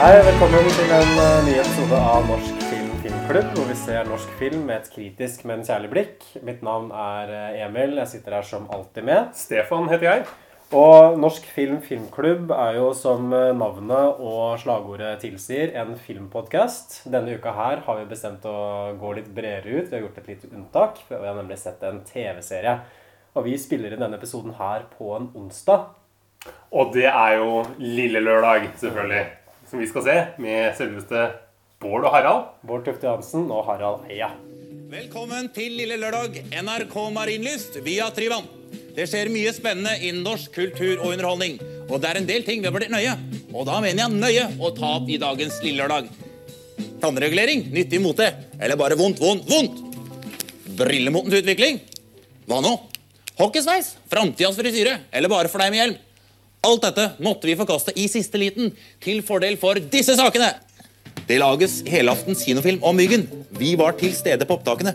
Hei, 0.00 0.14
velkommen 0.24 0.64
til 0.72 0.92
en 0.96 1.10
eh, 1.20 1.42
ny 1.44 1.54
episode 1.60 1.96
av 2.00 2.22
Norsk 2.24 2.62
Film 2.70 2.92
Filmklubb, 3.02 3.50
hvor 3.52 3.66
vi 3.68 3.74
ser 3.76 4.06
norsk 4.08 4.30
film 4.38 4.62
med 4.64 4.78
et 4.78 4.86
kritisk, 4.94 5.42
men 5.44 5.60
kjærlig 5.60 5.90
blikk. 5.92 6.22
Mitt 6.40 6.62
navn 6.64 6.86
er 6.88 7.32
eh, 7.36 7.58
Emil. 7.66 7.98
Jeg 7.98 8.08
sitter 8.08 8.38
her 8.38 8.46
som 8.48 8.64
alltid 8.72 9.04
med. 9.04 9.34
Stefan 9.36 9.90
heter 9.90 10.06
jeg. 10.06 10.22
Og 10.72 11.18
Norsk 11.20 11.44
Film 11.52 11.82
Filmklubb 11.84 12.48
er 12.56 12.78
jo, 12.78 12.86
som 12.96 13.26
eh, 13.36 13.50
navnet 13.52 14.22
og 14.24 14.54
slagordet 14.62 15.10
tilsier, 15.20 15.74
en 15.76 15.92
filmpodkast. 16.00 17.02
Denne 17.12 17.36
uka 17.36 17.52
her 17.58 17.82
har 17.84 18.00
vi 18.00 18.08
bestemt 18.08 18.48
å 18.48 18.94
gå 19.02 19.12
litt 19.18 19.28
bredere 19.36 19.82
ut. 19.82 19.90
Vi 19.90 19.98
har 19.98 20.06
gjort 20.06 20.22
et 20.22 20.30
lite 20.32 20.48
unntak, 20.54 21.02
vi 21.10 21.20
har 21.20 21.36
nemlig 21.36 21.60
sett 21.60 21.84
en 21.84 22.00
TV-serie. 22.08 22.78
Og 23.36 23.44
vi 23.50 23.60
spiller 23.60 23.92
inn 23.92 24.00
denne 24.06 24.16
episoden 24.16 24.56
her 24.62 24.88
på 24.96 25.12
en 25.18 25.28
onsdag. 25.36 25.92
Og 26.72 26.96
det 26.96 27.04
er 27.12 27.36
jo 27.42 27.66
Lille 27.76 28.24
Lørdag, 28.24 28.70
selvfølgelig. 28.80 29.39
Som 29.70 29.78
vi 29.78 29.86
skal 29.86 30.02
se 30.02 30.14
med 30.42 30.72
selveste 30.74 31.28
Bård 31.78 32.02
og 32.02 32.10
Harald. 32.10 32.46
Bård 32.66 32.82
Tufte 32.88 33.06
Hansen 33.06 33.44
og 33.54 33.68
Harald 33.68 34.08
Eia. 34.10 34.32
Velkommen 34.90 35.46
til 35.54 35.76
Lille 35.78 35.94
Lørdag, 36.00 36.40
NRK 36.50 36.96
Marienlyst 37.14 37.78
via 37.86 38.08
Tryvann. 38.10 38.48
Det 38.96 39.06
skjer 39.06 39.30
mye 39.30 39.52
spennende 39.54 39.92
innen 40.00 40.26
norsk 40.26 40.50
kultur 40.56 40.96
og 40.96 41.12
underholdning. 41.12 41.60
Og 41.86 42.02
det 42.02 42.10
er 42.10 42.18
en 42.18 42.26
del 42.26 42.42
ting 42.48 42.58
vi 42.58 42.66
har 42.66 42.74
vurdert 42.74 42.90
nøye, 42.90 43.14
og 43.54 43.68
da 43.70 43.78
mener 43.84 44.02
jeg 44.02 44.18
nøye, 44.18 44.48
å 44.58 44.72
ta 44.74 44.90
opp 44.96 45.06
i 45.06 45.20
dagens 45.22 45.62
Lille 45.62 45.84
Lørdag. 45.84 46.10
Tannregulering, 47.04 47.68
nyttig 47.70 48.02
mote, 48.02 48.26
eller 48.58 48.80
bare 48.80 48.98
vondt, 48.98 49.22
vondt, 49.22 49.46
vondt. 49.54 49.78
Brillemotens 50.82 51.44
utvikling. 51.44 51.78
Hva 52.50 52.58
nå? 52.66 52.74
Hockeysveis, 53.38 53.94
framtidas 54.10 54.58
frisyre, 54.58 54.98
eller 55.14 55.30
bare 55.30 55.52
for 55.52 55.62
deg 55.62 55.70
med 55.70 55.84
hjelm. 55.84 56.00
Alt 56.60 56.82
dette 56.84 57.06
måtte 57.24 57.48
vi 57.48 57.56
forkaste 57.56 57.94
i 57.96 58.04
siste 58.12 58.40
liten, 58.40 58.74
til 59.00 59.22
fordel 59.24 59.56
for 59.60 59.80
disse 59.92 60.12
sakene. 60.18 60.50
Det 61.24 61.38
lages 61.40 61.78
helaftens 61.88 62.42
kinofilm 62.44 62.82
om 62.84 62.98
Myggen. 62.98 63.24
Vi 63.56 63.72
var 63.80 63.96
til 63.96 64.12
stede 64.16 64.44
på 64.44 64.58
opptakene. 64.58 64.92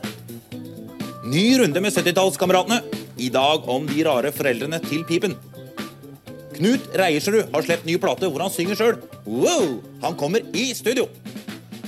Ny 1.25 1.45
runde 1.57 1.81
med 1.81 1.95
70-tallskameratene. 1.95 2.83
I 3.17 3.31
dag 3.33 3.65
om 3.71 3.87
de 3.89 4.05
rare 4.05 4.29
foreldrene 4.35 4.77
til 4.85 5.05
Pipen. 5.09 5.33
Knut 6.55 6.85
Reiersrud 6.93 7.49
har 7.51 7.65
sluppet 7.65 7.87
ny 7.89 7.97
plate 7.99 8.29
hvor 8.29 8.45
han 8.45 8.53
synger 8.53 8.77
sjøl. 8.77 9.01
Wow! 9.25 9.79
Han 10.05 10.19
kommer 10.19 10.45
i 10.53 10.69
studio. 10.77 11.09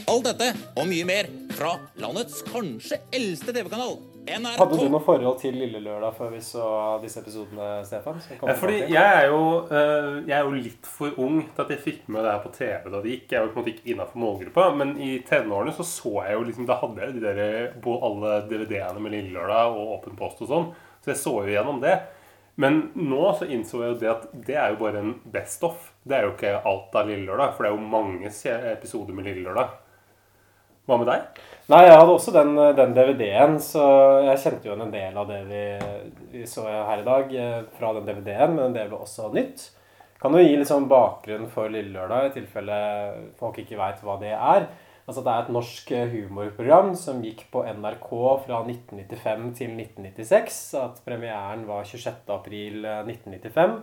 Alt 0.09 0.31
dette 0.31 0.53
og 0.73 0.87
mye 0.89 1.05
mer 1.05 1.29
fra 1.53 1.75
landets 2.01 2.41
kanskje 2.49 2.97
eldste 3.13 3.53
TV-kanal. 3.53 3.99
NRK. 4.27 4.57
Hadde 4.59 4.77
du 4.81 4.89
noe 4.91 5.03
forhold 5.03 5.37
til 5.41 5.55
Lille 5.55 5.79
Lørdag 5.83 6.15
før 6.17 6.31
vi 6.33 6.39
så 6.43 6.65
disse 7.01 7.21
episodene, 7.21 7.67
Stefan? 7.87 8.19
Som 8.23 8.41
Ja, 8.49 8.55
fordi 8.59 8.81
jeg 8.91 8.97
er, 8.97 9.27
jo, 9.31 9.39
eh, 9.71 10.09
jeg 10.27 10.35
er 10.35 10.43
jo 10.43 10.57
litt 10.57 10.89
for 10.91 11.15
ung 11.23 11.39
til 11.45 11.63
at 11.63 11.71
jeg 11.73 11.83
fikk 11.85 12.09
med 12.11 12.25
det 12.25 12.33
her 12.33 12.43
på 12.43 12.51
TV 12.57 12.89
da 12.91 13.01
det 13.03 13.13
gikk. 13.13 13.31
Jeg 13.31 13.45
var 13.45 13.53
på 13.53 13.57
en 13.57 13.63
måte 13.63 13.73
ikke 13.73 13.93
innafor 13.93 14.23
målgruppa, 14.23 14.67
men 14.81 14.93
i 14.99 15.13
tenårene 15.27 15.73
så 15.77 15.87
så 15.87 16.13
jeg 16.27 16.35
jo 16.35 16.45
liksom 16.49 16.67
Da 16.67 16.79
hadde 16.81 17.05
jeg 17.05 17.15
de 17.15 17.23
der 17.23 17.73
på 17.83 17.95
alle 18.03 18.41
DVD-ene 18.51 19.03
med 19.03 19.15
Lille 19.15 19.33
Lørdag 19.37 19.79
og 19.79 19.95
Åpen 19.97 20.19
post 20.19 20.43
og 20.43 20.51
sånn, 20.51 20.69
så 21.01 21.13
jeg 21.13 21.21
så 21.23 21.35
jo 21.41 21.55
gjennom 21.55 21.81
det. 21.83 21.95
Men 22.59 22.87
nå 22.97 23.23
så 23.37 23.45
innså 23.45 23.83
jeg 23.83 23.93
jo 23.93 23.99
det 24.01 24.13
at 24.15 24.29
det 24.47 24.55
er 24.57 24.71
jo 24.73 24.81
bare 24.81 25.03
en 25.03 25.17
best 25.33 25.63
off. 25.63 25.91
Det 26.03 26.17
er 26.17 26.25
jo 26.25 26.33
ikke 26.35 26.55
alt 26.67 26.95
av 26.97 27.07
Lille 27.07 27.29
Lørdag, 27.29 27.53
for 27.55 27.63
det 27.63 27.71
er 27.71 27.77
jo 27.77 27.91
mange 27.95 28.33
episoder 28.73 29.13
med 29.13 29.29
Lille 29.29 29.45
Lørdag. 29.45 29.75
Hva 30.87 30.97
med 30.97 31.09
deg? 31.11 31.39
Nei, 31.67 31.81
jeg 31.83 31.97
hadde 31.99 32.13
også 32.13 32.31
den, 32.31 32.53
den 32.77 32.93
DVD-en, 32.95 33.57
så 33.59 33.81
jeg 34.23 34.39
kjente 34.39 34.69
jo 34.69 34.75
en 34.77 34.91
del 34.93 35.17
av 35.19 35.25
det 35.27 35.41
vi, 35.49 35.63
vi 36.31 36.43
så 36.47 36.63
her 36.63 37.01
i 37.01 37.03
dag 37.03 37.33
eh, 37.35 37.57
fra 37.75 37.89
den 37.97 38.05
DVD-en, 38.07 38.53
men 38.55 38.75
det 38.75 38.85
ble 38.87 39.01
også 39.03 39.33
nytt. 39.33 39.65
Kan 40.21 40.37
jo 40.37 40.45
gi 40.45 40.53
litt 40.55 40.69
sånn 40.69 40.87
bakgrunn 40.87 41.49
for 41.51 41.67
Lille 41.67 41.91
Lørdag, 41.91 42.29
i 42.29 42.37
tilfelle 42.37 42.77
folk 43.35 43.59
ikke 43.59 43.75
veit 43.81 43.99
hva 43.99 44.15
det 44.21 44.31
er. 44.31 44.69
Altså 45.07 45.23
Det 45.25 45.33
er 45.33 45.43
et 45.43 45.51
norsk 45.57 45.91
eh, 45.95 46.13
humorprogram 46.13 46.93
som 46.99 47.19
gikk 47.23 47.45
på 47.51 47.65
NRK 47.67 48.07
fra 48.45 48.61
1995 48.63 49.49
til 49.59 49.73
1996. 49.75 50.61
At 50.79 51.01
premieren 51.03 51.65
var 51.67 51.83
26.4.1995. 51.87 53.75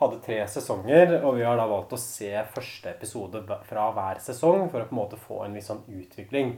Hadde 0.00 0.20
tre 0.24 0.36
sesonger, 0.48 1.16
og 1.24 1.38
vi 1.38 1.44
har 1.48 1.56
da 1.56 1.64
valgt 1.72 1.96
å 1.96 2.00
se 2.00 2.34
første 2.52 2.92
episode 2.92 3.42
fra 3.68 3.88
hver 3.96 4.20
sesong 4.28 4.68
for 4.68 4.84
å 4.84 4.88
på 4.88 4.94
en 4.96 5.00
måte 5.00 5.20
få 5.24 5.40
en 5.46 5.56
viss 5.56 5.72
sånn 5.72 5.82
utvikling. 5.88 6.54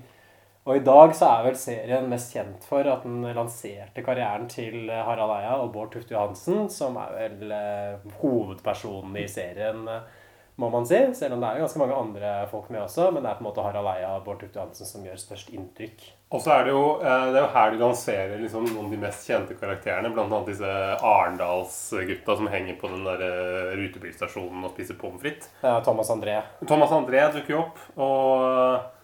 Og 0.62 0.78
i 0.78 0.82
dag 0.86 1.10
så 1.18 1.26
er 1.26 1.46
vel 1.48 1.56
serien 1.58 2.04
mest 2.10 2.34
kjent 2.36 2.62
for 2.68 2.86
at 2.86 3.02
den 3.02 3.24
lanserte 3.34 4.04
karrieren 4.06 4.46
til 4.50 4.84
eh, 4.86 5.04
Harald 5.08 5.34
Eia 5.34 5.56
og 5.58 5.72
Bård 5.74 5.90
Tufte 5.90 6.14
Johansen, 6.14 6.68
som 6.70 6.98
er 7.02 7.16
vel 7.16 7.54
eh, 7.56 8.12
hovedpersonen 8.20 9.16
i 9.18 9.24
serien, 9.30 9.82
eh, 9.90 10.28
må 10.62 10.68
man 10.70 10.86
si. 10.86 11.00
Selv 11.18 11.34
om 11.34 11.42
det 11.42 11.48
er 11.48 11.58
jo 11.58 11.64
ganske 11.64 11.82
mange 11.82 11.98
andre 11.98 12.30
folk 12.52 12.70
med 12.70 12.84
også, 12.84 13.08
men 13.10 13.26
det 13.26 13.32
er 13.32 13.40
på 13.40 13.42
en 13.42 13.48
måte 13.48 13.66
Harald 13.66 13.90
Eia 13.96 14.12
og 14.14 14.22
Bård 14.28 14.38
Tufte 14.44 14.60
Johansen 14.60 14.86
som 14.92 15.02
gjør 15.08 15.18
størst 15.24 15.50
inntrykk. 15.50 16.06
Og 16.30 16.46
så 16.46 16.54
er 16.54 16.68
det 16.68 16.76
jo 16.76 16.86
det 17.02 17.10
er 17.10 17.42
jo 17.42 17.50
her 17.58 17.74
de 17.74 17.82
lanserer 17.82 18.38
liksom 18.40 18.70
noen 18.70 18.86
av 18.86 18.94
de 18.94 19.02
mest 19.02 19.26
kjente 19.26 19.58
karakterene. 19.58 20.14
Annet 20.14 20.54
disse 20.54 20.70
Arendalsgutta 21.10 22.38
som 22.38 22.54
henger 22.54 22.78
på 22.78 22.94
den 22.94 23.02
der 23.08 23.74
rutebilstasjonen 23.82 24.62
og 24.62 24.76
spiser 24.76 25.02
pommes 25.02 25.26
frites. 25.26 25.50
Er 25.66 25.82
Thomas 25.84 26.14
André. 26.14 26.38
Thomas 26.62 26.94
André 26.94 27.26
dukker 27.34 27.58
jo 27.58 27.64
opp. 27.66 27.86
Og, 27.98 29.01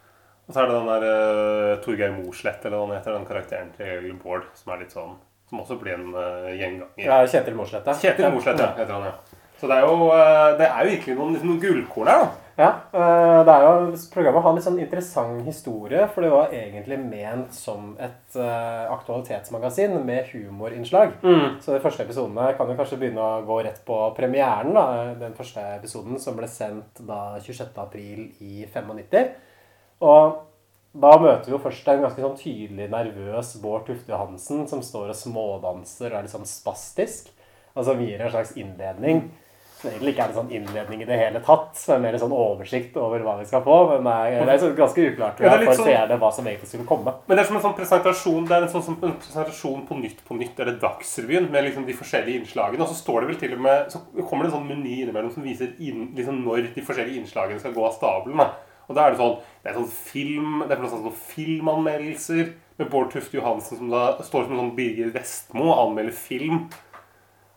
og 0.48 0.54
så 0.54 0.62
er 0.62 0.70
det 0.70 0.76
den 0.78 0.88
der 0.88 1.02
uh, 1.04 1.80
Torgeir 1.84 2.12
Mosleth, 2.16 2.64
eller 2.64 2.80
hva 2.80 2.86
han 2.86 2.96
heter, 2.96 3.16
den 3.18 3.28
karakteren 3.28 3.72
til 3.76 4.12
Bård, 4.22 4.48
som 4.56 4.72
er 4.72 4.84
litt 4.84 4.94
sånn 4.96 5.18
Som 5.48 5.60
også 5.60 5.76
blir 5.80 5.94
en 5.96 6.10
uh, 6.16 6.48
gjenganger. 6.52 7.04
Ja, 7.04 7.20
Kjetil 7.28 7.56
Morslett, 7.56 7.86
ja. 7.88 7.96
Kjetil 7.96 8.32
Morslett, 8.32 8.60
ja, 8.60 8.72
heter 8.76 8.96
han, 8.96 9.08
ja. 9.10 9.44
Så 9.60 9.68
det 9.68 9.76
er 9.76 9.84
jo, 9.84 10.08
uh, 10.08 10.56
det 10.56 10.68
er 10.68 10.84
jo 10.84 10.92
virkelig 10.94 11.16
noen, 11.18 11.34
liksom, 11.36 11.52
noen 11.52 11.62
gullkorn 11.62 12.12
her, 12.12 12.24
da. 12.24 12.44
Ja, 12.58 12.68
eh, 12.90 13.40
det 13.46 13.52
er 13.54 13.62
jo, 13.62 13.98
Programmet 14.10 14.42
har 14.42 14.50
en 14.50 14.56
litt 14.58 14.64
sånn 14.66 14.80
interessant 14.82 15.44
historie, 15.46 16.00
for 16.10 16.26
det 16.26 16.30
var 16.32 16.54
egentlig 16.56 16.96
ment 16.98 17.54
som 17.54 17.92
et 18.02 18.34
uh, 18.34 18.88
aktualitetsmagasin 18.96 19.94
med 20.02 20.32
humorinnslag. 20.32 21.12
Så 21.62 21.76
de 21.76 21.82
første 21.84 22.02
episodene 22.02 22.48
kan 22.58 22.66
jo 22.66 22.74
kanskje 22.80 22.98
begynne 22.98 23.22
å 23.22 23.44
gå 23.46 23.60
rett 23.62 23.78
på 23.86 24.00
premieren. 24.16 24.74
da, 24.74 25.14
Den 25.20 25.38
første 25.38 25.62
episoden 25.76 26.18
som 26.18 26.34
ble 26.34 26.50
sendt 26.50 26.98
da 27.06 27.38
26.4 27.38 28.26
i 28.42 28.66
95. 28.66 29.30
Og 30.04 30.44
da 30.98 31.10
møter 31.20 31.46
vi 31.50 31.54
jo 31.56 31.62
først 31.62 31.88
en 31.92 32.04
ganske 32.06 32.22
sånn 32.22 32.38
tydelig 32.38 32.88
nervøs 32.90 33.56
Bård 33.62 33.84
Tufte 33.86 34.10
Johansen 34.14 34.64
som 34.70 34.80
står 34.82 35.12
og 35.12 35.18
smådanser 35.18 36.12
og 36.12 36.16
er 36.20 36.24
litt 36.26 36.32
sånn 36.34 36.48
spastisk. 36.48 37.28
Og 37.76 37.84
som 37.86 38.00
gir 38.02 38.18
en 38.20 38.32
slags 38.32 38.56
innledning. 38.58 39.28
Som 39.78 39.92
egentlig 39.92 40.10
ikke 40.16 40.24
er 40.24 40.32
en 40.32 40.38
sånn 40.40 40.48
innledning 40.50 41.02
i 41.04 41.06
det 41.06 41.18
hele 41.20 41.38
tatt, 41.46 41.76
men 41.86 42.00
mer 42.02 42.16
en 42.16 42.22
sånn 42.24 42.32
oversikt 42.34 42.96
over 42.98 43.22
hva 43.22 43.36
vi 43.38 43.44
skal 43.46 43.62
få. 43.62 43.76
Men 44.02 44.08
det 44.08 44.40
er, 44.40 44.48
det 44.48 44.56
er 44.56 44.72
ganske 44.80 45.04
uklart 45.12 45.38
det 45.38 45.46
er 45.46 45.62
for 45.68 45.78
sånn- 45.78 45.86
seerne 45.86 46.16
hva 46.18 46.30
som 46.34 46.48
egentlig 46.50 46.70
skulle 46.72 46.86
komme. 46.88 47.14
Men 47.28 47.38
det 47.38 47.44
er 47.44 47.50
som 47.52 47.58
en 47.60 47.62
sånn 47.62 47.76
presentasjon 47.78 48.48
Det 48.48 48.56
er 48.56 48.66
en 48.66 48.72
sånn, 48.72 48.86
sånn 48.88 48.98
en 49.06 49.14
presentasjon 49.20 49.84
på 49.86 50.00
Nytt 50.00 50.24
på 50.26 50.38
Nytt, 50.40 50.58
eller 50.58 50.80
Dagsrevyen, 50.82 51.46
med 51.52 51.68
liksom 51.68 51.86
de 51.86 51.94
forskjellige 51.94 52.40
innslagene. 52.42 52.82
Og 52.82 52.90
så 52.90 52.98
står 53.04 53.20
det 53.20 53.28
vel 53.30 53.38
til 53.44 53.54
og 53.54 53.62
med 53.68 53.92
Så 53.94 54.02
kommer 54.24 54.48
det 54.48 54.50
en 54.50 54.56
sånn 54.58 54.66
meny 54.72 54.96
innimellom 55.04 55.30
som 55.36 55.46
viser 55.46 55.76
inn, 55.78 56.08
liksom 56.16 56.42
når 56.42 56.72
de 56.74 56.82
forskjellige 56.88 57.22
innslagene 57.22 57.62
skal 57.62 57.76
gå 57.76 57.86
av 57.86 57.94
stabelen. 57.94 58.42
da. 58.42 58.50
Og 58.88 58.96
da 58.96 59.04
er 59.04 59.14
det 59.14 59.20
sånn 59.20 59.38
Det 59.62 59.70
er 59.70 59.78
sånn 59.78 59.92
film 59.92 60.64
Det 60.64 60.74
er 60.74 60.90
sånn 60.90 61.22
filmanmeldelser 61.28 62.52
med 62.78 62.90
Bård 62.92 63.10
Tufte 63.12 63.36
Johansen 63.36 63.80
som 63.80 63.88
da 63.90 64.04
står 64.22 64.46
som 64.46 64.54
en 64.54 64.62
sånn 64.62 64.76
Birger 64.76 65.08
Vestmo 65.10 65.64
og 65.72 65.80
anmelder 65.82 66.14
film. 66.14 66.68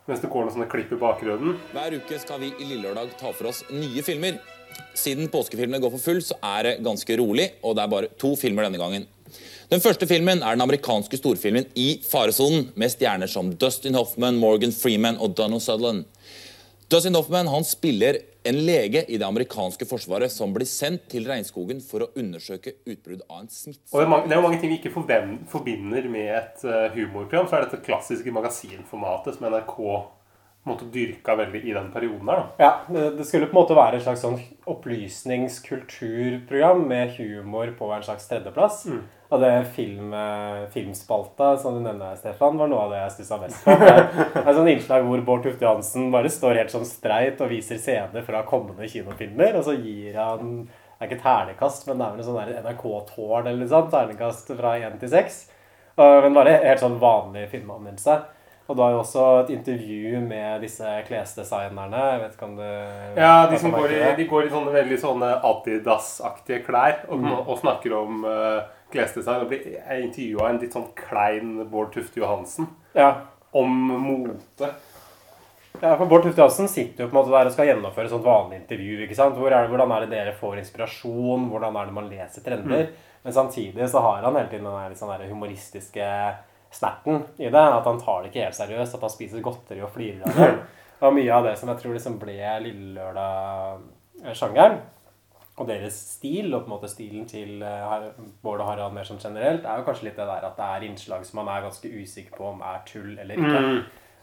Mens 0.10 0.24
det 0.24 0.32
går 0.34 0.48
noen 0.48 0.56
sånne 0.56 0.70
klipp 0.72 0.96
i 0.96 0.98
bakgrunnen. 0.98 1.60
Hver 1.76 1.94
uke 2.00 2.18
skal 2.18 2.42
vi 2.42 2.50
i 2.56 2.66
Lillelørdag 2.66 3.14
ta 3.20 3.30
for 3.30 3.52
oss 3.52 3.62
nye 3.70 4.02
filmer. 4.02 4.40
Siden 4.98 5.30
påskefilmene 5.30 5.78
går 5.84 5.94
for 5.94 6.04
full, 6.08 6.24
så 6.26 6.40
er 6.42 6.66
det 6.66 6.74
ganske 6.82 7.20
rolig, 7.22 7.52
og 7.62 7.78
det 7.78 7.84
er 7.84 7.94
bare 7.94 8.10
to 8.18 8.34
filmer 8.40 8.66
denne 8.66 8.82
gangen. 8.82 9.06
Den 9.72 9.84
første 9.84 10.10
filmen 10.10 10.42
er 10.42 10.58
den 10.58 10.66
amerikanske 10.66 11.22
storfilmen 11.22 11.70
I 11.80 12.02
faresonen, 12.04 12.72
med 12.76 12.92
stjerner 12.92 13.30
som 13.32 13.54
Dustin 13.62 13.96
Hoffman, 13.96 14.42
Morgan 14.42 14.74
Freeman 14.76 15.22
og 15.22 15.38
Donald 15.38 15.64
Sutherland. 15.64 16.04
Dustin 16.92 17.16
Hoffman 17.16 17.48
han 17.48 17.64
spiller 17.64 18.20
en 18.44 18.58
lege 18.66 19.04
i 19.08 19.18
det 19.22 19.28
amerikanske 19.28 19.86
forsvaret 19.86 20.34
som 20.34 20.54
blir 20.54 20.70
sendt 20.70 21.06
til 21.12 21.28
regnskogen 21.30 21.82
for 21.86 22.06
å 22.06 22.10
undersøke 22.18 22.74
utbrudd 22.90 23.22
av 23.28 23.44
en 23.44 23.52
Og 23.52 24.00
det 24.00 24.06
er, 24.06 24.26
det 24.26 24.34
er 24.34 24.40
jo 24.40 24.46
mange 24.48 24.62
ting 24.62 24.72
vi 24.72 24.80
ikke 24.80 24.94
forbinder 25.52 26.10
med 26.10 26.32
et 26.40 26.66
eh, 26.66 26.88
humorprogram. 26.96 27.50
Så 27.50 27.58
er 27.58 27.68
dette 27.68 27.84
klassiske 27.86 28.34
magasinformatet 28.34 29.38
som 29.38 29.46
NRK 29.52 29.78
måte 30.70 30.86
dyrka 30.94 31.34
veldig 31.36 31.64
i 31.66 31.74
den 31.74 31.92
perioden 31.94 32.26
da. 32.30 32.36
Ja, 32.62 32.72
det 32.90 33.26
skulle 33.26 33.46
på 33.50 33.56
en 33.56 33.62
måte 33.64 33.76
være 33.78 33.96
et 33.98 34.04
slags 34.06 34.22
sånn 34.22 34.40
opplysningskulturprogram 34.70 36.88
med 36.88 37.10
humor 37.18 37.68
på 37.78 37.86
en 37.96 38.04
slags 38.06 38.28
tredjeplass. 38.30 38.78
Og 39.32 39.40
det 39.40 39.66
film, 39.74 40.14
eh, 40.14 40.68
filmspalta 40.74 41.58
som 41.58 41.74
du 41.74 41.80
nevner, 41.80 42.16
Stefan, 42.20 42.58
var 42.60 42.68
noe 42.68 42.80
av 42.84 42.90
det 42.92 43.00
jeg 43.00 43.12
stussa 43.16 43.38
mest 43.40 43.64
på. 43.64 43.72
Det 43.80 43.90
er 43.90 43.98
et 44.44 44.58
sånt 44.58 44.74
innslag 44.74 45.02
hvor 45.08 45.26
Bård 45.26 45.44
Tufte 45.46 45.66
Johansen 45.66 46.12
bare 46.12 46.30
står 46.30 46.58
helt 46.60 46.74
sånn 46.74 46.86
streit 46.86 47.42
og 47.42 47.50
viser 47.50 47.78
scener 47.80 48.22
fra 48.28 48.44
kommende 48.44 48.88
kinofilmer, 48.92 49.56
og 49.56 49.64
så 49.66 49.74
gir 49.80 50.14
han 50.20 50.68
Det 50.68 51.08
er 51.08 51.12
ikke 51.16 51.24
ternekast, 51.24 51.88
men 51.88 51.98
det 51.98 52.06
er 52.06 52.12
vel 52.12 52.22
en 52.22 52.28
sånn 52.28 52.54
NRK-tårn 52.62 53.48
eller 53.48 53.60
noe 53.64 53.72
sånt. 53.72 53.90
Ternekast 53.90 54.48
fra 54.54 54.78
1 54.78 55.00
til 55.02 55.10
6. 55.10 55.50
Men 55.98 56.36
bare 56.36 56.62
helt 56.62 56.84
sånn 56.84 57.00
vanlig 57.02 57.50
filmanmeldelse. 57.50 58.22
Og 58.72 58.78
du 58.78 58.82
har 58.86 58.94
jo 58.94 59.00
også 59.02 59.24
et 59.42 59.50
intervju 59.58 60.20
med 60.24 60.62
disse 60.64 60.88
klesdesignerne. 61.10 62.02
Jeg 62.14 62.20
vet 62.22 62.36
ikke 62.38 62.46
om 62.48 62.54
du 62.56 62.68
Ja, 63.20 63.34
de 63.52 63.58
som 63.60 63.74
går 63.76 63.92
i, 63.98 63.98
de 64.16 64.28
går 64.30 64.46
i 64.48 64.52
sånne 64.54 64.72
veldig 64.78 65.00
sånne 65.02 65.32
Adidas-aktige 65.50 66.62
klær 66.64 67.02
og, 67.12 67.26
og 67.42 67.58
snakker 67.60 67.96
om 67.98 68.22
uh, 68.24 68.62
klesdesign. 68.94 69.44
Og 69.44 69.52
blir- 69.52 69.76
intervjua 70.06 70.48
en 70.54 70.62
litt 70.64 70.78
sånn 70.78 70.88
klein 70.96 71.58
Bård 71.72 71.92
Tufte 71.98 72.22
Johansen 72.24 72.70
Ja. 72.96 73.10
om 73.52 73.76
mote. 74.06 74.70
Ja, 75.82 75.96
for 75.98 76.06
Bård 76.06 76.24
Tufte 76.24 76.40
Johansen 76.44 76.68
sitter 76.72 77.04
jo 77.06 77.10
på 77.10 77.16
en 77.18 77.20
måte 77.22 77.34
der 77.36 77.50
og 77.50 77.56
skal 77.58 77.68
gjennomføre 77.74 78.08
et 78.08 78.14
sånt 78.14 78.24
vanlig 78.28 78.62
intervju. 78.62 79.02
ikke 79.06 79.16
sant? 79.20 79.36
Hvor 79.40 79.52
er 79.52 79.66
det, 79.66 79.72
hvordan 79.74 79.92
er 79.98 80.06
det 80.06 80.14
dere 80.16 80.34
får 80.40 80.60
inspirasjon? 80.64 81.50
Hvordan 81.52 81.76
er 81.82 81.92
det 81.92 81.98
man 82.00 82.08
leser 82.12 82.44
trender? 82.48 82.88
Men 83.24 83.34
samtidig 83.36 83.88
så 83.92 84.00
har 84.04 84.24
han 84.24 84.36
hele 84.40 84.48
tiden 84.52 84.64
den 84.68 84.80
der, 84.80 84.90
litt 84.96 85.00
sånn 85.02 85.12
der 85.12 85.28
humoristiske 85.30 86.08
snerten 86.72 87.26
i 87.38 87.50
det. 87.50 87.66
At 87.66 87.88
han 87.88 88.00
tar 88.02 88.24
det 88.24 88.32
ikke 88.32 88.48
helt 88.48 88.58
seriøst. 88.58 88.96
At 88.98 89.06
han 89.08 89.14
spiser 89.14 89.44
godteri 89.46 89.84
og 89.84 89.94
flirer 89.96 90.24
av 90.28 90.40
det. 90.40 90.54
Og 91.02 91.16
mye 91.18 91.34
av 91.34 91.48
det 91.48 91.56
som 91.58 91.70
jeg 91.72 91.82
tror 91.82 91.96
liksom 91.96 92.18
ble 92.22 92.36
Lille 92.62 92.92
Lørdag-sjangeren, 92.94 94.76
og 95.58 95.66
deres 95.68 95.96
stil, 96.16 96.52
og 96.54 96.62
på 96.62 96.70
en 96.70 96.74
måte 96.76 96.90
stilen 96.92 97.26
til 97.30 97.64
eh, 97.66 98.04
Bård 98.42 98.62
og 98.62 98.70
Harald 98.70 98.94
mer 98.94 99.08
sånn 99.08 99.22
generelt, 99.22 99.66
er 99.66 99.82
jo 99.82 99.88
kanskje 99.88 100.08
litt 100.08 100.20
det 100.22 100.28
der 100.30 100.46
at 100.48 100.60
det 100.60 100.68
er 100.68 100.86
innslag 100.88 101.26
som 101.28 101.42
man 101.42 101.50
er 101.54 101.66
ganske 101.66 101.90
usikker 101.90 102.38
på 102.38 102.48
om 102.54 102.62
er 102.66 102.84
tull 102.88 103.16
eller 103.16 103.34
ikke. 103.34 103.64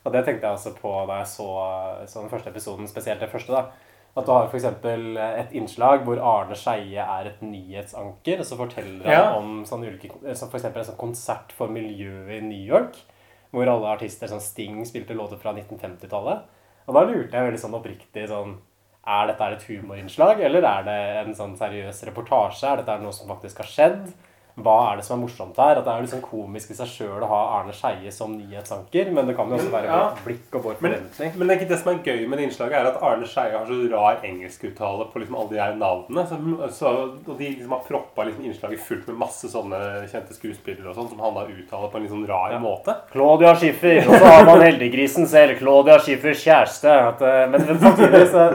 Og 0.07 0.15
det 0.15 0.23
tenkte 0.25 0.47
jeg 0.47 0.57
også 0.57 0.73
på 0.79 0.95
da 1.11 1.19
jeg 1.21 1.31
så, 1.35 1.49
så 2.07 2.23
den 2.23 2.33
første 2.33 2.55
episoden, 2.55 2.89
spesielt 2.91 3.21
den 3.27 3.35
første. 3.35 3.59
da. 3.59 3.88
At 4.19 4.27
du 4.27 4.33
har 4.35 4.49
f.eks. 4.51 4.65
et 4.67 5.53
innslag 5.55 6.03
hvor 6.07 6.19
Arne 6.19 6.57
Skeie 6.59 6.99
er 7.05 7.29
et 7.31 7.43
nyhetsanker, 7.45 8.41
og 8.43 8.47
så 8.49 8.59
forteller 8.59 9.05
han 9.07 9.13
Ja. 9.15 9.35
om 9.39 9.65
sånn 9.69 9.85
ulike, 9.87 10.35
som 10.35 10.51
for 10.51 10.59
en 10.59 10.75
sånn 10.85 10.99
konsert 10.99 11.53
for 11.55 11.69
miljøet 11.71 12.41
i 12.41 12.45
New 12.45 12.65
York, 12.67 12.97
hvor 13.53 13.69
alle 13.71 13.87
artister 13.95 14.27
som 14.29 14.41
Sting 14.43 14.83
spilte 14.85 15.15
låter 15.15 15.39
fra 15.39 15.53
1950-tallet. 15.55 16.43
Og 16.89 16.95
da 16.97 17.05
lurte 17.05 17.33
jeg 17.37 17.47
veldig 17.47 17.61
sånn 17.63 17.79
oppriktig 17.79 18.29
sånn 18.29 18.57
Er 19.09 19.27
dette 19.31 19.41
et 19.55 19.63
humorinnslag, 19.71 20.41
eller 20.45 20.63
er 20.69 20.83
det 20.85 21.27
en 21.27 21.35
sånn 21.35 21.55
seriøs 21.57 22.03
reportasje? 22.11 22.65
Er 22.69 22.77
dette 22.83 23.01
noe 23.01 23.13
som 23.13 23.29
faktisk 23.31 23.57
har 23.63 23.67
skjedd? 23.71 24.13
Hva 24.63 24.75
er 24.93 24.97
det 25.01 25.05
som 25.07 25.19
er 25.19 25.23
morsomt 25.27 25.57
her? 25.61 25.79
At 25.79 25.85
Det 25.85 25.93
er 25.93 26.01
jo 26.01 26.07
liksom 26.07 26.23
komisk 26.25 26.71
i 26.71 26.77
seg 26.79 26.89
sjøl 26.91 27.23
å 27.23 27.29
ha 27.31 27.41
Arne 27.61 27.73
Skeie 27.77 28.11
som 28.13 28.33
nyhetsanker, 28.37 29.13
men 29.15 29.27
det 29.31 29.37
kan 29.39 29.49
jo 29.51 29.57
også 29.59 29.71
være 29.71 29.87
Ja. 29.87 29.99
vårt 30.11 30.25
blikk 30.25 30.55
og 30.59 30.65
vår 30.65 30.75
forventning. 30.81 31.33
men 31.39 31.47
det, 31.49 31.51
er 31.57 31.61
ikke 31.61 31.69
det 31.73 31.79
som 31.83 31.93
er 31.93 32.01
gøy 32.05 32.27
med 32.29 32.39
det 32.39 32.47
innslaget, 32.49 32.73
er 32.81 32.87
at 32.91 33.03
Arne 33.03 33.27
Skeie 33.27 33.57
har 33.59 33.67
så 33.67 33.79
rar 33.93 34.21
engelskuttale 34.25 35.07
på 35.13 35.19
liksom 35.23 35.37
alle 35.41 35.51
de 35.51 35.61
her 35.63 35.75
navnene. 35.79 36.27
Så, 36.29 36.39
så, 36.79 36.93
og 37.27 37.39
de 37.39 37.45
liksom 37.55 37.71
har 37.77 37.83
proppa 37.89 38.25
liksom 38.29 38.45
innslaget 38.45 38.81
fullt 38.81 39.07
med 39.09 39.21
masse 39.23 39.49
sånne 39.53 39.83
kjente 40.11 40.35
skuespillere 40.37 40.89
og 40.91 40.97
sånn, 40.99 41.11
som 41.13 41.21
han 41.21 41.35
da 41.39 41.47
uttaler 41.47 41.93
på 41.93 41.97
en 42.01 42.03
litt 42.07 42.13
sånn 42.13 42.27
rar 42.29 42.59
måte. 42.63 42.97
Claudia 43.13 43.55
Schiffer, 43.59 44.03
og 44.09 44.15
så 44.19 44.25
har 44.35 44.45
man 44.49 44.61
heldiggrisen 44.65 45.27
selv. 45.31 45.59
Claudia 45.59 45.99
Schiffers 46.03 46.43
kjæreste. 46.45 46.91
At, 47.09 47.23
eh, 47.23 47.47
men, 47.51 47.65
men 47.67 47.79
samtidig 47.79 48.25
så, 48.33 48.49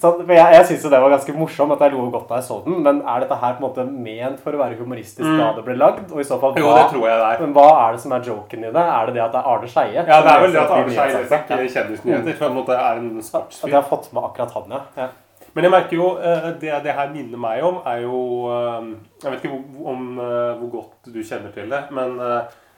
så 0.00 0.10
for 0.18 0.32
Jeg, 0.34 0.54
jeg 0.56 0.66
syns 0.68 0.84
jo 0.86 0.90
det 0.92 1.00
var 1.04 1.12
ganske 1.14 1.34
morsomt 1.36 1.74
at 1.76 1.84
jeg 1.86 1.94
lo 1.94 2.04
godt 2.12 2.28
da 2.28 2.38
jeg 2.40 2.46
så 2.48 2.60
den, 2.66 2.78
men 2.86 3.00
er 3.02 3.24
dette 3.24 3.38
her 3.40 3.56
på 3.56 3.62
en 3.62 3.66
måte 3.66 3.86
ment 3.88 4.42
for 4.44 4.56
å 4.56 4.60
være 4.60 4.78
humoristisk 4.80 5.26
da 5.26 5.50
det 5.56 5.64
ble 5.66 5.76
lagd? 5.80 6.06
Og 6.12 6.22
i 6.22 6.28
så 6.28 6.38
fall 6.42 6.56
Jo, 6.60 6.70
det 6.76 6.86
tror 6.92 7.08
jeg 7.08 7.18
det 7.22 7.28
er. 7.30 7.42
Men 7.44 7.56
hva 7.56 7.66
er 7.82 7.96
det 7.96 8.04
som 8.04 8.16
er 8.16 8.30
joken 8.30 8.68
i 8.68 8.70
det? 8.70 8.86
Er 8.98 9.10
det 9.10 9.16
det 9.18 9.24
at 9.26 9.34
det 9.34 9.42
er 9.42 9.50
Arne 9.54 9.72
Skeie? 9.74 9.98
Ja, 10.00 10.22
det 10.24 10.32
er 10.36 10.46
vel 10.46 10.56
det 10.56 10.62
at 10.64 10.78
Arne 10.78 10.96
Skeie 10.96 11.20
de 11.24 11.60
ikke 11.68 11.74
kjendisnyheter. 11.78 12.40
På 12.40 12.48
en 12.50 12.56
måte 12.60 12.78
er 12.78 13.02
en 13.02 13.12
At 13.20 13.68
jeg 13.68 13.76
har 13.76 13.86
fått 13.88 14.10
med 14.12 14.26
akkurat 14.30 14.58
han, 14.58 14.74
ja. 14.78 14.82
ja. 15.02 15.12
Men 15.54 15.68
jeg 15.68 15.74
merker 15.74 15.96
jo 15.98 16.08
eh, 16.18 16.50
det 16.58 16.74
det 16.82 16.94
her 16.96 17.10
minner 17.14 17.40
meg 17.40 17.62
om, 17.66 17.78
er 17.86 18.02
jo 18.02 18.20
eh, 18.50 18.90
Jeg 19.22 19.30
vet 19.30 19.46
ikke 19.46 19.60
om, 19.92 20.08
eh, 20.18 20.52
hvor 20.58 20.70
godt 20.72 21.12
du 21.14 21.20
kjenner 21.22 21.54
til 21.54 21.70
det, 21.70 21.84
men 21.94 22.18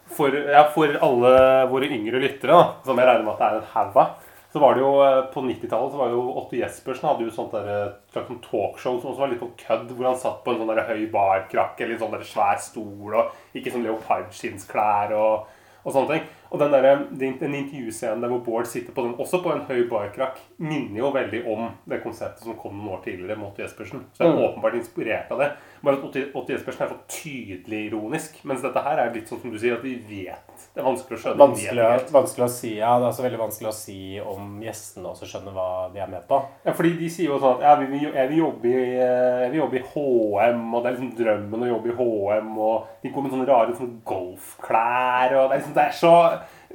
for, 0.06 0.30
ja, 0.30 0.62
for 0.70 0.92
alle 1.02 1.30
våre 1.70 1.88
yngre 1.90 2.20
lyttere, 2.22 2.52
da, 2.52 2.76
som 2.86 3.00
jeg 3.00 3.08
regner 3.08 3.24
med 3.26 3.32
at 3.32 3.40
det 3.40 3.46
er 3.48 3.56
en 3.58 3.72
haug 3.72 3.96
av, 4.02 4.25
så 4.52 4.62
var 4.62 4.74
det 4.74 4.80
jo 4.84 4.92
eh, 5.04 5.22
på 5.34 5.42
90-tallet 5.44 5.92
så 5.92 6.00
var 6.00 6.14
jo 6.14 6.22
Otto 6.40 6.56
Jespersen 6.56 7.08
hadde 7.10 7.26
jo 7.26 7.34
sånt 7.34 7.52
der, 7.56 7.66
eh, 7.72 7.92
slags 8.14 8.30
sånn 8.30 8.42
talkshow 8.44 9.00
som 9.00 9.10
også 9.10 9.24
var 9.24 9.32
litt 9.32 9.42
på 9.42 9.50
kødd, 9.60 9.92
hvor 9.92 10.08
han 10.08 10.18
satt 10.20 10.40
på 10.44 10.54
en 10.54 10.62
sånn 10.62 10.72
der 10.72 10.88
høy 10.88 11.04
barkrakke 11.12 11.84
eller 11.84 11.96
en 11.96 12.02
sånn 12.04 12.16
der 12.16 12.26
svær 12.26 12.58
stol 12.62 13.18
og 13.18 13.58
ikke 13.58 13.74
sånn 13.74 13.86
leopardskinnsklær 13.88 15.12
og, 15.18 15.52
og 15.82 15.92
sånne 15.92 16.14
ting. 16.14 16.30
Og 16.46 16.60
den, 16.62 16.72
der, 16.72 16.86
den, 17.10 17.36
den 17.40 17.56
intervjuscenen 17.58 18.22
der 18.22 18.30
hvor 18.30 18.42
Bård 18.46 18.68
sitter 18.70 18.94
på 18.94 19.02
den, 19.04 19.16
også 19.20 19.42
på 19.42 19.50
en 19.52 19.64
høy 19.66 19.88
barkrakk, 19.90 20.38
minner 20.62 21.02
jo 21.02 21.12
veldig 21.14 21.42
om 21.52 21.68
det 21.90 22.00
konseptet 22.04 22.46
som 22.46 22.58
kom 22.60 22.78
noen 22.78 22.94
år 22.96 23.02
tidligere 23.04 23.38
med 23.40 23.50
Otto 23.50 23.64
Jespersen. 23.64 24.06
Så 24.14 24.24
jeg 24.24 24.32
er 24.32 24.44
åpenbart 24.46 24.78
inspirert 24.78 25.32
av 25.34 25.42
det. 25.42 25.50
Bare 25.86 26.00
at 26.00 26.16
80-spørsmålet 26.34 26.82
er 26.82 26.92
så 26.92 27.20
tydelig 27.22 27.80
ironisk. 27.88 28.40
Mens 28.48 28.64
dette 28.64 28.82
her 28.82 29.00
er 29.02 29.12
litt 29.14 29.30
sånn 29.30 29.40
som 29.42 29.52
du 29.54 29.58
sier, 29.60 29.76
at 29.78 29.84
vi 29.86 29.94
vet 30.08 30.64
Det 30.74 30.82
er 30.82 30.86
vanskelig 30.88 31.18
å 31.18 31.22
skjønne. 31.22 31.40
Vanskelig, 31.44 31.84
vanskelig 32.16 32.46
å 32.46 32.50
si, 32.52 32.72
ja. 32.80 32.96
Det 32.98 33.06
er 33.06 33.12
også 33.12 33.26
veldig 33.26 33.40
vanskelig 33.44 33.70
å 33.70 33.76
si 33.76 34.00
om 34.20 34.56
gjestene 34.64 35.12
også 35.12 35.30
skjønner 35.30 35.56
hva 35.56 35.68
de 35.94 36.02
er 36.02 36.10
med 36.10 36.26
på. 36.28 36.40
Ja, 36.66 36.74
fordi 36.76 36.92
de 36.98 37.12
sier 37.12 37.30
jo 37.30 37.38
sånn 37.42 37.60
at 37.60 37.66
ja, 37.68 37.76
vi 37.80 37.88
vi, 37.92 38.02
jeg, 38.08 38.32
vil 38.32 38.42
jobbe 38.42 38.72
i, 38.72 38.82
eh, 38.98 39.38
jeg 39.44 39.54
vil 39.54 39.62
jobbe 39.62 39.80
i 39.80 39.86
HM, 39.92 40.66
og 40.66 40.76
det 40.82 40.90
er 40.90 40.98
liksom 40.98 41.14
drømmen 41.22 41.64
å 41.64 41.70
jobbe 41.70 41.92
i 41.92 41.96
HM, 42.00 42.52
og 42.66 42.92
de 43.02 43.14
går 43.14 43.26
med 43.26 43.34
sånne 43.36 43.48
rare 43.52 43.78
sånne 43.78 44.04
golfklær, 44.10 45.38
og 45.38 45.48
det 45.48 45.56
er 45.56 45.62
liksom, 45.62 45.76
det 45.78 45.86
er 45.86 45.98
så 46.02 46.14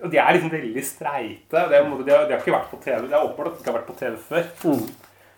og 0.01 0.09
de 0.09 0.17
er 0.17 0.33
liksom 0.33 0.49
veldig 0.49 0.81
streite. 0.85 1.45
Det 1.51 1.61
er, 1.61 1.69
de, 1.69 1.79
har, 1.85 2.25
de 2.25 2.33
har 2.33 2.39
ikke 2.39 2.55
vært 2.55 2.71
på 2.71 2.79
TV. 2.81 3.03
Det 3.05 3.13
er 3.13 3.21
åpenbart 3.21 3.51
at 3.51 3.57
de 3.57 3.61
ikke 3.61 3.69
har 3.69 3.75
vært 3.77 3.89
på 3.91 3.97
TV 3.99 4.15
før. 4.31 4.47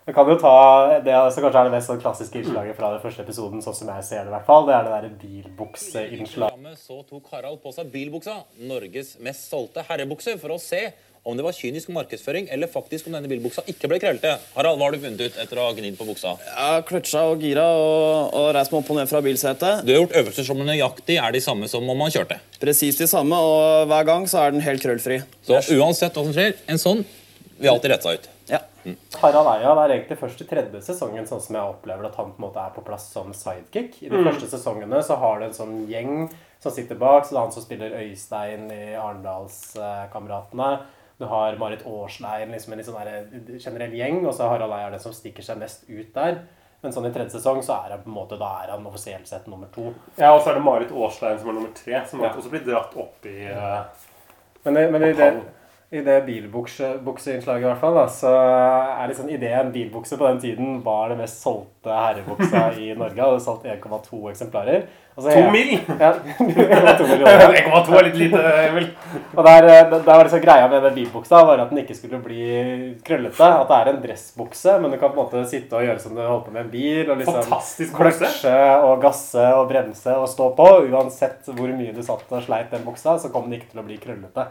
Vi 0.04 0.12
kan 0.12 0.28
jo 0.28 0.34
ta 0.36 0.98
det 1.00 1.14
som 1.32 1.40
kanskje 1.40 1.60
er 1.62 1.68
det 1.70 1.72
mest 1.72 1.88
sånn 1.88 2.00
klassiske 2.02 2.36
innslaget 2.42 2.76
fra 2.76 2.90
den 2.92 3.00
første 3.00 3.24
episoden, 3.24 3.62
sånn 3.64 3.76
som 3.78 3.88
jeg 3.88 4.04
ser 4.04 4.26
det 4.26 4.28
i 4.28 4.34
hvert 4.34 4.44
fall. 4.44 4.66
Det 4.68 4.74
er 4.76 4.84
det 4.84 4.92
derre 4.92 5.12
bilbukseinnslaget. 5.22 6.74
så 6.76 6.98
tok 7.08 7.30
Harald 7.32 7.62
på 7.62 7.72
seg 7.72 7.88
bilbuksa, 7.88 8.34
Norges 8.68 9.14
mest 9.24 9.48
solgte 9.48 9.80
herrebukse, 9.88 10.36
for 10.42 10.52
å 10.52 10.58
se 10.60 10.90
om 11.24 11.38
det 11.38 11.46
var 11.46 11.56
kynisk 11.56 11.88
markedsføring 11.96 12.50
eller 12.52 12.68
faktisk 12.68 13.08
om 13.08 13.16
denne 13.16 13.30
bilbuksa 13.32 13.64
ikke 13.72 13.88
ble 13.88 13.96
krøllete. 14.02 14.34
Harald, 14.58 14.76
hva 14.76 14.90
har 14.90 14.92
du 14.92 15.06
funnet 15.06 15.22
ut 15.24 15.38
etter 15.40 15.62
å 15.62 15.70
ha 15.70 15.72
gnidd 15.78 15.96
på 15.96 16.08
buksa? 16.10 16.34
Jeg 16.50 16.68
har 16.74 16.84
kløtsja 16.90 17.24
og 17.30 17.48
gira 17.48 17.64
og, 17.64 18.36
og 18.36 18.50
reist 18.58 18.76
meg 18.76 18.82
opp 18.82 18.92
og 18.92 19.00
ned 19.00 19.08
fra 19.08 19.24
bilsetet. 19.24 19.88
Du 19.88 19.94
har 19.94 20.02
gjort 20.02 20.20
øvelser 20.20 20.48
som 20.50 20.60
nøyaktig 20.68 21.16
er 21.16 21.32
de 21.32 21.40
samme 21.48 21.70
som 21.72 21.88
om 21.88 22.04
man 22.04 22.12
kjørte. 22.12 22.36
Presis 22.60 23.00
de 23.00 23.08
samme, 23.08 23.40
og 23.40 23.88
hver 23.88 24.04
gang 24.12 24.28
så 24.28 24.44
er 24.44 24.52
den 24.52 24.68
helt 24.68 24.84
krøllfri. 24.84 25.22
Så 25.48 25.64
uansett 25.78 26.12
hva 26.12 26.28
som 26.28 26.36
skjer, 26.36 26.58
en 26.68 26.84
sånn 26.84 27.00
vil 27.56 27.72
alltid 27.72 27.96
rette 27.96 28.10
seg 28.10 28.20
ut. 28.20 28.30
Ja. 28.52 28.60
Harald 29.22 29.48
Eia 29.48 29.72
er 29.84 29.94
egentlig 29.94 30.18
først 30.20 30.40
i 30.44 30.46
tredje 30.48 30.80
sesongen 30.84 31.26
sånn 31.28 31.40
som 31.40 31.56
jeg 31.56 31.74
opplever 31.74 32.04
at 32.08 32.16
han 32.20 32.32
på 32.34 32.40
en 32.42 32.46
måte 32.48 32.60
er 32.60 32.74
på 32.74 32.84
plass 32.84 33.06
som 33.14 33.32
sidekick. 33.36 34.02
I 34.02 34.10
de 34.12 34.20
første 34.26 34.50
sesongene 34.52 35.00
så 35.06 35.16
har 35.22 35.40
du 35.40 35.46
en 35.46 35.56
sånn 35.56 35.76
gjeng 35.88 36.26
som 36.60 36.72
sitter 36.72 36.98
bak. 37.00 37.24
Så 37.24 37.32
det 37.34 37.38
er 37.40 37.46
han 37.46 37.54
som 37.56 37.64
spiller 37.64 37.96
Øystein 38.02 38.66
i 38.74 38.82
Arendalskameratene. 39.00 40.78
Du 41.18 41.24
har 41.30 41.56
Marit 41.56 41.84
Aaslein, 41.86 42.50
liksom 42.50 42.72
en 42.74 42.78
litt 42.80 42.88
sånn 42.88 43.00
der 43.06 43.58
generell 43.62 43.94
gjeng. 43.94 44.20
Og 44.26 44.34
så 44.34 44.44
er 44.46 44.54
Harald 44.56 44.74
Eia 44.76 44.90
den 44.92 45.02
som 45.02 45.14
stikker 45.14 45.46
seg 45.46 45.60
mest 45.62 45.84
ut 45.88 46.10
der. 46.14 46.40
Men 46.84 46.92
sånn 46.92 47.06
i 47.08 47.12
tredje 47.14 47.38
sesong 47.38 47.62
så 47.64 47.78
er 47.86 47.94
han 47.94 48.02
på 48.04 48.10
en 48.10 48.16
måte, 48.18 48.36
da 48.36 48.50
er 48.64 48.74
han 48.74 48.84
offisielt 48.90 49.28
sett 49.30 49.46
nummer 49.48 49.70
to. 49.72 49.94
Ja, 50.18 50.34
Og 50.34 50.42
så 50.44 50.50
er 50.52 50.58
det 50.58 50.64
Marit 50.66 50.90
Aaslein 50.92 51.38
som 51.40 51.48
er 51.48 51.56
nummer 51.56 51.72
tre, 51.78 52.02
som 52.10 52.20
Ja. 52.20 52.28
også 52.34 52.50
blir 52.52 52.60
dratt 52.66 52.92
opp 52.96 53.24
i 53.24 53.46
uh, 53.48 53.84
Men, 54.64 54.74
men 54.92 55.02
i 55.02 55.12
det, 55.16 55.30
i 55.94 56.02
det 56.02 56.16
bilbukseinnslaget 56.26 57.62
i 57.62 57.68
hvert 57.68 57.80
fall, 57.80 57.94
da, 57.94 58.08
så 58.10 58.30
er 58.34 59.06
liksom 59.10 59.28
ideen 59.30 59.70
bilbukse 59.74 60.18
på 60.18 60.26
den 60.26 60.40
tiden 60.42 60.80
var 60.82 61.12
det 61.12 61.20
mest 61.20 61.38
solgte 61.44 61.94
herrebuksa 61.94 62.66
i 62.82 62.90
Norge. 62.98 63.20
Hadde 63.20 63.42
solgt 63.44 63.68
1,2 63.70 64.20
eksemplarer. 64.32 64.88
Altså, 65.14 65.30
To 65.30 65.50
mil! 65.54 65.76
Ja, 66.02 66.08
1,2 66.40 67.98
er 68.00 68.08
litt 68.08 68.18
lite, 68.18 68.40
vel. 68.74 68.88
Og 69.36 69.46
der, 69.46 69.68
eh, 69.70 69.84
der 69.92 70.08
var 70.08 70.26
liksom 70.26 70.42
greia 70.42 70.66
med 70.72 70.82
den 70.88 70.96
bilbuksa 70.98 71.44
var 71.46 71.62
at 71.62 71.70
den 71.70 71.84
ikke 71.84 71.94
skulle 71.94 72.18
bli 72.24 72.42
krøllete. 73.06 73.52
At 73.60 73.70
det 73.70 73.78
er 73.78 73.92
en 73.92 74.02
dressbukse, 74.02 74.76
men 74.82 74.90
du 74.90 74.98
kan 74.98 75.14
på 75.14 75.20
en 75.20 75.22
måte 75.22 75.44
sitte 75.52 75.78
og 75.78 75.86
gjøre 75.86 76.02
som 76.02 76.18
du 76.18 76.24
holder 76.24 76.48
på 76.48 76.56
med 76.56 76.64
en 76.64 76.74
bil. 76.74 77.06
og 77.06 77.22
liksom 77.22 77.38
Fantastisk. 77.44 77.94
Kløtsje 78.00 78.58
og 78.82 78.98
gasse 79.04 79.46
og 79.54 79.70
bremse 79.70 80.18
og 80.18 80.26
stå 80.34 80.50
på. 80.58 80.68
Uansett 80.90 81.54
hvor 81.54 81.70
mye 81.78 81.94
du 81.94 82.02
satt 82.02 82.26
og 82.34 82.42
sleit 82.48 82.74
den 82.74 82.82
buksa, 82.88 83.14
så 83.22 83.30
kom 83.30 83.46
den 83.46 83.60
ikke 83.60 83.70
til 83.70 83.84
å 83.84 83.86
bli 83.86 84.02
krøllete. 84.02 84.50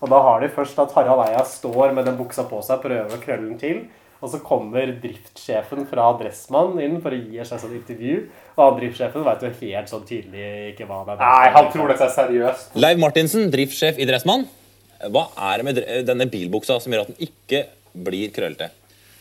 Og 0.00 0.08
da 0.08 0.20
har 0.24 0.40
de 0.40 0.48
først 0.52 0.78
at 0.80 0.92
Harald 0.96 1.26
Eia 1.28 1.42
står 1.44 1.92
med 1.96 2.06
den 2.08 2.16
buksa 2.20 2.46
på 2.48 2.62
seg, 2.64 2.80
prøver 2.84 3.16
å 3.16 3.20
krølle 3.20 3.50
den 3.50 3.58
til. 3.60 3.82
Og 4.20 4.28
så 4.32 4.40
kommer 4.44 4.90
driftssjefen 5.00 5.86
fra 5.88 6.10
Dressmann 6.20 6.76
inn 6.84 6.98
for 7.00 7.16
å 7.16 7.18
gi 7.18 7.38
et 7.40 7.48
slags 7.48 7.64
intervju. 7.68 8.16
Og 8.56 8.62
han 8.62 8.74
driftssjefen 8.80 9.24
vet 9.24 9.44
jo 9.44 9.52
helt 9.62 9.92
sånn 9.92 10.06
tydelig 10.08 10.48
ikke 10.74 10.88
hva 10.88 11.02
han 11.02 11.14
er. 11.14 11.22
Nei, 11.22 11.52
han 11.56 11.70
tror 11.72 11.92
dette 11.92 12.04
er 12.04 12.16
seriøst. 12.16 12.74
Leiv 12.80 13.00
Martinsen, 13.00 13.48
driftssjef 13.52 14.00
i 14.00 14.08
Dressmann. 14.08 14.44
Hva 15.08 15.24
er 15.52 15.60
det 15.60 15.68
med 15.68 15.80
denne 16.08 16.28
bilbuksa 16.28 16.76
som 16.84 16.92
gjør 16.92 17.06
at 17.06 17.14
den 17.14 17.30
ikke 17.30 17.64
blir 17.96 18.32
krøllete? 18.36 18.68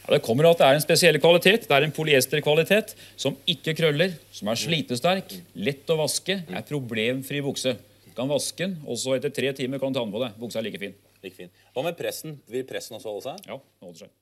Ja, 0.03 0.15
det 0.15 0.23
kommer 0.25 0.49
av 0.49 0.57
at 0.57 0.63
det 0.63 0.67
er 0.67 0.79
en 0.79 0.83
spesiell 0.83 1.19
kvalitet. 1.23 1.67
Det 1.69 1.75
er 1.75 1.87
en 1.87 1.95
polyesterkvalitet 1.95 2.95
som 3.19 3.37
ikke 3.47 3.75
krøller, 3.77 4.15
som 4.35 4.51
er 4.51 4.59
slitesterk, 4.59 5.35
lett 5.55 5.91
å 5.91 5.99
vaske, 6.01 6.41
er 6.43 6.67
problemfri 6.67 7.39
bukse. 7.45 7.77
Du 8.09 8.15
kan 8.17 8.29
vaske 8.31 8.65
den, 8.65 8.79
og 8.89 8.97
så 8.97 9.13
etter 9.15 9.31
tre 9.33 9.51
timer 9.53 9.81
kan 9.81 9.93
du 9.93 9.99
ta 9.99 10.05
den 10.05 10.13
på 10.13 10.21
deg. 10.23 10.37
Buksa 10.41 10.59
er 10.61 10.65
like 10.65 10.81
fin. 10.81 10.95
Like 11.21 11.35
fin. 11.37 11.51
Hva 11.75 11.83
med 11.85 11.97
pressen? 11.99 12.39
Vil 12.49 12.65
pressen 12.67 12.97
også 12.97 13.11
holde 13.11 13.25
seg? 13.27 13.43
Ja, 13.51 13.59
det 13.59 13.85
holder 13.85 14.05
seg. 14.07 14.13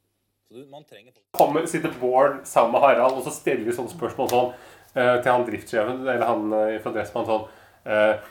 Så 0.48 0.58
du, 0.58 0.66
man 0.72 0.84
trenger 0.88 1.14
kommer, 1.36 1.66
sitter 1.68 1.94
Bård 2.02 2.42
sammen 2.48 2.76
med 2.76 2.84
Harald, 2.84 3.18
og 3.20 3.24
så 3.26 3.34
stiller 3.36 3.64
vi 3.68 3.76
sånne 3.76 3.92
spørsmål 3.92 4.30
sånn 4.32 4.52
eh, 4.96 5.16
til 5.24 5.32
han 5.32 5.48
driftssjefen, 5.48 6.04
eller 6.04 6.28
han 6.28 6.56
eh, 6.56 6.78
fra 6.84 6.94
Dressmann 6.96 7.28
sånn 7.28 7.48
eh, 7.88 8.28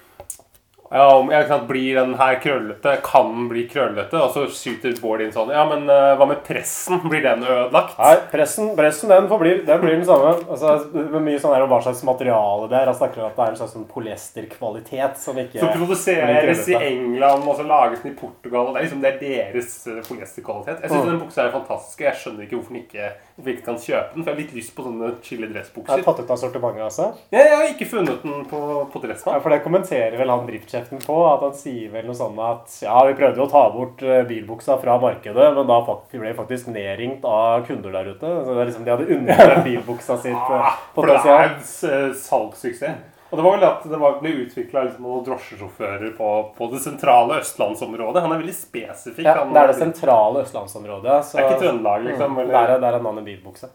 ja, 0.91 1.07
om 1.17 1.31
jeg 1.33 1.49
kan 1.49 1.67
bli 1.67 1.77
Blir 1.77 1.95
den 1.95 2.15
her 2.19 2.39
krøllete? 2.41 2.97
Kan 3.05 3.29
den 3.35 3.49
bli 3.51 3.67
krøllete? 3.69 4.19
Og 4.19 4.33
så 4.35 4.47
skyter 4.51 4.95
Bård 5.03 5.23
inn 5.23 5.33
sånn 5.35 5.53
Ja, 5.53 5.67
men 5.69 5.85
uh, 5.91 6.15
hva 6.19 6.27
med 6.31 6.41
pressen? 6.47 7.03
Blir 7.11 7.23
den 7.25 7.45
ødelagt? 7.45 7.99
Nei, 8.01 8.15
pressen, 8.33 8.73
pressen 8.79 9.13
den, 9.13 9.29
forblir, 9.31 9.61
den 9.67 9.83
blir 9.83 9.95
den 9.99 10.07
samme. 10.09 10.33
Altså, 10.49 10.73
med 10.95 11.21
mye 11.29 11.43
sånn 11.43 11.55
her 11.55 11.67
om 11.67 11.71
hva 11.71 11.83
slags 11.85 12.03
materiale 12.07 12.71
det 12.73 12.81
er. 12.81 12.91
Han 12.91 12.99
snakker 12.99 13.23
om 13.23 13.29
at 13.29 13.37
det 13.37 13.45
er 13.45 13.55
en 13.55 13.61
slags 13.61 13.77
sånn 13.77 13.87
polyesterkvalitet 13.91 15.21
som 15.21 15.39
ikke 15.43 15.63
Som 15.63 15.75
produseres 15.77 16.65
i. 16.73 16.79
England, 16.87 17.47
og 17.47 17.61
så 17.61 17.69
lages 17.69 18.03
den 18.03 18.15
i 18.15 18.19
Portugal. 18.19 18.71
og 18.71 18.75
Det 18.75 18.81
er 18.81 18.89
liksom 18.89 19.05
det 19.05 19.13
er 19.13 19.23
deres 19.23 19.79
eh, 19.87 20.03
polyesterkvalitet. 20.09 20.83
Jeg 20.83 20.95
syns 20.95 21.11
den 21.11 21.23
buksa 21.23 21.45
er 21.45 21.55
fantastisk. 21.55 22.05
Jeg 22.07 22.23
skjønner 22.23 22.47
ikke 22.47 22.59
hvorfor 22.59 22.75
den 22.75 22.83
ikke, 22.83 23.13
hvorfor 23.37 23.53
ikke 23.53 23.65
kan 23.67 23.79
kjøpe 23.81 24.15
den. 24.15 24.23
For 24.25 24.31
jeg 24.31 24.35
har 24.37 24.41
litt 24.41 24.55
lyst 24.57 24.73
på 24.77 24.85
sånne 24.87 25.11
chili 25.25 25.49
dressbukser. 25.51 25.93
Har 25.93 26.01
du 26.01 26.07
tatt 26.09 26.21
ut 26.25 26.31
av 26.33 26.39
sortimentet 26.41 26.85
altså? 26.87 27.09
Jeg, 27.35 27.45
jeg 27.51 27.57
har 27.61 27.67
ikke 27.73 27.89
funnet 27.91 28.23
den 28.25 28.47
på, 28.49 28.61
på 28.93 29.03
Ja, 29.11 29.39
for 29.45 29.53
det 29.53 29.59
kommenterer 29.65 30.17
vel 30.21 30.33
han 30.33 30.47
driftssjefen 30.49 31.03
på. 31.05 31.17
At 31.29 31.45
han 31.45 31.57
sier 31.59 31.91
vel 31.93 32.09
noe 32.09 32.17
sånn 32.17 32.39
at 32.41 32.79
ja, 32.83 32.97
vi 33.09 33.17
prøvde 33.19 33.43
jo 33.43 33.49
å 33.49 33.53
ta 33.53 33.65
bort 33.75 34.05
eh, 34.07 34.23
bilbuksa 34.29 34.79
fra 34.83 34.97
markedet, 35.03 35.51
men 35.57 35.69
da 35.69 35.81
ble 35.87 36.23
vi 36.25 36.37
faktisk 36.39 36.73
nedringt 36.73 37.27
av 37.29 37.67
kunder 37.69 37.93
der 37.99 38.15
ute. 38.15 38.33
Så 38.47 38.55
det 38.57 38.63
er 38.65 38.71
liksom, 38.73 38.87
De 38.89 38.95
hadde 38.97 39.11
undervurdert 39.19 39.69
bilbuksa 39.69 40.17
sitt 40.25 40.33
eh, 40.33 40.57
Ah, 40.57 40.81
For 40.97 41.07
det 41.07 41.19
er 41.21 41.23
potensial. 41.27 42.09
en 42.09 42.17
salgssuksess. 42.25 43.13
Og 43.31 43.39
det 43.39 43.43
var 43.45 43.57
vel 43.57 43.65
at 43.67 43.83
det 43.91 43.99
var, 43.99 44.19
ble 44.23 44.31
utvikla 44.45 44.85
liksom, 44.87 45.03
noen 45.03 45.25
drosjesjåfører 45.27 46.13
på, 46.17 46.29
på 46.55 46.69
det 46.71 46.79
sentrale 46.85 47.41
østlandsområdet. 47.43 48.23
Han 48.23 48.33
er 48.37 48.39
veldig 48.45 48.55
spesifikk. 48.55 49.27
Ja, 49.27 49.43
det 49.43 49.63
er 49.65 49.73
det 49.73 49.81
sentrale 49.81 50.45
østlandsområdet. 50.47 51.17
Så, 51.27 51.37
Det 51.37 51.43
er 51.43 51.51
ikke 51.51 51.65
Trøndelag, 51.65 52.05
liksom. 52.07 52.33
Mm, 52.37 52.39
eller- 52.45 52.55
Der 52.59 52.75
er, 52.77 52.81
der 52.87 52.99
er 53.01 53.03
navnet 53.09 53.25
bilbukse. 53.27 53.69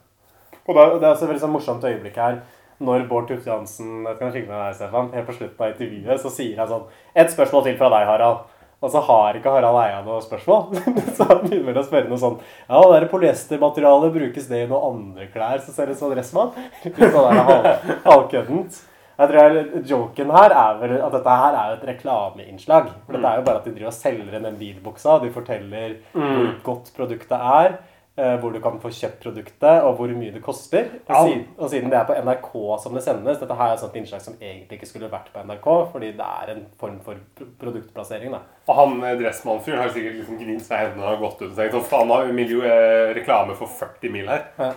Og 0.67 0.75
det, 0.77 0.85
det 1.01 1.03
er 1.07 1.11
også 1.15 1.23
et 1.27 1.29
veldig 1.33 1.43
sånn 1.43 1.55
morsomt 1.57 1.83
øyeblikk 1.83 2.15
her. 2.21 2.39
Når 2.81 3.03
Bård 3.09 3.27
Tufte 3.29 3.45
Johansen 3.51 4.05
helt 4.07 5.27
på 5.27 5.35
slutten 5.35 5.61
av 5.61 5.73
intervjuet, 5.75 6.21
så 6.23 6.31
sier 6.33 6.57
han 6.57 6.67
sånn 6.71 6.87
Et 7.13 7.29
spørsmål 7.29 7.63
til 7.67 7.77
fra 7.77 7.89
deg, 7.93 8.07
Harald. 8.07 8.39
Og 8.81 8.89
så 8.89 9.01
har 9.05 9.35
ikke 9.37 9.51
Harald 9.53 9.77
Eia 9.83 9.99
noe 10.01 10.21
spørsmål. 10.25 10.71
så 11.17 11.27
han 11.29 11.43
begynner 11.45 11.77
å 11.77 11.83
spørre 11.85 12.09
noe 12.09 12.17
sånn 12.17 12.39
Ja, 12.69 12.79
det 12.81 13.01
der 13.03 13.09
polyestermaterialet, 13.11 14.13
brukes 14.15 14.47
det 14.49 14.63
i 14.63 14.69
noen 14.71 14.87
andre 14.95 15.27
klær 15.33 15.61
som 15.61 15.75
ser 15.75 15.91
ut 15.91 15.99
som 15.99 16.09
dressmann? 16.15 16.55
Litt 16.87 16.97
sånn 16.97 17.37
halv- 17.37 17.91
halvkøddent. 18.07 18.79
Jeg 19.19 19.29
tror 19.29 19.37
jeg, 19.43 19.83
Joken 19.91 20.31
her 20.31 20.49
er 20.55 20.77
vel 20.81 20.97
at 21.01 21.11
dette 21.13 21.29
her 21.43 21.53
er 21.53 21.69
jo 21.71 21.77
et 21.81 21.87
reklameinnslag. 21.91 22.91
For 23.05 23.13
Dette 23.17 23.27
er 23.31 23.39
jo 23.41 23.45
bare 23.45 23.61
at 23.61 23.65
de 23.65 23.73
driver 23.75 23.91
og 23.91 23.93
selger 23.99 24.35
inn 24.37 24.43
den 24.49 24.59
bilbuksa. 24.59 25.19
De 25.23 25.31
forteller 25.35 25.97
hvor 26.13 26.51
godt 26.63 26.91
produktet 26.97 27.31
er, 27.37 27.75
eh, 28.17 28.35
hvor 28.41 28.51
du 28.53 28.59
kan 28.63 28.79
få 28.81 28.89
kjøpt 28.89 29.21
produktet, 29.23 29.83
og 29.85 29.95
hvor 29.99 30.07
mye 30.17 30.31
det 30.33 30.41
koster. 30.43 30.89
Og, 31.07 31.13
Ja. 31.15 31.23
siden, 31.27 31.45
og 31.57 31.69
siden 31.69 31.89
det 31.91 31.99
er 31.99 32.03
på 32.05 32.13
NRK 32.23 32.79
som 32.83 32.93
det 32.93 33.03
sendes 33.03 33.37
Dette 33.39 33.53
her 33.55 33.69
er 33.69 33.73
et 33.73 33.79
sånt 33.79 33.95
innslag 33.95 34.21
som 34.21 34.33
egentlig 34.41 34.79
ikke 34.79 34.87
skulle 34.89 35.09
vært 35.11 35.29
på 35.33 35.43
NRK, 35.45 35.69
fordi 35.91 36.11
det 36.17 36.25
er 36.25 36.51
en 36.55 36.65
form 36.79 36.99
for 37.05 37.15
pro- 37.35 37.47
produktplassering. 37.59 38.31
da. 38.31 38.39
Og 38.67 38.75
han 38.75 39.03
eh, 39.03 39.15
dressmannfyren 39.21 39.77
har 39.81 39.89
sikkert 39.89 40.15
liksom 40.21 40.37
gnint 40.39 40.61
seg 40.61 40.79
i 40.79 40.85
hendene 40.89 41.13
og 41.13 41.19
gått 41.19 41.41
ut 41.41 41.51
og 41.51 41.57
tenkt 41.57 41.75
at 41.75 41.83
Faen, 41.91 42.09
har 42.09 42.25
vi 42.25 42.31
miljø, 42.33 42.63
eh, 42.65 43.13
reklame 43.13 43.55
for 43.55 43.67
40 43.67 44.09
mil 44.11 44.27
her. 44.27 44.45
Ja. 44.59 44.71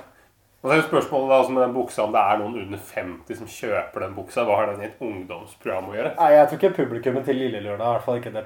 Og 0.64 0.70
så 0.70 0.76
er 0.78 0.82
spørsmålet 0.86 1.28
da, 1.28 1.36
altså 1.42 1.52
med 1.52 1.60
den 1.66 1.72
buksa, 1.76 2.04
om 2.06 2.12
det 2.14 2.20
er 2.24 2.38
noen 2.40 2.54
under 2.62 2.78
50 2.88 3.36
som 3.36 3.48
kjøper 3.52 4.00
den 4.06 4.14
buksa. 4.16 4.44
Hva 4.48 4.54
har 4.56 4.70
den 4.70 4.80
i 4.80 4.86
et 4.86 5.02
ungdomsprogram 5.04 5.90
å 5.90 5.96
gjøre? 5.98 6.12
Nei, 6.16 6.28
Jeg 6.32 6.46
tror 6.48 6.60
ikke 6.62 6.70
publikummet 6.78 7.26
til 7.28 7.36
Lille 7.36 7.60
Lørdag, 7.60 7.84
i 7.84 7.92
hvert 7.98 8.06
fall 8.06 8.20
ikke 8.22 8.32
det 8.32 8.44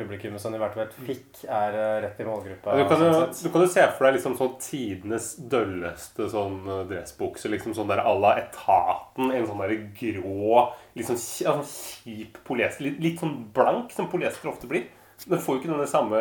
publikummet 0.00 0.42
som 0.42 0.50
de 0.56 0.58
hvert 0.58 0.74
fall 0.74 0.90
fikk, 1.06 1.44
er 1.46 1.76
eh, 1.78 1.92
rett 2.02 2.18
i 2.18 2.26
målgruppa. 2.26 2.74
Du 2.80 2.82
kan, 2.90 2.98
sånn 3.04 3.14
du, 3.30 3.42
du 3.46 3.52
kan 3.54 3.62
jo 3.62 3.68
se 3.76 3.84
for 3.94 4.08
deg 4.08 4.16
liksom 4.18 4.34
sånn 4.40 4.56
tidenes 4.66 5.28
dølleste 5.54 6.26
sånn 6.34 6.58
eh, 6.66 6.82
dressbukse. 6.90 7.52
Liksom 7.54 7.76
sånn 7.78 7.92
der 7.94 8.02
à 8.02 8.16
la 8.18 8.34
Etaten. 8.42 9.30
En 9.30 9.46
sånn 9.46 9.62
der 9.62 9.76
grå, 10.02 10.64
litt 10.98 11.06
kj- 11.14 11.46
sånn 11.46 11.62
kjip 11.70 12.42
polyester. 12.48 12.88
Litt, 12.88 12.98
litt 13.06 13.22
sånn 13.22 13.38
blank, 13.54 13.94
som 13.94 14.10
polyester 14.10 14.50
ofte 14.50 14.66
blir. 14.70 14.88
Den 15.28 15.38
får 15.38 15.54
jo 15.54 15.60
ikke 15.62 15.70
denne 15.76 15.86
samme 15.86 16.18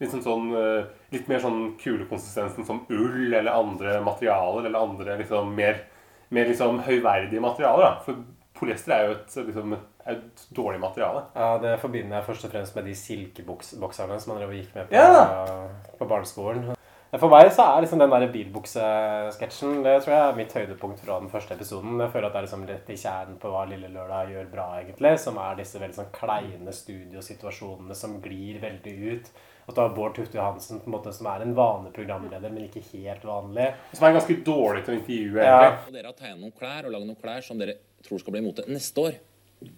litt 0.00 0.10
sånn, 0.10 0.50
eh, 0.56 0.84
Litt 1.12 1.28
mer 1.28 1.38
sånn 1.38 1.76
kulekonsistensen 1.78 2.64
som 2.66 2.86
ull 2.90 3.32
eller 3.34 3.52
andre 3.52 4.00
materialer. 4.02 4.66
Eller 4.66 4.78
andre 4.78 5.18
liksom 5.18 5.54
mer, 5.54 5.82
mer 6.30 6.46
liksom 6.46 6.80
høyverdige 6.82 7.40
materialer. 7.40 7.82
da 7.84 8.00
For 8.00 8.16
polyester 8.54 8.92
er 8.92 9.06
jo 9.06 9.12
et, 9.12 9.36
liksom, 9.46 9.76
et 10.06 10.46
dårlig 10.54 10.80
materiale. 10.80 11.24
Ja, 11.36 11.58
Det 11.58 11.78
forbinder 11.80 12.18
jeg 12.18 12.26
først 12.26 12.44
og 12.44 12.50
fremst 12.52 12.74
med 12.76 12.84
de 12.84 12.94
silkebokserne 12.94 14.20
som 14.20 14.34
man 14.34 14.48
gikk 14.50 14.74
med 14.74 14.88
på, 14.88 14.92
Ja. 14.94 15.68
på 15.98 16.08
barneskolen. 16.08 16.74
For 17.16 17.28
meg 17.30 17.46
så 17.52 17.62
er 17.62 17.82
liksom 17.82 18.00
den 18.00 18.10
der 18.10 18.26
bilbuksesketsjen 18.32 19.84
Det 19.84 20.02
tror 20.02 20.12
jeg 20.14 20.22
er 20.32 20.36
mitt 20.36 20.52
høydepunkt 20.52 20.98
fra 21.04 21.20
den 21.20 21.30
første 21.30 21.54
episoden. 21.54 22.00
Jeg 22.00 22.10
føler 22.10 22.26
at 22.26 22.32
det 22.32 22.40
er 22.40 22.46
liksom 22.48 22.66
rett 22.68 22.90
i 22.90 22.96
kjernen 22.98 23.38
på 23.38 23.52
hva 23.52 23.64
Lille 23.70 23.88
Lørdag 23.94 24.32
gjør 24.32 24.50
bra, 24.50 24.66
egentlig. 24.82 25.12
Som 25.22 25.38
er 25.38 25.54
disse 25.60 25.78
veldig 25.78 25.94
sånn 25.94 26.10
kleine 26.12 26.72
studiosituasjonene 26.74 27.94
som 27.94 28.20
glir 28.24 28.58
veldig 28.62 28.94
ut. 29.14 29.30
At 29.66 29.74
du 29.74 29.80
har 29.80 29.92
Bård 29.96 30.14
Tufte 30.16 30.36
Johansen 30.36 30.80
på 30.82 30.90
en 30.90 30.92
måte 30.92 31.12
som 31.16 31.26
er 31.30 31.40
en 31.42 31.54
vanlig 31.56 31.92
programleder, 31.96 32.50
men 32.52 32.66
ikke 32.68 32.82
helt 32.92 33.22
vanlig. 33.24 33.70
Som 33.96 34.04
er 34.08 34.16
ganske 34.18 34.36
dårlig 34.44 34.84
til 34.84 34.94
å 34.94 34.98
intervjue, 34.98 35.40
Ja. 35.40 35.54
egentlig. 35.70 35.86
Og 35.88 35.92
dere 35.94 36.06
har 36.10 36.16
tegnet 36.18 36.40
noen 36.42 36.52
klær 36.58 36.84
og 36.84 36.92
laget 36.92 37.06
noen 37.08 37.20
klær 37.22 37.42
som 37.46 37.58
dere 37.58 37.74
tror 38.04 38.20
skal 38.20 38.32
bli 38.36 38.42
mote 38.44 38.66
neste 38.68 39.00
år. 39.00 39.14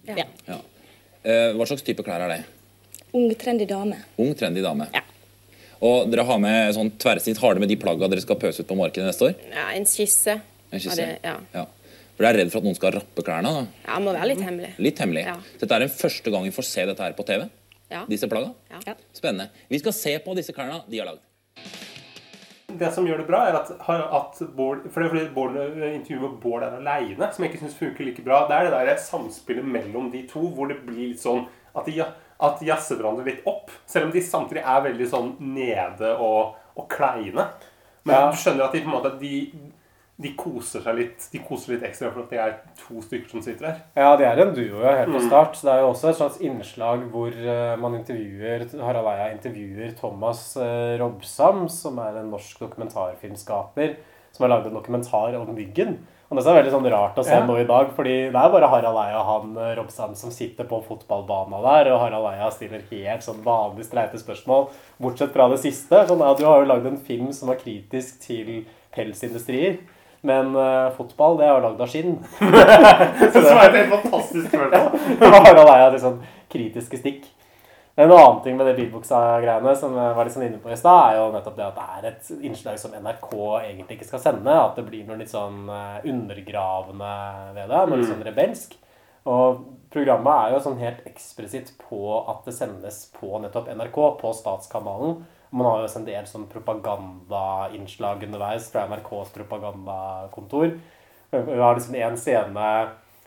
Ja. 0.08 0.24
Ja. 0.48 0.58
Eh, 1.24 1.52
hva 1.54 1.66
slags 1.66 1.82
type 1.86 2.02
klær 2.02 2.20
er 2.26 2.28
det? 2.34 2.44
Ung, 3.14 3.30
trendy 3.38 3.64
dame. 3.66 3.96
Ung, 4.18 4.34
trendy 4.34 4.60
dame. 4.62 4.88
Ja. 4.92 5.00
Og 5.80 6.10
dere 6.10 6.24
har 6.24 6.38
med 6.42 6.74
sånn 6.74 6.90
tverrsnitt. 6.98 7.38
Har 7.38 7.54
dere 7.54 7.60
med 7.60 7.68
de 7.68 7.76
plagga 7.76 8.08
dere 8.10 8.20
skal 8.24 8.36
pøse 8.36 8.60
ut 8.60 8.66
på 8.68 8.76
markedet 8.76 9.06
neste 9.06 9.28
år? 9.30 9.34
Ja, 9.52 9.68
en 9.76 9.84
skisse. 9.84 10.40
En 10.72 10.80
skisse? 10.80 10.98
Ja, 10.98 11.06
det, 11.06 11.18
ja. 11.22 11.36
Ja. 11.54 11.66
For 12.16 12.24
dere 12.24 12.32
er 12.34 12.38
redd 12.44 12.50
for 12.50 12.58
at 12.58 12.64
noen 12.64 12.74
skal 12.78 12.92
rappe 12.96 13.22
klærne? 13.22 13.52
da? 13.52 13.66
ja, 13.86 13.98
må 14.00 14.12
være 14.16 14.28
litt 14.32 14.40
hemmelig. 14.40 14.72
Litt 14.80 14.98
hemmelig. 14.98 15.24
Ja. 15.28 15.36
Dette 15.60 15.70
er 15.76 15.84
den 15.84 15.92
første 15.92 16.32
gang 16.32 16.42
vi 16.48 16.50
får 16.50 16.64
se 16.64 16.86
dette 16.86 16.98
her 17.04 17.12
på 17.12 17.26
TV. 17.28 17.46
Ja. 17.92 18.04
Disse 18.10 18.28
plagga. 18.28 18.52
Ja. 18.72 18.94
Spennende. 19.14 19.50
Vi 19.70 19.78
skal 19.78 19.92
se 19.94 20.16
på 20.24 20.34
disse 20.38 20.52
klærne 20.56 20.82
de 20.90 20.98
har 20.98 21.06
lagd. 21.12 21.22
Det 22.76 22.88
som 22.92 23.06
gjør 23.06 23.20
det 23.22 23.26
bra, 23.28 23.44
er 23.48 23.54
at, 23.60 23.70
at 23.70 24.40
Bård 24.56 24.82
For 24.90 25.00
det 25.00 25.06
er 25.06 25.12
fordi 25.12 25.28
Bård, 25.36 25.54
intervjuet 25.86 26.24
med 26.32 26.40
Bård 26.42 26.64
er 26.66 26.74
aleine, 26.80 27.28
som 27.32 27.44
jeg 27.44 27.52
ikke 27.52 27.62
syns 27.62 27.76
funker 27.78 28.04
like 28.08 28.24
bra. 28.26 28.42
Det 28.50 28.56
er 28.58 28.66
det 28.72 28.80
der 28.90 29.00
samspillet 29.00 29.64
mellom 29.64 30.10
de 30.12 30.24
to 30.28 30.42
hvor 30.56 30.68
det 30.68 30.80
blir 30.84 31.12
litt 31.12 31.22
sånn 31.22 31.44
at 31.76 31.86
de, 31.86 31.94
at 32.02 32.58
de 32.60 32.68
jazzer 32.68 32.98
hverandre 32.98 33.24
litt 33.28 33.46
opp. 33.48 33.70
Selv 33.88 34.08
om 34.08 34.12
de 34.16 34.22
samtidig 34.24 34.64
er 34.66 34.84
veldig 34.90 35.08
sånn 35.12 35.30
nede 35.54 36.10
og, 36.18 36.56
og 36.76 36.88
kleine. 36.92 37.48
Men 38.06 38.14
Ja. 38.18 38.30
du 38.34 38.36
skjønner 38.42 38.66
at 38.66 38.74
de 38.76 38.82
på 38.82 38.90
en 38.90 38.96
måte 38.98 39.14
de, 39.22 39.32
de 40.16 40.30
koser 40.32 40.80
seg 40.80 40.96
litt 40.96 41.26
De 41.32 41.40
koser 41.44 41.74
litt 41.74 41.84
ekstra 41.84 42.08
for 42.08 42.24
at 42.24 42.30
det 42.32 42.40
er 42.40 42.54
to 42.80 43.02
stykker 43.04 43.34
som 43.34 43.42
sitter 43.44 43.68
der. 43.68 43.82
Ja, 44.00 44.14
de 44.16 44.24
er 44.24 44.40
en 44.40 44.54
duo 44.56 44.80
ja, 44.80 44.94
helt 45.02 45.12
fra 45.12 45.22
start. 45.26 45.60
Det 45.60 45.72
er 45.72 45.82
jo 45.84 45.90
også 45.92 46.08
et 46.08 46.18
slags 46.22 46.40
innslag 46.40 47.04
hvor 47.12 47.36
eh, 47.36 47.76
man 47.82 47.98
intervjuer 47.98 48.64
Harald 48.80 49.10
Eia 49.12 49.30
intervjuer 49.34 49.92
Thomas 49.98 50.48
uh, 50.56 50.96
Robsam, 51.00 51.66
som 51.72 52.00
er 52.00 52.22
en 52.22 52.30
norsk 52.32 52.62
dokumentarfilmskaper, 52.64 53.96
som 54.32 54.46
har 54.46 54.54
lagd 54.54 54.70
en 54.70 54.78
dokumentar 54.78 55.36
om 55.36 55.52
Myggen. 55.56 55.98
Og 56.26 56.40
det 56.40 56.42
er 56.42 56.56
veldig 56.56 56.72
sånn 56.72 56.88
rart 56.90 57.18
å 57.20 57.22
se 57.22 57.36
Ja. 57.36 57.44
nå 57.46 57.54
i 57.60 57.66
dag, 57.68 57.92
fordi 57.94 58.14
det 58.32 58.40
er 58.40 58.54
bare 58.54 58.70
Harald 58.72 58.98
Eia 58.98 59.18
og 59.20 59.28
han 59.28 59.58
eh, 59.62 59.74
Robsam 59.78 60.16
som 60.18 60.32
sitter 60.34 60.66
på 60.66 60.80
fotballbanen 60.88 61.60
der, 61.62 61.92
og 61.92 62.00
Harald 62.00 62.30
Eia 62.32 62.48
stiller 62.50 62.82
helt 62.88 63.22
sånn 63.22 63.44
vanlig 63.44 63.84
streite 63.86 64.18
spørsmål, 64.18 64.70
bortsett 64.98 65.36
fra 65.36 65.46
det 65.52 65.60
siste. 65.62 66.00
Sånn, 66.08 66.24
ja, 66.24 66.32
du 66.34 66.42
har 66.48 66.64
jo 66.64 66.72
lagd 66.72 66.88
en 66.88 66.98
film 66.98 67.28
som 67.36 67.52
var 67.52 67.60
kritisk 67.60 68.18
til 68.24 68.64
pelsindustrier. 68.96 69.78
Men 70.26 70.52
uh, 70.58 70.90
fotball, 70.96 71.38
det 71.38 71.46
er 71.46 71.54
jo 71.54 71.62
lagd 71.68 71.82
av 71.84 71.90
skinn. 71.92 72.18
så 72.40 73.38
Det 73.38 73.46
er 73.46 73.62
et 73.62 73.80
helt 73.80 73.94
fantastisk 73.94 74.50
spørsmål. 74.50 75.40
Harald 75.46 75.70
Eia 75.70 75.88
litt 75.94 76.02
sånn 76.02 76.20
kritiske 76.52 77.00
stikk. 77.00 77.26
En 77.98 78.12
annen 78.12 78.42
ting 78.44 78.58
med 78.58 78.66
det 78.68 78.74
bilbuksa-greiene 78.76 79.72
som 79.80 79.94
jeg 79.96 80.16
var 80.18 80.26
litt 80.28 80.34
sånn 80.34 80.44
inne 80.44 80.58
på 80.60 80.68
i 80.68 80.76
stad, 80.76 80.98
er 81.06 81.14
jo 81.16 81.30
nettopp 81.32 81.54
det 81.56 81.64
at 81.64 81.78
det 81.78 81.84
er 81.94 82.08
et 82.10 82.26
innslag 82.44 82.76
som 82.76 82.92
NRK 82.92 83.30
egentlig 83.62 83.96
ikke 83.96 84.08
skal 84.10 84.20
sende. 84.20 84.52
At 84.52 84.76
det 84.76 84.84
blir 84.84 85.06
noe 85.08 85.16
litt 85.16 85.32
sånn 85.32 85.62
eh, 85.72 86.04
undergravende 86.12 87.14
ved 87.56 87.72
det. 87.72 87.80
Noe 87.88 87.96
litt 87.96 88.10
sånn 88.10 88.26
rebelsk. 88.26 88.76
Og 89.32 89.62
programmet 89.94 90.42
er 90.42 90.52
jo 90.52 90.60
sånn 90.66 90.82
helt 90.82 91.08
eksplisitt 91.08 91.72
på 91.86 92.02
at 92.20 92.44
det 92.44 92.52
sendes 92.58 93.00
på 93.16 93.40
nettopp 93.40 93.72
NRK, 93.72 93.98
på 94.20 94.34
Statskanalen. 94.42 95.22
Man 95.50 95.66
har 95.68 95.80
jo 95.80 95.88
også 95.88 96.00
en 96.02 96.08
del 96.08 96.28
sånn 96.28 96.46
propagandainnslag 96.50 98.22
underveis 98.26 98.70
fra 98.72 98.86
NRKs 98.90 99.34
propagandakontor. 99.36 100.76
Vi 101.30 101.58
har 101.60 101.76
liksom 101.76 101.98
en 101.98 102.16
scene 102.20 102.70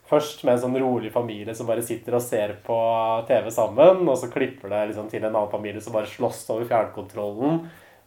Først 0.10 0.40
med 0.42 0.56
en 0.56 0.62
sånn 0.64 0.78
rolig 0.82 1.12
familie 1.14 1.54
som 1.54 1.68
bare 1.70 1.84
sitter 1.86 2.16
og 2.18 2.24
ser 2.26 2.56
på 2.66 2.78
TV 3.30 3.52
sammen, 3.54 4.08
og 4.10 4.16
så 4.18 4.26
klipper 4.34 4.72
det 4.72 4.88
liksom 4.90 5.06
til 5.12 5.22
en 5.22 5.36
annen 5.36 5.52
familie 5.52 5.84
som 5.86 5.94
bare 5.94 6.10
slåss 6.10 6.48
over 6.50 6.66
fjernkontrollen. 6.66 7.60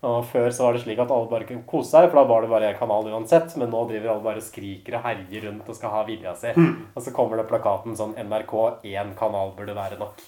Og 0.02 0.24
Før 0.26 0.48
så 0.50 0.64
var 0.64 0.74
det 0.74 0.82
slik 0.82 0.98
at 0.98 1.12
alle 1.14 1.30
bare 1.30 1.46
kunne 1.46 1.62
kose 1.62 1.92
seg, 1.92 2.08
for 2.10 2.18
da 2.18 2.26
var 2.26 2.42
det 2.42 2.50
bare 2.50 2.72
én 2.72 2.78
kanal 2.80 3.06
uansett. 3.06 3.54
Men 3.54 3.70
nå 3.70 3.84
driver 3.86 4.16
alle 4.16 4.26
bare 4.26 4.42
og 4.42 4.48
skriker 4.48 4.98
og 4.98 5.06
herjer 5.06 5.46
rundt 5.46 5.70
og 5.70 5.78
skal 5.78 5.94
ha 5.94 6.02
vilja 6.08 6.34
si. 6.40 6.50
Og 6.96 7.02
så 7.06 7.14
kommer 7.14 7.38
det 7.38 7.46
plakaten 7.46 7.94
sånn 7.94 8.18
NRK, 8.18 8.82
én 8.82 9.14
kanal 9.14 9.54
burde 9.54 9.78
være 9.78 10.02
nok. 10.02 10.18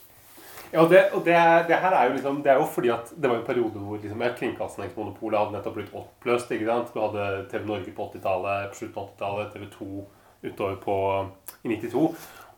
Ja, 0.75 0.83
og 0.83 0.91
det, 0.91 1.05
og 1.15 1.21
det, 1.23 1.35
det 1.69 1.77
her 1.79 1.95
er 1.95 2.09
jo 2.09 2.15
liksom 2.17 2.41
Det 2.43 2.51
er 2.51 2.59
jo 2.59 2.65
fordi 2.67 2.89
at 2.91 3.11
det 3.15 3.29
var 3.31 3.37
en 3.39 3.47
periode 3.47 3.79
hvor 3.79 4.01
liksom, 4.03 4.23
Kringkastingsmonopolet 4.39 5.39
hadde 5.39 5.55
nettopp 5.55 5.77
blitt 5.79 5.93
oppløst. 5.95 6.51
ikke 6.51 6.67
sant? 6.67 6.91
Du 6.91 6.99
hadde 6.99 7.45
TV 7.53 7.69
Norge 7.69 7.93
på 7.95 8.09
80-tallet, 8.09 8.73
på 8.73 8.81
slutten 8.81 8.99
av 8.99 9.13
80-tallet, 9.13 9.53
TV 9.55 9.69
2 9.77 9.91
utover 10.49 10.81
på 10.83 10.97
i 11.63 11.77
92. 11.77 12.03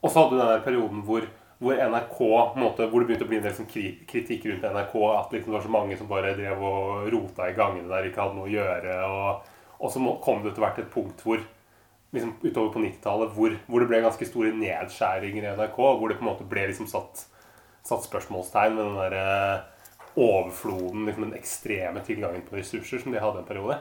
Og 0.00 0.08
så 0.08 0.23
hadde 0.23 0.32
du 0.32 0.40
den 0.40 0.49
der 0.54 0.64
perioden 0.64 1.04
hvor, 1.04 1.28
hvor 1.61 1.82
NRK 1.92 2.16
måte, 2.62 2.88
Hvor 2.88 3.04
det 3.04 3.11
begynte 3.11 3.28
å 3.28 3.35
bli 3.35 3.42
en 3.42 3.46
del 3.50 3.58
sånn 3.61 3.68
kritikk 3.75 4.49
rundt 4.49 4.64
NRK. 4.64 4.96
At 5.18 5.37
liksom 5.37 5.52
det 5.52 5.58
var 5.58 5.68
så 5.68 5.76
mange 5.76 6.00
som 6.00 6.11
bare 6.14 6.32
drev 6.40 6.66
og 6.73 7.12
rota 7.12 7.50
i 7.52 7.58
gangene 7.61 7.92
der, 7.92 8.08
ikke 8.08 8.25
hadde 8.25 8.40
noe 8.40 8.49
å 8.49 8.56
gjøre. 8.56 8.99
Og, 9.12 9.54
og 9.76 9.92
så 9.92 10.08
kom 10.25 10.40
det 10.40 10.54
etter 10.54 10.64
hvert 10.64 10.85
et 10.87 10.92
punkt 10.96 11.20
hvor 11.20 11.44
liksom 12.16 12.38
utover 12.40 12.73
på 12.73 12.88
90-tallet 12.88 13.37
hvor, 13.37 13.61
hvor 13.68 13.82
det 13.82 13.92
ble 13.92 14.04
ganske 14.08 14.32
store 14.32 14.56
nedskjæringer 14.56 15.50
i 15.50 15.56
NRK. 15.61 15.80
Hvor 15.85 16.08
det 16.08 16.16
på 16.16 16.25
en 16.25 16.32
måte 16.32 16.49
ble 16.49 16.70
liksom 16.73 16.88
satt 16.88 17.28
satt 17.87 18.07
spørsmålstegn 18.09 18.76
med 18.76 18.85
den 18.85 19.00
der 19.00 19.19
eh, 19.21 19.59
overfloden, 20.16 21.07
liksom 21.07 21.28
den 21.28 21.38
ekstreme 21.38 22.00
tilgangen 22.07 22.43
på 22.49 22.57
ressurser 22.57 23.02
som 23.02 23.12
de 23.12 23.21
hadde 23.23 23.43
en 23.43 23.49
periode. 23.49 23.78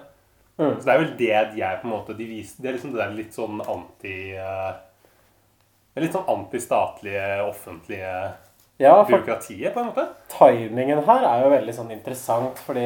Så 0.55 0.85
det 0.85 0.93
er 0.93 1.01
vel 1.01 1.13
det 1.19 1.39
de 1.51 1.61
er 1.67 1.79
på 1.81 1.87
en 1.89 1.93
måte 1.97 2.13
de 2.15 2.25
viser, 2.29 2.61
Det 2.63 2.69
er 2.69 2.75
liksom 2.77 2.93
det 2.93 3.01
der 3.01 3.15
litt 3.17 3.33
sånn 3.35 3.57
anti 3.59 4.13
eh, 4.39 4.69
Det 5.91 5.99
er 5.99 6.05
litt 6.05 6.15
sånn 6.15 6.29
antistatlige, 6.31 7.25
offentlige 7.43 8.13
Ja, 8.79 8.93
byråkratiet, 9.07 9.73
på 9.73 9.79
en 9.79 9.89
måte. 9.91 10.05
timingen 10.31 10.99
her 11.07 11.27
er 11.27 11.43
jo 11.43 11.51
veldig 11.53 11.75
sånn 11.75 11.91
interessant, 11.95 12.59
fordi 12.59 12.85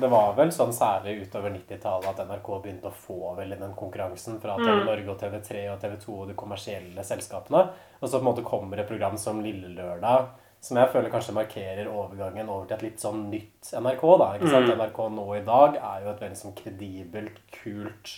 det 0.00 0.08
var 0.12 0.30
vel 0.36 0.52
sånn 0.52 0.72
særlig 0.76 1.18
utover 1.26 1.52
90-tallet 1.56 2.08
at 2.12 2.22
NRK 2.28 2.48
begynte 2.62 2.88
å 2.88 2.96
få 3.08 3.34
veldig 3.36 3.58
den 3.60 3.74
konkurransen 3.76 4.38
fra 4.40 4.56
TV 4.60 4.84
Norge 4.84 5.12
og 5.12 5.20
TV3 5.20 5.66
og 5.72 5.80
TV 5.82 5.96
2 6.04 6.16
og 6.22 6.30
de 6.30 6.36
kommersielle 6.40 7.04
selskapene. 7.04 7.66
Og 8.00 8.08
så 8.08 8.16
på 8.16 8.24
en 8.24 8.30
måte 8.30 8.44
kommer 8.48 8.80
et 8.80 8.88
program 8.88 9.16
som 9.20 9.40
Lille 9.44 9.72
Lørdag, 9.76 10.32
som 10.66 10.80
jeg 10.80 10.90
føler 10.92 11.12
kanskje 11.12 11.36
markerer 11.36 11.88
overgangen 11.90 12.50
over 12.50 12.66
til 12.66 12.76
et 12.76 12.84
litt 12.88 13.02
sånn 13.02 13.28
nytt 13.30 13.70
NRK. 13.70 14.04
da, 14.22 14.32
ikke 14.36 14.50
sant? 14.50 14.72
NRK 14.80 15.00
nå 15.14 15.26
i 15.36 15.44
dag 15.46 15.78
er 15.78 16.04
jo 16.04 16.12
et 16.12 16.26
veldig 16.26 16.40
sånn 16.40 16.56
kredibelt, 16.58 17.40
kult 17.54 18.12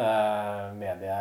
eh, 0.00 0.66
medie 0.80 1.20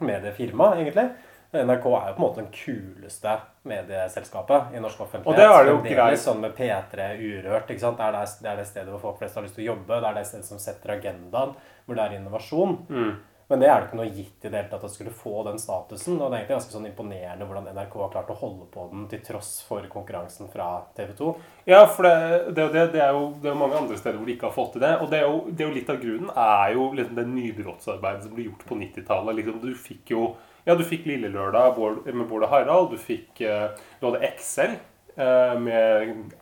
mediefirma, 0.00 0.74
egentlig. 0.78 1.08
NRK 1.50 1.86
er 1.98 2.10
jo 2.12 2.14
på 2.14 2.20
en 2.20 2.22
måte 2.22 2.38
den 2.38 2.52
kuleste 2.54 3.32
medieselskapet 3.66 4.76
i 4.76 4.82
norsk 4.82 5.00
offentlighet. 5.02 5.32
Og 5.32 5.38
det 5.40 5.48
er 5.48 5.64
det 5.66 5.72
jo 5.72 5.80
greit. 5.82 6.20
Sånn 6.22 6.44
med 6.44 6.54
P3 6.54 7.08
Urørt. 7.18 7.72
ikke 7.72 7.82
sant? 7.82 7.98
Det 7.98 8.06
er 8.06 8.14
det, 8.14 8.22
det 8.44 8.52
er 8.52 8.60
det 8.60 8.66
stedet 8.68 8.94
hvor 8.94 9.02
folk 9.02 9.18
flest 9.18 9.38
har 9.38 9.44
lyst 9.44 9.58
til 9.58 9.66
å 9.66 9.72
jobbe. 9.72 9.98
Det 9.98 10.10
er 10.12 10.18
det 10.20 10.24
stedet 10.28 10.46
som 10.46 10.62
setter 10.62 10.94
agendaen, 10.94 11.56
hvor 11.86 11.98
det 11.98 12.04
er 12.04 12.16
innovasjon. 12.20 12.76
Mm. 12.86 13.10
Men 13.50 13.58
det 13.58 13.66
er 13.66 13.80
det 13.80 13.88
ikke 13.88 13.98
noe 13.98 14.12
gitt 14.14 14.44
i 14.44 14.50
det 14.50 14.58
hele 14.60 14.70
tatt 14.70 14.84
at 14.86 14.92
skulle 14.94 15.12
få 15.14 15.40
den 15.42 15.56
statusen. 15.58 16.14
Og 16.20 16.28
det 16.28 16.36
er 16.36 16.42
egentlig 16.44 16.54
ganske 16.54 16.74
sånn 16.76 16.86
imponerende 16.86 17.48
hvordan 17.48 17.64
NRK 17.74 17.96
har 17.98 18.12
klart 18.12 18.30
å 18.30 18.36
holde 18.38 18.68
på 18.70 18.84
den 18.92 19.08
til 19.10 19.24
tross 19.26 19.48
for 19.66 19.88
konkurransen 19.90 20.50
fra 20.52 20.68
TV 20.94 21.10
2. 21.18 21.32
Ja, 21.66 21.80
for 21.90 22.06
det, 22.06 22.52
det, 22.54 22.68
det, 22.76 22.84
det, 22.94 23.02
er 23.02 23.16
jo, 23.16 23.24
det 23.42 23.50
er 23.50 23.58
mange 23.58 23.80
andre 23.80 23.98
steder 23.98 24.20
hvor 24.20 24.30
de 24.30 24.36
ikke 24.36 24.46
har 24.46 24.54
fått 24.54 24.76
til 24.76 24.84
det. 24.86 24.92
Og 25.02 25.10
det 25.10 25.18
er 25.18 25.26
jo, 25.26 25.42
det 25.50 25.66
er 25.66 25.68
jo 25.72 25.78
litt 25.80 25.90
av 25.90 25.98
grunnen 26.04 26.30
er 26.30 26.76
jo 26.76 26.86
liksom 27.00 27.18
det 27.18 27.26
nybrottsarbeidet 27.32 28.28
som 28.28 28.36
ble 28.36 28.46
gjort 28.46 28.66
på 28.70 28.80
90-tallet. 28.84 29.40
Liksom, 29.40 29.60
du 29.66 29.74
fikk 29.88 30.14
jo 30.14 30.30
Ja, 30.68 30.76
du 30.76 30.84
fikk 30.86 31.06
Lille 31.08 31.30
Lørdag 31.32 31.78
med 32.06 32.26
Bård 32.30 32.46
og 32.46 32.52
Harald. 32.54 32.92
Du 32.94 33.00
fikk 33.02 33.40
eh, 33.42 33.72
Du 33.98 34.06
hadde 34.06 34.22
Excel 34.30 34.76
eh, 35.16 35.54
med 35.58 36.36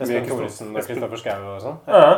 Espen 0.00 0.28
Thoresen 0.28 0.70
og 0.72 0.86
Kristoffer 0.86 1.20
Schou 1.20 1.50
og 1.50 1.58
sånn. 1.66 1.82
Ja. 1.90 2.00
Ja. 2.00 2.14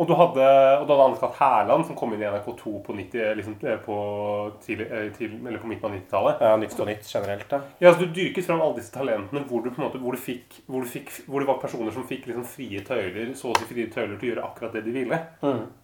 Og 0.00 0.08
du 0.08 0.14
hadde, 0.16 0.44
og 0.80 0.86
du 0.88 0.92
hadde 0.94 1.04
Anne-Kat. 1.04 1.34
Hærland, 1.36 1.84
som 1.86 1.96
kom 1.98 2.14
inn 2.14 2.22
i 2.22 2.28
NRK2 2.28 2.72
på, 2.86 2.94
90, 2.96 3.34
liksom, 3.38 3.56
eh, 3.68 3.76
på, 3.84 3.96
eh, 4.72 5.10
til, 5.12 5.34
eller 5.46 5.58
på 5.60 5.68
midten 5.68 5.88
av 5.90 5.96
90-tallet. 5.96 6.40
Ja, 6.40 6.56
Nytt 6.56 6.80
og 6.80 6.88
nytt 6.88 7.10
generelt, 7.14 7.48
da. 7.50 7.60
Ja, 7.82 7.92
så 7.92 8.00
Du 8.00 8.06
dyrket 8.06 8.46
fram 8.46 8.62
alle 8.64 8.78
disse 8.80 8.94
talentene 8.94 9.44
hvor 9.48 9.62
du 9.62 9.70
på 9.70 9.82
en 9.82 9.88
måte, 9.88 10.00
hvor 10.00 10.16
du 10.16 10.18
fikk, 10.18 10.62
hvor 10.66 10.80
du 10.80 10.88
fikk, 10.88 11.12
hvor 11.28 11.40
det 11.44 11.48
var 11.50 11.60
personer 11.60 11.92
som 11.92 12.06
fikk 12.08 12.26
liksom 12.30 12.44
frie 12.48 12.80
tøyler 12.86 13.34
så 13.36 13.52
å 13.52 13.58
si 13.58 13.68
frie 13.68 13.90
tøyler 13.92 14.16
til 14.16 14.30
å 14.30 14.32
gjøre 14.32 14.48
akkurat 14.48 14.72
det 14.78 14.84
de 14.86 14.96
ville. 14.96 15.20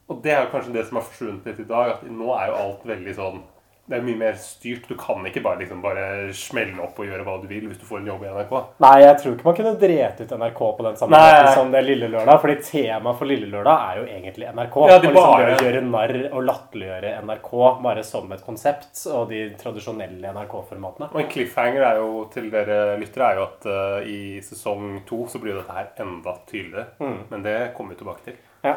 Og 0.09 0.23
det 0.25 0.33
er 0.33 0.45
jo 0.47 0.53
kanskje 0.57 0.73
det 0.73 0.87
som 0.89 0.97
har 0.97 1.07
forsvunnet 1.07 1.47
litt 1.47 1.61
i 1.61 1.69
dag. 1.69 1.95
At 1.99 2.03
nå 2.09 2.33
er 2.33 2.49
jo 2.49 2.59
alt 2.63 2.85
veldig 2.89 3.15
sånn 3.19 3.43
Det 3.89 3.97
er 3.97 4.03
mye 4.05 4.19
mer 4.21 4.35
styrt. 4.37 4.85
Du 4.89 4.95
kan 5.01 5.25
ikke 5.29 5.41
bare 5.45 5.63
liksom 5.63 5.81
bare 5.81 6.03
smelle 6.37 6.77
opp 6.85 6.99
og 7.01 7.07
gjøre 7.09 7.25
hva 7.25 7.37
du 7.41 7.47
vil 7.49 7.69
hvis 7.71 7.79
du 7.81 7.87
får 7.89 8.03
en 8.03 8.11
jobb 8.11 8.25
i 8.27 8.33
NRK. 8.35 8.53
Nei, 8.85 8.95
jeg 9.01 9.15
tror 9.23 9.37
ikke 9.37 9.47
man 9.49 9.57
kunne 9.57 9.73
drete 9.81 10.27
ut 10.29 10.35
NRK 10.43 10.61
på 10.77 10.85
den 10.87 10.99
samme 11.01 11.21
måten 11.23 11.49
som 11.57 11.73
det 11.73 11.83
Lille 11.87 12.11
Lørdag. 12.13 12.41
Fordi 12.43 12.57
temaet 12.69 13.19
for 13.23 13.31
Lille 13.31 13.49
Lørdag 13.53 13.85
er 13.89 14.01
jo 14.03 14.05
egentlig 14.13 14.51
NRK. 14.53 14.77
Ja, 14.93 14.99
de 14.99 15.09
og 15.09 15.17
liksom 15.17 15.31
bare- 15.33 15.57
gjøre 15.65 15.83
narr 15.89 16.15
og 16.33 16.45
latterliggjøre 16.51 17.15
NRK 17.25 17.51
bare 17.89 18.05
som 18.05 18.33
et 18.37 18.45
konsept, 18.45 18.93
og 19.13 19.29
de 19.33 19.43
tradisjonelle 19.63 20.35
NRK-formatene. 20.37 21.09
Og 21.15 21.21
en 21.25 21.31
cliffhanger 21.33 21.87
er 21.89 22.03
jo 22.03 22.25
til 22.33 22.51
dere 22.53 22.99
lyttere 23.01 23.33
er 23.33 23.41
jo 23.41 23.47
at 23.49 23.67
uh, 23.73 24.01
i 24.05 24.21
sesong 24.45 25.01
to 25.09 25.25
så 25.33 25.41
blir 25.41 25.57
dette 25.63 25.73
her 25.73 25.91
enda 26.05 26.37
tydeligere. 26.49 26.91
Men 27.31 27.43
det 27.47 27.57
kommer 27.77 27.97
vi 27.97 28.03
tilbake 28.05 28.25
til. 28.29 28.37
Ja. 28.65 28.77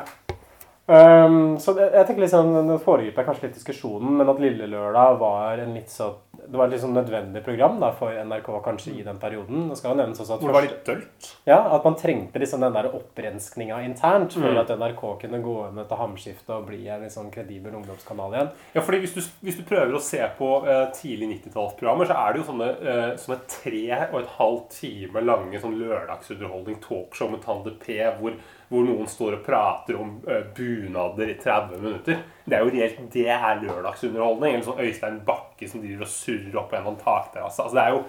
Um, 0.91 1.55
så 1.61 1.71
det, 1.77 1.85
jeg 1.93 2.07
tenker 2.09 2.25
liksom, 2.25 2.51
det 2.67 2.79
foregriper 2.83 3.23
kanskje 3.27 3.47
litt 3.47 3.55
diskusjonen, 3.55 4.17
men 4.19 4.31
at 4.31 4.41
Lille 4.43 4.67
Lørdag 4.67 5.19
var 5.21 5.61
en 5.63 5.77
litt 5.77 5.91
så 5.93 6.09
det 6.41 6.57
var 6.57 6.71
et 6.73 6.81
sånn 6.81 6.95
nødvendig 6.95 7.43
program 7.45 7.77
da, 7.79 7.91
for 7.95 8.11
NRK 8.11 8.47
kanskje 8.65 8.95
i 8.97 9.03
den 9.05 9.19
perioden. 9.21 9.67
Det 9.69 9.77
skal 9.79 9.93
jo 9.93 9.99
nevnes 10.01 10.19
også 10.19 10.35
at 10.35 10.41
Hvor 10.41 10.49
det 10.51 10.55
var 10.57 10.65
litt 10.65 10.87
dølt. 10.87 11.27
Ja, 11.47 11.59
At 11.75 11.85
man 11.85 11.95
trengte 11.99 12.41
liksom 12.41 12.63
den 12.65 12.73
der 12.75 12.89
opprenskninga 12.91 13.81
internt 13.85 14.33
for 14.33 14.49
Mm. 14.51 14.57
at 14.59 14.73
NRK 14.73 15.03
kunne 15.21 15.41
gå 15.43 15.55
inn 15.69 15.77
etter 15.79 15.99
hamskiftet 16.01 16.49
og 16.49 16.65
bli 16.67 16.87
en 16.89 17.03
liksom 17.05 17.29
kredibel 17.31 17.75
ungdomskanal 17.77 18.33
igjen. 18.33 18.49
Ja, 18.73 18.81
fordi 18.81 18.99
hvis 19.05 19.13
du, 19.13 19.21
hvis 19.45 19.59
du 19.59 19.63
prøver 19.63 19.93
å 19.95 20.01
se 20.01 20.19
på 20.37 20.49
uh, 20.65 20.89
tidlig 20.97 21.29
90-tallsprogrammer, 21.37 22.09
så 22.09 22.17
er 22.17 22.33
det 22.33 22.41
jo 22.41 22.47
sånne, 22.49 22.69
eh, 22.81 23.11
sånne 23.21 23.39
tre 23.47 23.83
og 24.11 24.17
et 24.23 24.33
halvt 24.39 24.69
time 24.81 25.23
lange 25.23 25.61
sånn 25.61 25.77
lørdagsunderholdning, 25.79 26.81
talkshow 26.83 27.29
med 27.31 27.45
Tande 27.45 27.75
P, 27.79 28.01
hvor, 28.19 28.35
hvor 28.71 28.85
noen 28.87 29.07
står 29.11 29.35
og 29.35 29.43
prater 29.43 29.97
om 29.99 30.15
eh, 30.31 30.45
bunader 30.55 31.33
i 31.33 31.35
30 31.35 31.81
minutter. 31.83 32.21
Det 32.45 32.55
er 32.55 32.63
jo 32.63 32.71
reelt 32.71 33.01
det 33.11 33.27
er 33.35 33.59
lørdagsunderholdning. 33.65 34.55
Eller 34.55 34.67
sånn 34.67 34.83
Øystein 34.85 35.21
Bakke 35.27 35.67
som 35.67 35.83
driver 35.83 36.07
og 36.07 36.13
surrer 36.13 36.59
opp 36.61 36.71
på 36.71 36.79
en 36.79 36.99
takterrasse. 37.01 37.65
Altså, 37.65 37.75
det 37.75 37.83
er 37.83 37.97
jo 37.97 38.03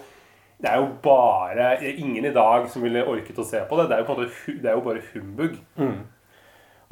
det 0.63 0.69
er 0.71 0.79
jo 0.79 0.85
bare 1.03 1.65
ingen 1.91 2.23
i 2.23 2.31
dag 2.31 2.69
som 2.71 2.85
ville 2.85 3.01
orket 3.03 3.39
å 3.41 3.43
se 3.43 3.59
på 3.67 3.75
det. 3.79 3.89
Det 3.89 3.97
er 3.97 4.03
jo 4.03 4.07
på 4.07 4.15
måte 4.15 4.53
det 4.63 4.69
er 4.71 4.77
jo 4.77 4.85
bare 4.85 5.01
humbug. 5.09 5.57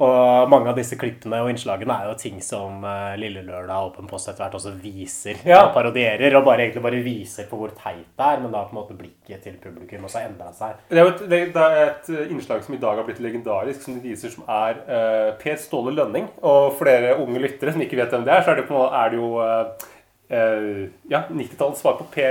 Og 0.02 0.50
mange 0.50 0.70
av 0.72 0.78
disse 0.78 0.96
klippene 0.98 1.38
og 1.44 1.50
innslagene 1.52 1.94
er 1.94 2.08
jo 2.10 2.16
ting 2.18 2.40
som 2.42 2.82
uh, 2.82 3.12
Lille 3.20 3.44
Lørdag 3.46 3.70
og 3.76 3.92
Åpen 3.92 4.08
Post 4.10 4.32
etter 4.32 4.42
hvert 4.44 4.56
også 4.58 4.72
viser 4.82 5.38
Ja. 5.46 5.60
og 5.66 5.74
parodierer. 5.76 6.34
Og 6.38 6.46
bare, 6.46 6.64
egentlig 6.66 6.82
bare 6.82 7.02
viser 7.04 7.46
på 7.50 7.60
hvor 7.60 7.74
teit 7.76 8.08
det 8.18 8.26
er, 8.26 8.42
men 8.42 8.50
da 8.54 8.64
på 8.66 8.74
en 8.74 8.80
måte 8.80 8.96
blikket 8.98 9.44
til 9.46 9.60
publikum 9.62 10.08
også 10.08 10.24
endra 10.24 10.50
seg. 10.56 10.82
Det 10.90 10.98
er 10.98 11.06
jo 11.06 11.14
et, 11.14 11.24
det, 11.30 11.40
det 11.54 11.68
er 11.68 11.80
et 11.84 12.12
eh, 12.16 12.34
innslag 12.34 12.66
som 12.66 12.74
i 12.74 12.82
dag 12.82 12.98
har 12.98 13.06
blitt 13.06 13.22
legendarisk, 13.22 13.84
som 13.84 13.94
de 13.96 14.02
viser 14.02 14.34
som 14.34 14.48
er 14.50 14.82
uh, 14.88 15.30
Per 15.38 15.58
Ståle 15.62 15.94
Lønning. 15.94 16.26
Og 16.42 16.74
flere 16.80 17.14
unge 17.22 17.42
lyttere 17.42 17.74
som 17.74 17.84
ikke 17.84 18.00
vet 18.02 18.14
hvem 18.16 18.26
det 18.26 18.34
er, 18.34 18.42
så 18.46 18.56
er 18.56 18.62
det, 18.62 18.68
på, 18.70 18.86
er 18.90 19.14
det 19.14 19.22
jo 19.22 19.34
uh, 19.38 19.90
Uh, 20.32 20.86
ja, 21.12 21.18
90-tallets 21.28 21.82
svar 21.82 21.98
på, 21.98 22.06
P, 22.08 22.22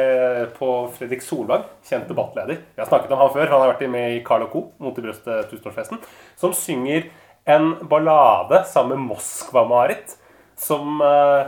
på 0.57 0.69
Fredrik 0.95 1.21
Solvang, 1.21 1.67
kjent 1.85 2.07
debattleder. 2.09 2.57
Vi 2.73 2.81
har 2.81 2.87
snakket 2.89 3.13
om 3.13 3.19
han 3.21 3.29
før, 3.29 3.45
han 3.51 3.61
har 3.61 3.69
vært 3.75 3.83
med 3.93 4.15
i 4.15 4.23
Carl 4.25 4.47
Co. 4.49 4.63
mot 4.81 4.97
i 4.97 5.03
brøstet 5.05 5.51
tusenårsfesten. 5.51 5.99
Som 6.41 6.55
synger 6.57 7.11
en 7.45 7.87
ballade 7.87 8.63
sammen 8.63 8.99
med 8.99 9.07
Moskva-Marit, 9.15 10.17
som, 10.57 11.01
eh, 11.01 11.45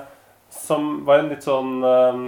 som 0.49 1.05
var 1.05 1.19
en 1.19 1.29
litt 1.29 1.43
sånn 1.45 1.83
eh, 1.83 2.23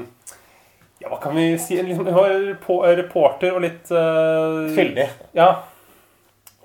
ja, 0.99 1.10
hva 1.12 1.17
kan 1.21 1.36
vi 1.36 1.58
si? 1.60 1.80
En 1.80 1.89
liksom, 1.89 2.08
reporter 2.08 3.51
og 3.54 3.63
litt 3.65 3.91
uh, 3.91 4.65
Fyldig. 4.73 5.10
Ja. 5.36 5.49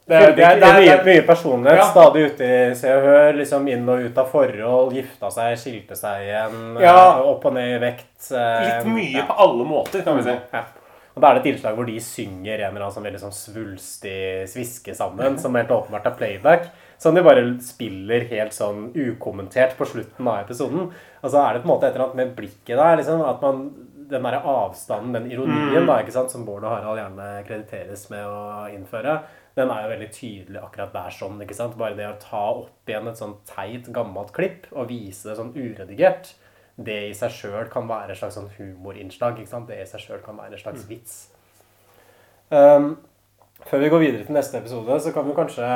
Det, 0.07 0.19
Det, 0.19 0.31
det, 0.37 0.47
det, 0.61 0.71
mye, 0.75 0.95
det, 0.97 1.05
mye 1.05 1.25
personlighet. 1.27 1.79
Ja. 1.83 1.89
Stadig 1.91 2.23
ute 2.31 2.47
i 2.47 2.61
Se 2.79 2.95
og 2.95 3.05
Hør. 3.05 3.35
Liksom 3.37 3.69
inn 3.69 3.91
og 3.91 4.07
ut 4.07 4.21
av 4.23 4.31
forhold. 4.31 4.95
Gifta 4.97 5.29
seg, 5.35 5.59
skilte 5.61 5.99
seg 5.99 6.25
igjen. 6.25 6.63
Ja. 6.83 6.97
Opp 7.27 7.45
og 7.51 7.55
ned 7.59 7.75
i 7.75 7.81
vekt. 7.83 8.31
litt 8.31 8.89
mye 8.89 9.19
ja. 9.19 9.27
på 9.29 9.37
alle 9.45 9.67
måter, 9.69 10.07
kan 10.07 10.19
vi 10.19 10.29
si. 10.31 10.37
Ja. 10.55 10.65
Og 11.15 11.23
da 11.23 11.31
er 11.31 11.37
det 11.37 11.43
et 11.43 11.51
innslag 11.53 11.75
hvor 11.77 11.89
de 11.91 11.99
synger 12.01 12.63
en 12.63 12.71
eller 12.71 12.87
annen 12.87 12.95
sånn 12.95 13.07
veldig 13.07 13.21
sånn 13.21 13.35
svulstig 13.35 14.47
sviske 14.51 14.95
sammen, 14.97 15.37
som 15.43 15.59
helt 15.59 15.75
åpenbart 15.75 16.07
er 16.09 16.17
playback. 16.19 16.71
Som 17.01 17.17
de 17.17 17.23
bare 17.25 17.45
spiller 17.65 18.27
helt 18.29 18.53
sånn 18.53 18.91
ukommentert 18.93 19.79
på 19.79 19.89
slutten 19.89 20.27
av 20.29 20.43
episoden. 20.43 20.91
Og 20.93 21.33
så 21.33 21.41
er 21.41 21.55
det 21.57 21.63
på 21.63 21.71
en 21.71 21.73
måte 21.73 21.89
et 21.89 21.95
eller 21.95 22.11
annet 22.11 22.19
med 22.21 22.35
blikket 22.37 22.77
der, 22.77 22.99
liksom, 23.01 23.23
at 23.25 23.41
man 23.45 23.63
den 24.11 24.27
der 24.27 24.41
avstanden, 24.43 25.15
den 25.15 25.31
ironien 25.31 25.87
da, 25.87 26.01
ikke 26.03 26.15
sant, 26.15 26.33
som 26.33 26.45
Bård 26.47 26.65
og 26.67 26.73
Harald 26.73 26.99
gjerne 26.99 27.29
krediteres 27.47 28.09
med 28.11 28.27
å 28.27 28.67
innføre, 28.73 29.21
den 29.59 29.73
er 29.73 29.85
jo 29.85 29.91
veldig 29.93 30.09
tydelig 30.15 30.61
akkurat 30.61 30.93
der 30.95 31.15
sånn. 31.15 31.41
ikke 31.43 31.57
sant? 31.57 31.77
Bare 31.79 31.97
det 31.99 32.09
å 32.09 32.19
ta 32.23 32.43
opp 32.63 32.91
igjen 32.91 33.11
et 33.11 33.21
sånn 33.21 33.37
teit, 33.49 33.91
gammelt 33.95 34.33
klipp 34.37 34.69
og 34.73 34.91
vise 34.91 35.31
det 35.31 35.37
sånn 35.39 35.53
uredigert, 35.57 36.35
det 36.81 36.99
i 37.11 37.17
seg 37.17 37.35
sjøl 37.35 37.69
kan 37.73 37.89
være 37.91 38.15
et 38.15 38.21
slags 38.21 38.39
sånn 38.39 38.51
humorinnslag. 38.57 39.39
ikke 39.39 39.53
sant? 39.53 39.69
Det 39.69 39.81
i 39.83 39.89
seg 39.89 40.05
sjøl 40.05 40.23
kan 40.25 40.39
være 40.41 40.57
en 40.57 40.63
slags 40.63 40.87
vits. 40.89 41.19
Um, 42.51 42.95
før 43.69 43.85
vi 43.85 43.91
går 43.93 44.05
videre 44.07 44.27
til 44.27 44.39
neste 44.39 44.59
episode, 44.63 44.97
så 45.03 45.13
kan 45.15 45.29
vi 45.29 45.37
kanskje 45.37 45.67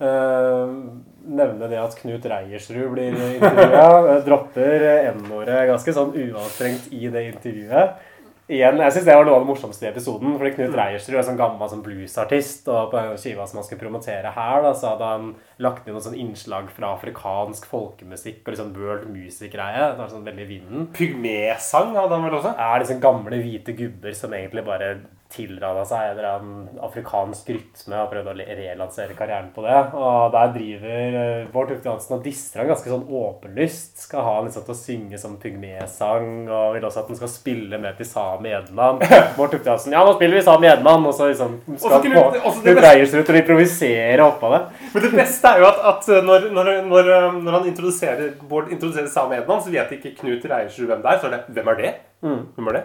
nevne 0.00 1.70
det 1.70 1.78
at 1.80 1.96
Knut 2.00 2.26
Reiersrud 2.28 2.90
blir 2.92 3.14
intervjua. 3.14 4.18
Dropper 4.26 4.84
N-ordet 5.14 5.62
ganske 5.70 5.96
sånn 5.96 6.12
uanstrengt 6.12 6.92
i 6.92 7.08
det 7.12 7.30
intervjuet. 7.30 8.12
Igjen, 8.46 8.78
jeg 8.78 8.92
synes 8.94 9.06
Det 9.08 9.14
var 9.18 9.24
noe 9.26 9.34
av 9.34 9.42
det 9.42 9.48
morsomste 9.48 9.86
i 9.86 9.88
episoden. 9.88 10.36
fordi 10.38 10.52
Knut 10.54 10.76
Reiersrud 10.78 11.16
er 11.18 11.24
sånn 11.26 11.40
gammel 11.40 11.70
sånn 11.70 11.82
bluesartist. 11.82 12.68
Og 12.70 12.92
på 12.92 13.00
den 13.00 13.18
skiva 13.18 13.46
som 13.48 13.58
han 13.58 13.66
skulle 13.66 13.82
promotere 13.82 14.30
her, 14.36 14.60
da, 14.62 14.70
så 14.76 14.92
hadde 14.92 15.08
han 15.10 15.26
lagt 15.58 15.88
inn 15.88 15.96
noen 15.96 16.04
sånn 16.04 16.20
innslag 16.20 16.70
fra 16.70 16.92
afrikansk 16.94 17.66
folkemusikk 17.66 18.46
og 18.46 18.54
liksom 18.54 18.70
world 18.78 19.08
music-greie. 19.10 19.90
Det 19.90 19.98
var 19.98 20.12
sånn 20.12 20.28
veldig 20.28 20.46
vinden. 20.46 20.86
Pygmesang 20.94 21.96
hadde 21.98 22.14
han 22.14 22.28
vel 22.28 22.38
også? 22.38 22.54
er 22.54 22.84
liksom 22.84 23.02
gamle 23.02 23.42
hvite 23.42 23.74
gubber 23.80 24.14
som 24.14 24.36
egentlig 24.36 24.66
bare 24.68 24.94
tilrada 25.32 25.82
seg 25.88 25.98
en 26.04 26.10
eller 26.14 26.26
annen 26.30 26.80
afrikansk 26.86 27.48
rytme 27.50 27.96
og 28.02 28.10
prøvde 28.12 28.32
å 28.32 28.56
relansere 28.60 29.16
karrieren 29.18 29.48
på 29.54 29.64
det. 29.64 29.76
Og 29.98 30.30
der 30.34 30.52
driver 30.54 31.16
eh, 31.20 31.46
Bård 31.52 31.68
Tufte 31.72 31.88
Johansen 31.90 32.14
og 32.18 32.22
disser 32.24 32.62
han 32.62 32.70
ganske 32.70 32.92
sånn 32.92 33.04
åpenlyst. 33.20 33.96
Skal 34.06 34.22
ha 34.26 34.34
han 34.38 34.46
liksom 34.48 34.64
til 34.68 34.74
å 34.74 34.78
synge 34.78 35.18
sånn 35.20 35.36
pygmesang, 35.42 36.28
og 36.48 36.76
vil 36.76 36.86
også 36.88 37.02
at 37.02 37.10
han 37.12 37.18
skal 37.20 37.32
spille 37.32 37.80
med 37.82 37.98
til 37.98 38.08
Sami 38.08 38.52
Edman. 38.56 39.02
Bård 39.38 39.52
Tufte 39.54 39.66
Johansen 39.70 39.96
Ja, 39.96 40.04
nå 40.06 40.14
spiller 40.16 40.38
vi 40.40 40.44
Sami 40.46 40.70
Edman! 40.70 41.06
Og 41.10 41.14
så 41.18 41.30
liksom 41.32 41.58
skal 41.74 42.04
Knut- 42.06 42.16
få 42.16 42.26
også 42.26 42.62
det 42.62 42.62
Knut 42.62 42.80
beste- 42.80 42.86
Reiersrud 42.86 43.26
til 43.30 43.38
å 43.38 43.42
improvisere 43.42 44.26
oppå 44.30 44.52
det. 44.54 44.62
Men 44.94 45.06
det 45.08 45.12
beste 45.18 45.52
er 45.54 45.62
jo 45.64 45.68
at, 45.72 45.82
at 45.92 46.10
når, 46.26 46.48
når, 46.56 46.72
når, 46.86 47.10
um, 47.26 47.40
når 47.46 47.58
han 47.60 47.70
introduserer 47.72 48.30
Bård 48.46 48.70
introduserer 48.74 49.10
Sami 49.12 49.40
Edman, 49.40 49.62
så 49.64 49.74
vet 49.74 49.96
ikke 49.98 50.14
Knut 50.22 50.46
Reiersrud 50.50 50.90
hvem 50.92 51.02
det 51.04 51.12
er. 51.16 51.20
Så 51.22 51.28
er 51.30 51.36
det 51.38 51.42
Hvem 51.58 51.72
er 51.74 51.82
det? 51.82 51.92
Hvem 52.22 52.70
er 52.70 52.78
det? 52.80 52.84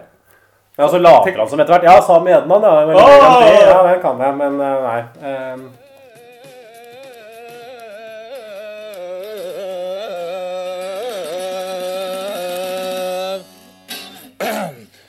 Ja, 0.76 0.88
så 0.88 0.98
later 0.98 1.36
han 1.36 1.48
som 1.50 1.60
etter 1.60 1.74
hvert 1.74 1.84
Ja, 1.84 1.98
Sami 2.00 2.32
Edman, 2.32 2.62
ja. 2.64 2.86
Men, 2.88 2.96
Åh! 2.96 3.44
ja, 3.60 3.80
den 3.84 3.98
kan 4.00 4.20
jeg, 4.24 4.36
men 4.38 4.54
eh, 4.56 4.84
nei. 4.86 5.00
Um, 5.20 5.66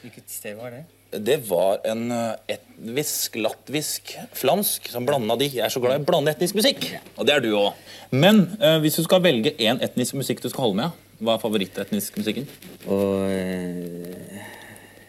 Hvilket 0.01 0.27
sted 0.27 0.59
var 0.59 0.75
det? 0.75 0.83
Det 1.23 1.37
var 1.47 1.79
en 1.87 2.11
eh, 2.11 2.57
etnisk, 2.57 3.37
latvisk, 3.39 4.17
flamsk 4.35 4.89
som 4.91 5.07
blanda 5.07 5.37
de. 5.39 5.47
Jeg 5.47 5.63
er 5.63 5.71
så 5.71 5.79
glad 5.79 5.95
i 5.95 6.03
å 6.03 6.07
blande 6.09 6.33
etnisk 6.33 6.57
musikk. 6.59 6.89
Og 7.15 7.29
det 7.29 7.37
er 7.37 7.45
du 7.45 7.53
òg. 7.55 7.71
Men 8.11 8.49
eh, 8.59 8.81
hvis 8.83 8.99
du 8.99 9.05
skal 9.07 9.23
velge 9.23 9.55
én 9.63 9.79
etnisk 9.85 10.17
musikk 10.19 10.43
du 10.43 10.49
skal 10.49 10.67
holde 10.67 10.81
med, 10.81 10.99
hva 11.23 11.37
er 11.37 11.45
favorittetnisk 11.45 12.19
musikken? 12.19 12.49
Og 12.91 13.31
eh, 13.31 14.52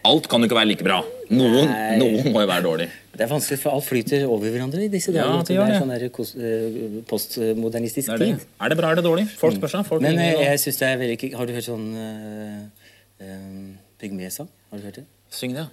Alt 0.05 0.27
kan 0.29 0.43
jo 0.43 0.47
ikke 0.49 0.57
være 0.59 0.69
like 0.69 0.85
bra. 0.85 0.99
Noen, 1.33 1.71
noen 1.99 2.27
må 2.33 2.43
jo 2.43 2.49
være 2.49 2.63
dårlig. 2.65 2.87
Det 3.15 3.23
er 3.25 3.29
vanskelig, 3.31 3.57
for 3.61 3.73
alt 3.73 3.85
flyter 3.87 4.25
over 4.27 4.51
hverandre 4.51 4.83
i 4.85 4.89
disse 4.91 5.09
Ja, 5.15 5.23
dager. 5.23 5.45
det 5.47 5.55
gjør 5.55 5.63
er 5.65 5.71
det. 5.71 5.77
sånn 5.81 5.93
der 5.93 6.09
kos- 6.13 6.35
eh, 6.35 7.01
postmodernistisk 7.09 8.09
Det 8.11 8.13
er, 8.13 8.17
det. 8.19 8.27
tid. 8.41 8.47
er 8.61 8.69
det 8.73 8.77
bra 8.77 8.91
eller 8.91 9.05
dårlig? 9.05 9.25
Folk 9.39 9.55
spør 9.55 9.71
seg. 9.71 9.85
Folk 9.87 10.01
Men 10.03 10.17
ringer 10.19 10.41
eh, 10.41 10.49
jeg 10.51 10.59
synes 10.65 10.77
det 10.81 10.87
er 10.89 10.97
veldig 11.01 11.31
Har 11.39 11.45
du 11.49 11.53
hørt 11.55 11.67
sånn 11.69 11.85
uh, 11.95 13.69
pygmesang? 14.03 14.49
Har 14.71 14.77
du 14.77 14.83
hørt 14.89 14.99
det? 14.99 15.05
Syng 15.31 15.55
det. 15.55 15.65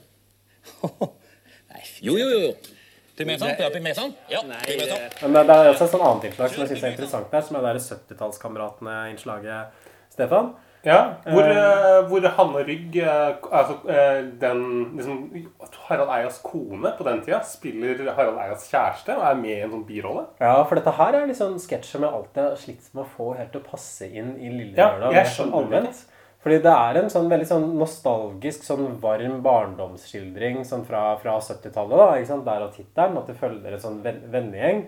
Nei, 1.73 1.83
fy. 1.83 2.07
Jo, 2.07 2.16
jo, 2.16 2.29
jo. 2.31 2.38
jo. 2.47 2.53
Pygmesang? 3.18 3.51
Ja, 3.61 3.68
pygmesang. 3.75 4.14
Ja, 4.31 4.40
pygmesang. 4.64 5.03
Men 5.27 5.35
det, 5.37 5.42
det 5.51 5.57
er 5.59 5.73
også 5.75 5.85
et 5.88 5.92
sånn 5.92 6.05
annet 6.09 6.31
innslag 6.31 6.55
som 6.55 6.62
jeg 6.62 6.71
synes 6.73 6.85
er 6.87 6.95
interessant 6.95 7.35
der, 7.35 7.42
som 7.45 7.59
er 7.59 7.66
det 7.66 7.73
der 7.75 7.83
70-tallskameratene-innslaget, 7.99 9.83
Stefan. 10.14 10.55
Ja, 10.85 11.14
hvor, 11.29 11.47
uh, 11.47 12.01
hvor 12.11 12.25
Hanne 12.37 12.62
Rygg, 12.66 12.97
uh, 12.99 13.37
altså 13.55 13.77
uh, 13.87 14.23
den 14.42 14.62
liksom, 14.97 15.21
Harald 15.87 16.11
Eias 16.16 16.40
kone 16.42 16.90
på 16.99 17.05
den 17.07 17.21
tida, 17.23 17.38
spiller 17.47 18.01
Harald 18.16 18.40
Eias 18.42 18.64
kjæreste 18.73 19.14
og 19.14 19.23
er 19.29 19.38
med 19.38 19.53
i 19.55 19.61
en 19.62 19.71
sånn 19.77 19.85
birolle. 19.87 20.25
Ja, 20.42 20.57
for 20.66 20.81
dette 20.81 20.95
her 20.97 21.14
er 21.21 21.29
liksom 21.31 21.55
sketsjer 21.62 21.99
som 22.01 22.07
jeg 22.09 22.16
alltid 22.18 22.42
har 22.42 22.57
slitt 22.64 22.88
med 22.95 23.05
å 23.05 23.12
få 23.16 23.29
helt 23.38 23.53
til 23.55 23.62
å 23.62 23.68
passe 23.71 24.09
inn 24.11 24.35
i 24.42 24.51
Lille 24.51 24.75
Ja, 24.81 24.88
Lørdag. 24.97 25.14
jeg 25.21 25.31
sånn 25.31 25.53
skjønner 25.53 25.61
allment. 25.62 26.03
Fordi 26.42 26.57
det 26.64 26.73
er 26.75 26.97
en 26.99 27.11
sånn 27.14 27.29
veldig 27.31 27.47
sånn 27.47 27.68
nostalgisk, 27.79 28.64
sånn 28.66 28.97
varm 28.99 29.37
barndomsskildring 29.45 30.64
sånn 30.66 30.83
fra, 30.88 31.05
fra 31.23 31.37
70-tallet. 31.38 31.95
da, 32.01 32.09
ikke 32.18 32.31
sant? 32.33 32.45
Der 32.49 32.64
og 32.66 32.73
tittelen, 32.75 33.18
at 33.21 33.29
det 33.31 33.37
følger 33.38 33.77
en 33.77 33.85
sånn 33.85 34.01
ven- 34.03 34.25
vennegjeng. 34.33 34.83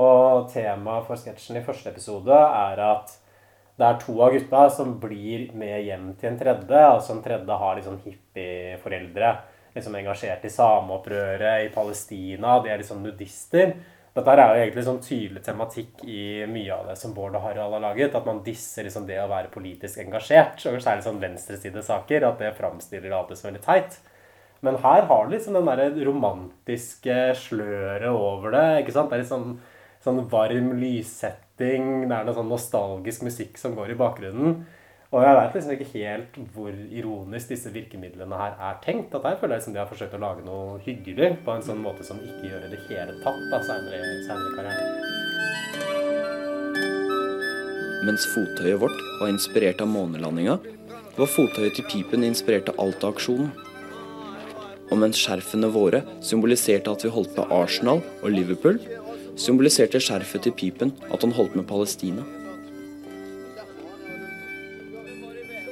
Og 0.00 0.48
temaet 0.50 1.04
for 1.06 1.20
sketsjen 1.20 1.60
i 1.60 1.62
første 1.66 1.92
episode 1.92 2.32
er 2.32 2.80
at 2.80 3.12
det 3.74 3.86
er 3.86 3.96
to 3.98 4.14
av 4.22 4.30
gutta 4.30 4.68
som 4.70 4.92
blir 5.02 5.48
med 5.58 5.80
hjem 5.82 6.12
til 6.18 6.30
en 6.30 6.38
tredje. 6.38 6.78
Altså 6.86 7.16
en 7.16 7.24
tredje 7.24 7.58
har 7.58 7.80
sånn 7.82 7.98
hippieforeldre. 8.04 9.32
Liksom 9.74 9.96
engasjert 9.98 10.46
i 10.46 10.52
sameopprøret 10.54 11.64
i 11.64 11.72
Palestina. 11.74 12.60
De 12.62 12.70
er 12.70 12.78
liksom 12.78 13.02
nudister. 13.02 13.74
Dette 14.14 14.30
er 14.30 14.44
jo 14.44 14.62
egentlig 14.62 14.84
sånn 14.86 15.00
tydelig 15.02 15.42
tematikk 15.42 16.04
i 16.06 16.44
mye 16.46 16.70
av 16.70 16.86
det 16.86 16.94
som 17.00 17.16
Bård 17.16 17.34
og 17.34 17.42
Harald 17.42 17.74
har 17.74 17.82
laget. 17.82 18.14
At 18.14 18.28
man 18.30 18.44
disser 18.46 18.86
liksom 18.86 19.08
det 19.08 19.18
å 19.18 19.26
være 19.32 19.50
politisk 19.50 19.98
engasjert. 20.04 20.62
Og 20.70 20.78
særlig 20.78 21.02
sånn 21.08 21.22
venstresidesaker. 21.24 22.28
At 22.28 22.38
det 22.44 22.54
framstiller 22.54 23.08
det 23.10 23.16
alltid 23.18 23.40
som 23.40 23.50
veldig 23.50 23.64
teit. 23.66 23.98
Men 24.64 24.78
her 24.84 25.08
har 25.10 25.26
du 25.26 25.34
liksom 25.34 25.58
den 25.58 25.66
der 25.66 25.98
romantiske 26.06 27.16
sløret 27.42 28.06
over 28.14 28.54
det. 28.54 28.68
ikke 28.84 28.94
sant? 28.94 29.10
Det 29.10 29.18
er 29.18 29.24
litt 29.24 29.34
sånn, 29.34 29.58
sånn 30.06 30.22
varm 30.30 30.70
lyssetting. 30.78 31.43
Det 31.58 31.76
er 31.76 32.08
noe 32.10 32.34
sånn 32.34 32.50
nostalgisk 32.50 33.22
musikk 33.22 33.58
som 33.60 33.76
går 33.78 33.92
i 33.94 33.98
bakgrunnen. 33.98 34.64
Og 35.14 35.22
jeg 35.22 35.36
vet 35.38 35.52
liksom 35.54 35.72
ikke 35.76 35.92
helt 35.92 36.38
hvor 36.56 36.72
ironisk 36.74 37.52
disse 37.52 37.70
virkemidlene 37.70 38.34
her 38.40 38.56
er 38.58 38.80
tenkt. 38.82 39.14
At 39.14 39.28
jeg 39.28 39.38
føler 39.38 39.60
liksom 39.60 39.76
de 39.76 39.78
har 39.78 39.86
forsøkt 39.86 40.16
å 40.18 40.22
lage 40.24 40.42
noe 40.42 40.80
hyggelig 40.82 41.36
på 41.46 41.54
en 41.54 41.62
sånn 41.62 41.78
måte 41.84 42.02
som 42.06 42.18
ikke 42.18 42.50
gjør 42.50 42.66
det 42.72 42.80
hele 42.88 43.14
tatt 43.22 43.44
da, 43.52 43.60
senere 43.68 44.00
i 44.02 44.26
karrieren. 44.56 45.12
Mens 48.04 48.26
fottøyet 48.34 48.82
vårt 48.82 48.98
var 49.20 49.30
inspirert 49.30 49.78
av 49.80 49.88
månelandinga, 49.94 50.58
var 51.14 51.30
fottøyet 51.30 51.78
til 51.78 51.86
Pipen 51.92 52.26
inspirert 52.26 52.74
av 52.74 52.82
Alta-aksjonen. 52.82 53.54
Og 54.90 54.98
mens 54.98 55.22
skjerfene 55.22 55.70
våre 55.72 56.02
symboliserte 56.26 56.90
at 56.90 57.06
vi 57.06 57.14
holdt 57.14 57.32
på 57.38 57.46
Arsenal 57.54 58.02
og 58.18 58.34
Liverpool, 58.34 58.82
symboliserte 59.40 60.00
skjerfet 60.02 60.46
til 60.46 60.54
Pipen 60.56 60.92
at 61.12 61.22
han 61.24 61.34
holdt 61.34 61.56
med 61.58 61.66
Palestina. 61.68 62.24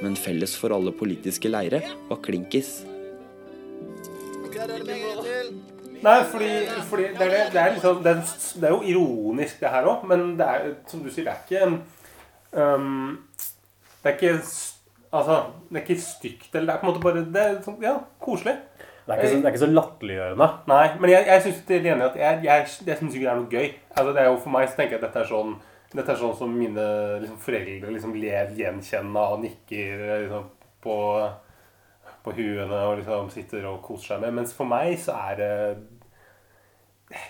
Men 0.03 0.17
felles 0.19 0.55
for 0.59 0.75
alle 0.75 0.91
politiske 0.95 1.51
leire 1.51 1.79
var 2.09 2.19
klinkis. 2.25 2.81
Nei, 6.03 6.17
fordi, 6.27 6.49
fordi 6.89 7.03
det, 7.15 7.27
er 7.27 7.51
det, 7.51 7.59
er 7.61 7.73
liksom, 7.77 8.01
det, 8.03 8.11
er, 8.63 8.73
jo 8.73 8.81
ironisk, 8.81 9.59
det 9.61 9.71
her 9.71 9.87
òg, 9.87 10.03
men 10.07 10.33
det 10.39 10.47
er 10.47 10.73
som 10.91 11.03
du 11.03 11.07
sier, 11.07 11.29
det 11.29 11.31
er 11.31 11.43
ikke 11.47 12.73
um, 12.75 13.19
Det 14.03 14.11
er 14.11 14.17
ikke 14.17 14.33
Altså, 15.13 15.43
det 15.69 15.77
er 15.77 15.83
ikke 15.85 16.01
stygt, 16.01 16.55
eller 16.55 16.65
det 16.65 16.73
er 16.73 16.81
på 16.81 16.87
en 16.87 16.91
måte 16.91 17.03
bare 17.03 17.23
Det 17.23 17.41
er 17.43 17.57
sånn, 17.63 17.77
ja, 17.85 17.93
koselig. 18.19 18.57
Det 19.03 19.11
er 19.13 19.19
ikke 19.19 19.29
så, 19.29 19.35
det 19.35 19.45
er 19.45 19.51
ikke 19.51 19.65
så 19.65 19.71
latterliggjørende. 19.73 20.49
Nei, 20.71 20.83
men 20.99 21.11
jeg, 21.11 21.25
jeg 21.27 21.41
syns 21.43 21.57
jeg, 21.67 21.83
jeg, 21.83 22.43
jeg 22.47 22.65
ikke 22.67 22.85
det 22.87 23.27
er 23.27 23.35
noe 23.35 23.49
gøy. 23.51 23.69
Altså, 23.97 24.11
det 24.15 24.21
er 24.21 24.29
jo 24.29 24.37
For 24.39 24.53
meg 24.55 24.69
så 24.69 24.77
tenker 24.79 24.95
jeg 24.95 25.01
at 25.01 25.07
dette 25.09 25.23
er 25.25 25.31
sånn 25.31 25.55
dette 25.93 26.09
er 26.09 26.17
sånn 26.17 26.35
som 26.37 26.53
mine 26.57 26.83
liksom, 27.21 27.39
foreldre 27.43 27.91
liksom 27.93 28.15
ler 28.17 28.53
gjenkjennende 28.57 29.23
og 29.33 29.43
nikker 29.43 30.05
liksom, 30.23 30.47
på, 30.81 30.95
på 32.25 32.33
huene 32.37 32.79
og 32.87 32.95
liksom 33.01 33.27
sitter 33.33 33.67
og 33.69 33.83
koser 33.85 34.15
seg 34.15 34.23
med. 34.23 34.39
Mens 34.39 34.55
for 34.57 34.69
meg 34.69 34.95
så 35.01 35.17
er 35.29 35.37
det 35.41 35.51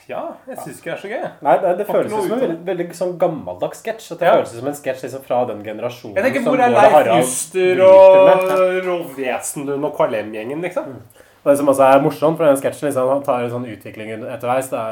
Ja, 0.07 0.21
jeg 0.47 0.62
syns 0.62 0.79
ikke 0.79 0.93
det 0.93 0.95
er 0.95 1.01
så 1.01 1.12
gøy. 1.12 1.25
Nei, 1.43 1.57
det, 1.65 1.73
det 1.81 1.88
føles 1.89 2.13
som 2.13 2.23
en 2.23 2.43
veldig, 2.45 2.57
veldig 2.69 2.88
sånn 3.01 3.17
gammeldags 3.19 3.83
sketsj. 3.83 4.13
Det 4.21 4.29
Ja. 4.29 4.38
føles 4.38 4.55
som 4.55 4.71
en 4.71 4.79
sketsj 4.79 5.05
liksom 5.09 5.25
fra 5.27 5.41
den 5.51 5.65
generasjonen 5.65 6.15
Jeg 6.15 6.29
tenker 6.29 6.45
som 6.45 6.53
Hvor 6.53 6.63
er 6.63 6.73
Leif 6.77 7.12
Juster 7.17 7.83
og 7.89 8.88
Rolf 8.88 9.17
Wesenlund 9.19 9.89
og 9.89 9.97
Kvalem-gjengen, 9.99 10.63
liksom? 10.63 10.95
Og 11.43 11.49
det 11.51 11.58
som 11.60 11.67
også 11.67 11.84
er 11.84 11.99
morsomt, 11.99 12.38
for 12.39 12.47
den 12.47 12.60
sketsjen 12.60 12.88
liksom, 12.88 13.10
han 13.12 13.23
tar 13.25 13.49
sånn 13.51 13.65
utvikling 13.67 14.13
etterveis, 14.15 14.69
da, 14.71 14.84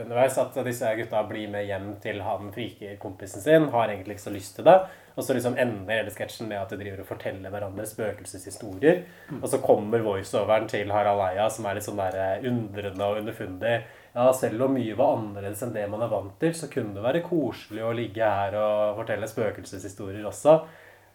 underveis, 0.00 0.38
at 0.42 0.56
disse 0.66 0.88
gutta 0.98 1.22
blir 1.28 1.46
med 1.52 1.68
hjem 1.68 1.92
til 2.02 2.18
han 2.26 2.50
frikekompisen 2.54 3.44
sin, 3.44 3.68
har 3.70 3.92
egentlig 3.92 4.16
ikke 4.16 4.24
så 4.24 4.34
lyst 4.34 4.56
til 4.58 4.66
det. 4.66 4.80
Og 5.12 5.22
så 5.22 5.36
liksom 5.36 5.54
ender 5.60 5.94
hele 6.00 6.10
sketsjen 6.10 6.48
med 6.48 6.58
at 6.58 6.72
de 6.72 6.78
driver 6.80 7.04
og 7.04 7.08
forteller 7.12 7.52
hverandre 7.52 7.86
spøkelseshistorier. 7.86 9.02
Og 9.38 9.48
så 9.52 9.60
kommer 9.62 10.02
voiceoveren 10.02 10.66
til 10.72 10.90
Harald 10.90 11.22
Eia, 11.28 11.46
som 11.52 11.68
er 11.68 11.78
litt 11.78 11.86
sånn 11.86 12.00
der 12.00 12.16
eh, 12.18 12.46
undrende 12.48 13.08
og 13.08 13.20
underfundig. 13.20 13.74
Ja, 14.16 14.26
selv 14.36 14.66
om 14.66 14.74
mye 14.76 14.96
var 14.96 15.18
annerledes 15.18 15.62
enn 15.64 15.76
det 15.76 15.84
man 15.92 16.02
er 16.04 16.10
vant 16.10 16.34
til, 16.40 16.56
så 16.56 16.68
kunne 16.72 16.96
det 16.96 17.04
være 17.04 17.22
koselig 17.28 17.84
å 17.84 17.94
ligge 17.96 18.24
her 18.26 18.56
og 18.58 18.98
fortelle 18.98 19.28
spøkelseshistorier 19.28 20.26
også. 20.28 20.58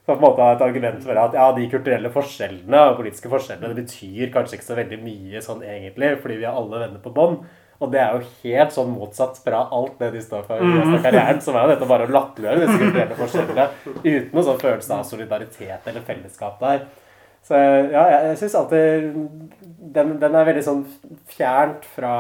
Så 0.07 0.15
på 0.15 0.21
en 0.21 0.23
måte 0.23 0.45
et 0.47 0.61
argument 0.63 1.01
for 1.03 1.19
at 1.19 1.33
ja, 1.35 1.45
de 1.51 1.65
kulturelle 1.67 2.09
forskjellene 2.13 2.83
og 2.89 2.99
politiske 3.01 3.27
forskjellene 3.27 3.73
det 3.73 3.83
betyr 3.83 4.29
kanskje 4.31 4.55
ikke 4.55 4.67
så 4.69 4.77
veldig 4.77 4.99
mye 5.03 5.41
sånn 5.43 5.65
egentlig, 5.67 6.13
fordi 6.21 6.37
vi 6.39 6.45
er 6.47 6.55
alle 6.55 6.79
venner 6.85 7.01
på 7.03 7.11
bånd. 7.17 7.41
Og 7.83 7.91
det 7.91 7.99
er 7.99 8.15
jo 8.15 8.29
helt 8.45 8.71
sånn 8.73 8.93
motsatt 8.95 9.41
fra 9.43 9.65
alt 9.75 9.99
det 9.99 10.13
de 10.15 10.21
står 10.23 10.45
for 10.47 10.63
i 10.63 10.69
resten 10.69 10.95
av 10.95 11.03
karrieren, 11.03 11.41
som 11.43 11.57
er 11.59 11.67
jo 11.67 11.73
dette 11.73 11.89
bare 11.91 12.07
å 12.07 12.13
latterliggjøre 12.15 12.61
disse 12.63 12.77
kulturelle 12.85 13.17
forskjellene 13.19 13.65
uten 14.05 14.31
noen 14.31 14.47
sånn 14.47 14.63
følelse 14.63 14.95
av 14.95 15.03
solidaritet 15.11 15.91
eller 15.91 16.07
fellesskap 16.07 16.63
der. 16.63 16.87
Så 17.47 17.59
ja, 17.59 18.05
jeg, 18.13 18.23
jeg 18.31 18.39
syns 18.39 18.57
alltid 18.61 19.19
den, 19.99 20.15
den 20.23 20.39
er 20.39 20.47
veldig 20.47 20.63
sånn 20.65 20.81
fjernt 21.35 21.83
fra 21.97 22.15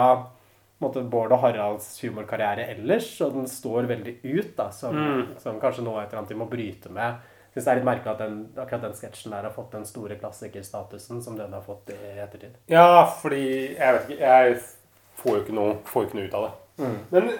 måte, 0.83 1.01
Bård 1.07 1.33
og 1.33 1.41
Haralds 1.41 1.87
humorkarriere 2.03 2.67
ellers, 2.75 3.09
og 3.23 3.39
den 3.39 3.47
står 3.49 3.87
veldig 3.89 4.19
ut, 4.27 4.53
da, 4.59 4.69
som, 4.75 4.99
som 5.41 5.57
kanskje 5.63 5.87
noe 5.87 6.03
et 6.03 6.11
eller 6.11 6.21
annet 6.21 6.35
de 6.35 6.39
må 6.43 6.51
bryte 6.51 6.91
med. 6.93 7.23
Jeg 7.57 7.63
synes 7.63 7.69
det 7.71 7.71
er 7.71 7.79
litt 7.79 7.87
merkelig 7.87 8.11
at 8.11 8.19
den, 8.21 8.33
akkurat 8.61 8.83
den 8.85 8.91
sketsjen 8.93 9.31
der 9.33 9.45
har 9.47 9.53
fått 9.55 9.71
den 9.73 9.85
store 9.89 10.15
klassikerstatusen 10.21 11.23
som 11.25 11.37
den 11.39 11.55
har 11.57 11.63
fått 11.65 11.89
i 11.89 11.95
ettertid. 12.21 12.53
Ja, 12.69 13.01
fordi 13.21 13.73
Jeg 13.73 13.95
vet 13.95 14.11
ikke 14.11 14.19
Jeg 14.21 14.59
får 15.17 15.31
jo 15.31 15.41
ikke 15.41 15.55
noe, 15.57 15.71
jo 15.81 16.03
ikke 16.05 16.19
noe 16.19 16.27
ut 16.27 16.37
av 16.37 16.45
det. 16.45 16.91
Men 17.09 17.31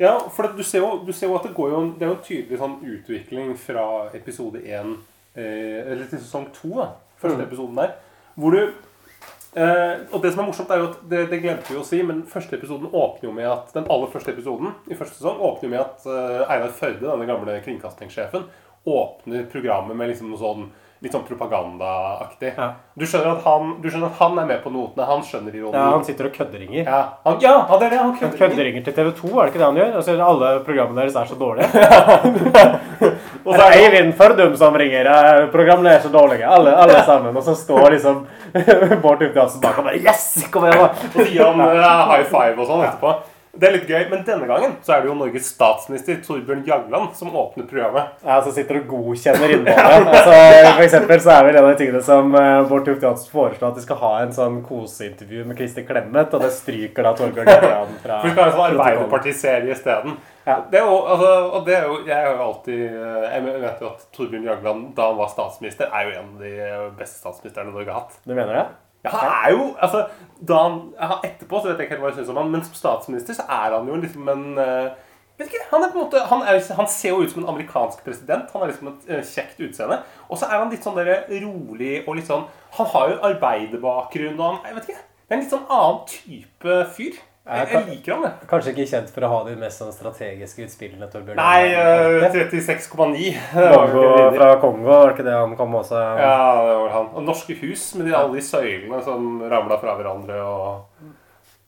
ja, 0.00 0.14
for 0.32 0.48
du, 0.56 0.62
ser 0.64 0.80
jo, 0.80 1.02
du 1.04 1.12
ser 1.12 1.28
jo 1.28 1.36
at 1.36 1.44
det 1.44 1.52
går 1.58 1.74
jo 1.74 1.82
Det 1.98 2.06
er 2.06 2.08
jo 2.08 2.16
en 2.16 2.24
tydelig 2.24 2.62
sånn 2.62 2.78
utvikling 2.94 3.52
fra 3.60 3.84
episode 4.16 4.64
1 4.64 4.96
eh, 5.36 5.92
Eller 5.92 6.08
til 6.08 6.24
sesong 6.24 6.48
2, 6.56 6.72
da. 6.78 6.88
Første 7.20 7.44
episoden 7.44 7.78
der. 7.82 7.94
Hvor 8.40 8.56
du 8.56 8.62
eh, 8.64 9.94
Og 10.08 10.24
det 10.24 10.32
som 10.32 10.40
er 10.40 10.48
morsomt, 10.48 10.72
er 10.72 10.80
jo 10.80 10.90
at 10.94 11.04
det, 11.10 11.26
det 11.36 11.44
glemte 11.44 11.68
vi 11.68 11.82
å 11.82 11.84
si, 11.84 12.00
men 12.00 12.24
første 12.32 12.56
episoden 12.56 12.88
åpner 12.88 13.28
jo 13.28 13.36
med 13.36 13.52
at 13.52 13.76
den 13.76 13.92
aller 13.92 14.08
første 14.08 14.32
episoden 14.32 14.72
i 14.88 14.96
første 14.96 15.20
sesong 15.20 15.44
åpner 15.44 15.68
jo 15.68 15.74
med 15.76 15.84
at 15.84 16.08
eh, 16.08 16.44
Einar 16.48 16.72
Førde, 16.72 17.04
denne 17.04 17.28
gamle 17.28 17.60
kringkastingssjefen, 17.66 18.48
åpner 18.84 19.44
programmet 19.52 19.96
med 19.96 20.12
liksom 20.12 20.30
noe 20.32 20.40
sånn 20.40 20.64
litt 21.04 21.12
sånn 21.12 21.24
propagandaaktig. 21.28 22.54
Ja. 22.56 22.66
Du, 22.96 23.04
skjønner 23.04 23.34
at 23.34 23.42
han, 23.44 23.74
du 23.82 23.90
skjønner 23.90 24.08
at 24.08 24.20
han 24.22 24.38
er 24.40 24.46
med 24.48 24.62
på 24.64 24.70
notene. 24.72 25.04
Han 25.04 25.20
skjønner 25.26 25.52
ironien. 25.52 25.76
Ja, 25.76 25.90
han 25.92 26.04
sitter 26.06 26.30
og 26.30 26.32
kødderinger. 26.38 26.86
Ja, 26.86 27.00
han, 27.26 27.36
ja, 27.44 27.52
det 27.68 27.88
er 27.90 27.92
det. 27.92 27.98
Han 28.00 28.14
Han 28.22 28.32
kødderinger 28.38 28.86
til 28.86 28.96
TV 28.96 29.10
2, 29.18 29.32
er 29.34 29.42
det 29.42 29.52
ikke 29.52 29.60
det 29.60 29.66
han 29.66 29.80
gjør? 29.82 29.90
Altså, 30.00 30.14
alle 30.30 30.52
programmene 30.64 31.02
deres 31.02 31.18
er 31.20 31.28
så 31.28 31.36
dårlige. 31.36 31.68
Og 33.44 33.52
så 33.52 33.60
er 33.66 33.76
Eivind 33.82 34.16
Førdum 34.16 34.56
som 34.56 34.80
ringer. 34.80 35.10
eh, 35.12 35.42
Programmene 35.52 35.92
er 35.98 36.00
så 36.06 36.12
dårlige. 36.14 36.48
Alle, 36.48 36.72
alle 36.86 37.04
sammen. 37.04 37.36
Og 37.36 37.44
så 37.44 37.56
står 37.58 37.98
liksom 37.98 38.24
Bård 39.04 39.20
Tufte 39.20 39.42
Hansen 39.42 39.60
bak 39.60 39.78
og 39.82 39.90
bare 39.90 40.00
Yes! 40.00 40.46
Kom 40.54 40.64
igjen, 40.64 40.80
da! 40.80 40.88
og 40.88 41.20
så 41.20 41.28
gir 41.28 41.44
han 41.44 41.64
eh, 41.68 42.04
high 42.14 42.26
five 42.32 42.56
og 42.56 42.70
sånn 42.70 42.86
etterpå. 42.88 43.12
Det 43.54 43.68
er 43.68 43.74
litt 43.76 43.90
gøy, 43.90 44.02
Men 44.10 44.24
denne 44.26 44.46
gangen 44.48 44.72
så 44.82 44.96
er 44.96 45.02
det 45.04 45.10
jo 45.10 45.14
Norges 45.18 45.46
statsminister 45.54 46.18
Torbjørn 46.24 46.64
Jagland 46.66 47.14
som 47.18 47.30
åpner 47.36 47.66
programmet. 47.70 48.16
Ja, 48.24 48.40
så 48.42 48.50
sitter 48.54 48.80
og 48.80 48.88
godkjenner 48.90 49.52
innholdet. 49.54 50.10
Altså, 50.10 50.34
for 50.74 50.84
eksempel 50.86 51.22
så 51.22 51.34
er 51.36 51.46
vel 51.48 51.58
en 51.58 51.62
av 51.62 51.70
de 51.70 51.78
tingene 51.82 52.02
som 52.06 52.34
eh, 52.40 52.60
Bård 52.70 52.86
Tufte 52.88 53.06
Johansen 53.06 53.32
foreslår 53.32 53.70
at 53.70 53.78
de 53.78 53.86
skal 53.86 54.00
ha 54.02 54.12
en 54.24 54.34
sånn 54.36 54.60
koseintervju 54.66 55.46
med 55.48 55.58
Kristin 55.60 55.86
Clemet, 55.88 56.34
og 56.34 56.44
det 56.44 56.52
stryker 56.56 57.06
da 57.06 57.14
Torbjørn 57.18 57.52
Jagland 57.52 57.98
fra 58.04 58.20
For 58.22 58.28
vi 58.28 58.34
skal 58.34 58.44
ha 58.44 58.48
en 58.50 58.56
sånn. 58.58 58.70
Arbeiderpartiserie 58.74 59.76
isteden. 59.76 60.16
Ja. 60.44 60.58
Det 60.70 60.76
er 60.76 60.84
jo, 60.84 60.96
altså, 61.08 61.28
og 61.56 61.62
det 61.68 61.76
er 61.78 61.86
jo, 61.88 62.00
jeg 62.04 62.16
har 62.18 62.34
jo 62.34 62.46
alltid 62.50 62.80
eh, 62.84 63.28
Jeg 63.30 63.44
vet 63.62 63.84
jo 63.84 63.92
at 63.94 64.08
Torbjørn 64.16 64.48
Jagland, 64.50 64.88
da 64.98 65.10
han 65.12 65.20
var 65.22 65.30
statsminister, 65.32 65.88
er 65.88 66.10
jo 66.10 66.16
en 66.18 66.34
av 66.34 66.42
de 66.42 66.56
beste 66.98 67.22
statsministrene 67.22 67.72
Norge 67.72 67.94
har 67.94 68.02
hatt. 68.04 68.18
Du 68.26 68.34
mener 68.34 68.52
det? 68.58 68.66
Ja, 69.04 69.10
han 69.12 69.32
er 69.32 69.50
jo, 69.52 69.64
altså, 69.84 70.06
da 70.48 70.60
han, 70.62 70.78
ja, 70.96 71.18
Etterpå 71.26 71.60
så 71.60 71.70
vet 71.70 71.80
jeg 71.80 71.86
ikke 71.86 71.96
helt 71.96 72.04
hva 72.04 72.12
jeg 72.12 72.20
synes 72.22 72.32
om 72.32 72.40
han, 72.40 72.52
men 72.54 72.64
som 72.64 72.78
statsminister 72.78 73.36
så 73.36 73.44
er 73.48 73.76
han 73.76 73.90
jo 73.90 73.98
liksom 74.00 74.30
en 74.32 74.46
eh, 74.60 74.94
vet 75.38 75.50
ikke, 75.50 75.64
han, 75.70 75.82
er 75.82 75.92
på 75.92 75.98
en 75.98 76.04
måte, 76.06 76.22
han, 76.30 76.44
er, 76.48 76.60
han 76.78 76.88
ser 76.90 77.12
jo 77.12 77.22
ut 77.24 77.32
som 77.32 77.42
en 77.42 77.50
amerikansk 77.52 78.04
president. 78.06 78.50
Han 78.52 78.62
har 78.62 78.70
liksom 78.70 78.90
et 78.92 79.08
eh, 79.10 79.24
kjekt 79.26 79.60
utseende. 79.66 80.00
Og 80.28 80.40
så 80.40 80.48
er 80.48 80.62
han 80.62 80.72
litt 80.72 80.86
sånn 80.86 80.98
der 80.98 81.26
rolig 81.44 81.96
og 82.04 82.16
litt 82.18 82.30
sånn 82.30 82.46
Han 82.78 82.88
har 82.90 83.10
jo 83.10 83.20
arbeiderbakgrunn 83.28 84.38
og 84.38 84.44
han 84.46 84.68
jeg 84.68 84.76
vet 84.78 84.88
ikke, 84.88 85.04
Det 85.04 85.34
er 85.34 85.36
en 85.36 85.44
litt 85.44 85.54
sånn 85.54 85.70
annen 85.78 86.00
type 86.10 86.78
fyr. 86.96 87.20
Jeg, 87.44 87.68
jeg 87.74 87.84
liker 87.90 88.14
han, 88.14 88.22
det. 88.24 88.46
Kanskje 88.48 88.72
ikke 88.72 88.84
kjent 88.88 89.10
for 89.12 89.26
å 89.26 89.28
ha 89.28 89.38
de 89.44 89.54
mest 89.60 89.82
sånn 89.82 89.90
strategiske 89.92 90.64
utspillene, 90.64 91.08
Torbjørn 91.12 91.36
Nei, 91.36 91.66
Jagland. 91.74 92.38
eh, 92.40 92.54
36,9. 92.64 93.26
Det 93.52 93.66
var 93.74 93.92
jo 93.92 94.04
Kongo 94.06 94.30
fra 94.38 94.46
Kongo, 94.62 94.86
var 94.88 95.04
det 95.10 95.16
ikke 95.18 95.26
det 95.26 95.34
han 95.36 95.52
kom 95.58 95.76
også? 95.82 96.00
Ja, 96.22 96.38
det 96.64 96.78
var 96.80 96.94
han. 96.94 97.10
Og 97.12 97.26
Norske 97.26 97.58
hus 97.60 97.84
med 97.98 98.08
de, 98.08 98.14
alle 98.16 98.38
de 98.38 98.46
søylene 98.48 99.02
som 99.04 99.28
ramla 99.52 99.76
fra 99.82 99.98
hverandre. 99.98 100.40
og... 100.40 101.12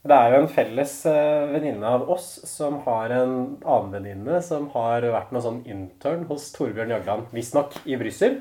Det 0.06 0.16
er 0.16 0.32
jo 0.32 0.40
en 0.44 0.52
felles 0.54 0.94
eh, 1.10 1.44
venninne 1.50 1.92
av 1.98 2.08
oss 2.14 2.28
som 2.48 2.78
har 2.86 3.12
en 3.12 3.36
annen 3.60 3.92
venninne 3.98 4.40
som 4.46 4.68
har 4.72 5.04
vært 5.12 5.32
noe 5.34 5.44
sånn 5.44 5.64
intern 5.68 6.24
hos 6.30 6.48
Torbjørn 6.56 6.94
Jagland, 6.94 7.28
visstnok 7.36 7.76
i 7.84 7.98
Brussel. 8.00 8.38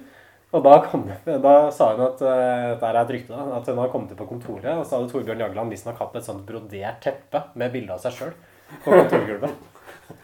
Og 0.54 0.64
da, 0.64 0.76
kom, 0.86 1.08
da 1.26 1.54
sa 1.74 1.92
hun 1.94 2.04
at 2.06 2.22
eh, 2.24 2.66
dette 2.76 2.90
er 2.90 3.00
et 3.02 3.14
rykte, 3.16 3.36
at 3.36 3.70
hun 3.70 3.80
hadde 3.82 3.92
kommet 3.92 4.14
inn 4.14 4.20
på 4.20 4.28
kontoret, 4.30 4.72
og 4.72 4.86
så 4.86 5.00
hadde 5.00 5.10
Torbjørn 5.12 5.42
Jagland 5.42 5.74
visstnok 5.74 6.00
hatt 6.00 6.16
et 6.20 6.28
sånt 6.28 6.46
brodert 6.48 7.02
teppe 7.04 7.42
med 7.60 7.74
bilde 7.74 7.98
av 7.98 8.04
seg 8.04 8.16
sjøl 8.20 8.36
på 8.86 8.94
kontorgulvet. 8.94 9.75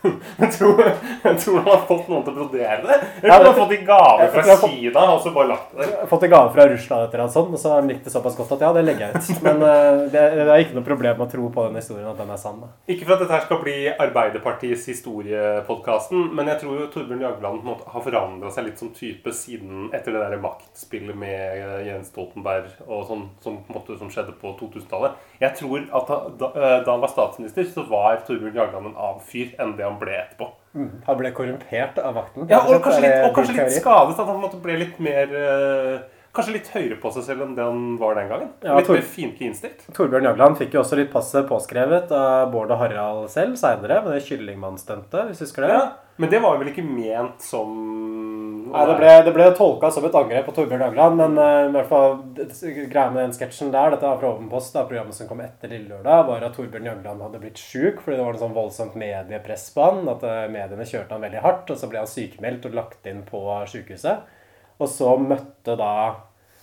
Jeg 0.41 0.49
tror, 0.55 0.79
jeg 0.81 1.35
tror 1.43 1.57
han 1.61 1.67
har 1.69 1.81
fått 1.85 2.07
noen 2.09 2.23
til 2.25 2.33
å 2.33 2.35
brodere 2.39 2.77
det. 2.81 2.95
Eller 3.21 3.27
Ja, 3.29 3.35
han 3.37 3.45
har 3.45 3.53
fått 3.57 3.73
i 3.75 3.79
gave 3.85 4.23
Jeg 4.23 4.31
fra 4.33 4.43
jeg 4.47 4.57
fått- 4.61 4.71
Kina 4.73 5.03
og 5.13 5.19
så 5.21 5.33
bare 5.35 5.49
lagt 5.51 5.75
det 5.77 5.85
der. 5.91 6.07
Fått 6.09 6.23
i 6.25 6.29
gave 6.31 6.53
fra 6.55 6.65
Russland 6.71 7.05
etter 7.05 7.21
alt 7.25 7.35
sånn, 7.35 7.51
og 7.53 7.61
så 7.61 7.69
har 7.73 7.81
han 7.83 7.91
likt 7.91 8.07
det 8.07 8.13
såpass 8.15 8.37
godt 8.39 8.55
at 8.57 8.63
ja, 8.65 8.71
det 8.73 8.83
legger 8.87 9.05
jeg 9.05 9.21
ut. 9.21 9.43
Men 9.45 9.61
uh, 9.61 10.01
det, 10.13 10.23
det 10.39 10.47
er 10.47 10.63
ikke 10.65 10.77
noe 10.79 10.87
problem 10.87 11.21
å 11.21 11.27
tro 11.29 11.49
på 11.53 11.67
den 11.67 11.77
historien 11.81 12.09
at 12.09 12.17
den 12.23 12.33
er 12.33 12.41
sann. 12.41 12.57
da. 12.63 12.71
Ikke 12.89 13.05
for 13.05 13.15
at 13.17 13.21
dette 13.25 13.35
her 13.37 13.45
skal 13.45 13.61
bli 13.61 13.75
Arbeiderpartiets 13.93 14.87
historiepodkasten, 14.89 16.25
men 16.35 16.49
jeg 16.51 16.61
tror 16.63 16.79
jo 16.81 16.87
Torbjørn 16.93 17.21
Jagland 17.25 17.63
måte 17.65 17.89
har 17.93 18.03
forandra 18.05 18.51
seg 18.53 18.67
litt 18.69 18.81
som 18.81 18.91
type 18.95 19.33
siden 19.35 19.89
etter 19.95 20.15
det 20.15 20.23
der 20.23 20.41
maktspillet 20.41 21.17
med 21.17 21.61
eh, 21.61 21.77
Jens 21.91 22.09
Stoltenberg 22.11 22.71
og 22.87 23.05
sånn 23.09 23.23
som, 23.43 23.59
måte, 23.71 23.97
som 23.99 24.09
skjedde 24.11 24.33
på 24.41 24.53
2000-tallet. 24.59 25.17
Jeg 25.41 25.55
tror 25.59 25.85
at 26.01 26.09
da, 26.11 26.19
da, 26.41 26.51
eh, 26.57 26.77
da 26.85 26.95
han 26.95 27.03
var 27.03 27.11
statsminister, 27.13 27.67
så 27.69 27.85
var 27.89 28.21
Torbjørn 28.27 28.57
Jagland 28.57 28.91
en 28.91 28.97
annen 28.97 29.23
fyr 29.25 29.53
enn 29.61 29.75
det 29.77 29.87
han 29.91 29.99
ble 30.01 30.17
etterpå. 30.23 30.49
Han 31.05 31.19
ble 31.19 31.33
korrumpert 31.35 31.99
av 31.99 32.15
vakten. 32.15 32.47
Ja, 32.49 32.61
og 32.63 32.79
kanskje 32.83 33.03
litt, 33.03 33.17
og 33.27 33.35
kanskje 33.35 33.57
litt 33.59 33.75
skadet. 33.75 34.15
At 34.15 34.29
han 34.31 34.39
måtte 34.39 34.59
ble 34.63 34.77
litt 34.79 35.01
mer 35.03 35.33
eh, 35.35 35.95
Kanskje 36.31 36.53
litt 36.55 36.69
høyere 36.71 36.95
på 37.01 37.09
seg 37.11 37.25
selv 37.27 37.43
enn 37.43 37.55
det 37.57 37.63
han 37.65 37.97
var 37.99 38.15
den 38.15 38.29
gangen. 38.31 38.51
Ja, 38.63 38.77
litt 38.77 38.87
Tor- 38.87 38.95
mer 38.95 39.03
fiendtlig 39.03 39.49
innstilt. 39.49 39.81
Torbjørn 39.97 40.29
Jagland 40.29 40.55
fikk 40.61 40.77
jo 40.77 40.79
også 40.79 40.95
litt 40.99 41.11
passet 41.11 41.49
påskrevet 41.49 42.13
av 42.15 42.53
Bård 42.53 42.71
og 42.71 42.79
Harald 42.79 43.27
selv 43.33 43.57
seinere, 43.59 43.97
med 44.05 44.15
det 44.15 44.23
kyllingmannstuntet, 44.29 45.27
hvis 45.27 45.41
du 45.41 45.43
husker 45.43 45.67
det. 45.67 45.75
Ja, 45.75 45.81
men 46.23 46.31
det 46.31 46.39
var 46.39 46.55
vel 46.61 46.71
ikke 46.71 46.85
ment 46.87 47.43
som 47.43 47.75
Nei, 48.71 48.85
det 48.87 48.95
ble, 49.01 49.09
det 49.25 49.33
ble 49.35 49.45
tolka 49.57 49.89
som 49.91 50.05
et 50.07 50.15
angrep 50.15 50.45
på 50.47 50.53
Torbjørn 50.55 50.85
Jagland, 50.85 51.17
men 51.19 51.33
uh, 51.35 51.67
i 51.67 51.71
hvert 51.75 51.89
fall 51.89 52.13
greia 52.63 53.09
med 53.11 53.25
den 53.25 53.33
sketsjen 53.35 53.73
der, 53.73 53.91
dette 53.91 54.07
var 54.07 54.21
fra 54.21 54.29
Ovenpost, 54.31 54.71
da, 54.77 54.85
programmet 54.87 55.17
som 55.17 55.27
kom 55.27 55.41
etter 55.43 55.73
Lille 55.73 55.89
Lørdag, 55.91 56.23
var 56.29 56.45
at 56.47 56.55
Torbjørn 56.55 56.87
Jagland 56.87 57.25
hadde 57.25 57.41
blitt 57.43 57.59
sjuk 57.59 57.99
fordi 57.99 58.15
det 58.21 58.23
var 58.23 58.37
en 58.37 58.43
sånn 58.45 58.55
voldsomt 58.55 58.95
mediepress 59.01 59.65
på 59.75 59.83
han, 59.83 60.05
at 60.13 60.23
uh, 60.23 60.45
mediene 60.53 60.87
kjørte 60.87 61.17
han 61.17 61.25
veldig 61.25 61.43
hardt, 61.43 61.73
og 61.75 61.81
så 61.81 61.91
ble 61.91 62.05
han 62.05 62.13
sykemeldt 62.13 62.69
og 62.69 62.77
lagt 62.79 63.11
inn 63.11 63.25
på 63.27 63.43
sykehuset. 63.73 64.37
Og 64.81 64.89
så 64.89 65.13
møtte 65.21 65.77
da 65.77 65.93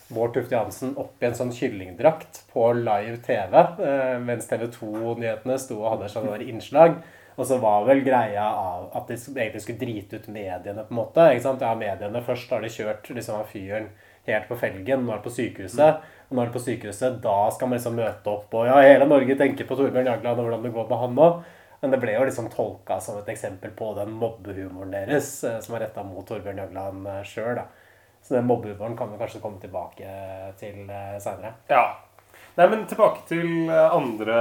Bård 0.08 0.32
Tufte 0.34 0.56
Johansen 0.56 0.94
opp 0.98 1.20
i 1.22 1.28
en 1.28 1.36
sånn 1.36 1.52
kyllingdrakt 1.52 2.42
på 2.52 2.70
live 2.80 3.18
TV, 3.26 3.54
eh, 3.84 4.16
mens 4.24 4.48
TV 4.48 4.66
2-nyhetene 4.72 5.58
sto 5.60 5.82
og 5.82 5.92
hadde 5.92 6.10
sånne 6.12 6.40
innslag. 6.48 6.96
Og 7.38 7.46
så 7.46 7.60
var 7.62 7.84
vel 7.86 8.00
greia 8.02 8.42
av 8.48 8.88
at 8.98 9.10
de 9.12 9.18
egentlig 9.18 9.60
skulle 9.62 9.82
drite 9.82 10.18
ut 10.18 10.30
mediene, 10.34 10.82
på 10.82 10.94
en 10.94 10.98
måte. 10.98 11.26
ikke 11.30 11.44
sant? 11.44 11.62
Ja, 11.62 11.76
mediene 11.78 12.24
først 12.24 12.50
har 12.50 12.64
de 12.64 12.72
kjørt 12.72 13.10
liksom 13.12 13.38
av 13.38 13.52
fyren 13.52 13.92
helt 14.26 14.48
på 14.48 14.58
felgen, 14.58 15.04
nå 15.04 15.12
er 15.12 15.20
det 15.20 15.28
på 15.28 15.36
sykehuset. 15.36 16.00
Og 16.28 16.36
det 16.36 16.42
er 16.42 16.52
på 16.56 16.64
sykehuset, 16.64 17.20
da 17.22 17.36
skal 17.54 17.68
man 17.68 17.78
liksom 17.78 17.96
møte 17.96 18.32
opp, 18.32 18.50
og 18.52 18.66
ja, 18.68 18.80
hele 18.84 19.06
Norge 19.08 19.36
tenker 19.38 19.68
på 19.68 19.78
Torbjørn 19.78 20.10
Jagland 20.10 20.40
og 20.40 20.48
hvordan 20.48 20.66
det 20.66 20.74
går 20.74 20.90
med 20.90 21.02
han 21.04 21.16
nå. 21.16 21.28
Men 21.78 21.94
det 21.94 22.00
ble 22.02 22.16
jo 22.16 22.24
liksom 22.26 22.48
tolka 22.50 22.98
som 23.00 23.20
et 23.20 23.28
eksempel 23.30 23.70
på 23.78 23.92
den 23.94 24.10
mobbehumoren 24.18 24.96
deres, 24.96 25.30
eh, 25.46 25.60
som 25.62 25.76
er 25.76 25.86
retta 25.86 26.02
mot 26.02 26.26
Torbjørn 26.26 26.64
Jagland 26.64 27.06
sjøl, 27.28 27.60
da. 27.60 27.68
Så 28.28 28.34
den 28.36 28.44
mobbehumoren 28.46 28.96
kan 28.96 29.08
vi 29.12 29.18
kanskje 29.22 29.40
komme 29.40 29.60
tilbake 29.62 30.04
til 30.60 30.82
seinere. 31.22 31.54
Ja. 31.70 31.86
Nei, 32.58 32.66
men 32.68 32.82
tilbake 32.90 33.22
til 33.28 33.70
eh, 33.70 33.94
andre 33.94 34.34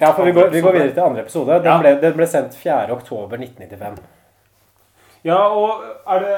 Ja, 0.00 0.10
for 0.16 0.24
vi 0.24 0.32
går, 0.32 0.48
vi 0.50 0.62
går 0.64 0.72
videre 0.72 0.94
til 0.96 1.04
andre 1.04 1.22
episode. 1.22 1.58
Den, 1.62 1.68
Ja. 1.70 1.76
ble, 1.84 1.92
den 2.02 2.16
ble 2.16 2.26
sendt 2.26 2.56
4.10.1995. 2.58 4.00
Ja, 5.28 5.36
og 5.52 5.84
er 6.08 6.24
det 6.24 6.36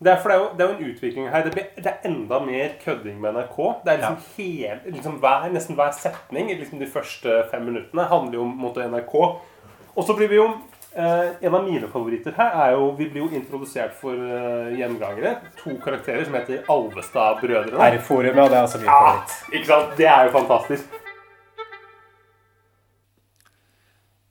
det 0.00 0.08
er, 0.12 0.16
det, 0.24 0.32
er 0.32 0.38
jo, 0.38 0.44
det 0.56 0.64
er 0.64 0.68
jo 0.70 0.76
en 0.78 0.92
utvikling 0.94 1.26
her. 1.28 1.42
Det, 1.44 1.50
blir, 1.52 1.64
det 1.76 1.90
er 1.90 2.06
enda 2.08 2.38
mer 2.40 2.70
kødding 2.80 3.18
med 3.20 3.34
NRK. 3.36 3.56
Det 3.84 3.92
er 3.92 3.98
liksom 4.00 4.22
hel, 4.38 4.78
liksom 4.94 5.18
hver, 5.20 5.50
Nesten 5.52 5.76
hver 5.76 5.90
setning 5.92 6.48
liksom 6.56 6.80
de 6.80 6.88
første 6.88 7.42
fem 7.50 7.66
minuttene 7.68 8.06
handler 8.08 8.38
jo 8.38 8.46
om 8.46 8.54
mot 8.62 8.78
NRK. 8.80 9.14
Og 9.90 10.06
så 10.06 10.16
blir 10.16 10.30
vi 10.32 10.38
jo 10.38 10.46
eh, 10.48 10.69
En 10.96 11.54
av 11.54 11.62
mine 11.68 11.86
favoritter 11.92 12.34
her 12.34 12.56
er 12.64 12.72
jo 12.74 12.88
Vi 12.98 13.06
blir 13.12 13.22
jo 13.22 13.28
introdusert 13.38 13.92
for 14.00 14.14
eh, 14.18 14.72
gjengangere. 14.78 15.36
To 15.62 15.76
karakterer 15.84 16.24
som 16.26 16.34
heter 16.34 16.64
Alvestad-brødrene. 16.68 17.78
R-forumet, 17.94 18.40
og 18.42 18.50
det 18.50 18.56
er 18.58 18.64
altså 18.64 18.78
min 18.82 18.88
Ja, 18.90 18.96
favoritt. 18.98 19.36
ikke 19.54 19.66
sant? 19.70 19.92
Det 20.00 20.06
er 20.10 20.24
jo 20.26 20.32
fantastisk. 20.34 20.96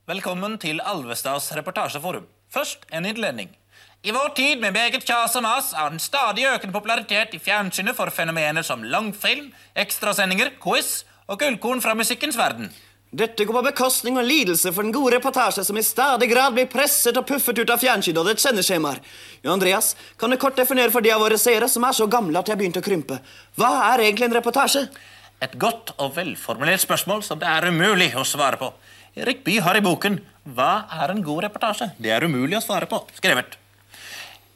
Velkommen 0.09 0.57
til 0.59 0.81
Alvestads 0.83 1.51
reportasjeforum. 1.55 2.25
Først 2.51 2.85
en 2.91 3.05
innledning. 3.05 3.49
I 4.03 4.11
vår 4.15 4.31
tid 4.35 4.59
med 4.63 4.71
meget 4.73 5.03
kjas 5.05 5.35
og 5.35 5.43
mas 5.45 5.73
er 5.77 5.89
den 5.93 5.99
stadig 5.99 6.45
økende 6.49 6.73
popularitet 6.73 7.33
i 7.35 7.39
fjernsynet 7.39 7.95
for 7.95 8.09
fenomener 8.09 8.63
som 8.65 8.83
langfilm, 8.83 9.51
ekstrasendinger, 9.75 10.55
quiz 10.63 11.03
og 11.27 11.39
gullkorn 11.39 11.81
fra 11.83 11.93
musikkens 11.99 12.37
verden. 12.39 12.71
Dette 13.09 13.41
går 13.41 13.55
på 13.55 13.61
bekostning 13.65 14.19
og 14.21 14.27
lidelse 14.27 14.69
for 14.69 14.85
den 14.85 14.93
gode 14.93 15.15
reportasje 15.15 15.63
som 15.65 15.77
i 15.79 15.81
stadig 15.81 16.27
grad 16.29 16.53
blir 16.53 16.67
presset 16.69 17.17
og 17.17 17.25
puffet 17.25 17.57
ut 17.57 17.71
av 17.73 17.81
fjernsyn 17.81 18.19
og 18.21 18.27
dets 18.29 18.45
sendeskjemaer. 18.45 18.99
Jo, 19.41 19.55
Andreas, 19.55 19.95
kan 20.21 20.29
du 20.29 20.37
kort 20.37 20.59
definere 20.59 20.93
for 20.93 21.01
de 21.01 21.09
av 21.15 21.23
våre 21.23 21.39
seere 21.41 21.65
som 21.73 21.87
er 21.87 21.97
så 21.97 22.05
gamle 22.05 22.37
at 22.37 22.45
de 22.45 22.53
har 22.53 22.59
begynt 22.59 22.77
å 22.77 22.85
krympe? 22.85 23.17
Hva 23.57 23.71
er 23.87 24.05
egentlig 24.05 24.29
en 24.29 24.37
reportasje? 24.37 24.85
Et 25.41 25.57
godt 25.57 25.95
og 25.97 26.13
velformulert 26.19 26.85
spørsmål 26.85 27.25
som 27.25 27.41
det 27.41 27.49
er 27.49 27.71
umulig 27.73 28.11
å 28.13 28.27
svare 28.27 28.61
på. 28.61 28.69
Erik 29.17 29.41
Bye 29.43 29.65
har 29.65 29.79
i 29.79 29.81
boken 29.81 30.21
'Hva 30.45 30.85
er 31.01 31.09
en 31.09 31.23
god 31.23 31.43
reportasje?' 31.49 31.91
Det 31.97 32.11
er 32.11 32.23
umulig 32.23 32.57
å 32.57 32.61
svare 32.61 32.85
på, 32.85 33.01
skrevet. 33.17 33.57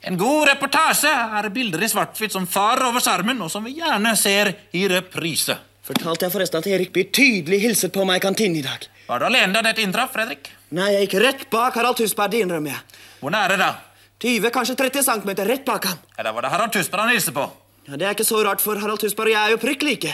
En 0.04 0.18
god 0.18 0.48
reportasje 0.48 1.10
er 1.10 1.50
bilder 1.50 1.82
i 1.82 1.90
svart-hvitt 1.90 2.32
som 2.32 2.46
farer 2.46 2.86
over 2.86 3.00
skjermen, 3.00 3.42
og 3.42 3.50
som 3.50 3.64
vi 3.64 3.80
gjerne 3.80 4.16
ser 4.16 4.54
i 4.74 4.88
reprise. 4.88 5.58
Fortalte 5.84 6.24
jeg 6.28 6.32
forresten 6.32 6.62
at 6.62 6.68
Erik 6.72 6.94
Bye 6.96 7.10
tydelig 7.12 7.58
hilset 7.66 7.92
på 7.92 8.06
meg 8.08 8.22
i 8.22 8.24
kantinen 8.24 8.56
i 8.56 8.64
dag? 8.64 8.86
Var 9.10 9.20
du 9.20 9.26
alene 9.28 9.52
da 9.58 9.64
dette 9.66 9.84
inntraff, 9.84 10.14
Fredrik? 10.16 10.48
Nei, 10.72 10.94
jeg 10.96 11.10
gikk 11.10 11.18
rett 11.26 11.42
bak 11.52 11.76
Harald 11.76 11.98
Tusberg, 12.00 12.32
det 12.32 12.46
innrømmer 12.46 12.72
jeg. 12.72 13.02
Hvor 13.20 13.34
nære 13.36 13.58
da? 13.60 13.68
20, 14.24 14.48
kanskje 14.56 14.78
30 14.80 15.04
cm 15.04 15.34
rett 15.50 15.66
bak 15.68 15.90
ham. 15.90 16.00
Da 16.16 16.32
var 16.32 16.48
det 16.48 16.54
Harald 16.54 16.72
Tusberg 16.72 17.04
han 17.04 17.12
hilste 17.12 17.34
på. 17.36 17.44
Ja, 17.90 17.98
Det 18.00 18.08
er 18.08 18.16
ikke 18.16 18.24
så 18.30 18.40
rart, 18.48 18.64
for 18.64 18.80
Harald 18.80 19.04
Tusberg 19.04 19.34
og 19.34 19.36
jeg 19.36 19.44
er 19.44 19.52
jo 19.58 19.60
prikk 19.60 19.84
like. 19.84 20.14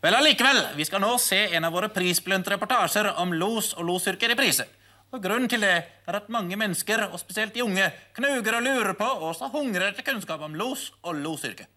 Vel, 0.00 0.16
allikevel, 0.16 0.62
vi 0.78 0.88
skal 0.88 1.04
nå 1.04 1.12
se 1.20 1.42
en 1.56 1.68
av 1.68 1.76
våre 1.76 1.92
prisbelønte 1.92 2.54
reportasjer 2.54 3.10
om 3.20 3.36
los 3.36 3.74
og 3.76 3.84
losyrker 3.84 4.32
i 4.32 4.38
prise. 4.40 4.64
Og 5.12 5.20
Grunnen 5.22 5.52
til 5.52 5.60
det 5.62 5.74
er 6.08 6.16
at 6.16 6.32
mange 6.32 6.56
mennesker, 6.56 7.04
og 7.12 7.20
spesielt 7.20 7.52
de 7.54 7.62
unge, 7.62 7.92
knuger 8.16 8.56
og 8.56 8.64
lurer 8.64 8.96
på 8.96 9.06
og 9.20 9.30
også 9.34 9.52
hungrer 9.52 9.90
etter 9.92 10.04
kunnskap 10.08 10.40
om 10.48 10.56
los 10.56 10.88
og 11.04 11.20
losyrke. 11.20 11.68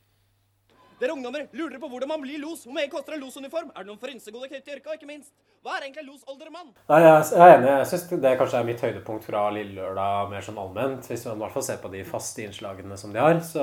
Dere 0.97 1.13
ungdommer, 1.13 1.43
lurer 1.53 1.77
på 1.77 1.86
hvordan 1.91 2.10
man 2.10 2.23
blir 2.23 2.39
los? 2.41 2.63
Hvor 2.65 2.73
mye 2.73 2.89
koster 2.89 3.13
en 3.13 3.19
losuniform? 3.21 3.67
Er 3.75 3.83
det 3.83 3.89
noen 3.91 3.99
frynsegode 4.01 4.47
knytt 4.49 4.63
til 4.65 4.73
yrket? 4.79 4.88
Og 4.89 4.95
ikke 4.97 5.12
minst, 5.12 5.29
hva 5.62 5.75
er 5.75 5.81
egentlig 5.86 6.01
en 6.01 6.10
losoldermann? 6.10 6.71
Nei, 6.89 7.01
jeg 7.03 7.38
er 7.38 7.53
enig. 7.53 7.69
Jeg 7.69 7.89
syns 7.91 8.05
det 8.23 8.31
kanskje 8.39 8.57
er 8.57 8.65
mitt 8.65 8.81
høydepunkt 8.81 9.21
fra 9.27 9.41
Lille 9.53 9.77
Lørdag 9.77 10.31
mer 10.31 10.41
sånn 10.47 10.57
allment. 10.57 11.05
Hvis 11.05 11.25
man 11.29 11.38
i 11.38 11.41
hvert 11.43 11.53
fall 11.53 11.67
ser 11.67 11.77
på 11.83 11.93
de 11.93 12.01
faste 12.07 12.41
innslagene 12.47 12.95
som 12.97 13.13
de 13.13 13.19
har. 13.21 13.38
Så 13.45 13.62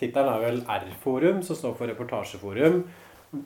tittelen 0.00 0.32
er 0.32 0.40
vel 0.46 0.64
R-forum, 0.78 1.44
som 1.44 1.54
står 1.58 1.76
for 1.76 1.84
Reportasjeforum. 1.92 2.76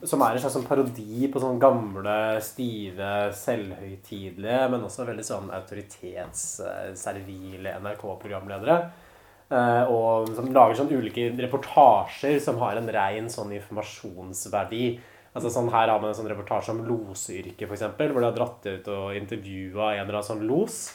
Som 0.07 0.23
er 0.23 0.31
en 0.31 0.41
slags 0.43 0.55
sånn 0.55 0.69
parodi 0.69 1.27
på 1.31 1.39
sånn 1.43 1.59
gamle, 1.59 2.39
stive, 2.43 3.11
selvhøytidelige, 3.41 4.69
men 4.71 4.85
også 4.87 5.07
veldig 5.07 5.25
sånn 5.27 5.51
autoritetsservile 5.59 7.69
NRK-programledere. 7.83 8.77
Eh, 9.47 9.83
og 9.87 10.27
som 10.35 10.49
lager 10.51 10.75
sånn 10.75 10.91
ulike 10.91 11.29
reportasjer 11.39 12.39
som 12.43 12.59
har 12.59 12.79
en 12.79 12.89
rein 12.91 13.29
sånn 13.31 13.53
informasjonsverdi. 13.55 14.97
Altså 15.37 15.51
sånn 15.53 15.69
Her 15.69 15.91
har 15.91 15.99
man 16.01 16.09
en 16.11 16.17
sånn 16.17 16.29
reportasje 16.31 16.73
om 16.73 16.79
losyrket, 16.87 17.67
f.eks., 17.67 17.83
hvor 17.99 18.21
de 18.21 18.25
har 18.25 18.35
dratt 18.35 18.63
ut 18.65 18.87
og 18.89 19.17
intervjua 19.19 19.91
en 19.93 20.07
eller 20.07 20.17
annen 20.17 20.25
sånn 20.31 20.47
los. 20.49 20.87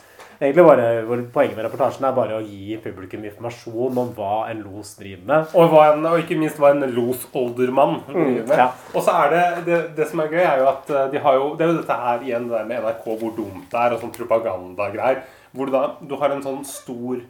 Egentlig 0.42 0.64
bare, 0.66 0.86
hvor 1.06 1.20
Poenget 1.30 1.54
med 1.54 1.66
reportasjen 1.68 2.06
er 2.08 2.14
bare 2.16 2.38
å 2.40 2.42
gi 2.42 2.74
publikum 2.82 3.22
informasjon 3.28 4.00
om 4.02 4.08
hva 4.16 4.48
en 4.50 4.64
los 4.64 4.96
driver 4.98 5.28
med. 5.30 5.52
Og, 5.54 5.76
en, 5.78 6.08
og 6.10 6.24
ikke 6.24 6.38
minst 6.40 6.58
hva 6.58 6.72
en 6.74 6.82
losoldermann 6.96 8.00
driver 8.08 8.48
med. 8.48 8.56
ja. 8.58 8.66
Og 8.90 9.06
så 9.06 9.14
er 9.20 9.30
det, 9.36 9.44
det 9.68 9.78
Det 10.00 10.08
som 10.10 10.24
er 10.24 10.34
gøy, 10.34 10.42
er 10.42 10.64
jo 10.64 10.66
at 10.72 10.90
eh, 10.90 11.06
de 11.12 11.22
har 11.22 11.38
jo 11.38 11.52
Det 11.54 11.66
er 11.66 11.70
jo 11.70 11.78
dette 11.78 12.00
her 12.02 12.26
igjen 12.26 12.48
det 12.50 12.56
der 12.58 12.66
med 12.72 12.82
NRK, 12.82 13.06
hvor 13.22 13.36
dumt 13.38 13.70
det 13.70 13.84
er, 13.84 13.94
og 13.94 14.02
sånn 14.02 14.16
propagandagreier. 14.18 15.22
Hvor 15.52 15.70
du 15.70 15.76
da 15.76 15.84
du 16.00 16.16
har 16.18 16.34
en 16.34 16.42
sånn 16.42 16.64
stor 16.66 17.22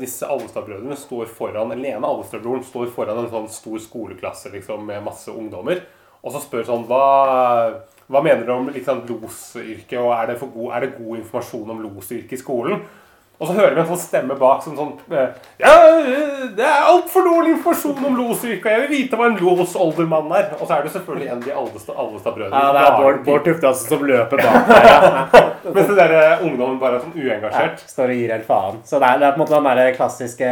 disse 0.00 0.26
Alvestad-brødrene 0.26 0.96
står 0.98 1.28
foran 1.30 1.74
Lene 1.78 2.06
Alvestad-broren 2.08 2.64
står 2.66 2.88
foran 2.94 3.20
en 3.22 3.30
sånn 3.30 3.50
stor 3.52 3.78
skoleklasse 3.82 4.50
liksom, 4.54 4.86
med 4.88 5.04
masse 5.06 5.30
ungdommer. 5.30 5.84
Og 6.22 6.34
så 6.34 6.42
spør 6.42 6.66
sånn 6.68 6.86
Hva, 6.90 7.04
hva 8.10 8.22
mener 8.24 8.46
du 8.46 8.52
om 8.54 8.70
liksom, 8.74 9.04
losyrket, 9.08 9.98
og 10.00 10.12
er 10.16 10.32
det, 10.32 10.38
god, 10.42 10.68
er 10.70 10.86
det 10.86 10.96
god 10.98 11.22
informasjon 11.22 11.72
om 11.74 11.82
losyrket 11.86 12.36
i 12.36 12.42
skolen? 12.42 12.84
Og 13.42 13.48
så 13.50 13.56
hører 13.56 13.74
vi 13.74 13.80
en 13.82 13.88
sånn 13.88 13.98
stemme 13.98 14.36
bak 14.38 14.60
som 14.62 14.76
sånn 14.78 14.92
eh, 15.10 15.32
Ja, 15.58 15.72
det 16.54 16.62
er 16.62 16.84
altfor 16.92 17.24
dårlig 17.26 17.56
informasjon 17.56 18.04
om 18.06 18.16
losyrket, 18.20 18.68
jeg 18.70 18.82
vil 18.84 18.92
vite 18.92 19.18
hva 19.18 19.26
en 19.32 19.38
losoldermann 19.42 20.30
er. 20.38 20.52
Og 20.60 20.68
så 20.68 20.76
er 20.78 20.86
det 20.86 20.92
selvfølgelig 20.94 21.28
en 21.32 21.40
av 21.40 21.46
de 21.48 21.56
Alvestad- 21.62 21.98
Alvestad-brødrene. 22.04 22.62
Ja, 22.62 22.72
det 22.76 22.84
er 22.86 22.96
Bård, 23.02 23.18
Bård 23.26 23.44
Tufte 23.48 23.72
som 23.82 24.06
løper 24.06 24.42
bak 24.44 24.70
der. 24.70 24.88
Ja. 24.92 25.24
Mens 25.74 25.86
den 25.90 25.98
der 25.98 26.14
eh, 26.18 26.44
ungdommen 26.46 26.78
bare 26.82 26.98
er 27.00 27.04
sånn 27.04 27.18
uengasjert. 27.18 27.82
Ja, 27.82 27.90
står 27.96 28.12
og 28.14 28.20
gir 28.22 28.32
helt 28.36 28.46
faen. 28.48 28.80
Så 28.86 28.98
det 29.02 29.10
er, 29.10 29.20
det 29.22 29.26
er 29.28 29.34
på 29.36 29.40
en 29.40 29.44
måte 29.44 29.58
den 29.58 29.68
der 29.82 29.92
klassiske 29.98 30.48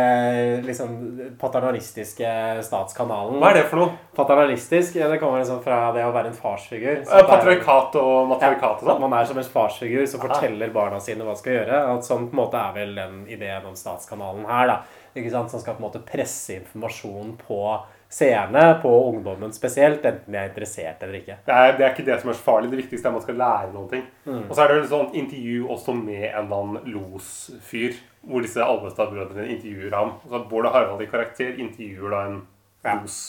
liksom, 0.66 0.92
paternalistiske 1.40 2.30
statskanalen. 2.66 3.38
Hva 3.42 3.50
er 3.52 3.58
det 3.60 3.64
for 3.70 3.82
noe? 3.82 3.94
Paternalistisk, 4.16 4.96
ja, 5.00 5.08
Det 5.10 5.18
kommer 5.22 5.42
liksom 5.42 5.60
fra 5.64 5.80
det 5.94 6.04
å 6.06 6.12
være 6.14 6.30
en 6.32 6.36
farsfigur. 6.38 7.02
Er- 7.06 7.28
Patriarkat 7.30 7.96
og 8.00 8.28
matriarkat 8.30 8.82
og 8.82 8.86
sånn? 8.88 9.00
man 9.02 9.18
er 9.20 9.28
som 9.28 9.38
en 9.40 9.44
farsfigur 9.56 10.06
som 10.10 10.20
forteller 10.22 10.70
barna 10.74 11.00
sine 11.02 11.24
hva 11.26 11.34
de 11.34 11.42
skal 11.42 11.56
gjøre. 11.58 11.80
At 11.96 12.06
sånn 12.06 12.28
på 12.30 12.36
en 12.36 12.40
måte 12.44 12.60
er 12.60 12.72
vel 12.80 12.98
den 12.98 13.22
ideen 13.30 13.68
om 13.68 13.78
statskanalen 13.78 14.48
her. 14.48 14.66
da. 14.70 15.06
Ikke 15.14 15.32
sant? 15.32 15.52
Som 15.52 15.62
skal 15.62 15.76
på 15.76 15.84
en 15.84 15.88
måte 15.88 16.04
presse 16.06 16.58
informasjon 16.60 17.36
på 17.40 17.62
seerne, 18.10 18.74
på 18.82 18.90
ungdommen 19.08 19.52
spesielt, 19.54 20.04
enten 20.04 20.34
de 20.34 20.38
er 20.38 20.48
interessert 20.50 21.02
eller 21.02 21.20
ikke. 21.20 21.36
Det 21.46 21.54
er, 21.54 21.74
det 21.78 21.84
er 21.86 21.92
ikke 21.94 22.06
det 22.08 22.16
som 22.20 22.32
er 22.32 22.38
så 22.38 22.46
farlig. 22.46 22.70
Det 22.72 22.80
viktigste 22.82 23.06
er 23.06 23.12
at 23.12 23.18
man 23.20 23.24
skal 23.24 23.38
lære 23.38 23.74
noen 23.74 23.90
ting. 23.92 24.06
Mm. 24.24 24.40
Og 24.48 24.54
så 24.54 24.64
er 24.64 24.72
det 24.72 24.78
et 24.80 24.90
sånn 24.90 25.12
intervju 25.22 25.68
også 25.70 25.94
med 25.94 26.24
en 26.24 26.40
eller 26.42 26.64
annen 26.64 26.94
losfyr. 26.96 28.00
Hvor 28.20 28.44
disse 28.44 28.64
Alvestad-brødrene 28.64 29.46
intervjuer 29.54 29.94
ham. 29.96 30.16
Så 30.26 30.42
Bård 30.50 30.66
og 30.68 30.74
Harald 30.74 31.04
i 31.04 31.08
karakter 31.10 31.54
intervjuer 31.54 32.16
da 32.16 32.24
en 32.28 32.42
los. 33.00 33.20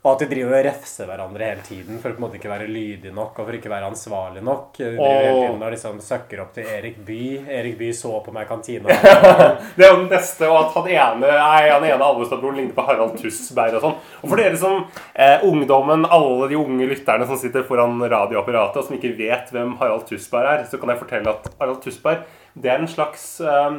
Og 0.00 0.14
at 0.14 0.22
de 0.22 0.30
driver 0.30 0.54
og 0.56 0.62
refser 0.64 1.08
hverandre 1.10 1.44
hele 1.44 1.64
tiden 1.66 1.98
for 2.00 2.08
å 2.08 2.14
på 2.16 2.22
en 2.22 2.24
måte 2.24 2.38
ikke 2.38 2.48
være 2.48 2.68
lydige 2.72 3.12
nok 3.12 3.34
og 3.36 3.44
for 3.44 3.56
ikke 3.58 3.68
være 3.68 3.88
ansvarlig 3.90 4.40
nok. 4.46 4.78
De 4.78 4.86
driver 4.94 5.18
hele 5.26 5.32
tiden 5.42 5.64
og 5.66 5.72
liksom 5.74 5.98
søkker 6.00 6.38
opp 6.40 6.54
til 6.54 6.68
Erik 6.72 7.02
Bye. 7.04 7.42
Erik 7.58 7.74
Bye 7.76 7.96
så 7.98 8.14
på 8.24 8.32
meg 8.32 8.46
i 8.46 8.48
kantina. 8.48 8.94
Det 9.76 9.84
er 9.84 9.90
jo 9.90 9.98
den 9.98 10.06
beste, 10.08 10.48
og 10.48 10.56
at 10.62 10.78
han 10.78 10.86
ene, 10.94 11.34
nei, 11.36 11.66
han 11.68 11.84
ene 11.84 12.06
Alvestad-broren 12.06 12.56
ligner 12.62 12.72
på 12.78 12.86
Harald 12.86 13.18
Tusberg 13.20 13.76
og 13.76 13.84
sånn. 13.84 13.98
Og 14.22 14.32
for 14.32 14.40
dere 14.40 14.60
som 14.62 14.78
eh, 15.12 15.44
ungdommen, 15.44 16.06
alle 16.08 16.48
de 16.48 16.56
unge 16.56 16.88
lytterne 16.88 17.26
som 17.28 17.36
sitter 17.40 17.66
foran 17.68 18.00
radioapparatet, 18.00 18.80
og 18.80 18.86
som 18.88 18.96
ikke 18.96 19.12
vet 19.18 19.52
hvem 19.52 19.74
Harald 19.82 20.06
Tusberg 20.08 20.48
er, 20.54 20.62
så 20.70 20.80
kan 20.80 20.94
jeg 20.94 21.02
fortelle 21.02 21.34
at 21.34 21.50
Harald 21.58 21.82
Tusberg, 21.84 22.24
det 22.56 22.72
er 22.72 22.80
en 22.80 22.88
slags 22.88 23.26
eh, 23.44 23.76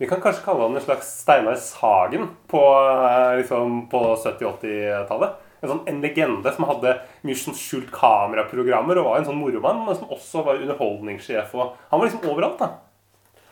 vi 0.00 0.08
kan 0.08 0.20
kanskje 0.22 0.46
kalle 0.46 0.64
han 0.64 0.78
en 0.78 0.86
slags 0.86 1.12
Steinar 1.26 1.60
Sagen 1.60 2.30
på, 2.48 2.64
eh, 2.78 3.36
liksom, 3.42 3.84
på 3.92 4.02
70-80-tallet. 4.24 5.44
En, 5.62 5.68
sånn, 5.72 5.80
en 5.90 6.00
legende 6.02 6.52
som 6.54 6.64
hadde 6.70 6.96
mye 7.26 7.34
sånn 7.34 7.54
skjult 7.58 7.88
kameraprogrammer 7.94 8.98
og 9.00 9.08
var 9.10 9.18
en 9.18 9.24
sånn 9.26 9.40
moromann, 9.40 9.84
men 9.86 9.96
som 9.98 10.08
også 10.14 10.44
var 10.46 10.60
underholdningssjef. 10.62 11.54
Og 11.58 11.72
han 11.90 11.98
var 12.00 12.06
liksom 12.08 12.28
overalt. 12.30 12.58
da. 12.60 12.68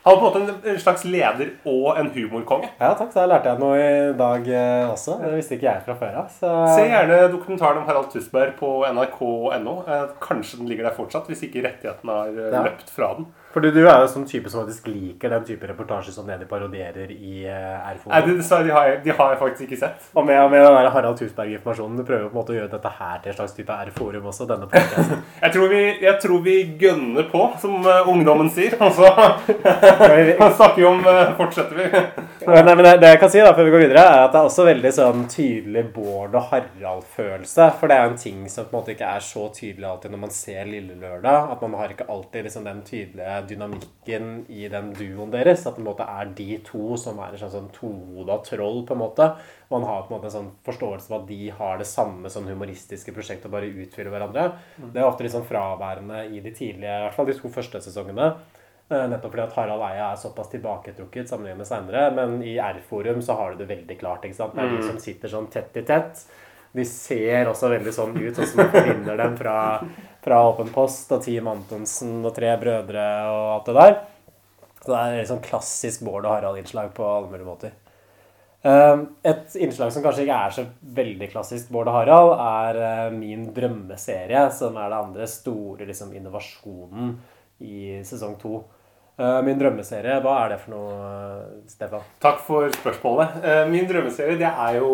Han 0.06 0.14
var 0.14 0.30
på 0.30 0.38
en 0.38 0.46
måte 0.46 0.68
en- 0.70 0.78
slags 0.78 1.02
leder 1.04 1.48
og 1.66 1.96
en 1.98 2.10
humorkonge. 2.14 2.68
Ja, 2.78 2.92
takk. 2.94 3.12
der 3.12 3.26
lærte 3.26 3.50
jeg 3.50 3.58
noe 3.58 3.78
i 3.80 4.12
dag 4.14 4.46
eh, 4.48 4.90
også. 4.92 5.16
Det 5.20 5.32
visste 5.34 5.56
ikke 5.58 5.66
jeg 5.66 5.82
fra 5.82 5.96
før 5.98 6.14
av. 6.20 6.28
Så... 6.30 6.50
Se 6.76 6.84
gjerne 6.86 7.16
dokumentaren 7.32 7.78
om 7.80 7.88
Harald 7.88 8.12
Tusberg 8.12 8.52
på 8.60 8.70
nrk.no. 8.86 9.74
Eh, 9.88 10.04
Kanskje 10.22 10.58
den 10.60 10.68
ligger 10.70 10.84
der 10.86 10.94
fortsatt, 10.94 11.26
hvis 11.26 11.42
ikke 11.48 11.64
rettighetene 11.66 12.20
har 12.20 12.28
eh, 12.28 12.52
Ja. 12.54 12.62
løpt 12.68 12.88
fra 12.94 13.14
den. 13.18 13.26
Fordi 13.56 13.70
du 13.72 13.78
er 13.86 14.02
jo 14.02 14.08
sånn 14.12 14.26
type 14.28 14.50
som 14.52 14.60
faktisk 14.60 14.90
liker 14.90 15.32
den 15.32 15.44
type 15.48 15.64
reportasje 15.64 16.12
som 16.12 16.26
det 16.28 16.34
de 16.42 16.48
parodierer 16.50 17.08
i 17.14 17.46
uh, 17.48 17.88
R-forum. 17.94 18.12
Nei, 18.12 18.34
de, 18.66 18.72
har 18.74 18.88
jeg, 18.90 18.98
de 19.06 19.14
har 19.16 19.30
jeg 19.32 19.38
faktisk 19.40 19.62
ikke 19.64 19.78
sett. 19.80 20.10
Og 20.12 20.26
med, 20.28 20.36
med 20.52 20.60
den 20.60 20.76
der 20.76 20.90
Harald 20.92 21.16
Tusberg-informasjonen, 21.16 21.96
du 21.96 22.04
prøver 22.04 22.26
på 22.28 22.34
en 22.34 22.36
måte 22.36 22.52
å 22.52 22.58
gjøre 22.58 22.68
dette 22.74 22.92
her 22.98 23.22
til 23.24 23.32
en 23.32 23.38
slags 23.38 23.56
type 23.56 23.78
R-forum 23.86 24.28
også, 24.28 24.48
denne 24.50 24.68
podcasten. 24.68 25.24
Jeg 25.46 25.54
tror 25.54 25.68
vi, 25.70 25.80
jeg 26.02 26.14
tror 26.20 26.40
vi 26.42 26.54
gønner 26.80 27.26
på, 27.30 27.42
som 27.60 27.84
eh, 27.86 28.08
ungdommen 28.10 28.48
sier. 28.52 28.74
Og 28.82 28.92
så 28.96 29.08
snakker 30.58 30.76
vi 30.80 30.86
om 30.88 31.00
eh, 31.06 31.32
Fortsetter 31.38 31.78
vi. 31.80 31.86
Nei, 32.46 32.62
men 32.64 32.82
det, 32.84 33.08
jeg 33.08 33.20
kan 33.20 33.32
si 33.32 33.40
da, 33.42 33.54
før 33.56 33.66
vi 33.68 33.72
går 33.74 33.84
videre, 33.86 34.04
er 34.04 34.24
at 34.26 34.34
det 34.34 34.40
er 34.40 34.48
også 34.50 34.66
veldig 34.68 34.92
sånn 34.94 35.24
tydelig 35.32 35.82
Bård 35.94 36.36
og 36.36 36.50
Harald-følelse. 36.52 37.70
For 37.80 37.90
det 37.90 37.96
er 37.96 38.04
jo 38.04 38.12
en 38.12 38.20
ting 38.20 38.44
som 38.52 38.68
på 38.68 38.74
en 38.74 38.80
måte 38.80 38.94
ikke 38.94 39.08
er 39.16 39.24
så 39.24 39.48
tydelig 39.54 39.88
alltid 39.90 40.14
når 40.14 40.22
man 40.26 40.34
ser 40.34 40.68
Lille 40.68 40.98
Lørdag. 41.00 41.50
At 41.56 41.64
man 41.64 41.78
har 41.80 41.94
ikke 41.94 42.08
alltid 42.12 42.46
liksom 42.48 42.66
den 42.68 42.84
tydelige 42.86 43.45
dynamikken 43.48 44.46
i 44.48 44.68
den 44.72 44.92
duoen 44.96 45.30
deres. 45.32 45.66
At 45.66 45.76
det 45.76 45.82
på 45.82 45.84
en 45.84 45.88
måte 45.90 46.06
er 46.08 46.32
de 46.38 46.58
to 46.66 46.96
som 47.00 47.18
er 47.18 47.32
en 47.34 47.38
slags 47.40 47.54
sånn 47.56 47.70
tohoda 47.74 48.38
troll, 48.46 48.82
på 48.88 48.92
en 48.96 49.02
måte. 49.02 49.28
Man 49.70 49.82
har 49.88 50.02
på 50.06 50.12
en 50.14 50.18
måte 50.20 50.30
en 50.30 50.36
sånn 50.36 50.50
forståelse 50.66 51.10
av 51.12 51.22
at 51.22 51.28
de 51.28 51.48
har 51.50 51.78
det 51.78 51.86
samme 51.90 52.30
sånn 52.32 52.46
humoristiske 52.50 53.12
prosjektet 53.16 53.46
og 53.50 53.56
bare 53.58 53.70
utfyller 53.72 54.10
hverandre. 54.14 54.48
Det 54.92 55.00
er 55.02 55.08
ofte 55.08 55.22
litt 55.26 55.32
sånn 55.34 55.46
fraværende 55.48 56.24
i 56.30 56.40
de 56.40 56.50
tidlige, 56.54 56.92
i 57.00 57.06
hvert 57.06 57.14
fall 57.14 57.26
de 57.26 57.38
to 57.40 57.48
første 57.48 57.80
sesongene. 57.84 58.32
Eh, 58.88 59.06
Nettopp 59.10 59.32
fordi 59.34 59.42
at 59.42 59.54
Harald 59.58 59.82
Eia 59.82 60.12
er 60.12 60.16
såpass 60.22 60.48
tilbaketrukket 60.52 61.26
sammenlignet 61.28 61.58
med 61.58 61.66
senere. 61.66 62.10
Men 62.14 62.36
i 62.46 62.56
R-forum 62.62 63.18
så 63.22 63.34
har 63.34 63.54
du 63.56 63.64
det 63.64 63.70
veldig 63.76 63.98
klart. 63.98 64.22
ikke 64.24 64.36
sant? 64.38 64.54
Det 64.54 64.62
er 64.62 64.68
de 64.76 64.82
Mm. 64.82 64.86
som 64.92 64.98
sitter 64.98 65.28
sånn 65.28 65.50
tett 65.50 65.76
i 65.76 65.82
tett. 65.82 66.24
De 66.72 66.84
ser 66.84 67.46
også 67.46 67.70
veldig 67.72 67.92
sånn 67.92 68.14
ut, 68.20 68.34
sånn 68.36 68.46
som 68.46 68.56
man 68.58 68.70
forbinder 68.70 69.16
dem 69.16 69.36
fra, 69.36 69.80
fra 70.26 70.42
Åpen 70.48 70.72
post 70.74 71.12
og 71.14 71.22
Team 71.22 71.46
Antonsen 71.52 72.18
og 72.26 72.34
Tre 72.34 72.52
brødre 72.58 73.08
og 73.30 73.50
alt 73.54 73.68
det 73.70 73.74
der. 73.78 73.98
Så 74.82 74.90
det 74.92 75.00
er 75.00 75.18
liksom 75.20 75.42
klassisk 75.44 76.02
Bård 76.06 76.26
og 76.26 76.32
Harald-innslag 76.34 76.92
på 76.94 77.06
alle 77.06 77.30
mulige 77.30 77.46
måter. 77.46 77.74
Eh, 78.66 78.96
Et 79.30 79.54
innslag 79.62 79.92
som 79.94 80.02
kanskje 80.02 80.24
ikke 80.26 80.38
er 80.46 80.54
så 80.56 80.64
veldig 80.98 81.28
klassisk 81.32 81.70
Bård 81.74 81.90
og 81.90 81.94
Harald, 82.00 82.32
er 82.42 82.80
eh, 82.82 83.12
min 83.14 83.48
drømmeserie, 83.54 84.48
som 84.54 84.78
er 84.78 84.90
det 84.90 84.98
andre 85.04 85.28
store 85.30 85.86
liksom, 85.86 86.10
innovasjonen 86.18 87.16
i 87.62 88.02
sesong 88.06 88.34
to. 88.42 88.64
Eh, 89.18 89.40
Min 89.46 89.58
drømmeserie, 89.62 90.18
hva 90.26 90.36
er 90.44 90.54
det 90.54 90.60
for 90.64 90.74
noe, 90.74 91.00
eh, 91.06 91.64
Stefan? 91.70 92.02
Takk 92.22 92.42
for 92.46 92.66
spørsmålet. 92.74 93.42
Min 93.70 93.86
drømmeserie 93.90 94.38
det 94.42 94.50
er, 94.50 94.78
jo, 94.82 94.92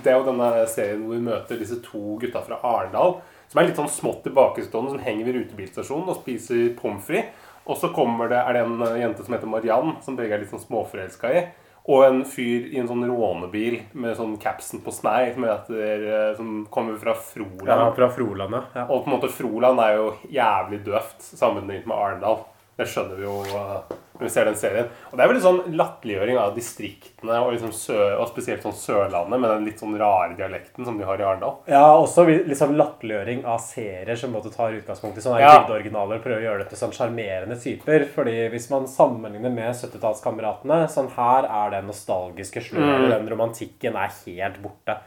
det 0.00 0.12
er 0.12 0.28
denne 0.32 0.52
serien 0.72 1.04
hvor 1.04 1.16
vi 1.16 1.24
møter 1.28 1.60
disse 1.60 1.80
to 1.84 2.16
gutta 2.24 2.40
fra 2.48 2.60
Arendal. 2.64 3.18
Som 3.48 3.60
er 3.60 3.68
litt 3.68 3.78
sånn 3.78 3.92
smått 3.92 4.24
tilbakestående, 4.26 4.96
som 4.96 5.04
henger 5.04 5.28
ved 5.28 5.38
rutebilstasjonen 5.40 6.10
og 6.10 6.18
spiser 6.22 6.72
pommes 6.80 7.04
frites. 7.06 7.44
Og 7.66 7.78
så 7.80 7.90
kommer 7.94 8.30
det, 8.30 8.38
er 8.38 8.54
det 8.54 8.62
en 8.62 8.82
eh, 8.86 8.98
jente 9.02 9.24
som 9.26 9.34
heter 9.34 9.50
Mariann, 9.50 9.96
som 10.04 10.16
begge 10.18 10.36
er 10.36 10.42
litt 10.42 10.52
sånn 10.52 10.62
småforelska 10.62 11.32
i. 11.34 11.40
Og 11.86 12.02
en 12.02 12.20
fyr 12.26 12.66
i 12.72 12.80
en 12.80 12.88
sånn 12.90 13.04
rånebil 13.06 13.78
med 13.98 14.16
sånn 14.18 14.34
capsen 14.42 14.82
på 14.82 14.94
snei, 14.94 15.32
som, 15.34 15.46
heter, 15.46 16.04
eh, 16.06 16.28
som 16.38 16.60
kommer 16.70 16.98
fra 17.02 17.14
Froland. 17.18 17.70
Ja, 17.70 17.88
fra 17.94 18.10
Froland, 18.14 18.54
ja. 18.54 18.62
ja. 18.74 18.84
Og 18.86 19.02
på 19.02 19.10
en 19.10 19.16
måte 19.16 19.30
Froland 19.34 19.82
er 19.82 19.98
jo 19.98 20.12
jævlig 20.34 20.80
døvt 20.86 21.26
sammenlignet 21.26 21.90
med 21.90 21.96
Arendal. 21.98 22.44
Det 22.76 22.84
skjønner 22.86 23.16
vi 23.16 23.24
jo 23.24 23.38
uh, 23.56 23.80
når 24.16 24.20
vi 24.26 24.28
ser 24.32 24.44
den 24.48 24.56
serien. 24.56 24.86
Og 25.10 25.16
det 25.16 25.24
er 25.24 25.28
veldig 25.30 25.42
sånn 25.44 25.76
latterliggjøring 25.76 26.38
av 26.40 26.54
distriktene, 26.56 27.38
og, 27.44 27.50
liksom 27.52 27.72
og 28.20 28.28
spesielt 28.30 28.62
sånn 28.64 28.72
Sørlandet, 28.76 29.40
med 29.40 29.50
den 29.50 29.64
litt 29.68 29.80
sånn 29.80 29.96
rare 30.00 30.36
dialekten 30.38 30.84
som 30.88 30.96
de 30.96 31.04
har 31.04 31.20
i 31.20 31.24
Arendal. 31.24 31.58
Ja, 31.68 31.82
også 32.00 32.24
liksom 32.48 32.72
latterliggjøring 32.76 33.44
av 33.48 33.58
serier 33.64 34.16
som 34.16 34.32
måtte 34.32 34.52
tar 34.54 34.72
utgangspunkt 34.76 35.18
i 35.20 35.24
sånne 35.24 35.40
Ja. 35.40 35.58
bygdeoriginaler 35.58 36.16
og 36.16 36.24
prøver 36.24 36.40
å 36.40 36.46
gjøre 36.46 36.58
det 36.64 36.68
til 36.70 36.80
sånn 36.80 36.92
sjarmerende 36.96 37.58
typer. 37.60 38.06
Fordi 38.14 38.36
hvis 38.52 38.70
man 38.72 38.86
sammenligner 38.88 39.52
med 39.52 39.74
70-tallskameratene, 39.76 40.88
sånn 40.88 41.10
her 41.16 41.44
er 41.44 41.70
det 41.76 41.84
nostalgiske 41.88 42.60
sløret, 42.70 43.08
Mm. 43.08 43.10
den 43.10 43.28
romantikken 43.28 43.96
er 43.96 44.10
helt 44.24 44.62
borte. 44.62 44.98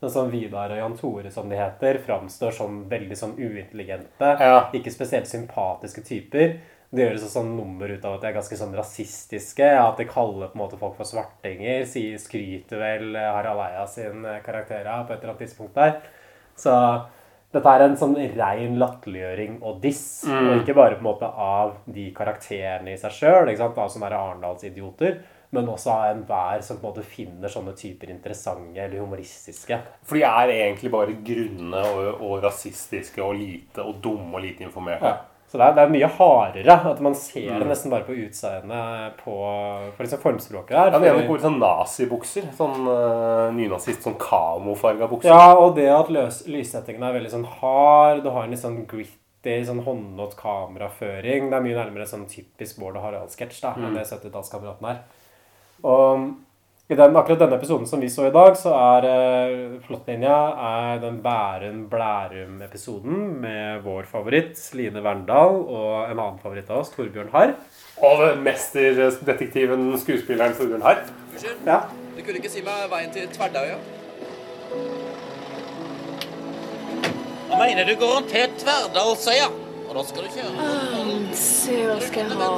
Sånn 0.00 0.10
som 0.10 0.30
Vidar 0.30 0.70
og 0.70 0.76
Jan 0.78 0.96
Tore, 0.96 1.30
som 1.30 1.48
de 1.48 1.56
heter, 1.56 1.98
framstår 2.06 2.52
som 2.52 2.84
veldig 2.88 3.16
sånn 3.16 3.34
uintelligente, 3.36 4.38
Ja. 4.40 4.68
ikke 4.72 4.92
spesielt 4.92 5.26
sympatiske 5.26 6.04
typer. 6.06 6.60
Det 6.88 7.04
gjøres 7.04 7.24
også 7.26 7.42
sånn 7.42 7.50
nummer 7.52 7.90
ut 7.92 8.04
av 8.08 8.14
at 8.16 8.22
de 8.22 8.30
er 8.30 8.36
ganske 8.38 8.56
sånn 8.56 8.76
rasistiske. 8.76 9.66
At 9.76 10.00
de 10.00 10.06
kaller 10.08 10.48
på 10.48 10.56
en 10.56 10.62
måte 10.62 10.80
folk 10.80 10.96
for 10.96 11.08
svartinger. 11.08 11.84
Sier, 11.88 12.16
skryter 12.22 12.80
vel 12.80 13.18
Harald 13.18 13.60
Eia 13.66 13.84
sin 13.90 14.24
eh, 14.24 14.40
karakter 14.44 14.88
av 14.88 15.04
på 15.04 15.12
et 15.12 15.20
eller 15.20 15.34
annet 15.34 15.44
tidspunkt 15.44 15.76
der. 15.76 15.98
Så 16.58 16.72
dette 17.52 17.72
er 17.72 17.84
en 17.84 17.96
sånn 17.96 18.16
rein 18.36 18.76
latterliggjøring 18.80 19.60
og 19.64 19.82
diss. 19.84 20.24
Mm. 20.28 20.38
Og 20.38 20.62
ikke 20.62 20.76
bare 20.76 20.96
på 20.96 21.04
en 21.04 21.10
måte 21.10 21.28
av 21.28 21.78
de 21.88 22.08
karakterene 22.16 22.92
i 22.92 23.00
seg 23.00 23.14
sjøl, 23.20 23.52
som 23.56 24.04
er 24.04 24.16
Arendalsidioter, 24.18 25.20
men 25.56 25.70
også 25.72 25.92
av 25.94 26.10
enhver 26.10 26.60
som 26.64 26.76
på 26.76 26.84
en 26.84 26.90
måte 26.90 27.06
finner 27.08 27.52
sånne 27.52 27.72
typer 27.76 28.12
interessante 28.12 28.82
eller 28.82 29.00
humoristiske. 29.00 29.78
For 30.04 30.20
de 30.20 30.26
er 30.28 30.52
egentlig 30.58 30.92
bare 30.92 31.16
grunne 31.24 31.84
og, 31.88 32.20
og 32.20 32.44
rasistiske 32.44 33.24
og 33.24 33.38
lite 33.40 33.84
og 33.84 33.96
dumme 34.04 34.36
og 34.36 34.44
lite 34.44 34.68
informerte. 34.68 35.14
Ja. 35.14 35.27
Så 35.48 35.56
det 35.56 35.64
er, 35.64 35.72
det 35.78 35.82
er 35.86 35.92
mye 35.94 36.08
hardere. 36.12 36.74
At 36.90 36.98
man 37.00 37.14
ser 37.16 37.40
det 37.54 37.62
Mm. 37.64 37.68
nesten 37.70 37.90
bare 37.90 38.04
på 38.04 38.12
utseendet 38.12 39.16
på 39.24 39.32
for 39.96 40.04
liksom 40.04 40.20
formspråket 40.20 40.76
her. 40.76 40.90
Ja, 40.92 40.98
det 40.98 41.08
ene 41.08 41.26
går 41.26 41.38
i 41.38 41.44
sånn 41.46 41.58
nazibukser. 41.58 42.50
Sånn 42.52 42.84
uh, 42.86 43.48
nynazist, 43.56 44.02
sånn 44.04 44.18
kamofarga 44.20 45.08
bukser. 45.08 45.30
Ja, 45.32 45.54
og 45.56 45.74
det 45.76 45.88
at 45.88 46.10
løs, 46.12 46.42
lyssettingen 46.46 47.02
er 47.02 47.16
veldig 47.16 47.30
sånn 47.32 47.46
hard, 47.60 48.22
du 48.24 48.30
har 48.30 48.44
en 48.44 48.50
litt 48.52 48.60
sånn 48.60 48.82
gritty, 48.86 49.64
sånn 49.64 49.80
håndnådd 49.86 50.36
kameraføring. 50.36 51.48
Det 51.48 51.56
er 51.56 51.64
mye 51.64 51.78
nærmere 51.80 52.06
sånn 52.06 52.26
typisk 52.28 52.78
Bård 52.82 52.96
og 53.00 53.02
Harald-sketsj 53.08 53.64
enn 53.72 53.88
Mm. 53.88 53.94
det 53.96 54.04
70-tallskameraten 54.06 54.90
er. 54.90 54.98
Og 55.84 56.34
i 56.88 56.96
den, 56.96 57.12
akkurat 57.20 57.42
denne 57.42 57.56
episoden 57.58 57.84
som 57.86 58.00
vi 58.00 58.08
så 58.08 58.30
i 58.30 58.32
dag, 58.32 58.54
så 58.56 58.70
er 58.72 59.04
uh, 59.04 59.74
plottlinja 59.84 60.36
er 60.68 61.00
den 61.02 61.18
Bærum-Blærum-episoden 61.20 63.42
med 63.42 63.82
vår 63.84 64.08
favoritt, 64.08 64.56
Line 64.72 65.02
Verndal, 65.04 65.68
og 65.68 66.08
en 66.08 66.16
annen 66.16 66.40
favoritt 66.40 66.70
av 66.72 66.80
oss, 66.80 66.88
Torbjørn 66.96 67.28
Harr. 67.34 67.52
Og 68.08 68.40
mesterdetektiven, 68.40 69.92
skuespilleren 70.00 70.56
Torbjørn 70.56 70.86
Harr. 70.88 71.04
Unnskyld? 71.34 71.60
Ja. 71.68 71.84
Du 72.16 72.24
kunne 72.24 72.40
ikke 72.40 72.56
si 72.56 72.64
meg 72.64 72.88
veien 72.88 73.12
til 73.12 73.28
Tverdøya? 73.36 73.76
Jeg 77.48 77.56
mener 77.60 77.84
du 77.84 77.96
går 78.00 78.24
til 78.32 78.48
Tverdalsøya. 78.64 79.52
Og 79.52 79.67
da 79.98 80.04
skal 80.06 80.26
du 80.26 80.30
kjøre 80.30 81.36
Se 81.38 81.76
hva 81.88 81.96
skal 82.06 82.28
jeg 82.28 82.36
ha 82.38 82.48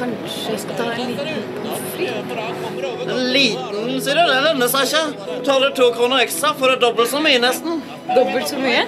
Kanskje 0.00 0.50
jeg 0.50 0.62
skal 0.64 0.78
ta 0.80 0.86
en 0.90 1.12
liten 1.12 1.44
pommes 1.54 1.82
frites? 1.92 3.04
En 3.04 3.20
liten, 3.36 3.92
sier 4.02 4.18
du? 4.18 4.22
Det 4.26 4.40
lønner 4.48 4.70
seg 4.72 4.88
ikke. 4.88 5.28
Tar 5.46 5.62
du 5.62 5.68
to 5.78 5.86
kroner 5.94 6.24
ekstra, 6.24 6.50
for 6.58 6.72
det 6.72 6.80
dobbelt 6.82 7.12
så 7.12 7.20
mye, 7.22 7.38
nesten. 7.44 7.78
Dobbelt 8.08 8.50
så 8.50 8.58
mye? 8.58 8.80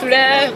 Tror 0.00 0.08
du 0.08 0.16
jeg 0.16 0.54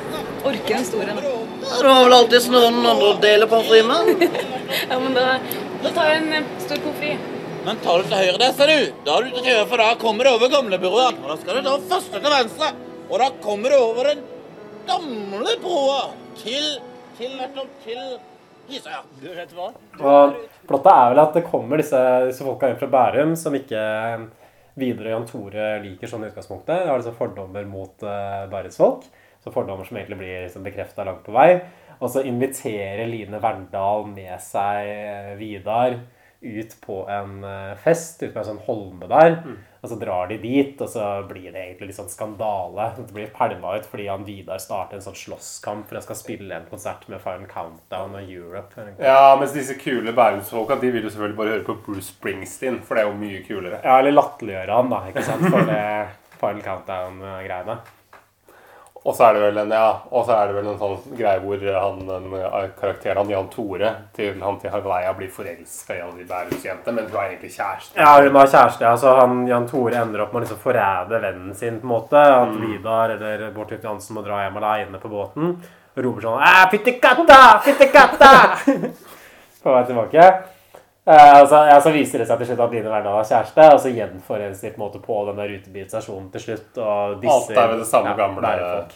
orker 0.49 0.79
en 0.79 0.87
stor 0.89 1.11
en? 1.13 1.21
Ja, 1.27 1.81
Du 1.83 1.91
har 1.91 2.01
vel 2.07 2.17
alltid 2.17 2.49
noen 2.55 2.79
andre 2.81 3.11
å 3.11 3.19
dele 3.27 3.49
pommes 3.51 3.69
frites 3.75 3.91
med? 3.91 4.41
Ja, 4.89 5.01
men 5.03 5.19
da, 5.19 5.27
da 5.85 5.93
tar 5.99 6.09
jeg 6.15 6.23
en 6.25 6.49
stor 6.65 6.81
pommes 6.87 7.03
frites. 7.03 7.35
Men 7.67 7.83
tar 7.85 8.01
du 8.01 8.09
til 8.09 8.23
høyre 8.23 8.41
der, 8.41 8.57
ser 8.57 8.73
du, 8.73 8.89
da 9.05 9.19
har 9.19 9.29
du 9.29 9.37
til 9.37 9.51
høyre, 9.51 9.67
for 9.69 9.85
da 9.85 9.91
kommer 10.01 10.25
du 10.25 10.33
over 10.33 10.55
gamlebyrået. 10.57 11.21
Da 11.29 11.37
skal 11.43 11.61
du 11.61 11.69
ta 11.69 11.77
første 11.93 12.25
til 12.25 12.37
venstre. 12.39 12.73
Og 13.11 13.21
da 13.21 13.29
kommer 13.45 13.75
du 13.75 13.77
over 13.83 14.09
den 14.15 14.25
gamle 14.89 15.59
broa 15.63 16.01
til, 16.39 16.73
til 17.19 17.37
nettopp 17.39 17.77
til 17.85 18.17
Hisøya. 18.71 19.03
Du 19.21 19.29
vet 19.31 19.53
hva? 19.55 19.69
Og 20.01 20.41
plottet 20.67 20.93
er 20.93 21.13
vel 21.13 21.23
at 21.23 21.37
det 21.39 21.45
kommer 21.47 21.81
disse, 21.81 22.01
disse 22.27 22.47
folka 22.47 22.71
inn 22.71 22.81
fra 22.81 22.91
Bærum 22.91 23.37
som 23.39 23.55
ikke 23.59 23.83
Videre 24.77 25.09
og 25.09 25.15
Jan 25.15 25.29
Tore 25.31 25.69
liker 25.85 26.11
sånn 26.11 26.27
i 26.27 26.31
utgangspunktet. 26.31 26.83
De 26.85 26.91
har 26.91 27.01
liksom 27.01 27.17
fordommer 27.17 27.65
mot 27.69 28.03
uh, 28.05 28.45
bærumsfolk. 28.53 29.07
Så 29.41 29.53
fordommer 29.55 29.87
som 29.89 29.97
egentlig 29.97 30.19
blir 30.21 30.43
liksom 30.45 30.67
bekrefta 30.67 31.07
langt 31.07 31.23
på 31.25 31.33
vei. 31.33 31.63
Og 31.97 32.11
så 32.13 32.25
inviterer 32.29 33.07
Line 33.09 33.41
Verndal 33.41 34.05
med 34.11 34.35
seg 34.45 34.91
eh, 34.91 35.31
Vidar 35.39 35.95
ut 36.43 36.75
på 36.83 36.99
en 37.09 37.39
eh, 37.47 37.73
fest 37.81 38.21
ute 38.21 38.35
på 38.35 38.43
en 38.43 38.49
sånn 38.51 38.65
holme 38.67 39.09
der. 39.09 39.39
Og 39.87 39.93
så 39.93 39.99
drar 40.01 40.27
de 40.27 40.37
dit, 40.43 40.81
og 40.83 40.89
så 40.91 41.05
blir 41.31 41.53
det 41.55 41.61
egentlig 41.61 41.93
litt 41.93 41.99
sånn 42.01 42.11
skandale. 42.11 42.89
Det 42.97 43.15
blir 43.15 43.29
pælma 43.31 43.77
ut 43.79 43.85
fordi 43.87 44.09
han 44.11 44.25
Vidar 44.27 44.59
starter 44.59 44.99
en 44.99 45.05
sånn 45.05 45.15
slåsskamp 45.15 45.87
for 45.87 46.01
han 46.01 46.03
skal 46.03 46.19
spille 46.19 46.57
en 46.57 46.67
konsert 46.67 47.05
med 47.13 47.23
Final 47.23 47.47
Countdown 47.47 48.17
og 48.19 48.33
Europe. 48.35 48.89
Ja, 48.99 49.37
mens 49.39 49.55
disse 49.55 49.79
kule 49.79 50.11
bærumsfolka 50.17 50.81
de 50.83 50.91
vil 50.91 51.07
jo 51.07 51.13
selvfølgelig 51.15 51.39
bare 51.39 51.55
høre 51.55 51.67
på 51.69 51.79
Bruce 51.87 52.11
Springsteen, 52.11 52.81
for 52.83 52.99
det 52.99 53.05
er 53.05 53.13
jo 53.13 53.21
mye 53.21 53.45
kulere. 53.47 53.79
Ja, 53.85 54.01
eller 54.01 54.17
latterliggjøre 54.17 54.81
han, 54.81 54.91
da, 54.91 55.05
ikke 55.13 55.27
sant, 55.31 55.47
for 55.47 55.71
det 55.71 55.85
Final 56.41 56.67
Countdown-greiene. 56.67 57.79
Og 59.07 59.15
så 59.15 59.29
er 59.29 59.37
det 59.37 59.43
vel 59.45 59.59
en 59.63 59.71
ja, 59.71 59.91
og 60.11 60.25
så 60.27 60.35
er 60.35 60.49
det 60.51 60.55
vel 60.57 60.67
en 60.73 60.79
sånn 60.81 61.15
greie 61.15 61.39
hvor 61.45 61.61
han, 61.63 62.01
en, 62.11 62.25
eh, 62.41 62.57
karakteren 62.81 63.21
han 63.21 63.29
Jan 63.31 63.49
Tore 63.53 63.93
til 64.17 64.41
han 64.43 64.59
til 64.59 64.73
Harleia 64.73 65.13
blir 65.15 65.31
forelska 65.31 65.95
i 65.95 66.01
en 66.03 66.17
bærumsjente, 66.27 66.91
men 66.97 67.07
hun 67.07 67.15
er 67.21 67.29
egentlig 67.29 67.53
kjæreste. 67.55 67.95
Ja, 68.01 68.17
hun 68.25 68.35
har 68.41 68.51
kjæreste. 68.51 68.87
altså 68.89 69.15
han, 69.21 69.47
Jan 69.47 69.69
Tore 69.71 70.01
ender 70.03 70.25
opp 70.25 70.35
med 70.35 70.43
å 70.43 70.45
liksom 70.49 70.59
forræde 70.65 71.21
vennen 71.23 71.55
sin. 71.55 71.79
på 71.81 71.87
en 71.87 71.93
måte, 71.95 72.19
At 72.19 72.49
Mm. 72.57 72.61
Vidar 72.67 73.11
eller 73.15 73.51
Bård 73.55 73.69
Tufte 73.69 73.87
Jansen 73.87 74.17
må 74.17 74.25
dra 74.27 74.43
hjem 74.43 74.57
aleine 74.57 74.99
på 74.99 75.09
båten. 75.09 75.57
Og 75.97 76.05
roper 76.05 76.27
sånn 76.27 76.43
«Æ, 76.43 76.69
Fytti 76.71 76.99
katta! 77.01 77.61
Fytti 77.65 77.87
katta! 77.93 78.33
på 79.63 79.73
vei 79.73 79.85
tilbake. 79.87 80.56
Eh, 81.07 81.47
så, 81.47 81.59
ja, 81.71 81.79
så 81.81 81.93
viser 81.95 82.19
det 82.19 82.27
seg 82.27 82.41
til 82.41 82.49
slutt 82.51 82.61
at 82.65 82.73
Line 82.75 82.91
Verndal 82.91 83.21
har 83.21 83.27
kjæreste, 83.29 83.67
og 83.73 83.81
så 83.85 83.93
gjenforenes 83.95 84.61
de 84.61 84.71
på 84.75 84.81
en 84.81 84.85
måte 84.89 84.99
på 85.05 85.19
denne 85.29 85.45
rutebilstasjonen 85.53 86.31
til 86.35 86.41
slutt. 86.49 86.79
og 86.83 87.21
disse, 87.23 87.35
Alt 87.37 87.59
er 87.63 87.69
ved 87.75 87.79
det 87.85 87.87
samme 87.93 88.15
gamle- 88.19 88.57
folk. 88.73 88.95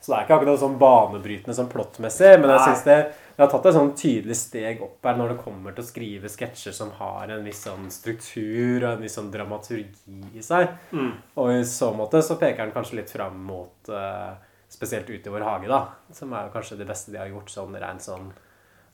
Så 0.00 0.12
det 0.12 0.18
er 0.18 0.24
ikke 0.26 0.34
akkurat 0.36 0.50
noe 0.52 0.60
sånn 0.60 0.78
banebrytende 0.78 1.54
sånn 1.56 1.70
plottmessig, 1.72 2.34
men 2.38 2.50
jeg 2.52 2.60
syns 2.68 2.82
det, 2.84 2.96
det 3.36 3.42
har 3.42 3.48
tatt 3.50 3.64
et 3.66 3.74
sånn 3.74 3.88
tydelig 3.98 4.36
steg 4.38 4.82
opp 4.84 5.02
her 5.08 5.16
når 5.18 5.32
det 5.32 5.38
kommer 5.42 5.74
til 5.74 5.82
å 5.82 5.86
skrive 5.88 6.28
sketsjer 6.30 6.72
som 6.76 6.92
har 7.00 7.32
en 7.34 7.42
viss 7.48 7.64
sånn 7.64 7.88
struktur 7.90 8.84
og 8.84 8.92
en 8.92 9.02
viss 9.02 9.16
sånn 9.18 9.32
dramaturgi 9.32 10.20
i 10.38 10.44
seg. 10.46 10.68
Mm. 10.92 11.10
Og 11.42 11.50
i 11.56 11.64
så 11.64 11.90
måte 11.96 12.22
så 12.22 12.36
peker 12.38 12.68
den 12.68 12.76
kanskje 12.76 13.00
litt 13.00 13.10
fram 13.10 13.40
mot 13.48 13.90
uh, 13.90 14.36
spesielt 14.68 15.10
Ut 15.10 15.26
i 15.26 15.30
vår 15.32 15.42
hage, 15.48 15.66
da. 15.72 15.82
Som 16.12 16.32
er 16.36 16.46
jo 16.46 16.54
kanskje 16.54 16.78
det 16.78 16.86
beste 16.86 17.10
de 17.10 17.18
har 17.18 17.32
gjort 17.32 17.50
sånn 17.50 17.74
rent 17.80 18.04
sånn 18.06 18.30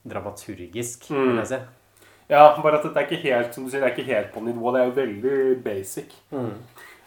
dramaturgisk, 0.07 1.09
vil 1.11 1.29
Mm. 1.35 1.37
jeg 1.43 1.47
si. 1.47 1.59
Ja, 2.31 2.45
bare 2.63 2.79
at 2.79 2.85
det 2.87 2.97
er 2.97 3.07
ikke 3.07 3.23
helt 3.25 3.55
som 3.55 3.65
du 3.65 3.71
sier, 3.71 3.83
det 3.83 3.89
er 3.91 3.95
ikke 3.95 4.09
helt 4.09 4.31
på 4.33 4.43
nivå. 4.45 4.71
Det 4.73 4.81
er 4.81 4.89
jo 4.89 4.97
veldig 4.99 5.39
basic. 5.65 6.13
Mm. 6.31 6.53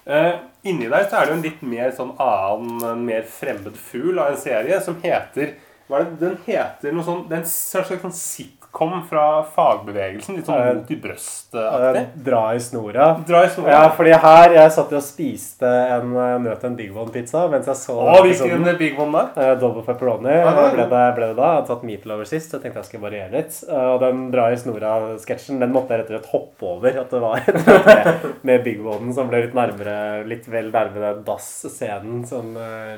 Uh, 0.06 0.34
inni 0.62 0.86
der 0.86 1.08
så 1.10 1.18
er 1.18 1.26
det 1.26 1.32
jo 1.32 1.38
en 1.40 1.46
litt 1.48 1.62
mer 1.66 1.94
sånn 1.96 2.12
annen, 2.22 2.76
en 2.86 3.06
mer 3.08 3.24
fremmed 3.26 3.74
fugl 3.88 4.20
av 4.22 4.34
en 4.34 4.38
serie 4.38 4.78
som 4.84 5.00
heter 5.02 5.56
hva 5.86 6.00
er 6.00 6.06
det? 6.06 6.16
Den 6.20 6.36
heter 6.46 6.94
noe 6.94 7.06
sånn 7.06 7.24
Det 7.30 7.36
er 7.36 7.42
en 7.44 7.50
slags 7.50 7.90
sånn 8.02 8.14
kom 8.74 8.92
fra 9.08 9.42
fagbevegelsen. 9.54 10.36
Litt 10.36 10.48
sånn 10.48 10.78
mot 10.80 10.90
i 10.92 10.96
brøstet-aktig. 11.00 12.00
Eh, 12.02 12.22
Dra 12.26 12.40
i 12.54 12.60
snora. 12.60 13.06
Dra 13.28 13.42
i 13.46 13.50
snora. 13.52 13.70
Ja, 13.72 13.82
fordi 13.96 14.12
her 14.22 14.52
Jeg 14.56 14.72
satt 14.74 14.92
og 14.92 15.02
spiste 15.04 15.70
en 15.96 16.10
nøt 16.44 16.60
til 16.60 16.70
en 16.70 16.76
Big 16.78 16.92
One-pizza 16.96 17.46
mens 17.52 17.66
jeg 17.70 17.78
så 17.80 17.96
Å, 17.96 18.16
hvilken 18.24 18.66
Big 18.80 18.98
One 19.00 19.12
da? 19.12 19.24
Eh, 19.46 19.54
Double 19.60 19.84
pepperoni 19.86 20.32
Ja, 20.34 20.50
det 20.56 20.66
ble, 20.74 20.86
det, 20.92 21.04
ble 21.18 21.30
det 21.32 21.36
da. 21.38 21.50
Jeg 21.52 21.60
hadde 21.60 21.70
tatt 21.72 21.86
meatloaf 21.90 22.24
sist, 22.30 22.50
så 22.50 22.58
jeg 22.58 22.66
tenkte 22.66 22.82
jeg 22.82 22.90
skulle 22.90 23.06
variere 23.08 23.32
litt. 23.36 23.60
Eh, 23.68 23.86
Og 23.94 24.00
den 24.04 24.24
dra 24.34 24.48
i 24.52 24.58
snora-sketsjen 24.60 25.62
den 25.62 25.72
måtte 25.74 25.94
jeg 25.96 26.04
rett 26.04 26.10
og 26.12 26.18
slett 26.18 26.32
hoppe 26.34 26.70
over. 26.74 27.00
At 27.04 27.14
det 27.14 27.22
var 27.22 27.40
med, 28.48 28.64
Big 28.66 28.84
One 28.84 29.12
som 29.16 29.30
ble 29.32 29.44
litt 29.46 29.56
nærmere 29.56 29.96
Litt 30.28 30.46
vel 30.50 30.68
nærmere 30.74 31.14
dass-scenen 31.26 32.24
som 32.28 32.52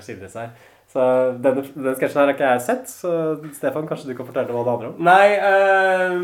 skildrer 0.05 0.31
seg. 0.33 0.67
Så 0.89 1.05
denne, 1.45 1.63
denne 1.75 1.95
sketsjen 1.99 2.23
her 2.23 2.31
har 2.31 2.35
ikke 2.35 2.51
jeg 2.55 2.65
sett, 2.65 2.89
så 2.89 3.11
Stefan, 3.53 3.87
kanskje 3.91 4.09
du 4.09 4.15
kan 4.17 4.29
fortelle 4.29 4.55
hva 4.55 4.63
det 4.65 4.73
handler 4.73 4.93
om? 4.95 5.01
Nei, 5.05 5.27
eh, 5.37 6.15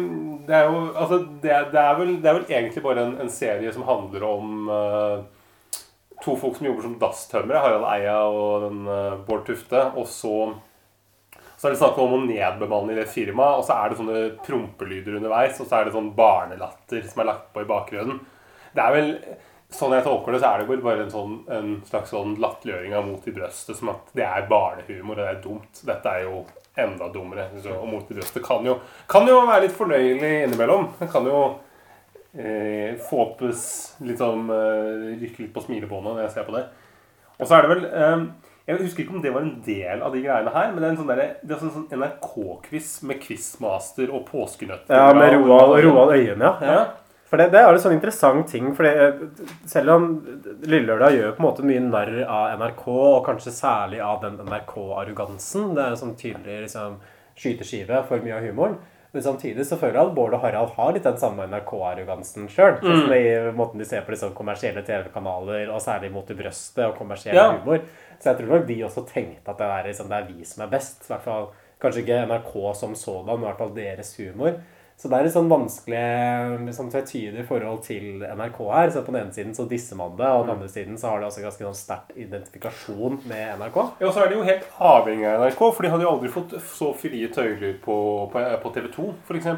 det 0.49 0.57
er 0.57 0.69
jo 0.71 0.79
Altså, 0.95 1.19
det, 1.43 1.59
det, 1.75 1.81
er, 1.83 1.97
vel, 1.99 2.15
det 2.25 2.31
er 2.31 2.39
vel 2.39 2.47
egentlig 2.49 2.85
bare 2.87 3.05
en, 3.05 3.17
en 3.21 3.33
serie 3.33 3.73
som 3.77 3.85
handler 3.85 4.25
om 4.25 4.71
eh, 4.73 5.83
to 6.25 6.37
folk 6.41 6.57
som 6.57 6.71
jobber 6.71 6.87
som 6.87 6.97
dasstømmere. 7.03 7.61
Harald 7.61 7.91
Eia 7.93 8.21
og 8.31 8.69
den, 8.69 8.87
eh, 8.89 9.19
Bård 9.27 9.45
Tufte. 9.51 9.91
Og 10.01 10.09
så 10.09 10.55
så 11.65 11.71
er 11.71 11.73
det 11.73 11.81
snakk 11.81 11.99
om 12.03 12.11
å 12.12 12.25
nedbemanne 12.27 12.93
i 12.93 12.97
det 12.99 13.07
firmaet, 13.09 13.57
og 13.57 13.65
så 13.65 13.79
er 13.79 13.89
det 13.89 13.97
sånne 13.97 14.23
prompelyder 14.45 15.15
underveis, 15.17 15.57
og 15.62 15.69
så 15.71 15.79
er 15.79 15.87
det 15.87 15.95
sånn 15.95 16.11
barnelatter 16.12 17.07
som 17.09 17.23
er 17.23 17.29
lagt 17.31 17.47
på 17.55 17.62
i 17.62 17.69
bakgrunnen. 17.71 18.19
Det 18.75 18.83
er 18.85 18.93
vel, 18.93 19.09
Sånn 19.75 19.95
jeg 19.97 20.05
tolker 20.07 20.35
det, 20.35 20.41
så 20.43 20.51
er 20.53 20.62
det 20.62 20.68
vel 20.68 20.83
bare 20.85 21.05
en, 21.05 21.11
sånn, 21.11 21.39
en 21.51 21.72
slags 21.89 22.12
sånn 22.14 22.37
latterliggjøring 22.43 22.95
av 22.95 23.09
Mot 23.09 23.25
i 23.27 23.35
brøstet, 23.35 23.79
som 23.79 23.91
at 23.95 24.12
det 24.14 24.27
er 24.27 24.47
barnehumor, 24.51 25.16
og 25.16 25.22
det 25.22 25.31
er 25.33 25.41
dumt. 25.43 25.81
Dette 25.89 26.12
er 26.12 26.29
jo 26.29 26.45
enda 26.77 27.09
dummere. 27.12 27.49
Så, 27.62 27.75
og 27.75 27.89
Mot 27.91 28.11
i 28.11 28.16
brøstet 28.18 28.45
kan 28.47 28.66
jo, 28.66 28.79
kan 29.11 29.29
jo 29.29 29.43
være 29.47 29.66
litt 29.66 29.77
fornøyelig 29.77 30.33
innimellom. 30.47 30.89
Det 31.01 31.11
kan 31.12 31.27
jo 31.29 31.43
eh, 32.35 32.97
få 33.09 33.20
opp 33.29 33.45
litt 33.45 34.18
sånn 34.20 34.49
eh, 34.51 35.12
Rykke 35.20 35.45
litt 35.45 35.55
på 35.55 35.66
smilebåndet 35.66 36.16
når 36.16 36.27
jeg 36.27 36.35
ser 36.37 36.49
på 36.49 36.57
det. 36.57 36.64
Og 37.39 37.47
så 37.47 37.57
er 37.57 37.64
det 37.64 37.70
vel 37.72 37.87
eh, 37.91 38.27
Jeg 38.68 38.83
husker 38.83 39.05
ikke 39.05 39.16
om 39.18 39.22
det 39.22 39.33
var 39.35 39.47
en 39.47 39.57
del 39.66 40.03
av 40.07 40.14
de 40.14 40.25
greiene 40.25 40.53
her, 40.55 40.68
men 40.72 40.83
det 40.83 40.89
er 40.89 40.93
en 40.95 41.01
sånn, 41.03 41.12
der, 41.12 41.25
det 41.43 41.57
er 41.57 41.62
sånn, 41.62 41.75
sånn 41.79 42.03
NRK-quiz 42.03 42.93
med 43.09 43.22
quizmaster 43.22 44.11
og 44.11 44.27
påskenøtter. 44.31 44.95
Ja, 44.95 45.14
med 45.16 45.37
Roald 45.37 46.14
Øyen, 46.14 46.43
ja. 46.43 46.55
ja. 46.64 46.85
For 47.25 47.41
det, 47.41 47.51
det 47.55 47.59
er 47.61 47.72
en 47.72 47.81
sånn 47.81 47.95
interessant 47.97 48.47
ting. 48.53 48.75
For 48.77 48.85
selv 49.66 49.91
om 49.95 50.09
Lillelørdag 50.68 51.16
gjør 51.16 51.33
på 51.37 51.41
en 51.43 51.47
måte 51.49 51.64
mye 51.66 51.81
narr 51.83 52.18
av 52.29 52.59
NRK, 52.61 52.85
og 52.89 53.25
kanskje 53.27 53.51
særlig 53.57 54.01
av 54.05 54.20
den 54.22 54.37
NRK-arrogansen 54.45 55.75
Det 55.75 55.83
er 55.85 55.95
en 55.95 56.01
sånn 56.03 56.16
tydelig 56.20 56.61
liksom, 56.66 56.99
skyteskive 57.39 58.03
for 58.09 58.22
mye 58.25 58.37
av 58.39 58.45
humoren. 58.47 58.77
Men 59.14 59.22
samtidig 59.22 59.62
så 59.66 59.77
føler 59.79 59.95
jeg 60.01 60.09
at 60.09 60.14
Bård 60.16 60.35
og 60.35 60.41
Harald 60.43 60.72
har 60.75 60.93
litt 60.97 61.05
den 61.07 61.18
samme 61.22 61.45
NRK-arrogansen 61.47 62.49
sjøl. 62.51 62.81
Sånn 62.83 63.05
Mm. 63.07 63.12
i 63.14 63.53
måten 63.57 63.79
de 63.79 63.85
ser 63.87 64.03
på 64.03 64.11
liksom, 64.11 64.33
kommersielle 64.35 64.83
TV-kanaler, 64.85 65.68
og 65.70 65.81
særlig 65.81 66.11
mot 66.12 66.31
i 66.31 66.35
brøstet 66.35 66.85
og 66.89 66.97
kommersiell 66.99 67.35
Ja. 67.35 67.53
humor. 67.53 67.81
Så 68.18 68.25
jeg 68.35 68.39
tror 68.39 68.49
nok 68.59 68.66
de 68.66 68.83
også 68.83 69.07
tenkte 69.07 69.49
at 69.51 69.59
det 69.59 69.66
er, 69.70 69.85
liksom, 69.89 70.09
det 70.09 70.16
er 70.18 70.27
vi 70.33 70.45
som 70.45 70.64
er 70.64 70.70
best. 70.70 71.05
I 71.05 71.12
hvert 71.14 71.22
fall, 71.22 71.49
kanskje 71.81 72.03
ikke 72.03 72.27
NRK 72.27 72.75
som 72.75 72.95
sådan, 72.95 73.27
men 73.27 73.45
i 73.45 73.53
hvert 73.53 73.59
fall 73.59 73.75
deres 73.75 74.16
humor. 74.16 74.55
Så 75.05 75.11
det 75.13 75.19
er 75.19 75.27
et 75.29 75.35
sånn 75.35 75.51
vanskelig, 75.51 76.03
liksom 76.65 76.87
tvetydig 76.89 77.43
forhold 77.45 77.83
til 77.85 78.23
NRK 78.25 78.61
her. 78.71 78.93
Så 78.95 79.03
på 79.05 79.13
den 79.13 79.27
ene 79.27 79.37
siden 79.37 79.51
så 79.53 79.67
disser 79.69 79.99
man 80.01 80.15
det, 80.17 80.31
og 80.33 80.39
på 80.39 80.47
den 80.47 80.53
andre 80.55 80.69
siden 80.73 80.97
så 80.97 81.11
har 81.11 81.21
det 81.21 81.27
også 81.29 81.43
ganske 81.45 81.67
sånn 81.67 81.77
sterk 81.77 82.15
identifikasjon 82.17 83.19
med 83.29 83.59
NRK. 83.61 83.77
Ja, 84.01 84.09
og 84.09 84.15
så 84.17 84.23
er 84.23 84.33
de 84.33 84.39
jo 84.39 84.47
helt 84.49 84.65
avhengig 84.81 85.27
av 85.29 85.45
NRK, 85.45 85.61
for 85.61 85.85
de 85.85 85.91
hadde 85.93 86.07
jo 86.07 86.13
aldri 86.15 86.31
fått 86.33 86.57
så 86.73 86.89
frie 86.97 87.29
tøyler 87.37 87.77
på, 87.85 87.99
på, 88.33 88.47
på 88.63 88.73
TV 88.79 88.89
2, 88.97 89.11
f.eks. 89.29 89.51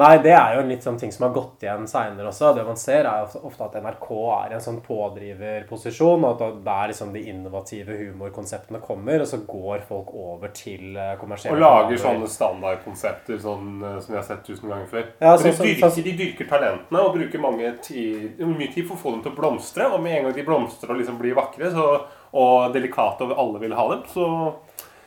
Nei, 0.00 0.14
det 0.24 0.32
er 0.32 0.54
jo 0.56 0.62
en 0.62 0.70
litt 0.72 0.84
sånn 0.86 0.96
ting 0.96 1.10
som 1.12 1.26
har 1.26 1.34
gått 1.34 1.66
igjen 1.66 1.82
seinere 1.90 2.30
også. 2.30 2.54
Det 2.56 2.62
man 2.64 2.78
ser, 2.80 3.04
er 3.04 3.26
jo 3.26 3.42
ofte- 3.44 3.66
at 3.66 3.74
NRK 3.76 4.06
er 4.38 4.52
i 4.52 4.54
en 4.56 4.64
sånn 4.64 4.80
pådriverposisjon, 4.80 6.24
og 6.24 6.40
at 6.40 6.64
det 6.64 6.72
er 6.72 6.88
liksom 6.88 7.12
de 7.12 7.20
innovative 7.28 7.98
humorkonseptene 7.98 8.80
kommer, 8.80 9.20
og 9.20 9.28
så 9.28 9.42
går 9.44 9.84
folk 9.84 10.14
over 10.14 10.48
til 10.56 10.96
eh, 10.96 11.12
kommersielle 11.20 11.58
Og 11.58 11.60
lager 11.60 12.00
sånne 12.00 12.30
standardkonsepter 12.32 13.36
sånn, 13.44 13.68
eh, 13.84 14.00
som 14.00 14.14
vi 14.14 14.20
har 14.22 14.26
sett 14.30 14.42
tusen 14.48 14.72
ganger 14.72 14.88
før. 14.88 15.06
Ja, 15.20 15.36
så, 15.36 15.44
de, 15.44 15.52
dyrker, 15.60 15.84
så, 15.84 15.92
dyrker, 15.92 16.08
de 16.08 16.16
dyrker 16.24 16.48
talentene 16.48 17.04
og 17.04 17.14
bruker 17.18 17.78
tid, 17.82 18.40
mye 18.48 18.72
tid 18.72 18.88
for 18.88 18.96
å 18.96 19.02
få 19.04 19.10
dem 19.12 19.22
til 19.22 19.32
å 19.32 19.40
blomstre. 19.42 19.92
Og 19.92 20.00
med 20.00 20.16
en 20.16 20.24
gang 20.24 20.38
de 20.40 20.48
blomstrer 20.48 20.90
og 20.90 21.02
liksom 21.02 21.20
blir 21.20 21.36
vakre 21.36 21.68
så, 21.70 21.88
og 22.32 22.72
delikate 22.72 23.28
og 23.28 23.36
alle 23.36 23.60
vil 23.60 23.76
ha 23.76 23.88
dem, 23.92 24.06
så, 24.08 24.54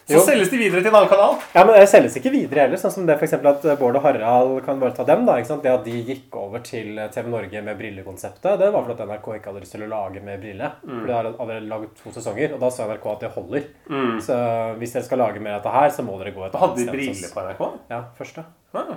så 0.06 0.14
Jo. 0.14 0.20
selges 0.22 0.50
de 0.52 0.58
videre 0.58 0.82
til 0.84 0.92
en 0.92 0.96
annen 1.00 1.10
kanal. 1.10 1.38
Ja, 1.56 1.64
men 1.66 1.74
det 1.80 1.88
selges 1.90 2.16
ikke 2.20 2.30
videre 2.34 2.60
heller. 2.68 2.78
Sånn 2.78 2.92
som 2.94 3.06
det 3.08 3.16
eksempel 3.20 3.50
at 3.50 3.64
Bård 3.80 3.96
og 3.98 4.04
Harald 4.06 4.60
kan 4.66 4.80
bare 4.80 4.94
ta 4.94 5.04
dem. 5.04 5.26
da, 5.26 5.38
ikke 5.42 5.48
sant? 5.50 5.64
Det 5.64 5.72
at 5.74 5.84
de 5.88 6.04
gikk 6.06 6.36
over 6.38 6.60
til 6.60 7.00
TV 7.12 7.28
Norge 7.34 7.62
med 7.66 7.78
brillekonseptet, 7.80 8.60
det 8.62 8.72
var 8.72 8.84
fordi 8.86 8.96
at 9.02 9.08
NRK 9.10 9.28
ikke 9.40 9.50
hadde 9.52 9.64
lyst 9.66 9.72
til 9.74 9.86
å 9.88 9.90
lage 9.90 10.22
med 10.22 10.40
brille. 10.44 10.72
Mm. 10.86 11.00
For 11.00 11.08
de 11.08 11.14
har 11.14 11.26
allerede 11.34 11.68
laget 11.70 11.96
to 12.04 12.14
sesonger, 12.14 12.54
og 12.54 12.60
da 12.60 12.70
sa 12.70 12.86
NRK 12.86 13.08
at 13.16 13.20
det 13.26 13.32
holder. 13.34 13.64
Mm. 13.90 14.22
Så 14.22 14.38
hvis 14.78 14.94
dere 14.94 15.04
skal 15.10 15.18
lage 15.26 15.42
mer 15.42 15.58
av 15.58 15.64
dette 15.64 15.74
her, 15.74 15.90
så 15.90 16.06
må 16.06 16.20
dere 16.22 16.36
gå 16.38 16.46
et 16.46 16.54
Hadde 16.54 16.76
de 16.76 16.86
annet 16.86 16.94
sted 16.94 17.10
hos 17.10 17.34
briller 17.34 17.34
på 17.34 17.48
NRK? 17.50 17.80
Ja, 17.90 18.04
første. 18.18 18.46
Ah. 18.76 18.96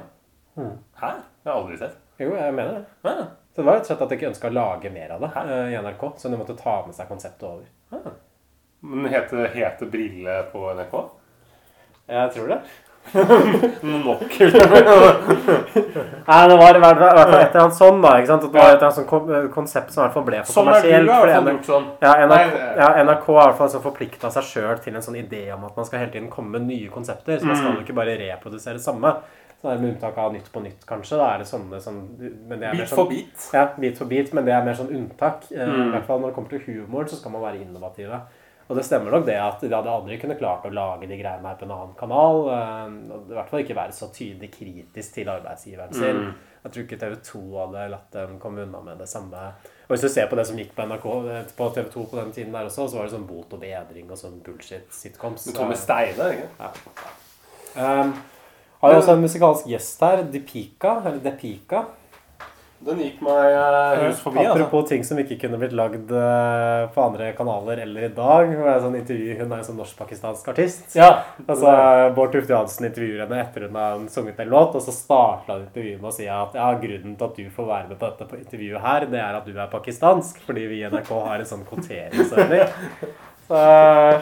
Hæ? 0.58 1.10
Det 1.42 1.48
har 1.48 1.54
jeg 1.54 1.56
aldri 1.56 1.78
sett. 1.78 1.96
Jo, 2.18 2.34
jeg 2.34 2.52
mener 2.54 2.72
det. 2.80 2.84
Ah. 3.04 3.24
Så 3.54 3.62
det 3.62 3.64
var 3.66 3.74
rett 3.78 3.86
og 3.86 3.90
slett 3.90 4.02
at 4.02 4.08
de 4.12 4.16
ikke 4.18 4.28
ønska 4.34 4.48
å 4.50 4.54
lage 4.54 4.90
mer 4.92 5.10
av 5.16 5.20
det 5.24 5.28
Hæ? 5.34 5.42
i 5.72 5.76
NRK, 5.82 6.02
så 6.18 6.28
de 6.30 6.36
måtte 6.36 6.56
ta 6.58 6.82
med 6.86 6.94
seg 6.94 7.08
konseptet 7.08 7.42
over. 7.48 7.64
Men 8.80 9.08
heter, 9.12 9.48
heter 9.54 9.86
Brille 9.90 10.42
på 10.52 10.68
NRK? 10.74 10.94
Jeg 12.08 12.30
tror 12.32 12.48
det. 12.48 12.60
Nok. 13.82 14.22
Nei, 16.28 16.40
det 16.48 16.56
var 16.60 16.76
i 16.76 16.80
hvert 16.82 16.98
fall 17.00 17.14
hvert 17.16 17.32
et 17.32 17.54
eller 17.54 17.62
annet 17.62 17.76
sånn, 17.78 18.00
da. 18.04 18.10
ikke 18.20 18.28
sant? 18.30 18.44
At 18.44 18.52
det 18.52 18.60
var 18.60 18.68
et 18.68 18.74
eller 18.74 18.86
annet 18.88 18.98
sånn 18.98 19.08
kon- 19.08 19.48
konsept 19.54 19.94
som 19.94 20.02
i 20.02 20.04
hvert 20.06 20.16
fall 20.18 20.26
ble 20.26 20.40
for 20.44 20.52
Sånn 20.58 20.68
er 20.68 20.76
du, 20.76 20.76
kommersielt. 20.76 21.02
i 21.02 21.08
hvert 21.08 21.22
fordi 21.22 21.34
fall 21.38 21.50
gjort 21.54 21.70
sånn. 21.70 21.86
Ja, 22.04 22.12
NRK, 22.26 22.34
Nei, 22.34 22.70
ja, 22.82 22.88
NRK 23.08 23.26
har 23.32 23.40
i 23.40 23.48
hvert 23.48 23.58
fall 23.62 23.84
forplikta 23.88 24.30
seg 24.34 24.48
sjøl 24.50 24.82
til 24.84 24.98
en 24.98 25.04
sånn 25.08 25.18
idé 25.22 25.42
om 25.54 25.64
at 25.68 25.76
man 25.80 25.88
skal 25.88 26.02
hele 26.04 26.12
tiden 26.14 26.28
komme 26.32 26.50
med 26.58 26.68
nye 26.68 26.88
konsepter. 26.92 27.38
Så 27.40 27.48
man 27.48 27.56
skal 27.60 27.70
Mm. 27.72 27.78
jo 27.80 27.84
ikke 27.86 27.96
bare 27.98 28.18
reprodusere 28.20 28.76
det 28.78 28.84
samme. 28.84 29.14
Så 29.60 29.68
er 29.68 29.74
det 29.74 29.80
Med 29.82 29.90
unntak 29.94 30.18
av 30.18 30.32
Nytt 30.32 30.52
på 30.52 30.60
nytt, 30.62 30.84
kanskje. 30.86 31.16
Da 31.18 31.34
er 31.34 31.38
det 31.38 31.46
sånne 31.48 31.80
som 31.82 31.94
men 32.20 32.60
det 32.60 32.68
er 32.68 32.72
mer 32.74 32.82
Bit 32.84 32.88
sånn- 32.92 32.94
for 33.00 33.08
bit. 33.08 33.48
Ja, 33.54 33.64
bit 33.78 33.96
for 33.98 34.04
bit, 34.06 34.32
men 34.34 34.44
det 34.44 34.52
er 34.54 34.62
mer 34.64 34.74
sånn 34.74 34.92
unntak. 34.94 35.48
Eh, 35.50 35.66
Mm. 35.66 35.88
I 35.88 35.90
hvert 35.96 36.06
fall 36.06 36.20
når 36.20 36.28
det 36.28 36.34
kommer 36.36 36.48
til 36.50 36.60
humoren, 36.60 37.08
så 37.08 37.16
skal 37.16 37.30
man 37.32 37.42
være 37.42 37.60
innovative. 37.62 38.20
Og 38.68 38.76
det 38.76 38.84
stemmer 38.84 39.14
nok 39.14 39.24
det 39.24 39.38
at 39.40 39.62
de 39.64 39.70
hadde 39.72 39.92
aldri 39.92 40.18
kunnet 40.20 40.38
klart 40.40 40.66
å 40.68 40.72
lage 40.72 41.06
de 41.08 41.16
greiene 41.16 41.48
her 41.48 41.56
på 41.56 41.64
en 41.64 41.72
annen 41.72 41.94
kanal. 41.96 42.42
eh, 42.52 43.14
Og 43.16 43.32
i 43.32 43.36
hvert 43.38 43.48
fall 43.48 43.64
ikke 43.64 43.78
være 43.78 43.96
så 43.96 44.10
tydelig 44.12 44.50
kritisk 44.52 45.14
til 45.14 45.30
arbeidsgiveren 45.32 45.94
sin. 45.96 46.20
Mm. 46.28 46.34
Jeg 46.64 46.72
tror 46.74 46.84
ikke 46.84 46.98
TV 47.00 47.14
2 47.30 47.42
hadde 47.62 47.88
latt 47.94 48.12
dem 48.12 48.38
komme 48.42 48.66
unna 48.66 48.80
med 48.84 48.98
det 49.00 49.08
samme. 49.08 49.44
Og 49.86 49.94
hvis 49.94 50.04
du 50.04 50.08
ser 50.12 50.28
på 50.28 50.36
det 50.36 50.44
som 50.46 50.58
gikk 50.60 50.74
på 50.76 50.84
NRK 50.84 51.06
eh, 51.32 51.52
på 51.56 51.70
TV 51.74 51.88
2 51.94 52.06
på 52.10 52.20
den 52.20 52.32
tiden 52.36 52.52
der 52.52 52.68
også, 52.68 52.88
så 52.90 52.98
var 52.98 53.08
det 53.08 53.14
sånn 53.16 53.28
Bot 53.28 53.54
og 53.56 53.62
bedring 53.62 54.10
og 54.10 54.20
sånn 54.20 54.40
bullshit-sitcoms. 54.44 55.48
Med 55.56 55.80
Steine, 55.80 56.32
ikke? 56.34 56.50
Ja. 56.58 56.72
Um, 57.78 58.12
har 58.82 58.92
jo 58.92 59.00
også 59.00 59.14
en 59.16 59.24
musikalsk 59.24 59.70
gjest 59.70 60.02
her, 60.04 60.22
Depika, 60.32 60.98
eller 61.04 61.22
Depika. 61.24 61.86
Den 62.78 63.00
gikk 63.02 63.22
meg 63.26 63.50
eh, 63.50 64.04
hus 64.04 64.20
forbi, 64.22 64.38
altså. 64.38 64.52
Apropos 64.54 64.84
ting 64.86 65.02
som 65.06 65.18
ikke 65.18 65.34
kunne 65.42 65.58
blitt 65.58 65.74
lagd 65.74 66.12
eh, 66.14 66.82
på 66.94 67.02
andre 67.02 67.32
kanaler 67.34 67.82
eller 67.82 68.06
i 68.06 68.10
dag. 68.14 68.52
Hun 68.52 68.62
det 68.62 68.70
er 68.70 68.84
sånn 68.84 68.98
intervju, 69.00 69.38
Hun 69.40 69.46
er 69.50 69.56
en 69.56 69.66
sånn 69.66 69.80
norsk-pakistansk 69.82 70.50
artist. 70.52 70.84
Ja. 70.94 71.08
Altså, 71.42 71.72
Bård 72.14 72.36
Tufte 72.36 72.54
Johansen 72.54 72.86
intervjuer 72.86 73.24
henne 73.24 73.40
etter 73.42 73.66
hun 73.66 73.78
har 73.80 74.04
sunget 74.14 74.38
en 74.44 74.52
låt, 74.54 74.78
og 74.78 74.84
så 74.84 74.94
starta 74.94 75.58
hun 75.58 75.66
intervjuet 75.66 76.02
med 76.04 76.12
å 76.12 76.16
si 76.20 76.28
at 76.30 76.54
ja, 76.60 76.68
grunnen 76.84 77.16
til 77.18 77.30
at 77.30 77.40
du 77.40 77.54
får 77.58 77.70
være 77.72 77.90
med 77.90 77.98
på 77.98 78.12
dette 78.12 78.42
intervjuet 78.44 78.86
her, 78.86 79.08
det 79.10 79.24
er 79.24 79.40
at 79.40 79.48
du 79.48 79.56
er 79.56 79.72
pakistansk, 79.74 80.38
fordi 80.46 80.68
vi 80.70 80.82
i 80.84 80.92
NRK 80.92 81.10
har 81.16 81.42
en 81.42 81.50
sånn 81.56 81.66
kvoteringsordning. 81.66 83.16
Så, 83.48 83.58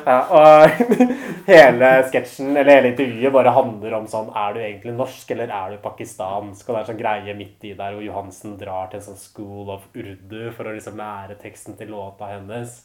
ja, 0.06 0.18
og 0.30 0.82
hele 1.50 1.88
sketsjen, 2.06 2.52
eller 2.52 2.76
hele 2.76 2.92
intervjuet, 2.92 3.32
bare 3.34 3.54
handler 3.56 3.96
om 3.98 4.04
sånn 4.10 4.28
Er 4.30 4.52
du 4.54 4.60
egentlig 4.62 4.92
norsk, 4.94 5.32
eller 5.34 5.50
er 5.50 5.72
du 5.74 5.80
pakistansk? 5.82 6.68
Og 6.68 6.76
det 6.76 6.82
er 6.82 6.90
sånn 6.92 7.00
greie 7.00 7.34
midt 7.38 7.66
i 7.66 7.72
der 7.74 7.96
hvor 7.96 8.04
Johansen 8.06 8.54
drar 8.60 8.92
til 8.92 9.00
en 9.00 9.08
sånn 9.08 9.18
school 9.18 9.72
of 9.74 9.88
urdu 9.98 10.52
for 10.54 10.70
å 10.70 10.76
liksom 10.76 11.00
lære 11.00 11.40
teksten 11.42 11.74
til 11.80 11.90
låta 11.90 12.30
hennes. 12.36 12.78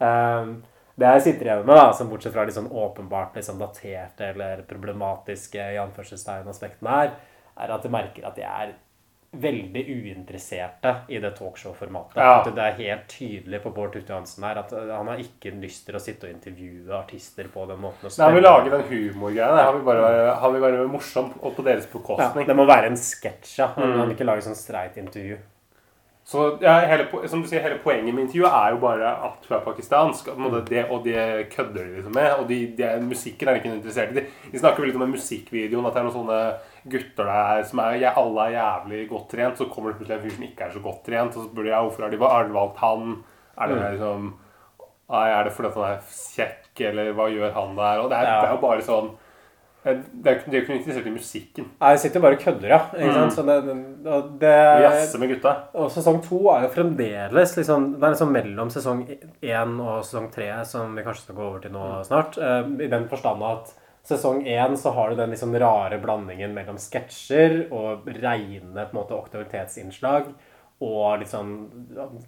Um, 0.00 0.56
det 0.96 1.12
jeg 1.12 1.24
sitter 1.26 1.50
igjen 1.50 1.68
med, 1.68 1.76
da, 1.76 1.90
som 1.92 2.08
bortsett 2.08 2.32
fra 2.32 2.46
de 2.48 2.56
sånn 2.56 2.72
åpenbart 2.72 3.36
liksom 3.36 3.60
daterte 3.60 4.30
eller 4.32 4.64
problematiske 4.68 5.60
i 5.74 5.80
anførselstegn 5.82 6.48
aspektene 6.48 6.94
her, 6.94 7.12
er 7.60 7.72
at 7.74 7.84
jeg 7.84 7.92
merker 7.92 8.24
at 8.28 8.40
de 8.40 8.48
er 8.48 8.72
veldig 9.40 9.82
uinteresserte 9.92 10.92
i 11.12 11.20
det 11.22 11.32
talkshow-formatet. 11.38 12.18
Ja. 12.20 12.40
At 12.40 12.50
Det 12.56 12.64
er 12.64 12.78
helt 12.80 13.08
tydelig 13.12 13.62
på 13.64 13.72
Bård 13.76 13.92
Tufte 13.94 14.14
Johansen 14.14 14.46
her 14.48 14.60
at 14.62 14.72
uh, 14.76 14.84
han 14.94 15.10
har 15.12 15.22
ikke 15.22 15.54
lyst 15.60 15.86
til 15.88 15.98
å 15.98 16.02
sitte 16.02 16.28
og 16.28 16.34
intervjue 16.34 16.94
artister 16.96 17.50
på 17.52 17.66
den 17.70 17.82
måten. 17.82 18.08
Han 18.10 18.22
Nei, 18.22 18.30
lage 18.46 18.72
den 18.72 18.86
humorgreia. 18.90 19.66
Han, 19.66 19.74
vil 19.76 19.84
vi 19.84 19.90
bare, 19.90 20.06
være 20.06 20.38
morsom 20.40 20.64
bare 20.66 20.86
morsomt 20.92 21.36
og 21.42 21.56
på 21.56 21.66
deres 21.66 21.86
ja, 21.86 21.92
bekostning. 21.92 22.48
Det 22.48 22.56
må 22.56 22.66
være 22.68 22.92
en 22.92 22.98
sketsj, 23.00 23.58
ja. 23.60 23.70
Han 23.76 23.92
vil 23.92 24.00
kan 24.06 24.16
ikke 24.16 24.28
lage 24.28 24.46
sånn 24.46 24.58
streit 24.58 24.98
intervju. 25.00 25.38
Så 26.26 26.58
ja, 26.58 26.72
hele, 26.90 27.04
som 27.30 27.38
du 27.42 27.46
sier, 27.46 27.60
hele 27.62 27.76
poenget 27.78 28.10
med 28.14 28.24
intervjuet 28.24 28.50
er 28.50 28.72
jo 28.74 28.78
bare 28.82 29.10
at 29.28 29.44
hun 29.46 29.56
er 29.56 29.60
pakistansk. 29.62 30.26
Det, 30.66 30.80
og 30.90 31.04
det 31.04 31.50
kødder 31.52 31.84
de 31.84 31.92
liksom 32.00 32.16
med. 32.16 32.30
Og 32.40 32.48
de, 32.48 32.56
de, 32.80 32.88
musikken 33.06 33.46
er 33.46 33.54
de 33.54 33.60
ikke 33.60 33.74
interessert 33.76 34.10
i. 34.10 34.14
De, 34.18 34.24
de 34.50 34.58
snakker 34.58 34.82
litt 34.88 34.98
om 34.98 35.04
den 35.04 35.12
musikkvideoen. 35.14 35.86
At 35.86 35.94
det 35.94 36.00
er 36.02 36.08
noen 36.08 36.16
sånne 36.16 36.40
gutter 36.96 37.30
der 37.30 37.62
som 37.70 37.78
er 37.84 38.00
ja, 38.02 38.10
alle 38.18 38.48
er 38.48 38.56
jævlig 38.56 39.04
godt 39.12 39.28
trent. 39.36 39.60
Så 39.62 39.68
kommer 39.70 39.92
det 39.94 40.00
plutselig 40.00 40.18
en 40.18 40.24
fyr 40.26 40.34
som 40.34 40.48
ikke 40.48 40.66
er 40.66 40.74
så 40.74 40.82
godt 40.88 41.04
trent. 41.06 41.36
Og 41.38 41.44
så 41.44 41.46
spør 41.52 41.62
de 41.68 41.70
ja, 41.76 41.82
hvorfor 41.86 42.06
har 42.08 42.10
de 42.16 42.20
valgt 42.58 42.82
han. 42.82 43.14
Er 43.56 43.68
det 43.70 43.76
Mm. 43.78 43.86
liksom 43.94 44.26
Er 45.14 45.44
det 45.46 45.52
fordi 45.54 45.70
han 45.78 45.84
er 45.92 46.00
kjekk, 46.10 46.80
eller 46.90 47.12
hva 47.14 47.28
gjør 47.30 47.52
han 47.54 47.76
der? 47.78 48.00
Og 48.02 48.10
det 48.10 48.18
er, 48.18 48.24
Ja. 48.26 48.40
det 48.42 48.48
er 48.50 48.54
jo 48.56 48.66
bare 48.66 48.82
sånn 48.82 49.12
det 49.86 50.26
er, 50.26 50.34
jo 50.34 50.38
ikke- 50.40 50.50
de 50.50 50.56
er 50.56 50.60
jo 50.60 50.64
ikke 50.66 50.76
interessert 50.76 51.06
i 51.06 51.14
musikken. 51.14 51.66
Nei, 51.80 51.90
jeg 51.94 52.00
sitter 52.02 52.20
bare 52.24 52.36
og 52.36 52.40
kødder, 52.42 52.68
ja. 52.68 52.80
Mm. 52.92 53.30
det, 53.46 54.12
og 54.12 54.30
det, 54.40 54.52
Jazze 54.82 55.18
med 55.22 55.28
gutta. 55.30 55.52
Og 55.74 55.90
sesong 55.94 56.20
to 56.26 56.40
er 56.50 56.62
jo 56.66 56.68
fremdeles 56.74 57.56
liksom, 57.56 57.92
Det 58.00 58.02
er 58.02 58.14
liksom 58.16 58.32
mellom 58.32 58.68
sesong 58.74 59.06
én 59.42 59.80
og 59.80 60.02
sesong 60.04 60.30
tre, 60.32 60.50
som 60.64 60.94
vi 60.96 61.02
kanskje 61.06 61.22
skal 61.28 61.36
gå 61.36 61.42
over 61.48 61.60
til 61.60 61.70
nå 61.72 62.04
snart. 62.04 62.36
Uh, 62.38 62.66
I 62.82 62.88
den 62.88 63.08
forstand 63.08 63.42
at 63.42 63.72
sesong 64.06 64.44
én 64.46 64.76
så 64.76 64.92
har 64.94 65.10
du 65.10 65.16
den 65.16 65.30
liksom 65.30 65.54
rare 65.58 65.98
blandingen 66.02 66.52
mellom 66.54 66.76
sketsjer 66.78 67.70
og 67.72 68.06
reine 68.06 68.74
på 68.86 68.94
en 68.94 69.00
måte 69.00 69.16
aktualitetsinnslag. 69.18 70.26
Og 70.84 71.18
litt 71.20 71.28
sånn 71.32 71.54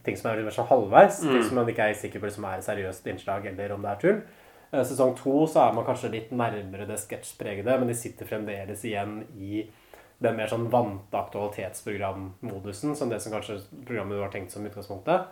ting 0.04 0.16
som 0.16 0.30
er 0.30 0.36
litt 0.38 0.46
mer 0.48 0.54
sånn 0.56 0.68
halvveis. 0.70 1.20
Ting 1.20 1.36
Mm. 1.36 1.42
som 1.48 1.54
man 1.56 1.66
ikke 1.66 1.90
er 1.90 1.94
sikker 1.94 2.18
på 2.20 2.30
liksom 2.30 2.44
er 2.48 2.60
seriøst 2.64 3.04
innslag, 3.06 3.44
eller 3.46 3.74
om 3.74 3.82
det 3.82 3.90
er 3.90 4.00
tull. 4.00 4.22
Eh, 4.70 4.84
Sesong 4.84 5.16
to 5.18 5.42
så 5.48 5.66
er 5.66 5.76
man 5.76 5.86
kanskje 5.88 6.12
litt 6.12 6.32
nærmere 6.36 6.88
det 6.88 7.00
sketsjpregede, 7.02 7.78
men 7.80 7.90
de 7.90 7.96
sitter 7.98 8.28
fremdeles 8.28 8.84
igjen 8.84 9.22
i 9.38 9.66
den 10.18 10.34
mer 10.34 10.50
sånn 10.50 10.66
vante 10.70 11.14
aktualitetsprogrammodusen, 11.14 12.96
som 12.98 13.10
det 13.10 13.20
som 13.22 13.32
kanskje 13.36 13.60
programmet 13.86 14.18
var 14.18 14.32
tenkt 14.34 14.52
som 14.52 14.66
utgangspunktet. 14.66 15.28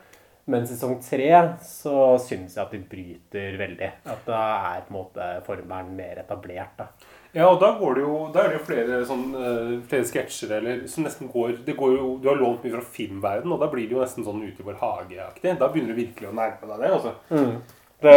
Men 0.46 0.62
i 0.62 0.68
sesong 0.70 1.00
tre 1.02 1.30
så 1.66 2.14
syns 2.22 2.54
jeg 2.54 2.62
at 2.62 2.74
de 2.74 2.78
bryter 2.86 3.56
veldig. 3.58 3.88
At 4.06 4.28
da 4.28 4.42
er 4.76 4.84
på 4.86 4.92
en 4.92 4.98
måte 5.00 5.24
formelen 5.46 5.96
mer 5.98 6.20
etablert. 6.22 6.76
da. 6.78 6.86
Ja, 7.34 7.48
og 7.48 7.58
da 7.60 7.72
går 7.76 7.98
det 7.98 8.04
jo 8.04 8.18
Da 8.32 8.44
er 8.44 8.52
det 8.52 8.60
jo 8.60 8.66
flere 8.68 9.00
sånn 9.04 9.24
eh, 9.36 9.72
Flere 9.90 10.06
sketsjer 10.08 10.54
eller 10.56 10.86
som 10.88 11.04
nesten 11.04 11.28
går 11.28 11.58
Det 11.66 11.74
går 11.76 11.90
jo 11.92 12.06
Du 12.22 12.30
har 12.30 12.38
lånt 12.40 12.62
mye 12.64 12.78
fra 12.78 12.94
filmverden, 12.94 13.52
og 13.52 13.60
da 13.60 13.68
blir 13.68 13.90
det 13.90 13.92
jo 13.92 14.00
nesten 14.00 14.24
sånn 14.24 14.40
Ute 14.46 14.62
i 14.62 14.68
vår 14.68 14.78
hage-aktig. 14.80 15.56
Da 15.58 15.68
begynner 15.68 15.92
du 15.92 16.00
virkelig 16.00 16.30
å 16.30 16.36
nærme 16.38 16.70
deg 16.70 16.86
det. 16.86 16.92
altså. 16.94 17.12
Mm. 17.34 17.58
Det, 18.06 18.14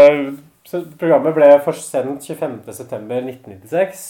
programmet 0.99 1.34
ble 1.36 1.49
først 1.65 1.89
sendt 1.91 2.22
25.9.1996. 2.28 4.01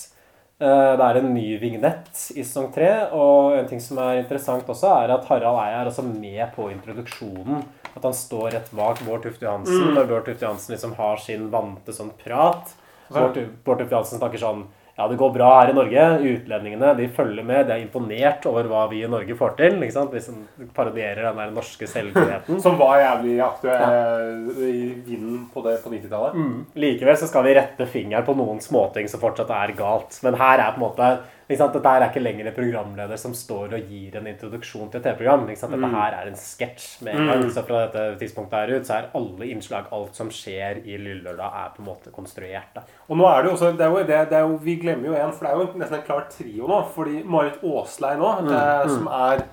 Eh, 0.60 0.96
Det 1.00 1.06
er 1.06 1.18
en 1.22 1.34
ny 1.34 1.58
vignett 1.62 2.10
i 2.36 2.44
sesong 2.44 2.72
tre. 2.76 2.90
Og 3.16 3.56
en 3.58 3.68
ting 3.70 3.80
som 3.82 3.98
er 4.04 4.20
interessant 4.24 4.68
også, 4.68 4.90
er 5.06 5.14
at 5.16 5.26
Harald 5.30 5.60
Eia 5.64 5.82
er 5.84 5.88
også 5.92 6.04
med 6.04 6.52
på 6.56 6.70
introduksjonen. 6.74 7.64
At 7.96 8.04
han 8.04 8.14
står 8.14 8.52
rett 8.58 8.70
bak 8.76 9.00
Bård 9.06 9.24
Tufte 9.24 9.46
Johansen 9.48 9.88
Mm. 9.90 9.94
når 9.96 10.08
Bård 10.08 10.26
Tufte 10.26 10.46
Johansen 10.46 10.76
liksom 10.76 10.96
har 10.96 11.18
sin 11.18 11.50
vante 11.50 11.92
sånn 11.96 12.12
prat. 12.24 12.74
Bård, 13.10 13.38
Bård 13.66 13.80
Tufte 13.80 13.96
Johansen 13.96 14.20
snakker 14.20 14.38
sånn 14.38 14.66
Ja, 15.00 15.06
det 15.08 15.16
går 15.16 15.30
bra 15.32 15.50
her 15.62 15.70
i 15.72 15.76
Norge. 15.78 16.06
Utlendingene 16.28 16.90
de 16.98 17.06
følger 17.16 17.46
med. 17.48 17.70
De 17.70 17.78
er 17.78 17.86
imponert 17.86 18.44
over 18.50 18.68
hva 18.68 18.82
vi 18.92 19.00
i 19.06 19.08
Norge 19.08 19.38
får 19.40 19.54
til. 19.56 19.78
ikke 19.80 19.96
sant? 19.96 20.12
Hvis 20.12 20.28
en 20.28 20.68
parodierer 20.76 21.30
den 21.30 21.40
der 21.40 21.54
norske 21.56 21.88
selvgodheten. 21.88 22.60
Som 22.60 22.76
var 22.82 23.00
jævlig 23.00 23.38
aktuell 23.46 24.50
i 24.60 24.74
vinden 25.08 25.46
på 25.54 25.64
det 25.64 25.78
på 25.86 25.94
90-tallet. 25.94 26.36
Mm. 26.36 26.58
Likevel 26.84 27.20
så 27.22 27.30
skal 27.32 27.48
vi 27.48 27.56
rette 27.56 27.88
fingeren 27.88 28.28
på 28.28 28.36
noen 28.36 28.60
småting 28.60 29.08
som 29.08 29.24
fortsatt 29.24 29.56
er 29.56 29.72
galt. 29.80 30.20
Men 30.26 30.36
her 30.42 30.66
er 30.66 30.76
på 30.76 30.82
en 30.82 30.88
måte? 30.90 31.12
Dette 31.50 31.82
er 31.82 32.04
ikke 32.06 32.22
lenger 32.22 32.46
en 32.48 32.54
programleder 32.54 33.18
som 33.18 33.34
står 33.34 33.72
og 33.74 33.88
gir 33.90 34.16
en 34.20 34.28
introduksjon 34.30 34.92
til 34.92 35.00
et 35.00 35.04
TV-program. 35.08 35.48
Dette 35.48 35.78
Mm. 35.80 35.96
her 35.96 36.14
er 36.14 36.28
en 36.28 36.36
sketsj 36.38 37.02
med 37.04 37.16
en 37.16 37.26
gang. 37.28 37.40
Mm. 37.44 37.50
Så 37.56 37.64
fra 37.66 37.88
dette 37.88 38.20
tidspunktet 38.20 38.54
her 38.54 38.74
ut 38.78 38.86
så 38.86 38.94
er 39.00 39.08
alle 39.16 39.48
innslag, 39.50 39.86
alt 39.92 40.14
som 40.16 40.30
skjer 40.30 40.84
i 40.86 40.98
Lillelørdag, 41.02 41.50
er 41.64 41.72
på 41.76 41.80
en 41.82 41.86
måte 41.90 42.12
konstruert. 42.14 42.70
da. 42.76 42.82
Og 43.10 43.18
nå 43.18 43.26
er 43.26 43.42
det 43.42 43.50
jo 43.50 43.56
også 43.58 43.72
det 43.78 43.82
er 43.82 43.90
jo, 43.90 43.98
det, 43.98 44.30
det 44.30 44.38
er 44.38 44.46
jo, 44.46 44.58
Vi 44.62 44.76
glemmer 44.76 45.06
jo 45.08 45.16
en, 45.16 45.32
for 45.34 45.46
det 45.46 45.54
er 45.54 45.58
jo 45.58 45.80
nesten 45.80 45.96
en 45.98 46.06
klar 46.06 46.28
trio 46.30 46.68
nå. 46.68 46.84
Fordi 46.94 47.24
Marit 47.26 47.64
Aaslein 47.64 48.20
nå, 48.20 48.42
Mm, 48.42 48.54
eh, 48.54 48.84
mm. 48.84 48.90
som 48.90 49.08
er 49.08 49.44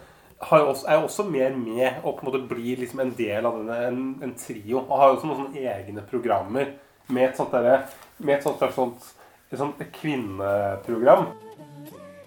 også, 0.43 0.85
er 0.89 1.03
også 1.03 1.25
mer 1.31 1.51
med 1.57 1.93
og 2.05 2.19
på 2.19 2.27
en 2.27 2.33
måte 2.33 2.49
blir 2.49 2.77
liksom 2.77 3.01
en 3.01 3.15
del 3.17 3.47
av 3.47 3.57
denne, 3.57 3.87
en, 3.89 4.19
en 4.23 4.35
trio. 4.35 4.85
Og 4.85 4.99
har 4.99 5.09
jo 5.09 5.17
også 5.17 5.27
noen 5.33 5.57
egne 5.57 6.03
programmer 6.11 6.67
med 7.09 7.31
et 7.31 7.37
sånt, 7.37 7.53
der, 7.53 7.87
med 8.19 8.35
et 8.37 8.43
sånt 8.43 8.61
et 8.63 8.75
sånt, 8.75 9.15
et 9.51 9.59
sånt 9.59 9.81
kvinneprogram. 9.93 11.27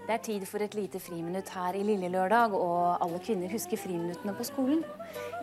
Det 0.09 0.15
er 0.15 0.21
tid 0.25 0.43
for 0.49 0.57
et 0.65 0.73
lite 0.73 0.97
friminutt 0.97 1.51
her 1.53 1.75
i 1.77 1.83
Lille 1.85 2.07
Lørdag, 2.09 2.55
og 2.57 3.03
alle 3.05 3.19
kvinner 3.21 3.51
husker 3.53 3.77
friminuttene 3.77 4.33
på 4.33 4.45
skolen. 4.47 4.79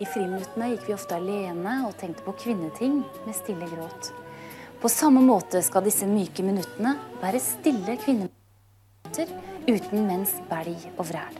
I 0.02 0.08
friminuttene 0.10 0.72
gikk 0.72 0.88
vi 0.88 0.96
ofte 0.96 1.14
alene 1.20 1.74
og 1.86 1.92
tenkte 2.00 2.24
på 2.26 2.34
kvinneting 2.40 2.96
med 3.28 3.36
stille 3.38 3.68
gråt. 3.70 4.08
På 4.82 4.90
samme 4.90 5.22
måte 5.22 5.62
skal 5.62 5.86
disse 5.86 6.08
myke 6.10 6.42
minuttene 6.42 6.96
være 7.20 7.44
stille 7.44 7.94
kvinneminutter 8.02 9.30
uten 9.68 10.02
menns 10.08 10.34
belg 10.50 10.88
og 10.96 11.12
vræl. 11.12 11.38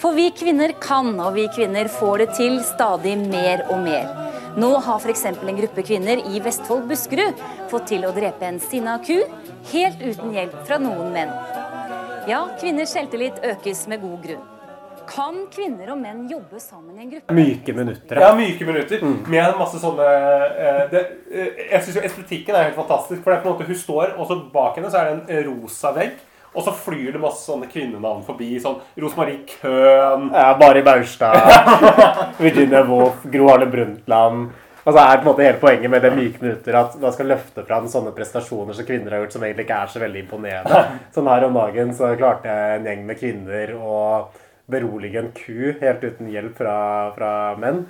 For 0.00 0.16
vi 0.16 0.30
kvinner 0.32 0.72
kan, 0.80 1.12
og 1.20 1.36
vi 1.36 1.50
kvinner 1.52 1.92
får 2.00 2.24
det 2.24 2.30
til 2.40 2.58
stadig 2.64 3.18
mer 3.26 3.66
og 3.68 3.84
mer. 3.84 4.08
Nå 4.56 4.72
har 4.88 5.04
f.eks. 5.04 5.26
en 5.28 5.60
gruppe 5.60 5.84
kvinner 5.84 6.24
i 6.32 6.40
Vestfold 6.40 6.88
Buskerud 6.88 7.44
fått 7.68 7.90
til 7.92 8.08
å 8.08 8.16
drepe 8.16 8.48
en 8.48 8.64
sinna 8.70 8.96
ku 9.04 9.18
helt 9.74 10.00
uten 10.00 10.32
hjelp 10.32 10.62
fra 10.64 10.80
noen 10.80 11.12
menn. 11.12 11.57
Ja, 12.28 12.42
kvinners 12.60 12.90
selvtillit 12.92 13.38
økes 13.40 13.86
med 13.88 14.02
god 14.02 14.18
grunn. 14.20 14.40
Kan 15.08 15.36
kvinner 15.48 15.94
og 15.94 15.96
menn 15.96 16.26
jobbe 16.28 16.58
sammen 16.60 16.98
i 16.98 17.06
en 17.06 17.12
gruppe? 17.14 17.32
Myke 17.32 17.72
minutter. 17.72 18.20
Ja, 18.20 18.34
myke 18.36 18.66
minutter. 18.68 19.00
Med 19.32 19.54
masse 19.56 19.80
sånne 19.80 20.04
eh, 20.04 20.82
det, 20.92 21.02
eh, 21.32 21.62
Jeg 21.70 21.86
syns 21.86 21.96
jo 21.96 22.02
estetikken 22.04 22.52
er 22.52 22.66
helt 22.66 22.76
fantastisk. 22.76 23.22
For 23.24 23.32
det 23.32 23.38
er 23.38 23.46
på 23.46 23.48
en 23.48 23.56
måte 23.56 23.70
hun 23.70 23.80
står, 23.80 24.12
og 24.18 24.28
så 24.28 24.36
bak 24.52 24.76
henne 24.76 24.92
så 24.92 25.00
er 25.00 25.08
det 25.08 25.38
en 25.38 25.48
rosa 25.48 25.94
vegg. 25.96 26.20
Og 26.52 26.66
så 26.66 26.76
flyr 26.76 27.16
det 27.16 27.22
masse 27.22 27.48
sånne 27.48 27.70
kvinnenavn 27.72 28.20
forbi. 28.28 28.50
Sånn 28.60 28.76
Rosemarie 29.00 29.40
Køhn 29.48 30.28
Ja, 30.34 30.50
Mari 30.60 30.84
Baurstad. 30.84 31.40
Virginia 32.44 32.84
Woolf, 32.88 33.24
Gro 33.32 33.48
Harle 33.48 33.72
Brundtland. 33.72 34.50
Altså 34.86 34.98
er 35.02 35.16
på 35.18 35.24
en 35.24 35.28
måte 35.28 35.44
hele 35.44 35.60
poenget 35.60 35.90
med 35.92 36.02
det 36.04 36.12
myke 36.16 36.40
minutter 36.42 36.76
at 36.78 36.94
man 37.02 37.12
skal 37.12 37.26
løfte 37.34 37.64
fram 37.66 37.88
sånne 37.92 38.12
prestasjoner 38.16 38.76
som 38.78 38.86
kvinner 38.88 39.12
har 39.16 39.24
gjort, 39.24 39.34
som 39.36 39.42
egentlig 39.44 39.66
ikke 39.66 39.80
er 39.84 39.90
så 39.92 40.00
veldig 40.04 40.22
imponerende. 40.24 40.82
Sånn 41.16 41.28
her 41.28 41.44
om 41.48 41.58
dagen 41.58 41.90
så 41.98 42.12
klarte 42.16 42.48
jeg 42.52 42.78
en 42.78 42.86
gjeng 42.92 43.02
med 43.10 43.18
kvinner 43.20 43.74
å 43.76 43.96
berolige 44.68 45.18
en 45.22 45.32
ku 45.36 45.74
helt 45.80 46.04
uten 46.04 46.30
hjelp 46.32 46.56
fra, 46.60 46.76
fra 47.16 47.32
menn. 47.60 47.82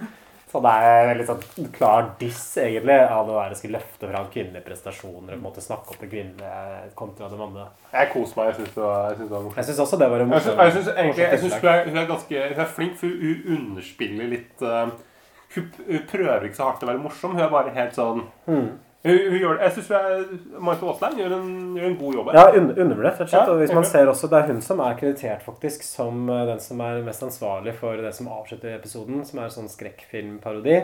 Så 0.49 0.62
det 0.64 0.70
er 0.80 1.09
veldig 1.11 1.24
sånn 1.28 1.66
klar 1.74 2.07
diss, 2.18 2.41
egentlig, 2.57 2.95
av 3.12 3.26
det 3.28 3.34
der 3.36 3.53
å 3.53 3.57
skulle 3.59 3.76
løfte 3.82 4.09
fram 4.09 4.28
kvinnelige 4.32 4.64
prestasjoner 4.64 5.34
og 5.34 5.34
på 5.34 5.36
en 5.36 5.43
måte 5.45 5.61
snakke 5.64 5.93
opp 5.93 5.99
det 6.01 6.09
kvinnelige 6.09 6.86
kontra 6.97 7.28
det 7.28 7.36
mannlige. 7.36 7.66
Jeg 7.93 8.09
koser 8.14 8.39
meg. 8.41 8.49
Jeg 8.49 8.57
syns 8.62 8.72
det, 8.78 8.86
var- 8.86 9.11
synes 9.18 9.28
det 9.28 9.34
var 9.34 9.43
morsomt. 9.45 9.59
Jeg 9.61 9.68
synes 9.68 9.82
også 9.84 9.99
det 10.01 10.09
var 10.14 10.24
morsomt. 10.30 10.62
Jeg 10.64 10.72
syns 10.78 11.59
hun, 11.59 11.68
er, 11.74 11.84
hun 11.91 12.01
er 12.01 12.09
ganske 12.14 12.47
hun 12.55 12.62
er 12.64 12.72
flink, 12.78 12.97
for 13.03 13.12
hun 13.26 13.53
underspiller 13.59 14.32
litt 14.32 14.64
eh, 14.64 14.95
hun, 15.55 15.71
hun 15.87 16.05
prøver 16.11 16.45
ikke 16.49 16.57
så 16.61 16.69
hardt 16.69 16.83
å 16.85 16.91
være 16.91 17.03
morsom. 17.03 17.33
Hun 17.37 17.41
er 17.45 17.51
bare 17.53 17.71
helt 17.75 17.95
sånn 17.97 18.23
Mm. 18.49 18.69
hun, 19.05 19.19
hun 19.31 19.39
gjør, 19.41 19.61
Jeg 19.63 19.73
syns 19.73 19.91
Marit 20.59 20.83
Aasland 20.83 21.19
gjør, 21.21 21.35
gjør 21.79 21.87
en 21.87 21.97
god 22.01 22.15
jobb. 22.15 22.31
her. 22.33 22.39
Ja, 22.39 22.61
un 22.61 22.71
undervurdert, 22.75 23.13
rett 23.13 23.21
og 23.21 23.29
slett. 23.29 23.47
Ja, 23.47 23.53
og 23.53 23.59
hvis 23.63 23.75
man 23.75 23.85
ser 23.85 24.07
også, 24.11 24.29
Det 24.31 24.39
er 24.43 24.47
hun 24.53 24.61
som 24.61 24.81
er 24.81 24.95
kreditert 24.99 25.43
faktisk 25.47 25.83
som 25.83 26.29
eh, 26.31 26.47
den 26.47 26.61
som 26.61 26.81
er 26.81 27.03
mest 27.07 27.23
ansvarlig 27.23 27.75
for 27.79 27.97
det 27.97 28.15
som 28.15 28.27
avslutter 28.29 28.75
episoden, 28.77 29.25
som 29.25 29.39
er 29.41 29.49
sånn 29.49 29.69
skrekkfilmparodi. 29.69 30.83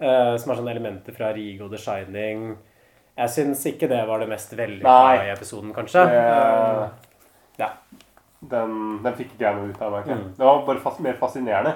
Uh, 0.00 0.32
som 0.40 0.50
er 0.50 0.56
sånne 0.56 0.70
elementer 0.72 1.12
fra 1.12 1.28
Rigo 1.36 1.68
The 1.68 1.76
Shining. 1.76 2.56
Jeg 3.18 3.28
syns 3.28 3.66
ikke 3.68 3.86
det 3.90 3.98
var 4.08 4.18
det 4.22 4.28
mest 4.30 4.54
vellykka 4.56 5.26
i 5.26 5.30
episoden, 5.34 5.74
kanskje. 5.76 6.06
Eh, 6.08 6.86
ja. 7.60 7.68
Den, 8.40 9.02
den 9.04 9.12
fikk 9.18 9.34
ikke 9.34 9.44
jeg 9.44 9.56
noe 9.58 9.68
ut 9.68 9.82
av. 9.84 9.92
merker. 9.92 10.16
Mm. 10.16 10.30
Det 10.38 10.46
var 10.46 10.62
bare 10.64 10.80
fas 10.80 10.98
mer 11.04 11.18
fascinerende. 11.20 11.74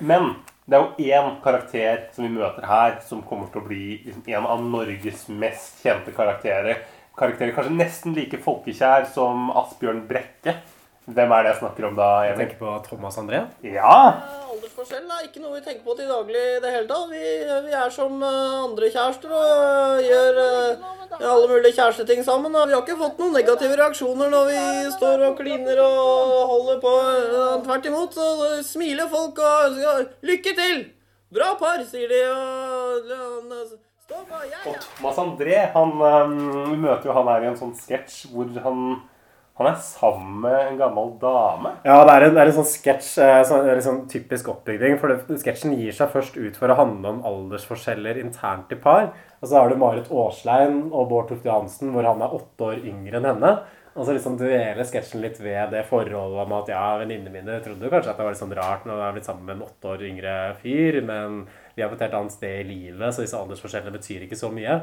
Men 0.00 0.34
det 0.66 0.76
er 0.76 0.82
jo 0.84 1.10
én 1.10 1.36
karakter 1.42 2.08
som 2.14 2.26
vi 2.26 2.32
møter 2.34 2.66
her, 2.68 2.98
som 3.06 3.22
kommer 3.26 3.48
til 3.50 3.62
å 3.62 3.66
bli 3.66 3.84
liksom, 4.04 4.24
en 4.28 4.48
av 4.48 4.64
Norges 4.64 5.24
mest 5.32 5.80
kjente 5.84 6.14
karakterer. 6.16 6.84
Karakterer 7.18 7.56
kanskje 7.56 7.78
nesten 7.78 8.14
like 8.16 8.38
folkekjær 8.44 9.08
som 9.14 9.50
Asbjørn 9.60 10.04
Brekke. 10.08 10.58
Hvem 11.08 11.32
er 11.32 11.42
det 11.42 11.50
jeg 11.54 11.58
snakker 11.62 11.86
om 11.88 11.96
da? 11.96 12.08
Jeg 12.26 12.34
Emil? 12.34 12.46
tenker 12.46 12.58
på 12.60 12.74
Thomas 12.86 13.16
André. 13.18 13.40
Ja! 13.64 13.94
Aldersforskjell 14.50 15.08
er 15.08 15.24
ikke 15.26 15.40
noe 15.42 15.56
vi 15.56 15.62
tenker 15.64 15.82
på 15.86 15.94
til 15.96 16.10
daglig 16.10 16.38
i 16.38 16.60
det 16.62 16.70
hele 16.74 16.86
tatt. 16.90 17.08
Vi, 17.10 17.24
vi 17.66 17.74
er 17.80 17.90
som 17.94 18.20
eh, 18.22 18.58
andre 18.66 18.90
kjærester 18.92 19.32
og 19.32 19.48
eh, 19.48 20.04
gjør 20.06 20.40
eh, 20.44 20.84
alle 21.24 21.48
mulige 21.50 21.74
kjæresteting 21.78 22.22
sammen. 22.26 22.54
Og 22.54 22.68
vi 22.68 22.76
har 22.76 22.84
ikke 22.84 23.00
fått 23.00 23.18
noen 23.18 23.34
negative 23.34 23.80
reaksjoner 23.80 24.30
når 24.30 24.50
vi 24.52 24.60
står 24.98 25.26
og 25.30 25.40
kliner 25.40 25.82
og 25.82 26.36
holder 26.52 26.80
på. 26.84 26.94
Tvert 27.66 27.90
imot 27.90 28.14
så 28.20 28.30
smiler 28.66 29.10
folk 29.10 29.40
og 29.40 29.78
sier 29.78 30.08
'Lykke 30.22 30.56
til! 30.62 30.82
Bra 31.30 31.54
par', 31.58 31.84
sier 31.86 32.10
de. 32.10 32.22
Og, 32.30 33.78
Og. 34.66 34.74
Thomas 34.98 35.18
André 35.22 35.58
han, 35.70 35.92
um, 35.94 36.70
Vi 36.72 36.76
møter 36.82 37.06
jo 37.06 37.12
han 37.14 37.28
her 37.30 37.44
i 37.44 37.50
en 37.52 37.58
sånn 37.58 37.76
sketsj 37.78 38.24
hvor 38.32 38.48
han, 38.64 38.80
Han 39.60 39.68
er 39.68 39.80
sammen 39.84 40.38
med 40.40 40.54
en 40.56 40.78
gammel 40.80 41.10
dame. 41.20 41.74
Ja, 41.84 41.98
det 42.08 42.12
er 42.14 42.24
en, 42.24 42.36
det 42.36 42.40
er 42.40 42.48
en 42.48 42.54
sånn 42.56 42.68
sketsj, 42.70 43.10
sånn, 43.44 43.66
sånn 43.84 43.98
typisk 44.08 44.46
oppbygging. 44.48 44.94
For 45.02 45.12
sketsjen 45.42 45.74
gir 45.76 45.92
seg 45.92 46.08
først 46.14 46.38
ut 46.40 46.56
for 46.56 46.72
å 46.72 46.78
handle 46.78 47.12
om 47.12 47.18
aldersforskjeller 47.28 48.22
internt 48.22 48.72
i 48.72 48.78
par. 48.80 49.10
Og 49.42 49.50
så 49.50 49.58
har 49.58 49.68
du 49.68 49.76
Marit 49.76 50.08
Aaslein 50.08 50.86
og 50.88 51.10
Bård 51.12 51.28
Tufte 51.28 51.50
Johansen, 51.50 51.92
hvor 51.92 52.08
han 52.08 52.24
er 52.24 52.38
åtte 52.38 52.70
år 52.70 52.80
yngre 52.88 53.20
enn 53.20 53.28
henne. 53.34 53.52
Og 53.98 54.06
så 54.06 54.14
liksom 54.16 54.38
dueler 54.40 54.80
sketsjen 54.88 55.20
litt 55.20 55.36
ved 55.42 55.74
det 55.74 55.84
forholdet 55.90 56.40
om 56.46 56.56
at 56.56 56.72
ja, 56.72 56.84
venninnene 57.02 57.34
mine 57.34 57.60
trodde 57.60 57.92
kanskje 57.92 58.14
at 58.14 58.16
det 58.16 58.24
var 58.24 58.32
litt 58.32 58.40
sånn 58.40 58.56
rart 58.56 58.88
når 58.88 58.96
du 58.96 59.04
har 59.04 59.16
blitt 59.16 59.28
sammen 59.28 59.44
med 59.44 59.58
en 59.58 59.66
åtte 59.66 59.92
år 59.92 60.04
yngre 60.06 60.34
fyr, 60.62 61.00
men 61.04 61.42
vi 61.74 61.82
har 61.84 61.92
på 61.92 61.98
et 61.98 62.06
helt 62.06 62.16
annet 62.16 62.36
sted 62.36 62.62
i 62.62 62.68
livet, 62.70 63.12
så 63.12 63.26
disse 63.26 63.36
aldersforskjellene 63.36 63.96
betyr 63.98 64.24
ikke 64.24 64.38
så 64.40 64.48
mye. 64.54 64.78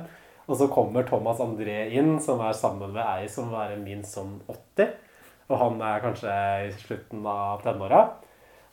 Og 0.47 0.55
så 0.59 0.69
kommer 0.71 1.03
Thomas 1.07 1.41
André 1.43 1.89
inn, 1.99 2.15
som 2.23 2.39
er 2.43 2.55
sammen 2.55 2.93
med 2.95 3.03
ei 3.03 3.27
som 3.31 3.51
er 3.59 3.75
minst 3.81 4.15
sånn 4.15 4.37
80. 4.47 4.95
Og 5.47 5.59
han 5.59 5.83
er 5.83 6.03
kanskje 6.03 6.37
i 6.67 6.71
slutten 6.79 7.27
av 7.27 7.61
tenåra. 7.65 8.05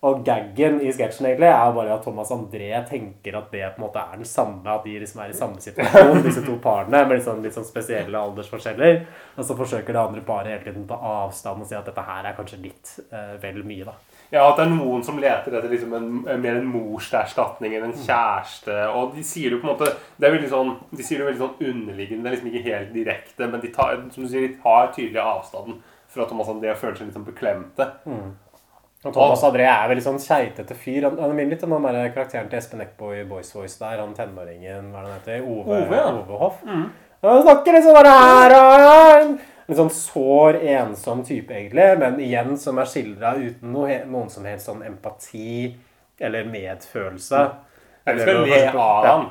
Og 0.05 0.20
gaggen 0.20 0.83
i 0.85 0.91
sketsjen 0.93 1.31
egentlig 1.31 1.49
er 1.49 1.70
bare 1.72 1.95
at 1.95 2.03
Thomas 2.05 2.31
André 2.35 2.68
tenker 2.91 3.39
at 3.39 3.47
det 3.55 3.62
på 3.72 3.81
en 3.81 3.85
måte 3.87 4.03
er 4.03 4.18
den 4.20 4.29
samme, 4.29 4.61
at 4.68 4.85
de 4.85 4.99
liksom 5.01 5.22
er 5.25 5.33
i 5.33 5.37
samme 5.39 5.62
situasjon, 5.64 6.20
disse 6.27 6.43
to 6.45 6.59
parene, 6.62 7.07
med 7.07 7.16
litt 7.16 7.25
sånn, 7.25 7.41
litt 7.45 7.57
sånn 7.57 7.64
spesielle 7.64 8.20
aldersforskjeller. 8.20 9.01
Og 9.39 9.49
så 9.49 9.57
forsøker 9.57 9.97
det 9.97 10.03
andre 10.03 10.25
paret 10.27 10.53
hele 10.53 10.66
tiden 10.66 10.85
å 10.85 10.91
ta 10.93 11.14
avstand 11.25 11.64
og 11.64 11.70
si 11.70 11.79
at 11.79 11.89
dette 11.89 12.05
her 12.05 12.29
er 12.29 12.37
kanskje 12.37 12.61
litt 12.66 12.93
eh, 13.09 13.33
vel 13.41 13.62
mye, 13.64 13.89
da. 13.89 13.97
Ja, 14.33 14.45
at 14.49 14.59
det 14.59 14.64
er 14.64 14.72
noen 14.72 15.03
som 15.07 15.18
leter 15.20 15.55
etter 15.55 15.70
liksom 15.70 15.93
en, 15.95 16.07
mer 16.43 16.57
en 16.59 16.70
morserstatning 16.70 17.77
enn 17.77 17.89
en 17.91 17.97
kjæreste. 17.97 18.77
Og 18.97 19.12
de 19.14 19.25
sier 19.27 19.55
jo 19.55 19.61
på 19.62 19.68
en 19.68 19.75
måte 19.75 19.91
Det 20.18 20.27
er 20.27 20.35
veldig 20.35 20.51
sånn 20.51 20.72
De 20.91 21.05
sier 21.07 21.20
det 21.20 21.29
veldig 21.29 21.43
sånn 21.43 21.68
underliggende. 21.72 22.25
Det 22.25 22.31
er 22.31 22.37
liksom 22.37 22.51
ikke 22.51 22.64
helt 22.70 22.95
direkte, 22.97 23.51
men 23.51 23.62
de 23.62 23.72
tar, 23.75 24.01
som 24.14 24.25
du 24.25 24.31
sier, 24.31 24.49
de 24.49 24.62
tar 24.62 24.91
tydelig 24.97 25.22
avstanden 25.22 25.83
fra 26.14 26.27
Thomas 26.31 26.51
André 26.51 26.72
og 26.72 26.81
føler 26.81 26.99
seg 26.99 27.09
litt 27.09 27.18
sånn 27.18 27.29
beklemte. 27.29 27.89
Mm. 28.07 28.33
Og 29.05 29.12
Thomas 29.12 29.43
André 29.45 29.66
er 29.68 29.89
veldig 29.91 30.05
sånn 30.07 30.20
keitete 30.22 30.77
fyr. 30.79 31.05
Han, 31.05 31.18
han 31.20 31.35
minner 31.37 31.55
litt 31.55 31.64
om 31.66 31.75
den 31.77 32.12
karakteren 32.14 32.47
til 32.49 32.61
Espen 32.61 32.85
Eckbo 32.85 33.11
i 33.12 33.25
Boys 33.29 33.51
Voice 33.53 33.77
der. 33.81 34.01
Han 34.01 34.14
tenåringen, 34.16 34.93
hva 34.93 35.03
er 35.03 35.05
det 35.05 35.11
han 35.11 35.18
heter? 35.18 35.43
Ove, 35.45 35.81
Ove, 35.83 35.99
ja. 35.99 36.07
Ove 36.22 36.39
Hoff. 36.41 36.62
Mm. 36.64 36.87
Han 37.25 37.43
snakker 37.45 37.77
liksom 37.77 37.97
bare 37.97 38.14
her 38.20 38.55
og 38.57 39.37
En 39.69 39.75
sånn 39.79 39.91
sår, 39.91 40.59
ensom 40.62 41.23
type, 41.25 41.49
egentlig. 41.55 41.99
Men 41.99 42.19
igjen 42.21 42.57
som 42.61 42.79
er 42.79 42.85
skildra 42.85 43.35
uten 43.39 43.73
noe, 43.73 44.05
noen 44.05 44.29
som 44.31 44.45
helst 44.45 44.67
sånn 44.69 44.83
empati 44.85 45.75
eller 46.21 46.45
medfølelse. 46.45 47.41
Jeg 48.05 48.19
skal 48.21 48.29
Eller 48.29 48.47
le 48.47 48.67
noe- 48.73 48.81
av 48.81 49.05
Ja. 49.05 49.17
han. 49.17 49.31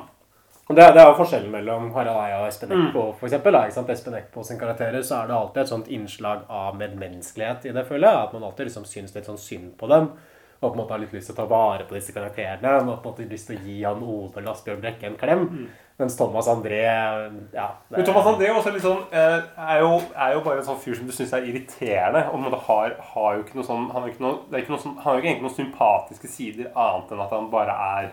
Det, 0.66 0.76
det 0.94 0.96
er 0.96 1.06
jo 1.10 1.14
forskjellen 1.24 1.50
mellom 1.52 1.90
Harald 1.92 2.16
Eia 2.24 2.40
og 2.40 2.48
Espen 2.48 2.70
Mm. 2.70 2.92
For 3.18 3.26
eksempel. 3.28 3.52
da? 3.52 3.66
Espen 3.66 4.14
Eckbo 4.14 4.42
sin 4.42 4.58
karakterer, 4.58 5.02
så 5.02 5.22
er 5.22 5.26
det 5.28 5.36
alltid 5.36 5.62
et 5.62 5.68
sånt 5.68 5.88
innslag 5.88 6.40
av 6.48 6.74
medmenneskelighet 6.78 7.66
i 7.66 7.72
det, 7.72 7.86
føler 7.86 8.08
jeg. 8.08 8.16
At 8.24 8.32
man 8.32 8.42
alltid 8.42 8.66
liksom 8.66 8.84
syns 8.84 9.14
litt 9.14 9.26
sånn 9.26 9.38
synd 9.38 9.76
på 9.76 9.86
dem. 9.88 10.10
Og 10.60 10.68
på 10.70 10.72
en 10.72 10.80
måte 10.80 10.94
har 10.94 11.02
litt 11.02 11.14
lyst 11.14 11.28
til 11.30 11.36
å 11.36 11.40
ta 11.42 11.48
vare 11.50 11.86
på 11.88 11.96
disse 11.96 12.14
karakterene. 12.14 12.76
Og 12.80 13.00
på 13.02 13.10
en 13.10 13.10
måte 13.10 13.26
lyst 13.30 13.50
til 13.50 13.58
å 13.58 13.64
gi 13.64 13.80
han 13.84 14.04
Ove 14.04 14.30
og 14.30 14.52
Asbjørn 14.54 14.82
Brekke 14.84 15.10
en 15.10 15.18
klem. 15.20 15.48
Mm. 15.48 15.66
Mens 15.96 16.16
Thomas 16.18 16.48
André 16.50 16.80
ja, 17.52 17.66
Men 17.88 18.04
Thomas 18.04 18.26
André 18.26 18.48
er 18.48 18.56
også 18.58 18.72
litt 18.74 18.82
sånn, 18.82 19.04
eh, 19.14 19.36
er, 19.62 19.82
jo, 19.84 20.00
er 20.18 20.32
jo 20.34 20.40
bare 20.42 20.58
en 20.58 20.66
sånn 20.66 20.80
fyr 20.82 20.96
som 20.98 21.06
du 21.06 21.14
syns 21.14 21.34
er 21.36 21.46
irriterende. 21.46 22.24
Og 22.32 22.40
på 22.40 22.50
en 22.50 22.64
har, 22.68 22.96
har 23.12 23.36
jo 23.36 23.44
ikke 23.44 23.58
noe 23.60 23.68
sånn 23.68 23.84
Han 23.92 24.00
har, 24.00 24.08
ikke 24.10 24.24
noe, 24.24 24.40
det 24.48 24.58
er 24.58 24.64
ikke 24.64 24.74
noe 24.74 24.82
sånn, 24.82 24.96
han 24.98 25.06
har 25.06 25.14
jo 25.14 25.22
ikke 25.22 25.30
egentlig 25.30 25.46
noen 25.46 25.58
sympatiske 25.60 26.32
sider 26.32 26.72
annet 26.72 27.14
enn 27.14 27.22
at 27.26 27.36
han 27.36 27.52
bare 27.52 27.76
er 27.98 28.08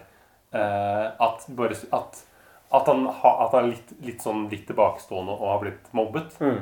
uh, 0.53 1.07
At, 1.25 1.47
bare, 1.57 1.79
at, 1.97 2.21
at 2.69 2.93
han, 2.93 3.07
ha, 3.23 3.33
at 3.47 3.57
han 3.57 3.65
er 3.65 3.73
litt, 3.73 3.95
litt 4.05 4.27
sånn 4.27 4.45
litt 4.51 4.67
tilbakestående 4.69 5.33
og 5.39 5.49
har 5.55 5.65
blitt 5.65 5.89
mobbet. 5.97 6.37
Mm. 6.43 6.61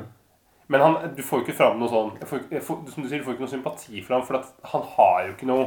Men 0.69 0.83
han, 0.85 0.97
du 1.17 1.21
får 1.25 1.41
jo 1.41 1.47
ikke 1.47 1.57
fram 1.57 1.79
noe 1.81 1.89
sånn 1.89 2.11
får, 2.29 2.43
får, 2.61 2.81
Som 2.93 3.03
du 3.03 3.07
sier, 3.09 3.21
du 3.21 3.25
får 3.25 3.35
ikke 3.35 3.45
noe 3.47 3.53
sympati 3.55 4.03
for 4.05 4.15
ham, 4.15 4.25
for 4.27 4.37
at 4.37 4.51
han 4.73 4.83
har 4.95 5.23
jo 5.25 5.31
ikke 5.33 5.49
noe 5.49 5.63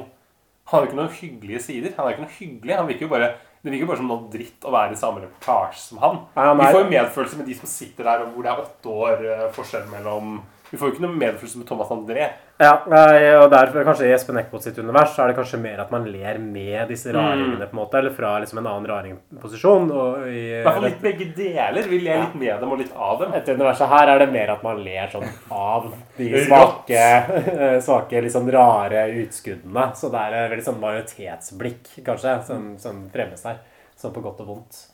Han 0.71 0.77
har 0.77 0.85
jo 0.85 0.91
ikke 0.91 0.99
noen 1.01 1.17
hyggelige 1.17 1.63
sider. 1.65 1.95
Han 1.97 2.07
er 2.07 2.15
ikke 2.15 2.27
noe 2.27 2.37
hyggelig. 2.37 2.77
Han 2.79 2.91
virker 2.91 3.09
jo 3.09 3.15
bare 3.15 3.33
det 3.63 3.71
virker 3.71 3.87
bare 3.87 4.01
som 4.01 4.09
noe 4.11 4.31
dritt 4.31 4.65
å 4.67 4.73
være 4.75 4.97
i 4.97 4.99
samme 4.99 5.21
reportasje 5.23 5.85
som 5.85 6.01
han. 6.03 6.17
Han 6.35 6.59
Vi 6.59 6.71
får 6.75 6.81
jo 6.81 6.89
medfølelse 6.91 7.37
med 7.39 7.47
de 7.47 7.55
som 7.55 7.71
sitter 7.71 8.09
der, 8.09 8.25
og 8.25 8.33
hvor 8.35 8.43
det 8.43 8.51
er 8.51 8.63
åtte 8.63 8.95
år 9.05 9.23
eh, 9.23 9.45
forskjell 9.55 9.85
mellom 9.93 10.33
Vi 10.73 10.79
får 10.81 10.89
jo 10.89 10.95
ikke 10.95 11.03
noe 11.05 11.19
medfølelse 11.21 11.59
med 11.61 11.67
Thomas 11.69 11.91
André. 11.93 12.31
Ja, 12.63 12.71
og 13.43 13.51
derfor 13.53 13.85
kanskje 13.85 14.07
i 14.09 14.13
Espen 14.15 14.39
Eckbo 14.41 14.57
sitt 14.63 14.79
univers 14.81 15.11
så 15.13 15.23
er 15.27 15.29
det 15.33 15.37
kanskje 15.37 15.59
mer 15.61 15.81
at 15.83 15.91
man 15.93 16.07
ler 16.09 16.39
med 16.41 16.89
disse 16.89 17.11
Mm. 17.13 17.17
raringene, 17.19 17.67
på 17.69 17.77
en 17.77 17.81
måte, 17.83 17.99
eller 17.99 18.11
fra 18.17 18.39
liksom 18.41 18.59
en 18.63 18.67
annen 18.71 18.87
raringposisjon. 18.89 19.91
i- 20.33 20.61
I 20.61 20.63
hvert 20.65 20.75
fall 20.79 20.83
litt 20.89 21.03
begge 21.03 21.27
deler. 21.37 21.83
Vi 21.89 21.99
ler 22.01 22.21
litt 22.23 22.35
med 22.35 22.61
dem 22.61 22.73
og 22.73 22.79
litt 22.79 22.93
av 22.97 23.19
dem. 23.21 23.33
Etter 23.35 23.55
universet 23.55 23.89
her 23.89 24.09
er 24.15 24.19
det 24.25 24.33
mer 24.33 24.51
at 24.51 24.63
man 24.63 24.83
ler 24.83 25.09
sånn 25.13 25.29
av 25.51 25.93
de 26.17 26.31
svake, 26.47 27.81
svake 27.83 28.23
litt 28.23 28.33
sånn 28.33 28.51
rare 28.53 29.09
utskuddene. 29.13 29.93
Så 29.95 30.11
det 30.11 30.21
er 30.33 30.49
veldig 30.49 30.65
sånn 30.65 30.81
majoritetsblikk, 30.81 32.03
kanskje, 32.05 32.43
som, 32.47 32.79
som 32.79 33.11
fremmes 33.13 33.45
her. 33.45 33.59
Sånn 33.99 34.13
på 34.15 34.23
godt 34.23 34.41
og 34.41 34.47
vondt. 34.49 34.87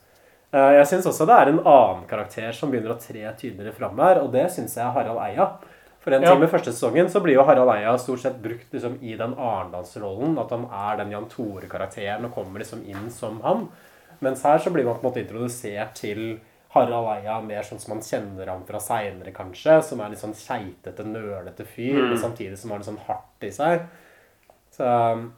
Eh, 0.52 0.72
Jeg 0.78 0.86
syns 0.86 1.06
også 1.06 1.26
det 1.28 1.34
er 1.36 1.50
en 1.52 1.58
annen 1.60 2.06
karakter 2.08 2.52
som 2.56 2.70
begynner 2.72 2.94
å 2.94 3.00
tre 3.00 3.20
tydeligere 3.36 3.74
fram 3.76 3.98
her, 4.00 4.22
og 4.22 4.32
det 4.32 4.46
syns 4.50 4.76
jeg 4.78 4.84
er 4.86 4.94
Harald 4.96 5.20
Eia. 5.20 5.48
For 6.00 6.14
en 6.14 6.22
Ja. 6.22 6.32
time 6.34 6.46
første 6.48 6.72
sesongen 6.72 7.10
så 7.10 7.20
blir 7.20 7.34
jo 7.34 7.42
Harald 7.44 7.68
Eia 7.74 7.96
stort 7.98 8.20
sett 8.20 8.40
brukt 8.40 8.70
liksom 8.72 8.98
i 9.02 9.14
den 9.16 9.34
Arendalsrollen. 9.34 10.38
At 10.40 10.50
han 10.50 10.64
er 10.72 10.96
den 10.96 11.10
Jan 11.10 11.26
Tore-karakteren 11.28 12.24
og 12.24 12.34
kommer 12.34 12.60
liksom 12.60 12.86
inn 12.88 13.10
som 13.10 13.40
han. 13.42 13.68
Mens 14.22 14.42
her 14.42 14.58
så 14.58 14.70
blir 14.72 14.84
man 14.84 14.94
på 14.94 15.04
en 15.04 15.12
måte 15.12 15.26
introdusert 15.28 15.94
til 15.94 16.40
Harald 16.70 17.24
Eia 17.24 17.40
mer 17.42 17.62
sånn 17.62 17.78
som 17.80 17.94
man 17.94 18.02
kjenner 18.02 18.46
ham 18.46 18.64
fra 18.64 18.78
seinere, 18.78 19.32
kanskje. 19.34 19.82
Som 19.82 20.00
er 20.00 20.08
litt 20.10 20.18
sånn 20.18 20.34
keitete, 20.34 21.04
nølete 21.04 21.66
fyr, 21.66 22.12
Mm. 22.12 22.16
samtidig 22.18 22.56
som 22.56 22.70
har 22.70 22.78
det 22.78 22.86
sånn 22.86 22.98
hardt 23.06 23.42
i 23.42 23.50
seg. 23.50 23.80
Så 24.72 24.84
øh, 24.84 25.30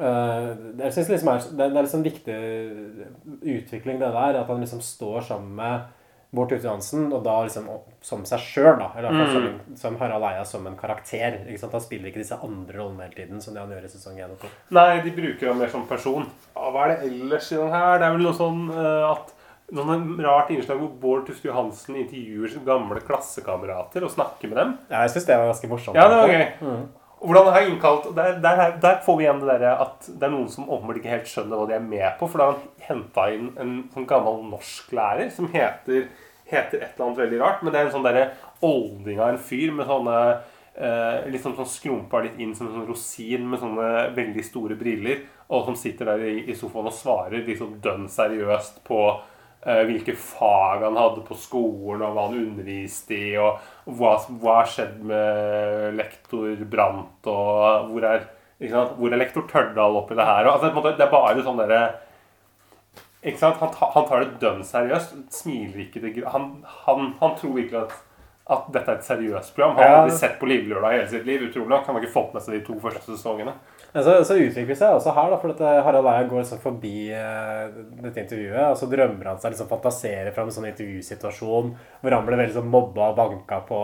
jeg 0.00 0.92
synes 0.94 1.08
liksom 1.12 1.28
er, 1.32 1.46
det, 1.50 1.66
det 1.70 1.78
er 1.80 1.86
liksom 1.86 2.04
viktig 2.06 2.36
utvikling, 3.42 3.98
det 4.00 4.12
der. 4.14 4.38
At 4.40 4.46
han 4.48 4.60
liksom 4.62 4.80
står 4.84 5.20
sammen 5.28 5.54
med 5.58 5.88
Bård 6.30 6.48
Tufte 6.52 6.68
Johansen, 6.68 7.08
og 7.12 7.24
da 7.26 7.40
liksom 7.42 7.64
som 8.06 8.20
seg 8.28 8.38
sjøl, 8.44 8.76
da. 8.78 8.92
Eller 8.96 9.10
i 9.10 9.24
Mm. 9.24 9.32
som, 9.34 9.76
som 9.76 9.96
Harald 9.98 10.22
Eia 10.28 10.44
som 10.46 10.66
en 10.66 10.76
karakter. 10.78 11.40
Ikke 11.48 11.58
sant? 11.58 11.72
Han 11.74 11.82
spiller 11.82 12.08
ikke 12.12 12.22
disse 12.22 12.38
andre 12.38 12.78
rollene 12.78 13.02
hele 13.08 13.16
tiden, 13.16 13.40
som 13.42 13.54
det 13.54 13.60
han 13.64 13.72
gjør 13.74 13.84
i 13.88 13.90
sesong 13.90 14.20
1 14.20 14.30
og 14.36 14.38
2. 14.44 14.50
Nei, 14.78 15.00
de 15.02 15.10
bruker 15.16 15.48
ham 15.50 15.58
mer 15.58 15.72
som 15.72 15.86
person. 15.90 16.26
Ja, 16.54 16.70
hva 16.70 16.84
er 16.86 16.94
det 16.94 17.10
ellers 17.10 17.50
i 17.52 17.58
den 17.58 17.74
her? 17.74 17.98
Det 17.98 18.06
er 18.06 18.14
vel 18.14 18.22
noe 18.28 18.38
sånn 18.38 18.62
uh, 18.70 19.10
at 19.10 19.34
noen 19.74 20.06
rart 20.22 20.48
innslag 20.54 20.78
hvor 20.78 20.94
Bård 21.02 21.26
Tufte 21.26 21.50
Johansen 21.50 21.98
intervjuer 21.98 22.54
gamle 22.66 23.02
klassekamerater 23.06 24.06
og 24.06 24.10
snakker 24.14 24.48
med 24.50 24.58
dem. 24.62 24.72
Ja, 24.90 25.02
jeg 25.04 25.10
syns 25.16 25.26
det 25.28 25.36
var 25.42 25.50
ganske 25.50 25.68
morsomt. 25.74 25.98
Ja, 25.98 26.08
det 26.10 26.22
var 26.22 26.32
gøy. 26.34 26.46
Mm. 26.62 26.88
Hvordan 27.20 27.50
har 27.50 27.52
har 27.52 27.68
innkalt 27.68 28.06
der, 28.16 28.38
der, 28.40 28.60
der 28.80 29.00
får 29.04 29.16
vi 29.18 29.24
igjen 29.26 29.42
det 29.42 29.58
der 29.60 29.82
at 29.82 30.06
det 30.08 30.24
er 30.24 30.32
noen 30.32 30.48
som 30.48 30.70
åpenbart 30.72 31.02
ikke 31.02 31.12
helt 31.12 31.28
skjønner 31.28 31.60
hva 31.60 31.66
de 31.68 31.76
er 31.76 31.84
med 31.84 32.06
på. 32.16 32.28
For 32.30 32.40
da 32.40 32.46
har 32.48 32.54
han 32.56 32.86
henta 32.86 33.26
inn 33.34 33.50
en 33.60 33.74
sånn 33.92 34.06
gammel 34.08 34.40
norsklærer 34.48 35.28
som 35.34 35.50
heter, 35.52 36.06
heter 36.48 36.80
et 36.80 36.94
eller 36.94 37.10
annet 37.10 37.20
veldig 37.20 37.42
rart. 37.42 37.60
Men 37.60 37.74
det 37.74 37.82
er 37.82 37.90
en 37.90 37.92
sånn 37.98 38.06
derre 38.06 38.30
olding 38.64 39.20
av 39.20 39.34
en 39.34 39.42
fyr 39.50 39.74
med 39.76 39.90
sånne 39.90 40.16
eh, 40.30 41.28
litt 41.28 41.44
sånn, 41.44 41.58
sånn 41.58 41.68
skrumpa 41.68 42.22
litt 42.24 42.40
inn 42.40 42.54
som 42.56 42.70
en 42.70 42.78
sånn 42.78 42.88
rosin 42.88 43.44
med 43.52 43.60
sånne 43.60 43.90
veldig 44.16 44.46
store 44.46 44.80
briller. 44.80 45.26
Og 45.52 45.68
som 45.68 45.76
sitter 45.76 46.14
der 46.14 46.24
i, 46.24 46.34
i 46.48 46.56
sofaen 46.56 46.88
og 46.88 46.96
svarer 46.96 47.44
liksom 47.44 47.76
dønn 47.84 48.08
seriøst 48.08 48.80
på 48.88 49.02
hvilke 49.60 50.14
fag 50.16 50.86
han 50.86 50.96
hadde 50.96 51.24
på 51.26 51.36
skolen, 51.36 52.04
og 52.06 52.14
hva 52.16 52.26
han 52.28 52.38
underviste 52.40 53.16
i, 53.16 53.32
og 53.36 53.58
hva 53.98 54.14
har 54.56 54.70
skjedd 54.70 55.00
med 55.04 55.98
lektor 55.98 56.62
Brandt, 56.70 57.28
og 57.28 57.90
hvor 57.90 58.06
er? 58.08 58.28
Hvor 58.60 59.08
er 59.08 59.16
lektor 59.16 59.46
Tørdal 59.48 59.94
oppi 59.96 60.16
det 60.18 60.24
her? 60.28 60.44
Og, 60.44 60.58
altså, 60.58 60.92
det 60.96 61.04
er 61.06 61.12
bare 61.12 61.44
sånn 61.44 61.60
derre 61.60 61.82
ikke 63.20 63.40
sant? 63.40 63.58
Han, 63.60 63.72
han 63.94 64.06
tar 64.08 64.24
det 64.24 64.38
dønn 64.40 64.62
seriøst. 64.64 65.16
Smiler 65.32 65.82
ikke 65.84 66.00
til 66.00 66.24
han, 66.32 66.50
han, 66.86 67.10
han 67.20 67.34
tror 67.36 67.52
virkelig 67.56 67.82
at, 67.82 67.94
at 68.56 68.70
dette 68.72 68.94
er 68.94 69.00
et 69.00 69.08
seriøst 69.08 69.54
program. 69.56 69.76
Han 69.76 69.84
har 69.84 69.98
aldri 70.02 70.16
sett 70.16 70.38
på 70.40 70.48
Livlørdag 70.48 70.94
i 70.94 71.00
hele 71.02 71.10
sitt 71.12 71.28
liv. 71.28 71.44
Utrolig 71.48 71.68
nok. 71.72 71.84
Han 71.86 71.98
har 71.98 72.04
ikke 72.04 72.16
fått 72.16 72.36
med 72.36 72.44
seg 72.44 72.56
de 72.56 72.62
to 72.68 72.78
første 72.80 73.04
sesongene. 73.12 73.56
Men 73.92 74.04
så, 74.06 74.12
så 74.24 74.36
utvikler 74.38 74.68
det 74.70 74.76
seg 74.78 74.94
også 74.94 75.14
her, 75.16 75.30
da, 75.32 75.38
for 75.42 75.50
at 75.50 75.60
eh, 75.66 75.80
Harald 75.86 76.06
Eia 76.06 76.26
går 76.30 76.44
så 76.46 76.58
forbi 76.62 77.08
eh, 77.10 77.64
dette 78.04 78.22
intervjuet, 78.22 78.68
og 78.70 78.76
så 78.78 78.86
drømmer 78.92 79.32
han 79.32 79.40
seg 79.42 79.50
liksom 79.56 79.70
fantaserer 79.72 80.30
fram 80.36 80.46
en 80.46 80.54
sånn 80.54 80.68
intervjusituasjon 80.70 81.72
hvor 82.02 82.14
han 82.14 82.28
ble 82.28 82.38
veldig 82.38 82.54
sånn 82.60 82.70
mobba 82.70 83.08
og 83.10 83.18
banka 83.18 83.58
på, 83.66 83.80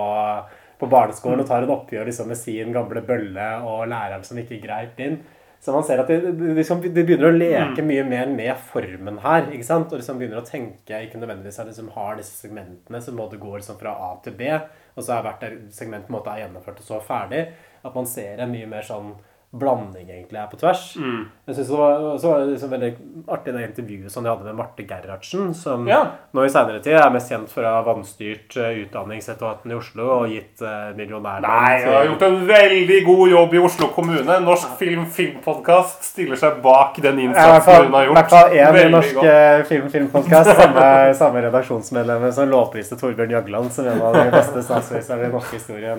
på 0.78 0.90
barneskolen 0.92 1.42
og 1.42 1.48
tar 1.50 1.66
en 1.66 1.74
oppgjør 1.74 2.07
liksom 2.07 2.30
med 2.30 2.38
sin 2.38 2.70
gamle 2.76 3.02
bølle 3.09 3.48
og 3.66 3.88
læreren 3.90 4.22
som 4.26 4.38
ikke 4.38 4.61
greip 4.62 5.02
inn. 5.02 5.18
Så 5.66 5.72
man 5.74 5.82
ser 5.88 5.98
at 5.98 6.11
de, 6.12 6.30
de, 6.36 6.50
liksom, 6.54 6.82
de 6.84 7.02
begynner 7.02 7.30
å 7.32 7.34
leke 7.34 7.82
Mm. 7.82 7.86
mye 7.88 8.02
mer 8.07 8.28
med 8.30 8.59
formen 8.70 9.16
her. 9.24 9.48
ikke 9.50 9.66
sant? 9.66 9.90
Og 9.90 9.98
liksom 9.98 10.18
begynner 10.20 10.38
å 10.38 10.46
tenke 10.46 11.00
ikke 11.02 11.18
nødvendigvis 11.18 11.59
at 11.59 11.66
de 11.66 11.72
liksom 11.72 11.88
har 11.96 12.18
disse 12.20 12.36
segmentene 12.44 13.00
som 13.02 13.16
både 13.18 13.40
går 13.42 13.57
liksom 13.59 13.78
fra 13.80 13.96
A 14.07 14.12
til 14.22 14.36
B, 14.38 14.52
og 14.52 15.02
så 15.02 15.16
er 15.16 15.24
hvert 15.26 15.46
segment 15.74 16.07
på 16.07 16.12
en 16.12 16.18
måte 16.20 16.30
er 16.30 16.44
gjennomført 16.44 16.84
og 16.84 16.86
så 16.86 17.00
ferdig. 17.02 17.40
At 17.82 17.96
man 17.96 18.07
ser 18.07 18.38
en 18.44 18.52
mye 18.52 18.68
mer 18.70 18.86
sånn 18.86 19.16
blanding 19.59 20.09
egentlig 20.11 20.38
er 20.40 20.46
på 20.50 20.59
tvers. 20.61 20.84
Mm. 21.00 21.24
Jeg 21.46 21.54
synes 21.59 21.68
det 21.72 21.78
var, 21.78 22.04
så 22.18 22.30
var 22.32 22.40
det 22.42 22.48
liksom 22.54 22.70
veldig 22.74 22.90
artig 23.36 23.54
det 23.54 23.64
intervjuet 23.68 24.12
som 24.12 24.24
de 24.26 24.30
hadde 24.32 24.44
med 24.48 24.57
Marte 24.59 24.86
Gerhardsen, 24.88 25.52
som 25.54 25.86
Ja. 25.88 26.00
nå 26.34 26.44
i 26.44 26.48
senere 26.52 26.80
tid 26.82 26.94
er 26.98 27.11
mest 27.14 27.30
kjent 27.30 27.48
for 27.52 27.62
å 27.66 27.74
ha 27.76 27.82
vanstyrt 27.86 28.57
eh, 28.57 28.80
utdanningsetaten 28.84 29.70
i 29.70 29.76
Oslo 29.78 30.09
og 30.20 30.30
gitt 30.32 30.62
uh, 30.64 30.90
millionærlønn 30.98 31.46
Nei, 31.46 31.76
jeg 31.82 31.92
har 31.94 32.09
gjort 32.11 32.22
en 32.28 32.38
veldig 32.48 33.00
god 33.07 33.28
jobb 33.34 33.54
i 33.54 33.62
Oslo 33.68 33.88
kommune. 33.94 34.38
Norsk 34.46 34.74
film 34.80 35.07
filmpodkast 35.07 36.02
stiller 36.11 36.36
seg 36.40 36.59
bak 36.64 36.98
den 37.02 37.20
i 37.22 37.28
innsatsen 37.28 37.86
hun 37.86 37.94
har 37.94 38.02
i 38.02 38.11
gjort. 38.11 38.18
hvert 38.20 38.34
fall 38.34 38.57
én 38.57 38.80
i 38.82 38.90
norsk 38.92 39.14
godt. 39.20 39.30
eh, 39.30 39.62
film 39.70 39.88
filmpodkast. 39.92 40.52
Samme, 40.57 40.88
samme 41.22 41.44
redaksjonsmedlemmer 41.46 42.34
som 42.36 42.50
lovpriste 42.50 42.98
Torbjørn 43.00 43.30
Jagland 43.38 43.72
som 43.72 43.86
en 43.86 44.02
av 44.02 44.14
de 44.18 44.26
beste 44.34 44.62
statsministrene 44.66 45.28
i 45.30 45.32
norsk 45.32 45.52
historie 45.59 45.96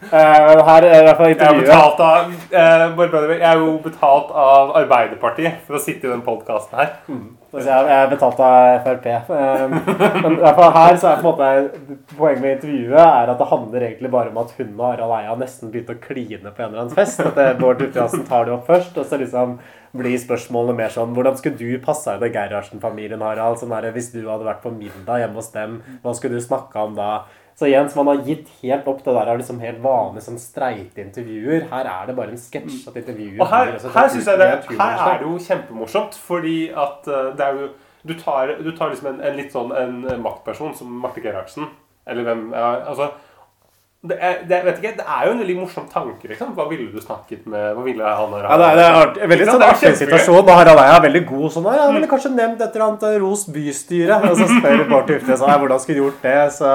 Eh, 0.00 0.46
men 0.46 0.60
her 0.64 0.84
er 0.88 1.02
i 1.02 1.04
hvert 1.04 1.18
fall 1.18 1.28
Jeg 1.28 1.38
er, 1.38 1.74
av, 2.00 2.30
eh, 2.32 2.94
bare- 2.96 3.34
jeg 3.36 3.42
er 3.50 3.58
jo 3.60 3.74
betalt 3.84 4.30
av 4.32 4.70
Arbeiderpartiet 4.80 5.58
for 5.66 5.76
å 5.76 5.80
sitte 5.80 6.08
i 6.08 6.10
den 6.14 6.22
podkasten 6.22 6.78
her. 6.78 6.94
Mm. 7.08 7.36
jeg 7.52 7.64
jeg 7.66 7.90
er 7.90 8.08
betalt 8.08 8.40
av 8.40 8.80
Frp. 8.86 9.06
Eh, 9.06 9.68
Men 10.22 10.32
i 10.38 10.40
hvert 10.40 10.56
fall 10.56 10.72
her 10.72 10.96
så 10.96 11.10
er 11.10 11.20
på 11.22 11.28
en 11.28 11.36
måte 11.36 12.06
poenget 12.16 12.40
med 12.40 12.56
intervjuet 12.62 13.00
er 13.00 13.30
at 13.34 13.38
det 13.38 13.48
handler 13.50 13.80
egentlig 13.80 14.10
bare 14.10 14.30
om 14.30 14.38
at 14.38 14.54
hun 14.56 14.72
og 14.80 14.86
Harald 14.86 15.12
Eia 15.18 15.36
nesten 15.36 15.70
begynte 15.70 15.96
å 15.96 16.00
kline 16.00 16.40
på 16.54 16.62
en 16.64 16.70
eller 16.70 16.80
annen 16.86 16.94
fest. 16.96 17.20
At 17.20 17.58
Bård 17.58 17.78
Tufte 17.78 18.24
tar 18.28 18.44
det 18.46 18.54
opp 18.54 18.66
først, 18.66 18.96
og 18.96 19.04
så 19.04 19.18
liksom 19.20 19.58
blir 19.96 20.16
spørsmålene 20.22 20.76
mer 20.76 20.88
sånn 20.94 21.12
Hvordan 21.16 21.36
skulle 21.36 21.58
du 21.58 21.78
passa 21.84 22.14
i 22.16 22.30
Gerhardsen-familien, 22.30 23.20
Harald? 23.20 23.58
Sånn 23.58 23.68
der, 23.74 23.90
hvis 23.92 24.12
du 24.14 24.22
hadde 24.28 24.46
vært 24.46 24.62
på 24.62 24.72
middag 24.72 25.20
hjemme 25.26 25.34
hos 25.42 25.50
dem, 25.52 25.82
hva 26.04 26.14
skulle 26.16 26.38
du 26.38 26.46
snakka 26.46 26.86
om 26.86 26.94
da? 26.96 27.12
Så 27.60 27.68
Jens, 27.68 27.92
man 27.98 28.08
har 28.08 28.22
gitt 28.24 28.46
helt 28.62 28.86
opp 28.88 29.02
det 29.04 29.12
der 29.12 29.28
av 29.28 29.36
liksom 29.36 29.58
helt 29.60 29.82
vanlige 29.84 30.24
sånn 30.24 30.38
streite 30.40 31.02
intervjuer. 31.02 31.66
Her 31.68 31.90
er 31.90 32.06
det 32.08 32.14
bare 32.16 32.32
en 32.32 32.40
sketsj. 32.40 32.86
At 32.88 32.96
intervjuer 32.96 33.36
Og 33.36 33.50
her, 33.52 33.74
her 33.76 34.08
synes 34.14 34.30
jeg 34.30 34.40
det, 34.40 34.46
her 34.78 35.02
er 35.04 35.18
det 35.20 35.28
jo 35.28 35.36
kjempemorsomt, 35.44 36.16
fordi 36.24 36.58
at 36.72 37.10
eh, 37.10 37.32
det 37.36 37.44
er 37.46 37.58
jo 37.58 37.70
Du 38.00 38.14
tar, 38.16 38.54
du 38.64 38.70
tar 38.72 38.88
liksom 38.94 39.10
en, 39.10 39.18
en 39.28 39.34
litt 39.36 39.52
sånn 39.52 39.74
en 39.76 40.22
maktperson 40.24 40.72
som 40.72 40.88
Marte 41.02 41.20
Gerhardsen, 41.20 41.66
eller 42.08 42.24
hvem 42.24 42.46
ja, 42.56 42.70
Altså 42.88 43.10
det 44.00 44.16
er, 44.16 44.38
det, 44.48 44.62
vet 44.64 44.78
ikke, 44.80 44.94
det 44.96 45.04
er 45.04 45.26
jo 45.26 45.32
en 45.34 45.40
veldig 45.42 45.54
morsom 45.58 45.88
tanke, 45.92 46.24
liksom. 46.30 46.54
Hva 46.56 46.64
ville 46.70 46.86
du 46.88 47.02
snakket 47.04 47.42
med 47.44 47.74
Hva 47.76 47.82
ville 47.84 48.12
han 48.16 48.32
Ja, 48.38 48.54
det 48.56 48.68
er, 48.70 48.78
det 48.80 48.86
er 48.86 49.26
en 49.26 49.32
veldig 49.34 49.48
sånn 49.50 49.64
er 49.66 49.72
artig 49.74 49.90
situasjon. 50.00 50.38
Og 50.40 50.52
Harald 50.56 50.80
Eia 50.80 50.94
er 50.94 51.04
veldig 51.04 51.22
god 51.28 51.52
sånn. 51.52 51.68
«Ja, 51.68 51.82
Jeg 51.82 51.98
ville 51.98 52.08
kanskje 52.08 52.30
nevnt 52.32 52.64
et 52.64 52.78
eller 52.78 52.86
annet 52.86 53.20
Ros 53.20 53.44
bystyre. 53.52 54.16
Og 54.30 54.40
så 54.40 54.48
spør 54.48 54.86
Bård 54.88 55.10
Tufte 55.10 55.36
hvordan 55.44 55.82
skulle 55.84 55.98
du 55.98 56.06
gjort 56.06 56.24
det. 56.24 56.38
Så 56.56 56.70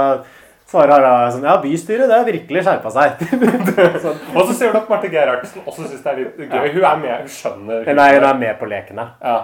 svarer 0.76 1.08
Eia 1.08 1.34
sånn 1.34 1.48
Ja, 1.48 1.58
bystyret, 1.64 2.08
det 2.12 2.20
har 2.20 2.28
virkelig 2.28 2.64
skjerpa 2.68 2.94
seg. 2.94 3.28
sånn. 4.06 4.24
Og 4.36 4.42
så 4.50 4.56
ser 4.56 4.74
du 4.74 4.82
at 4.82 4.90
Marte 4.92 5.12
Gerhardsen 5.12 5.64
også 5.66 5.88
syns 5.88 6.02
det 6.04 6.12
er 6.12 6.24
litt 6.24 6.42
gøy. 6.46 6.72
Hun 6.76 6.82
er 6.82 7.04
med, 7.04 7.14
hun 7.24 7.32
skjønner 7.38 7.94
Nei, 7.96 8.10
hun 8.18 8.28
er 8.30 8.42
med 8.42 8.60
på 8.60 8.70
lekene. 8.70 9.08
Ja. 9.24 9.40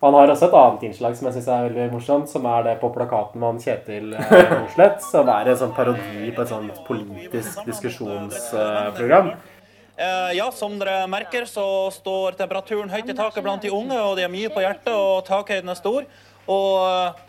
Han 0.00 0.16
har 0.16 0.30
også 0.32 0.48
et 0.48 0.54
annet 0.56 0.84
innslag 0.88 1.16
som 1.16 1.26
jeg 1.28 1.36
synes 1.36 1.48
er 1.52 1.64
veldig 1.66 1.86
morsomt, 1.92 2.30
som 2.32 2.46
er 2.48 2.62
det 2.64 2.78
på 2.80 2.88
plakaten 2.94 3.42
med 3.42 3.50
han 3.50 3.58
Kjetil 3.60 4.14
eh, 4.16 4.94
som 5.04 5.28
er 5.28 5.50
en 5.52 5.58
sånn 5.60 5.74
parodi 5.76 6.30
på 6.32 6.40
et 6.40 6.52
sånt 6.54 6.78
politisk 6.86 7.66
diskusjonsprogram. 7.66 9.34
Eh, 10.00 10.30
ja, 10.38 10.46
som 10.56 10.78
dere 10.80 11.02
merker, 11.12 11.44
så 11.44 11.66
står 11.92 12.38
temperaturen 12.40 12.88
høyt 12.88 13.12
i 13.12 13.16
taket 13.18 13.44
blant 13.44 13.60
de 13.60 13.72
unge, 13.76 13.98
og 14.00 14.16
de 14.16 14.24
har 14.24 14.32
mye 14.32 14.48
på 14.48 14.62
hjertet, 14.64 14.94
og 14.96 15.26
takhøyden 15.28 15.68
er 15.68 15.76
stor. 15.76 16.08
Og 16.48 17.20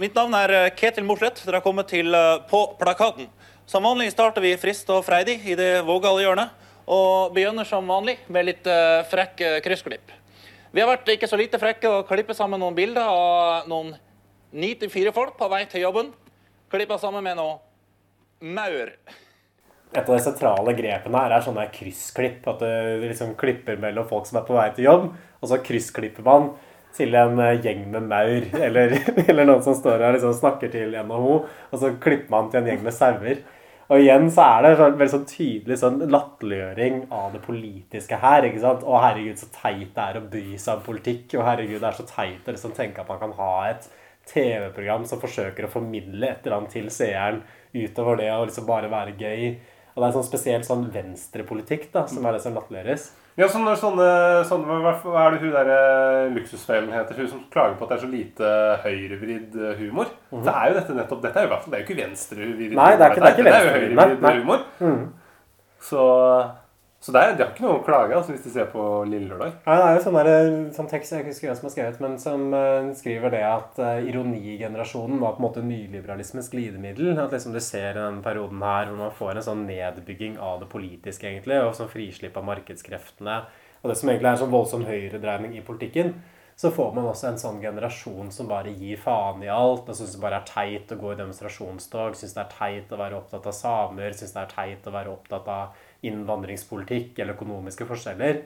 mitt 0.00 0.16
navn 0.16 0.34
er 0.34 0.70
Ketil 0.74 1.04
Mosleth. 1.06 1.44
Dere 1.46 1.60
har 1.60 1.64
kommet 1.64 1.86
til 1.92 2.14
eh, 2.14 2.38
På 2.50 2.64
plakaten. 2.78 3.28
Som 3.66 3.82
vanlig 3.86 4.12
starter 4.12 4.44
vi 4.44 4.54
frist 4.58 4.90
og 4.94 5.04
freidig 5.06 5.40
i 5.46 5.56
det 5.58 5.82
vågale 5.86 6.22
hjørnet, 6.22 6.66
og 6.86 7.32
begynner 7.34 7.66
som 7.66 7.88
vanlig 7.90 8.14
med 8.30 8.46
litt 8.46 8.68
eh, 8.70 9.02
frekk 9.10 9.42
eh, 9.42 9.58
kryssklipp. 9.64 10.12
Vi 10.70 10.82
har 10.82 10.90
vært 10.90 11.08
ikke 11.10 11.26
så 11.26 11.38
lite 11.38 11.58
frekke 11.58 11.90
og 11.90 12.06
klippet 12.06 12.38
sammen 12.38 12.62
noen 12.62 12.76
bilder 12.76 13.10
av 13.10 13.66
noen 13.70 13.94
9-4 14.54 15.10
folk 15.14 15.34
på 15.38 15.48
vei 15.50 15.64
til 15.70 15.82
jobben. 15.82 16.12
Klippa 16.70 16.98
sammen 17.02 17.26
med 17.26 17.40
noe 17.40 17.58
maur. 18.54 18.92
Et 19.96 20.02
av 20.02 20.12
de 20.12 20.22
sentrale 20.22 20.74
grepene 20.78 21.22
her 21.22 21.34
er 21.34 21.42
sånne 21.42 21.66
kryssklipp. 21.74 22.46
At 22.50 22.62
du 22.62 23.06
liksom 23.06 23.34
klipper 23.40 23.80
mellom 23.82 24.06
folk 24.10 24.28
som 24.30 24.38
er 24.38 24.46
på 24.46 24.54
vei 24.58 24.68
til 24.76 24.86
jobb, 24.86 25.10
og 25.40 25.50
så 25.50 25.58
kryssklipper 25.64 26.26
man 26.26 26.52
til 26.96 27.14
en 27.18 27.38
eh, 27.42 27.58
gjeng 27.64 27.84
med 27.92 28.08
maur. 28.10 28.48
Eller, 28.68 28.96
eller 29.28 29.48
noen 29.48 29.62
som 29.64 29.76
står 29.76 30.00
her 30.00 30.10
og 30.10 30.18
liksom 30.18 30.34
snakker 30.38 30.72
til 30.72 30.96
NHO, 30.96 31.36
og 31.44 31.82
så 31.82 31.92
klipper 32.02 32.32
man 32.32 32.50
til 32.50 32.62
en 32.62 32.72
gjeng 32.72 32.82
med 32.86 32.96
sauer. 32.96 33.44
Og 33.86 34.02
igjen 34.02 34.26
så 34.34 34.42
er 34.42 34.64
det 34.64 34.70
en 34.82 34.96
veldig 34.98 35.12
sånn 35.12 35.28
tydelig 35.30 35.76
sånn 35.78 36.00
latterliggjøring 36.10 37.04
av 37.14 37.36
det 37.36 37.42
politiske 37.44 38.18
her. 38.18 38.48
ikke 38.48 38.62
sant? 38.64 38.82
Å 38.82 39.02
herregud, 39.04 39.38
så 39.38 39.46
teit 39.54 39.92
det 39.94 40.06
er 40.08 40.18
å 40.18 40.24
bry 40.32 40.56
seg 40.58 40.80
om 40.80 40.82
politikk. 40.88 41.36
Og 41.36 41.46
herregud, 41.46 41.78
det 41.78 41.92
er 41.92 42.00
så 42.00 42.08
teit 42.08 42.48
å 42.48 42.56
liksom 42.56 42.74
tenke 42.74 43.04
at 43.04 43.12
man 43.12 43.20
kan 43.22 43.36
ha 43.38 43.52
et 43.68 43.86
TV-program 44.26 45.06
som 45.06 45.22
forsøker 45.22 45.68
å 45.68 45.70
formidle 45.70 46.32
et 46.32 46.42
eller 46.42 46.58
annet 46.58 46.74
til 46.74 46.90
seeren 46.90 47.44
utover 47.76 48.18
det 48.18 48.32
å 48.34 48.42
liksom 48.42 48.66
bare 48.66 48.90
være 48.90 49.14
gøy. 49.20 49.54
Og 49.94 50.02
det 50.02 50.08
er 50.08 50.16
sånn 50.18 50.26
spesielt 50.26 50.66
sånn 50.66 50.88
venstrepolitikk 50.92 51.86
da, 51.94 52.08
som 52.10 52.26
er 52.26 52.34
det 52.36 52.42
som 52.42 52.58
latterliggjøres. 52.58 53.06
Ja, 53.36 53.46
så 53.52 53.60
når 53.60 53.76
sånne, 53.76 54.04
sånne 54.48 54.76
hva, 54.80 54.92
er 55.26 55.34
det 55.34 55.40
hun 55.42 55.50
der 55.52 55.68
eh, 55.74 56.30
luksusfellen 56.32 56.92
heter? 56.94 57.18
Hun 57.20 57.28
som 57.28 57.42
klager 57.52 57.74
på 57.76 57.84
at 57.84 57.90
det 57.90 57.96
er 57.98 58.04
så 58.06 58.08
lite 58.08 58.52
høyrevridd 58.86 59.58
humor. 59.76 59.76
humor. 59.80 60.06
-hmm. 60.32 60.44
Det 60.44 60.54
er 60.54 60.68
jo 60.68 60.74
dette 60.78 60.94
nettopp 60.96 61.22
Dette 61.22 61.38
er 61.38 61.42
jo, 61.42 61.48
i 61.48 61.52
hvert 61.52 61.62
fall- 61.64 61.72
det 61.72 61.78
er 61.80 61.84
jo 61.84 61.88
ikke 61.88 62.02
venstrevridd 62.06 62.72
Nei, 62.74 62.90
det 62.96 63.00
er 63.00 63.10
ikke- 63.10 63.20
det 63.20 63.28
er 63.28 63.36
ikke 63.36 63.44
venstrevridd, 63.44 64.40
humor. 64.42 64.58
Mm. 64.80 65.12
Så, 65.80 66.00
så 67.06 67.12
det, 67.14 67.20
er, 67.22 67.36
har 67.38 67.50
ikke 67.52 67.62
noe 67.62 67.76
å 67.78 67.82
klage 67.86 68.16
altså, 68.18 68.32
hvis 68.34 68.42
du 68.42 68.50
ser 68.50 68.64
på 68.72 68.82
Lille 69.06 69.28
Lørdag. 69.30 69.60
Nei, 69.62 69.74
det 69.78 69.84
er 69.86 69.94
jo 69.94 70.00
sånn, 70.02 70.16
der, 70.18 70.48
sånn 70.74 70.88
tekst 70.90 71.12
jeg 71.14 71.26
husker 71.28 71.46
hvem 71.46 71.58
som 71.60 71.68
har 71.68 71.74
skrevet, 71.76 72.00
men 72.02 72.16
som 72.18 72.46
uh, 72.50 72.88
skriver 72.98 73.30
det 73.30 73.42
at 73.46 73.78
uh, 73.78 74.00
ironigenerasjonen 74.02 75.20
var 75.22 75.36
på 75.36 75.38
en 75.38 75.46
måte 75.46 75.62
nyliberalismens 75.62 76.50
glidemiddel. 76.50 77.12
At 77.22 77.36
liksom 77.36 77.54
du 77.54 77.62
ser 77.62 77.92
i 77.92 78.00
den 78.00 78.18
perioden 78.26 78.64
her 78.66 78.90
hvor 78.90 78.98
man 79.04 79.14
får 79.14 79.38
en 79.38 79.46
sånn 79.52 79.62
nedbygging 79.68 80.34
av 80.42 80.58
det 80.64 80.70
politiske, 80.74 81.30
egentlig, 81.30 81.62
og 81.62 81.78
sånn 81.78 81.94
frislipp 81.94 82.42
av 82.42 82.50
markedskreftene, 82.50 83.38
og 83.84 83.92
det 83.92 84.00
som 84.00 84.10
egentlig 84.10 84.32
er 84.32 84.34
en 84.34 84.42
sånn 84.42 84.54
voldsom 84.58 84.90
høyredreining 84.90 85.54
i 85.54 85.62
politikken, 85.62 86.16
så 86.58 86.74
får 86.74 86.94
man 86.96 87.06
også 87.06 87.30
en 87.30 87.38
sånn 87.38 87.62
generasjon 87.62 88.34
som 88.34 88.48
bare 88.50 88.74
gir 88.74 88.98
faen 88.98 89.46
i 89.46 89.52
alt, 89.52 89.86
og 89.86 89.94
syns 89.94 90.16
det 90.16 90.22
bare 90.22 90.40
er 90.40 90.48
teit 90.48 90.90
å 90.90 90.98
gå 90.98 91.14
i 91.14 91.18
demonstrasjonstog, 91.20 92.16
syns 92.18 92.34
det 92.34 92.42
er 92.42 92.54
teit 92.54 92.94
å 92.96 92.98
være 92.98 93.20
opptatt 93.20 93.46
av 93.46 93.54
samer, 93.54 94.16
syns 94.16 94.32
det 94.34 94.42
er 94.42 94.54
teit 94.56 94.88
å 94.88 94.94
være 94.98 95.12
opptatt 95.12 95.50
av 95.52 95.84
innvandringspolitikk 96.08 97.18
eller 97.18 97.36
økonomiske 97.36 97.86
forskjeller. 97.88 98.42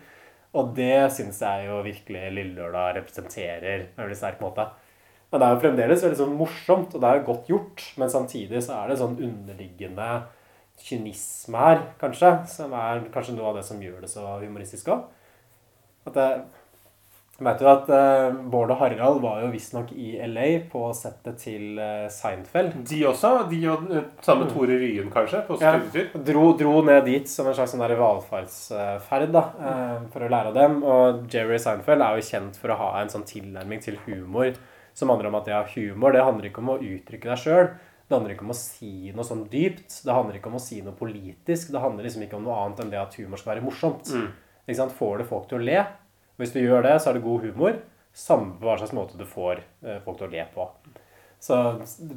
Og 0.59 0.73
det 0.75 1.13
syns 1.15 1.39
jeg 1.45 1.69
jo 1.69 1.79
virkelig 1.87 2.31
Lillelørdag 2.35 2.97
representerer 2.99 3.85
på 3.93 4.01
en 4.01 4.09
veldig 4.09 4.19
sterk 4.19 4.41
måte. 4.43 4.67
Men 5.31 5.39
det 5.39 5.47
er 5.47 5.55
jo 5.55 5.63
fremdeles 5.63 6.03
veldig 6.03 6.19
sånn 6.19 6.39
morsomt, 6.39 6.95
og 6.95 7.03
det 7.03 7.09
er 7.09 7.21
jo 7.21 7.27
godt 7.29 7.51
gjort. 7.53 7.85
Men 8.03 8.11
samtidig 8.11 8.63
så 8.67 8.81
er 8.81 8.91
det 8.91 8.99
sånn 8.99 9.19
underliggende 9.23 10.09
kynisme 10.81 11.61
her, 11.61 11.83
kanskje, 12.01 12.33
som 12.51 12.75
er 12.75 13.05
kanskje 13.15 13.37
noe 13.37 13.51
av 13.53 13.61
det 13.61 13.67
som 13.69 13.83
gjør 13.83 14.01
det 14.03 14.11
så 14.11 14.25
humoristisk 14.41 14.91
òg. 14.95 15.05
At 16.09 16.17
det 16.17 16.29
Vet 17.41 17.63
du 17.63 17.69
at 17.71 17.87
uh, 17.89 18.35
Bård 18.53 18.69
og 18.75 18.83
Harald 18.83 19.23
var 19.23 19.39
jo 19.41 19.49
visstnok 19.49 19.95
i 19.97 20.11
LA 20.29 20.49
på 20.69 20.83
settet 20.97 21.39
til 21.41 21.79
uh, 21.81 22.05
Seinfeld. 22.13 22.75
De 22.91 22.99
også? 23.09 23.31
De 23.49 23.61
og 23.71 23.87
samme 23.87 24.11
sammen 24.27 24.51
Tore 24.53 24.77
Ryen, 24.83 25.09
kanskje? 25.13 25.41
På 25.47 25.57
Ja, 25.61 25.73
dro, 26.13 26.51
dro 26.59 26.75
ned 26.85 27.09
dit 27.09 27.31
som 27.33 27.49
en 27.49 27.57
slags 27.57 27.73
sånn 27.73 27.85
valfartsferd 27.85 29.33
da, 29.33 29.45
eh, 29.57 29.95
for 30.13 30.27
å 30.27 30.29
lære 30.33 30.53
av 30.53 30.59
dem. 30.59 30.83
Og 30.85 31.23
Jerry 31.33 31.57
Seinfeld 31.63 32.05
er 32.05 32.19
jo 32.19 32.27
kjent 32.29 32.61
for 32.61 32.75
å 32.75 32.79
ha 32.83 32.91
en 33.01 33.13
sånn 33.13 33.25
tilnærming 33.29 33.81
til 33.85 33.97
humor 34.05 34.53
som 34.93 35.09
handler 35.13 35.31
om 35.31 35.39
at 35.41 35.49
ja, 35.49 35.63
humor 35.73 36.13
det 36.13 36.27
handler 36.27 36.51
ikke 36.51 36.61
om 36.61 36.75
å 36.75 36.81
uttrykke 36.83 37.31
deg 37.31 37.41
sjøl. 37.41 37.71
Det 38.11 38.17
handler 38.17 38.35
ikke 38.35 38.45
om 38.45 38.53
å 38.53 38.59
si 38.59 39.13
noe 39.15 39.25
sånn 39.25 39.47
dypt. 39.49 40.01
Det 40.05 40.13
handler 40.13 40.37
ikke 40.41 40.51
om 40.51 40.59
å 40.59 40.63
si 40.63 40.81
noe 40.85 40.97
politisk. 40.99 41.71
Det 41.73 41.81
handler 41.81 42.05
liksom 42.05 42.27
ikke 42.27 42.37
om 42.41 42.45
noe 42.45 42.61
annet 42.65 42.85
enn 42.85 42.93
det 42.93 43.01
at 43.01 43.17
humor 43.21 43.41
skal 43.41 43.55
være 43.55 43.65
morsomt. 43.65 44.11
Mm. 44.13 44.29
Ikke 44.67 44.81
sant? 44.83 44.97
Får 44.99 45.23
det 45.23 45.29
folk 45.31 45.47
til 45.49 45.61
å 45.61 45.67
le? 45.69 45.85
Hvis 46.41 46.55
du 46.57 46.61
gjør 46.63 46.83
det, 46.89 46.97
så 47.03 47.11
er 47.11 47.19
det 47.19 47.27
god 47.27 47.45
humor. 47.47 47.79
Samme 48.17 48.57
på 48.59 48.67
hva 48.67 48.79
slags 48.81 48.97
måte 48.97 49.19
du 49.21 49.27
får 49.29 49.61
eh, 49.85 50.01
folk 50.05 50.19
til 50.19 50.27
å 50.27 50.33
le 50.33 50.45
på. 50.55 50.67
Så 51.41 51.57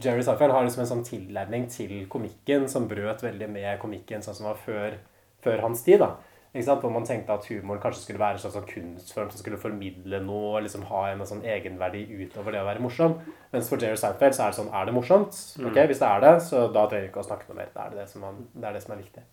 Jerry 0.03 0.23
Seinfeld 0.25 0.51
har 0.51 0.65
liksom 0.65 0.83
en 0.83 0.89
sånn 0.89 1.05
tilnærming 1.07 1.69
til 1.71 1.93
komikken 2.11 2.65
som 2.71 2.89
brøt 2.91 3.21
veldig 3.23 3.47
med 3.53 3.77
komikken 3.79 4.23
sånn 4.25 4.35
som 4.35 4.49
var 4.49 4.57
før, 4.65 4.97
før 5.45 5.61
hans 5.63 5.83
tid. 5.85 6.01
da. 6.03 6.15
Hvor 6.53 6.91
man 6.93 7.05
tenkte 7.07 7.33
at 7.33 7.47
humoren 7.49 7.81
kanskje 7.81 8.03
skulle 8.03 8.21
være 8.21 8.37
en 8.37 8.41
slags 8.43 8.57
sånn 8.59 8.67
kunstform 8.69 9.29
som 9.31 9.39
skulle 9.41 9.57
formidle 9.61 10.19
noe 10.21 10.51
og 10.57 10.65
liksom 10.67 10.83
ha 10.91 11.05
en 11.09 11.23
sånn 11.25 11.41
egenverdi 11.49 12.03
utover 12.19 12.53
det 12.53 12.61
å 12.61 12.67
være 12.67 12.83
morsom. 12.83 13.15
Mens 13.53 13.71
for 13.71 13.81
Jerry 13.81 13.97
Seinfeld 13.97 14.35
så 14.37 14.45
er 14.45 14.51
det 14.51 14.59
sånn 14.59 14.69
Er 14.73 14.85
det 14.85 14.93
morsomt? 14.93 15.39
Ok, 15.57 15.71
Mm. 15.79 15.87
Hvis 15.89 16.03
det 16.03 16.09
er 16.09 16.19
det, 16.21 16.33
så 16.45 16.67
da 16.73 16.85
trenger 16.85 17.07
vi 17.07 17.09
ikke 17.13 17.23
å 17.23 17.29
snakke 17.29 17.49
noe 17.49 17.57
mer. 17.57 17.71
Da 17.73 17.85
er 17.87 17.89
det 17.95 18.03
det 18.03 18.09
som, 18.11 18.21
man, 18.21 18.43
det, 18.53 18.67
er 18.67 18.73
det 18.73 18.83
som 18.83 18.93
er 18.93 19.01
viktig. 19.01 19.23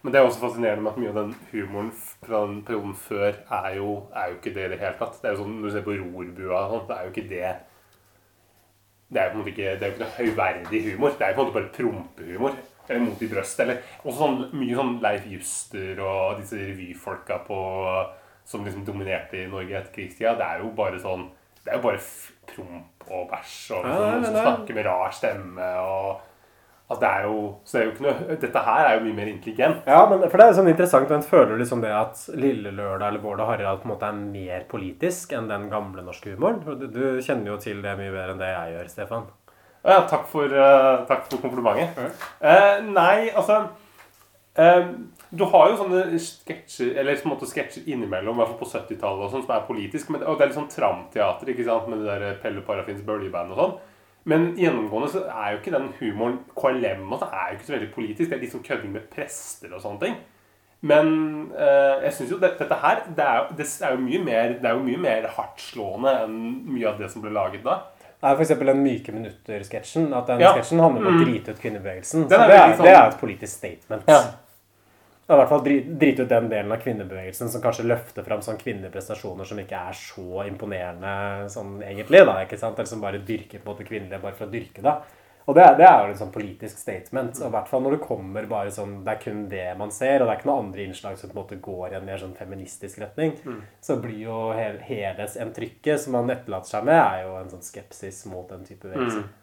Men 0.00 0.12
det 0.12 0.20
er 0.20 0.26
også 0.26 0.40
fascinerende 0.40 0.82
med 0.84 0.94
at 0.94 1.00
mye 1.00 1.10
av 1.10 1.18
den 1.18 1.34
humoren 1.50 1.90
fra 2.24 2.38
den 2.48 2.60
perioden 2.64 2.94
før 2.96 3.34
er 3.36 3.74
jo, 3.76 3.90
er 4.16 4.30
jo 4.30 4.38
ikke 4.38 4.52
det 4.54 4.62
i 4.64 4.70
det 4.72 4.78
hele 4.80 4.96
tatt. 4.96 5.18
Det 5.20 5.28
er 5.28 5.34
jo 5.34 5.42
sånn, 5.42 5.58
Når 5.60 5.66
du 5.66 5.74
ser 5.74 5.84
på 5.84 5.96
Rorbua 5.98 6.60
og 6.62 6.72
sånt, 6.72 6.88
det 6.88 6.96
er 6.96 7.02
jo 7.04 7.12
ikke 7.12 7.28
det 7.34 7.50
Det 9.10 9.20
er 9.20 9.26
jo 9.26 9.32
på 9.32 9.34
en 9.34 9.42
måte 9.42 9.52
ikke, 9.52 9.74
det 9.74 9.82
er 9.82 9.90
jo 9.90 9.94
ikke 9.96 10.04
noe 10.04 10.16
høyverdig 10.16 10.80
humor. 10.86 11.16
Det 11.18 11.26
er 11.26 11.32
jo 11.32 11.36
på 11.36 11.42
en 11.42 11.50
måte 11.50 11.58
bare 11.58 11.74
prompehumor. 11.74 12.56
Eller 12.88 13.04
mot 13.04 13.22
i 13.22 13.28
brøst. 13.30 13.60
Eller 13.60 13.82
også 14.04 14.16
sånn, 14.22 14.40
mye 14.56 14.78
sånn 14.78 14.96
Leif 15.02 15.26
Juster 15.30 16.00
og 16.06 16.40
disse 16.40 16.58
revyfolka 16.58 17.40
på, 17.44 17.60
som 18.48 18.64
liksom 18.64 18.86
dominerte 18.86 19.42
i 19.42 19.50
Norge 19.50 19.76
etter 19.82 19.94
krigstida. 19.98 20.36
Det 20.38 20.46
er 20.46 20.64
jo 20.64 20.72
bare 20.78 21.02
sånn 21.02 21.28
Det 21.60 21.74
er 21.74 21.76
jo 21.76 21.84
bare 21.84 22.00
promp 22.48 23.10
og 23.10 23.28
bæsj 23.30 23.58
og 23.76 23.84
Ja, 23.84 23.90
liksom, 23.90 24.00
nei, 24.00 24.10
noen 24.14 24.24
som 24.24 24.38
snakker 24.40 24.78
med 24.78 24.86
rar 24.86 25.12
stemme 25.12 25.70
og 25.84 26.29
Altså, 26.90 27.04
det 27.04 27.10
er 27.10 27.26
jo, 27.28 27.42
så 27.62 27.76
det 27.76 27.80
er 27.80 27.84
jo 27.86 27.90
ikke 27.92 28.04
noe, 28.08 28.36
Dette 28.42 28.60
her 28.66 28.84
er 28.84 28.96
jo 28.96 29.02
mye 29.04 29.14
mer 29.14 29.28
intelligent. 29.30 29.84
Ja, 29.86 30.00
men 30.10 30.24
for 30.24 30.42
det 30.42 30.46
er 30.48 30.56
sånn 30.56 30.70
interessant, 30.72 31.12
men 31.12 31.22
føler 31.22 31.52
du 31.54 31.60
liksom 31.62 31.84
det 31.84 31.92
at 31.94 32.24
Lille 32.34 32.72
Lørdag 32.74 33.12
eller 33.12 33.22
Bård 33.22 33.42
og 33.44 33.46
Harald 33.52 33.84
på 33.84 33.86
en 33.86 33.92
måte 33.92 34.08
er 34.08 34.16
mer 34.18 34.64
politisk 34.70 35.36
enn 35.38 35.46
den 35.46 35.68
gamle 35.70 36.02
norske 36.02 36.32
humoren? 36.34 36.58
Du, 36.66 36.88
du 36.90 37.04
kjenner 37.22 37.52
jo 37.52 37.60
til 37.62 37.78
det 37.84 37.92
mye 37.94 38.10
bedre 38.10 38.34
enn 38.34 38.42
det 38.42 38.50
jeg 38.50 38.74
gjør, 38.74 38.90
Stefan. 38.90 39.28
Ja, 39.86 40.00
takk 40.10 40.26
for, 40.28 40.50
uh, 40.50 41.06
takk 41.08 41.30
for 41.30 41.40
komplimentet. 41.40 42.18
Eh, 42.42 42.82
nei, 42.90 43.30
altså 43.30 43.62
uh, 44.58 44.90
Du 45.30 45.46
har 45.48 45.70
jo 45.70 45.78
sånne 45.78 46.18
sketsjer 46.20 46.98
Eller 47.00 47.16
på 47.16 47.30
en 47.30 47.32
måte 47.32 47.48
sketsjer 47.48 47.86
innimellom, 47.86 48.34
i 48.34 48.42
hvert 48.42 48.50
fall 48.50 48.60
på 48.64 48.68
70-tallet, 48.74 49.22
og 49.24 49.30
sånn, 49.32 49.46
som 49.46 49.54
er 49.56 49.64
politisk. 49.68 50.10
Men, 50.10 50.26
og 50.26 50.36
det 50.36 50.44
er 50.44 50.50
litt 50.50 50.58
sånn 50.58 50.74
tramteater 50.74 51.54
ikke 51.54 51.70
sant, 51.70 51.88
med 51.88 52.02
det 52.02 52.18
der 52.18 52.42
Pelle 52.42 52.66
Parafins 52.66 53.06
bøljeband 53.06 53.54
og 53.54 53.62
sånn. 53.62 53.78
Men 54.24 54.54
gjennomgående 54.56 55.08
så 55.14 55.22
er 55.28 55.52
jo 55.52 55.58
ikke 55.58 55.72
den 55.72 55.92
humoren 56.00 56.38
KLM 56.54 57.12
altså, 57.12 57.28
er 57.32 57.46
jo 57.50 57.56
ikke 57.56 57.66
så 57.66 57.72
veldig 57.72 57.92
politisk. 57.94 58.30
Det 58.30 58.42
er 58.42 58.50
sånn 58.52 58.64
kødding 58.66 58.92
med 58.92 59.06
prester 59.10 59.72
og 59.74 59.80
sånne 59.80 60.00
ting. 60.00 60.16
Men 60.82 61.52
eh, 61.56 62.02
jeg 62.06 62.12
synes 62.16 62.30
jo 62.30 62.38
det, 62.40 62.54
dette 62.58 62.74
her 62.82 63.00
det 63.16 63.24
er, 63.24 63.38
jo- 63.38 63.56
det 63.56 63.66
er 63.84 63.90
jo 63.92 63.98
mye 64.00 64.20
mer 64.24 64.48
Det 64.60 64.64
er 64.64 64.72
jo 64.78 64.84
mye 64.84 64.96
mer 65.02 65.26
hardtslående 65.36 66.14
enn 66.24 66.36
mye 66.72 66.86
av 66.88 66.98
det 66.98 67.10
som 67.12 67.20
ble 67.22 67.30
laget 67.36 67.62
da. 67.64 67.82
Det 68.20 68.28
er 68.28 68.36
for 68.36 68.44
eksempel 68.44 68.66
den 68.66 68.82
Myke 68.84 69.12
minutter-sketsjen. 69.12 70.10
At 70.16 70.26
den 70.28 70.40
Ja. 70.40 70.52
sketsjen 70.54 70.80
handler 70.80 71.06
om 71.06 71.06
å 71.06 71.18
Mm. 71.18 71.24
drite 71.24 71.50
ut 71.52 71.60
kvinnebevegelsen. 71.60 72.28
Så 72.28 72.34
er 72.36 72.48
det, 72.48 72.56
er, 72.56 72.76
sånn- 72.76 72.84
det 72.84 72.94
er 72.96 73.08
et 73.08 73.20
politisk 73.20 73.56
statement. 73.56 74.02
Ja. 74.08 74.20
Det 75.30 75.36
er 75.36 75.38
I 75.38 75.42
hvert 75.44 75.50
fall 75.52 75.60
dri- 75.62 75.92
drite 76.00 76.24
ut 76.24 76.28
den 76.32 76.48
delen 76.50 76.72
av 76.74 76.80
kvinnebevegelsen 76.82 77.52
som 77.52 77.62
kanskje 77.62 77.84
løfter 77.86 78.24
fram 78.26 78.40
sånn 78.42 78.56
kvinneprestasjoner 78.58 79.46
som 79.46 79.60
ikke 79.62 79.78
er 79.78 79.94
så 79.94 80.42
imponerende 80.48 81.12
sånn 81.54 81.76
egentlig. 81.86 82.24
da, 82.26 82.40
ikke 82.42 82.58
sant? 82.58 82.80
Eller 82.80 82.90
som 82.90 83.04
bare 83.04 83.20
dyrker 83.22 83.60
på 83.62 83.68
en 83.68 83.70
måte 83.76 83.86
kvinnelige 83.86 84.18
bare 84.24 84.34
for 84.34 84.48
å 84.48 84.50
dyrke 84.50 84.82
det. 84.82 84.94
Og 85.46 85.54
det, 85.54 85.68
det 85.78 85.86
er 85.86 86.02
jo 86.02 86.10
en 86.16 86.18
sånn 86.18 86.32
politisk 86.34 86.82
statement. 86.82 87.38
Og 87.40 87.46
i 87.46 87.54
hvert 87.54 87.70
fall 87.70 87.82
når 87.86 87.94
det 87.96 88.02
kommer 88.08 88.48
bare 88.50 88.74
sånn 88.74 89.04
Det 89.06 89.14
er 89.14 89.22
kun 89.22 89.48
det 89.52 89.68
man 89.78 89.94
ser, 89.94 90.18
og 90.18 90.26
det 90.26 90.34
er 90.34 90.40
ikke 90.40 90.50
noen 90.50 90.66
andre 90.66 90.84
innslag 90.88 91.18
som 91.18 91.30
på 91.30 91.36
en 91.38 91.42
måte 91.44 91.60
går 91.62 91.92
i 91.94 91.98
en 92.00 92.10
mer 92.10 92.18
sånn 92.18 92.34
feministisk 92.34 92.98
retning. 92.98 93.36
Mm. 93.46 93.60
Så 93.86 94.00
blir 94.02 94.24
jo 94.26 94.40
hel, 94.58 94.80
helhetsinntrykket 94.82 96.00
som 96.02 96.18
man 96.18 96.30
etterlater 96.34 96.74
seg 96.74 96.90
med, 96.90 96.98
er 97.00 97.24
jo 97.28 97.36
en 97.38 97.50
sånn 97.54 97.64
skepsis 97.66 98.24
mot 98.30 98.50
den 98.50 98.66
type 98.66 98.82
bevegelse. 98.88 99.22
Mm. 99.22 99.36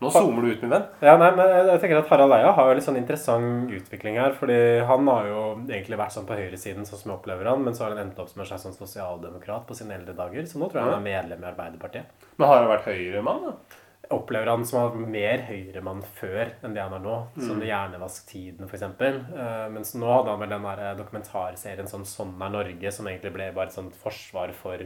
Nå 0.00 0.10
zoomer 0.14 0.42
du 0.42 0.52
ut, 0.54 0.62
min 0.64 0.72
venn. 0.72 0.86
Ja, 1.04 1.16
nei, 1.20 1.28
men 1.36 1.50
jeg, 1.52 1.80
tenker 1.82 1.98
at 2.00 2.08
Harald 2.08 2.32
Eia 2.32 2.54
har 2.56 2.70
jo 2.70 2.76
litt 2.78 2.86
sånn 2.86 2.96
interessant 3.00 3.72
utvikling 3.76 4.16
her. 4.20 4.32
fordi 4.38 4.56
han 4.88 5.10
har 5.12 5.28
jo 5.28 5.42
egentlig 5.66 5.98
vært 6.00 6.14
sånn 6.14 6.28
på 6.28 6.38
høyresiden, 6.38 6.86
sånn 6.88 7.02
som 7.02 7.12
jeg 7.12 7.18
opplever 7.18 7.50
han, 7.50 7.60
men 7.66 7.76
så 7.76 7.84
har 7.84 7.92
han 7.94 8.06
endt 8.06 8.22
opp 8.22 8.30
som 8.32 8.40
en 8.40 8.48
slags 8.48 8.64
sånn 8.64 8.78
sosialdemokrat 8.78 9.66
på 9.68 9.76
sine 9.76 9.98
eldre 9.98 10.16
dager. 10.16 10.48
Så 10.48 10.60
nå 10.62 10.70
tror 10.70 10.80
jeg 10.80 10.88
han 10.88 11.02
er 11.02 11.04
medlem 11.04 11.44
i 11.44 11.50
Arbeiderpartiet. 11.50 12.26
Men 12.38 12.48
har 12.48 12.62
han 12.62 12.72
vært 12.72 12.88
høyremann, 12.88 13.44
da? 13.50 13.78
Opplever 14.10 14.48
han 14.50 14.64
som 14.66 14.80
har 14.80 14.88
var 14.90 15.12
mer 15.12 15.44
høyremann 15.46 16.00
før 16.16 16.48
enn 16.64 16.72
det 16.74 16.82
han 16.82 16.96
er 16.96 17.04
nå. 17.04 17.18
Som 17.36 17.60
Mm. 17.60 17.66
Hjernevasktiden, 17.68 18.66
f.eks. 18.66 18.82
Uh, 18.82 19.68
mens 19.70 19.92
nå 19.94 20.08
hadde 20.08 20.32
han 20.32 20.40
vel 20.40 20.56
den 20.56 20.66
der 20.66 20.96
dokumentarserien 20.98 21.86
sånn 21.86 22.08
'Sånn 22.08 22.34
er 22.40 22.50
Norge', 22.50 22.90
som 22.90 23.06
egentlig 23.06 23.32
ble 23.36 23.52
bare 23.52 23.68
et 23.68 23.76
sånt 23.76 23.94
forsvar 23.94 24.52
for 24.52 24.80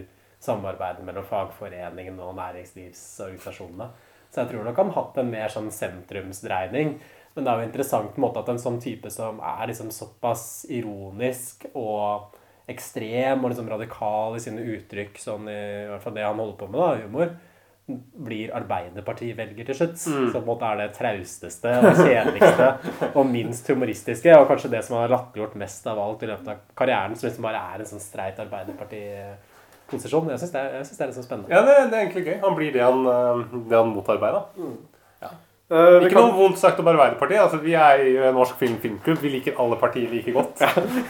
samarbeidet 0.44 1.04
mellom 1.06 1.24
fagforeningen 1.24 2.20
og 2.20 2.36
næringslivsorganisasjonene. 2.36 3.88
Så 4.34 4.42
jeg 4.42 4.50
tror 4.50 4.66
nok 4.66 4.80
han 4.82 4.90
har 4.90 5.04
hatt 5.04 5.18
en 5.22 5.30
mer 5.30 5.52
sånn 5.52 5.70
sentrumsdreining. 5.70 6.96
Men 7.34 7.46
det 7.46 7.50
er 7.50 7.60
jo 7.60 7.68
interessant 7.68 8.14
på 8.14 8.18
en 8.18 8.26
måte 8.26 8.42
at 8.42 8.50
en 8.50 8.62
sånn 8.62 8.80
type 8.82 9.10
som 9.14 9.38
er 9.42 9.68
liksom 9.70 9.90
såpass 9.94 10.64
ironisk 10.70 11.68
og 11.72 12.34
ekstrem 12.70 13.42
og 13.42 13.52
liksom 13.52 13.68
radikal 13.70 14.34
i 14.34 14.42
sine 14.42 14.62
uttrykk, 14.74 15.18
sånn 15.20 15.50
i, 15.50 15.58
i 15.84 15.88
hvert 15.90 16.02
fall 16.02 16.14
det 16.16 16.24
han 16.24 16.40
holder 16.40 16.56
på 16.58 16.68
med, 16.70 16.80
da, 16.80 17.02
humor, 17.04 17.34
blir 18.24 18.52
Arbeiderparti-velger 18.56 19.68
til 19.68 19.76
slutt. 19.76 19.96
Mm. 20.08 20.28
Så 20.32 20.38
på 20.38 20.40
en 20.40 20.48
måte 20.48 20.70
er 20.70 20.80
det 20.80 20.90
trausteste 20.96 21.74
og 21.80 21.98
kjedeligste 22.00 22.68
og 23.18 23.26
minst 23.28 23.68
humoristiske, 23.70 24.38
og 24.38 24.48
kanskje 24.50 24.72
det 24.72 24.84
som 24.86 24.98
har 24.98 25.12
latterliggjort 25.12 25.58
mest 25.60 25.90
av 25.90 26.00
alt 26.00 26.24
i 26.24 26.30
løpet 26.30 26.54
av 26.54 26.62
karrieren, 26.78 27.18
som 27.18 27.28
liksom 27.28 27.46
bare 27.50 27.64
er 27.74 27.84
en 27.84 27.90
sånn 27.92 28.02
streit 28.02 28.40
Arbeiderparti-posisjon. 29.88 30.30
Jeg 30.30 30.38
syns 30.40 30.50
det, 30.52 30.60
er- 30.60 30.74
jeg 30.78 30.86
synes 30.86 30.98
det 30.98 31.02
er 31.04 31.06
litt 31.06 31.16
sånn 31.18 31.26
spennende. 31.28 31.50
Ja, 31.50 31.62
det, 31.62 31.90
det 31.90 31.98
er 31.98 32.06
egentlig 32.06 32.24
gøy. 32.26 32.40
Han 32.42 32.54
blir 32.56 32.72
det 32.72 32.82
han, 32.82 33.06
eh, 33.06 33.44
det 33.68 33.76
han 33.76 33.88
motarbeider. 33.94 34.42
Ja. 35.22 35.28
Uh, 35.70 35.98
vi 35.98 36.06
Ikke 36.06 36.14
kan- 36.14 36.26
noe 36.28 36.36
vondt 36.36 36.58
sagt 36.60 36.78
om 36.80 36.86
Arbeiderpartiet. 36.88 37.40
Altså, 37.40 37.56
vi 37.62 37.72
er 37.74 38.02
i 38.04 38.32
Norsk 38.36 38.56
Film 38.60 38.76
Filmklubb. 38.82 39.18
Vi 39.22 39.28
liker 39.32 39.54
alle 39.58 39.76
partier 39.80 40.10
like 40.12 40.32
godt. 40.32 40.60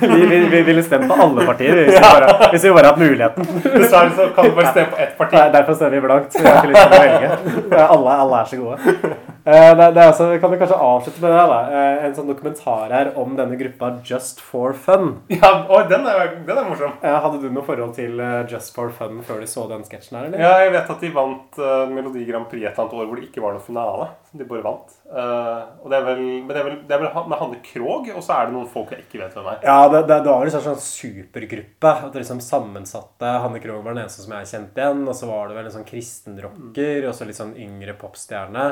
vi, 0.00 0.26
vi, 0.30 0.38
vi 0.52 0.62
ville 0.62 0.82
stemt 0.82 1.08
på 1.10 1.14
alle 1.20 1.44
partier 1.46 1.74
hvis, 1.74 1.94
vi 1.94 2.00
bare, 2.00 2.50
hvis 2.52 2.64
vi 2.64 2.70
bare 2.76 2.92
hadde 2.92 3.02
muligheten. 3.02 3.44
Dessverre 3.64 4.12
så 4.14 4.28
kan 4.36 4.44
du 4.50 4.54
bare 4.54 4.70
stemme 4.72 4.90
på 4.94 5.00
ett 5.02 5.16
parti. 5.18 5.34
Nei, 5.40 5.48
derfor 5.56 5.74
stemmer 5.74 5.98
vi 5.98 6.04
blankt. 6.06 6.38
Vi 6.38 6.46
har 6.46 6.62
ikke 6.62 6.72
lyst 6.72 6.86
til 6.86 6.98
å 6.98 7.04
velge. 7.04 7.88
Alle, 7.88 8.18
alle 8.24 8.40
er 8.40 8.52
så 8.52 8.60
gode. 8.62 9.14
Eh, 9.44 9.76
Det, 9.76 9.86
det 9.92 10.00
er 10.00 10.08
altså, 10.08 10.26
kan 10.40 10.50
vi 10.54 10.56
kanskje 10.60 10.76
avslutte 10.80 11.20
med 11.20 11.34
det? 11.34 11.42
da 11.50 11.58
Eh, 11.74 12.04
En 12.06 12.14
sånn 12.16 12.28
dokumentar 12.30 12.92
her 12.92 13.10
om 13.20 13.34
denne 13.36 13.56
gruppa 13.60 13.90
Just 14.04 14.40
for 14.40 14.72
Fun. 14.72 15.20
Ja, 15.28 15.50
oi, 15.68 15.82
den 15.88 16.06
er, 16.08 16.30
den 16.46 16.58
er 16.58 16.64
morsom. 16.68 16.94
Eh, 17.02 17.16
Hadde 17.24 17.40
du 17.42 17.50
noe 17.52 17.64
forhold 17.66 17.94
til 17.96 18.20
Just 18.50 18.74
for 18.74 18.88
Fun 18.92 19.20
før 19.22 19.40
du 19.40 19.46
så 19.50 19.66
den 19.68 19.84
sketsjen 19.84 20.16
her, 20.18 20.26
eller? 20.30 20.40
Ja, 20.40 20.54
jeg 20.64 20.72
vet 20.72 20.90
at 20.94 21.00
de 21.04 21.10
vant 21.12 21.58
uh, 21.60 21.84
Melodi 21.92 22.24
Grand 22.28 22.48
Prix 22.48 22.64
et 22.64 22.72
eller 22.72 22.84
annet 22.86 22.96
år 23.00 23.06
hvor 23.10 23.20
det 23.20 23.28
ikke 23.28 23.44
var 23.44 23.52
noen 23.56 23.66
finale. 23.66 24.08
De 24.34 24.44
bare 24.48 24.64
vant. 24.64 24.96
Uh, 25.12 25.60
og 25.84 25.92
det 25.92 25.98
er 26.00 26.06
vel, 26.08 26.22
men 26.24 26.48
det 26.50 26.60
er 26.62 26.68
vel, 26.70 26.78
det 26.88 26.96
er 26.96 27.04
vel 27.04 27.28
med 27.30 27.38
Hanne 27.44 27.60
Krogh, 27.68 28.08
og 28.16 28.24
så 28.24 28.38
er 28.38 28.48
det 28.48 28.56
noen 28.56 28.72
folk 28.72 28.90
jeg 28.96 29.04
ikke 29.04 29.20
vet 29.22 29.36
hvem 29.36 29.52
er. 29.52 29.60
Ja, 29.68 29.76
det, 29.92 30.00
det, 30.08 30.20
det 30.24 30.32
var 30.32 30.48
en 30.48 30.54
sånn, 30.56 30.66
sånn 30.72 30.82
supergruppe. 30.88 31.92
At 32.08 32.10
det 32.16 32.24
liksom 32.24 32.40
sammensatte 32.44 33.36
Hanne 33.44 33.60
Krogh 33.62 33.84
var 33.84 33.94
den 33.94 34.06
eneste 34.06 34.24
som 34.24 34.34
jeg 34.40 34.50
kjente 34.50 34.80
igjen. 34.82 35.04
Og 35.08 35.14
så 35.20 35.28
var 35.30 35.48
det 35.52 35.60
vel 35.60 35.68
en 35.70 35.76
sånn 35.78 35.88
kristenrocker 35.88 37.08
og 37.08 37.14
så 37.14 37.28
litt 37.28 37.38
sånn 37.38 37.54
yngre 37.60 37.94
popstjerne. 38.00 38.66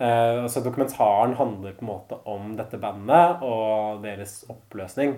Eh, 0.00 0.46
så 0.46 0.60
dokumentaren 0.62 1.34
handler 1.36 1.72
på 1.74 1.82
en 1.82 1.90
måte 1.90 2.18
om 2.30 2.52
dette 2.56 2.78
bandet 2.78 3.42
og 3.42 4.02
deres 4.04 4.44
oppløsning. 4.48 5.16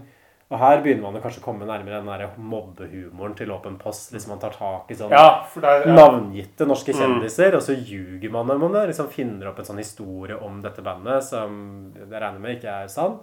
Og 0.51 0.59
her 0.59 0.81
begynner 0.83 1.03
man 1.05 1.15
å 1.15 1.23
kanskje 1.23 1.39
å 1.43 1.45
komme 1.45 1.67
nærmere 1.69 2.01
den 2.01 2.09
der 2.11 2.31
mobbehumoren 2.37 3.37
til 3.39 3.53
Åpen 3.55 3.77
post. 3.79 4.11
Liksom 4.13 4.33
man 4.35 4.41
tar 4.43 4.51
tak 4.57 4.89
i 4.91 4.95
sånn 4.99 5.11
Ja, 5.13 5.45
er- 5.63 5.87
ja. 5.87 5.95
navngitte 5.95 6.67
norske 6.67 6.93
Mm. 6.93 6.99
kjendiser, 6.99 7.55
og 7.55 7.61
så 7.63 7.77
ljuger 7.77 8.31
man 8.33 8.51
om 8.51 8.73
det. 8.73 8.89
Liksom 8.89 9.09
finner 9.11 9.47
opp 9.49 9.59
en 9.61 9.65
sånn 9.65 9.79
historie 9.79 10.35
om 10.43 10.61
dette 10.61 10.83
bandet 10.83 11.23
som 11.23 11.93
jeg 11.95 12.09
regner 12.11 12.41
med 12.41 12.57
ikke 12.59 12.83
er 12.83 12.89
sann. 12.89 13.21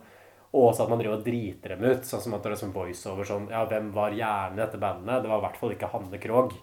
Og 0.54 0.72
også 0.74 0.84
at 0.84 0.90
man 0.90 1.00
driver 1.00 1.18
og 1.18 1.26
driter 1.26 1.70
dem 1.76 1.84
ut. 1.84 2.02
Sånn 2.06 2.22
som 2.22 2.34
at 2.34 2.44
det 2.44 2.52
er 2.54 2.66
sånn 2.66 2.72
voiceover 2.74 3.26
sånn 3.26 3.50
Ja, 3.50 3.66
hvem 3.66 3.92
var 3.92 4.12
hjernen 4.12 4.54
i 4.54 4.66
dette 4.66 4.80
bandet? 4.80 5.22
Det 5.24 5.30
var 5.30 5.40
i 5.40 5.42
hvert 5.50 5.58
fall 5.58 5.72
ikke 5.72 5.92
Hanne 5.92 6.18
Krogh. 6.22 6.54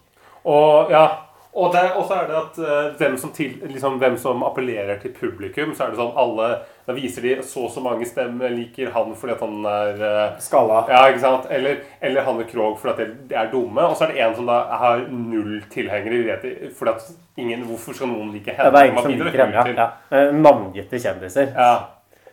Og 0.45 0.89
ja, 0.89 1.17
og 1.55 1.71
det- 1.73 1.91
og 1.95 2.03
så 2.09 2.13
er 2.19 2.27
det 2.27 2.35
at 2.35 2.57
uh, 2.59 2.97
hvem, 2.99 3.17
som 3.17 3.31
til, 3.31 3.53
liksom, 3.71 3.97
hvem 4.01 4.17
som 4.19 4.43
appellerer 4.43 4.99
til 5.01 5.13
publikum, 5.15 5.71
så 5.75 5.85
er 5.85 5.93
det 5.93 5.99
sånn 6.01 6.17
alle 6.19 6.49
Da 6.87 6.93
viser 6.93 7.21
de 7.25 7.35
så 7.41 7.63
og 7.65 7.71
så 7.71 7.81
mange 7.81 8.05
stemmer 8.05 8.51
liker 8.53 8.91
han 8.93 9.15
fordi 9.17 9.33
at 9.33 9.39
han 9.41 9.65
er 9.65 10.01
uh, 10.03 10.35
Skalla. 10.39 10.83
Ja, 10.91 10.99
ikke 11.09 11.23
sant? 11.23 11.47
Eller, 11.49 11.79
eller 12.01 12.21
Hanne 12.27 12.43
Krogh 12.45 12.75
fordi 12.77 12.93
at 13.07 13.15
de 13.29 13.35
er 13.35 13.49
dumme. 13.51 13.81
Og 13.89 13.95
så 13.97 14.05
er 14.05 14.11
det 14.13 14.21
en 14.21 14.35
som 14.35 14.45
da 14.51 14.59
har 14.83 15.01
null 15.09 15.63
tilhengere. 15.73 16.37
Fordi 16.77 16.91
at 16.91 17.07
ingen, 17.37 17.63
Hvorfor 17.65 17.93
skal 17.97 18.07
noen 18.11 18.29
like 18.35 18.51
henne? 18.53 18.67
Ja, 18.67 18.69
det 18.75 18.83
er 18.83 18.91
ingen 18.91 19.01
som 19.01 19.11
liker 19.25 19.45
henne. 19.45 19.63
Ja. 19.79 19.89
Ja. 20.11 20.19
Eh, 20.27 20.33
Navngitte 20.35 20.99
kjendiser. 21.01 21.49
Ja. 21.55 21.71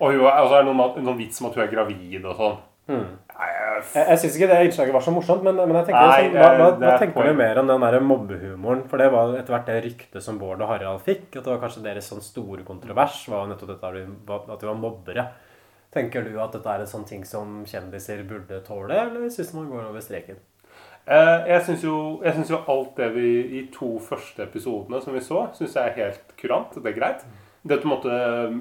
Og, 0.01 0.13
hun, 0.13 0.21
og 0.27 0.49
så 0.51 0.59
er 0.59 0.65
det 0.67 0.75
noen, 0.75 1.05
noen 1.07 1.19
vits 1.23 1.41
om 1.41 1.49
at 1.49 1.55
hun 1.57 1.65
er 1.65 1.73
gravid 1.73 2.25
og 2.27 2.37
sånn. 2.43 2.61
Mm. 2.93 3.05
Jeg- 3.95 4.09
Jeg, 4.09 4.19
syns 4.23 4.37
ikke 4.39 4.49
det 4.49 4.59
innslaget 4.67 4.93
var 4.97 5.01
så 5.05 5.13
morsomt, 5.15 5.43
men, 5.43 5.57
men 5.57 5.75
jeg 5.77 5.87
tenker 5.87 6.07
Nei, 6.09 6.23
sånn, 6.25 6.33
hva, 6.37 6.49
hva, 6.59 6.69
hva 6.79 6.93
er 6.95 6.99
tenker 6.99 7.29
du 7.29 7.35
mer 7.39 7.59
om 7.63 7.67
den 7.73 7.81
der 7.87 8.01
mobbehumoren? 8.01 8.85
For 8.89 8.97
det 9.03 9.11
var 9.13 9.35
etter 9.39 9.55
hvert 9.57 9.67
det 9.67 9.79
ryktet 9.85 10.23
som 10.23 10.39
Bård 10.39 10.61
og 10.63 10.69
Harald 10.69 11.01
fikk. 11.07 11.29
At 11.37 11.45
det 11.45 11.53
var 11.53 11.61
kanskje 11.65 11.83
deres 11.85 12.09
sånn 12.13 12.23
store 12.25 12.63
kontrovers 12.65 13.29
var 13.29 13.47
nettopp 13.51 13.75
dette 13.75 13.93
at 14.55 14.61
de- 14.61 14.67
var 14.71 14.75
mobbere. 14.81 15.27
Tenker 15.93 16.25
du 16.25 16.39
at 16.41 16.53
dette 16.53 16.67
er 16.73 16.81
en 16.81 16.87
sånn 16.87 17.05
ting 17.07 17.25
som 17.25 17.65
kjendiser 17.69 18.23
burde 18.27 18.63
tåle, 18.65 18.95
eller 18.97 19.29
syns 19.29 19.51
du 19.53 19.59
man 19.59 19.69
går 19.71 19.91
over 19.91 20.01
streken? 20.01 20.37
Eh, 21.07 21.49
jeg 21.49 21.63
syns 21.67 21.83
jo, 21.83 22.23
jo 22.23 22.59
alt 22.69 22.95
det 22.97 23.09
vi 23.15 23.29
i 23.59 23.63
to 23.75 23.99
første 23.99 24.45
episodene 24.47 25.03
som 25.03 25.13
vi 25.13 25.21
så, 25.21 25.49
syns 25.53 25.75
jeg 25.75 25.91
er 25.91 25.97
helt 25.99 26.37
kurant. 26.39 26.73
Det 26.83 26.87
er 26.95 26.99
greit. 26.99 27.25
Det 27.67 27.77
at 27.77 27.83
du 27.85 27.89
måtte 27.89 28.11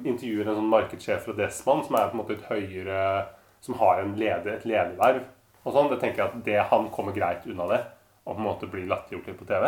intervjue 0.06 0.46
en 0.46 0.56
sånn 0.60 0.70
markedssjef 0.70 1.24
fra 1.26 1.34
Desmond 1.34 1.86
som 1.86 1.96
er 1.96 2.10
på 2.10 2.18
en 2.18 2.22
måte 2.22 2.36
et 2.36 2.50
høyere 2.50 3.26
Som 3.62 3.78
har 3.80 4.02
en 4.02 4.16
leder, 4.18 4.56
et 4.56 4.66
lederverv 4.66 5.24
og 5.62 5.76
sånn, 5.76 5.92
det 5.92 6.00
tenker 6.02 6.24
jeg 6.24 6.30
at 6.30 6.44
det 6.46 6.60
han 6.72 6.90
kommer 6.94 7.16
greit 7.16 7.46
unna 7.50 7.68
det. 7.70 7.82
Og 8.26 8.36
på 8.36 8.42
en 8.42 8.48
måte 8.48 8.70
blir 8.70 8.90
latterliggjort 8.90 9.30
litt 9.30 9.40
på 9.40 9.50
TV. 9.50 9.68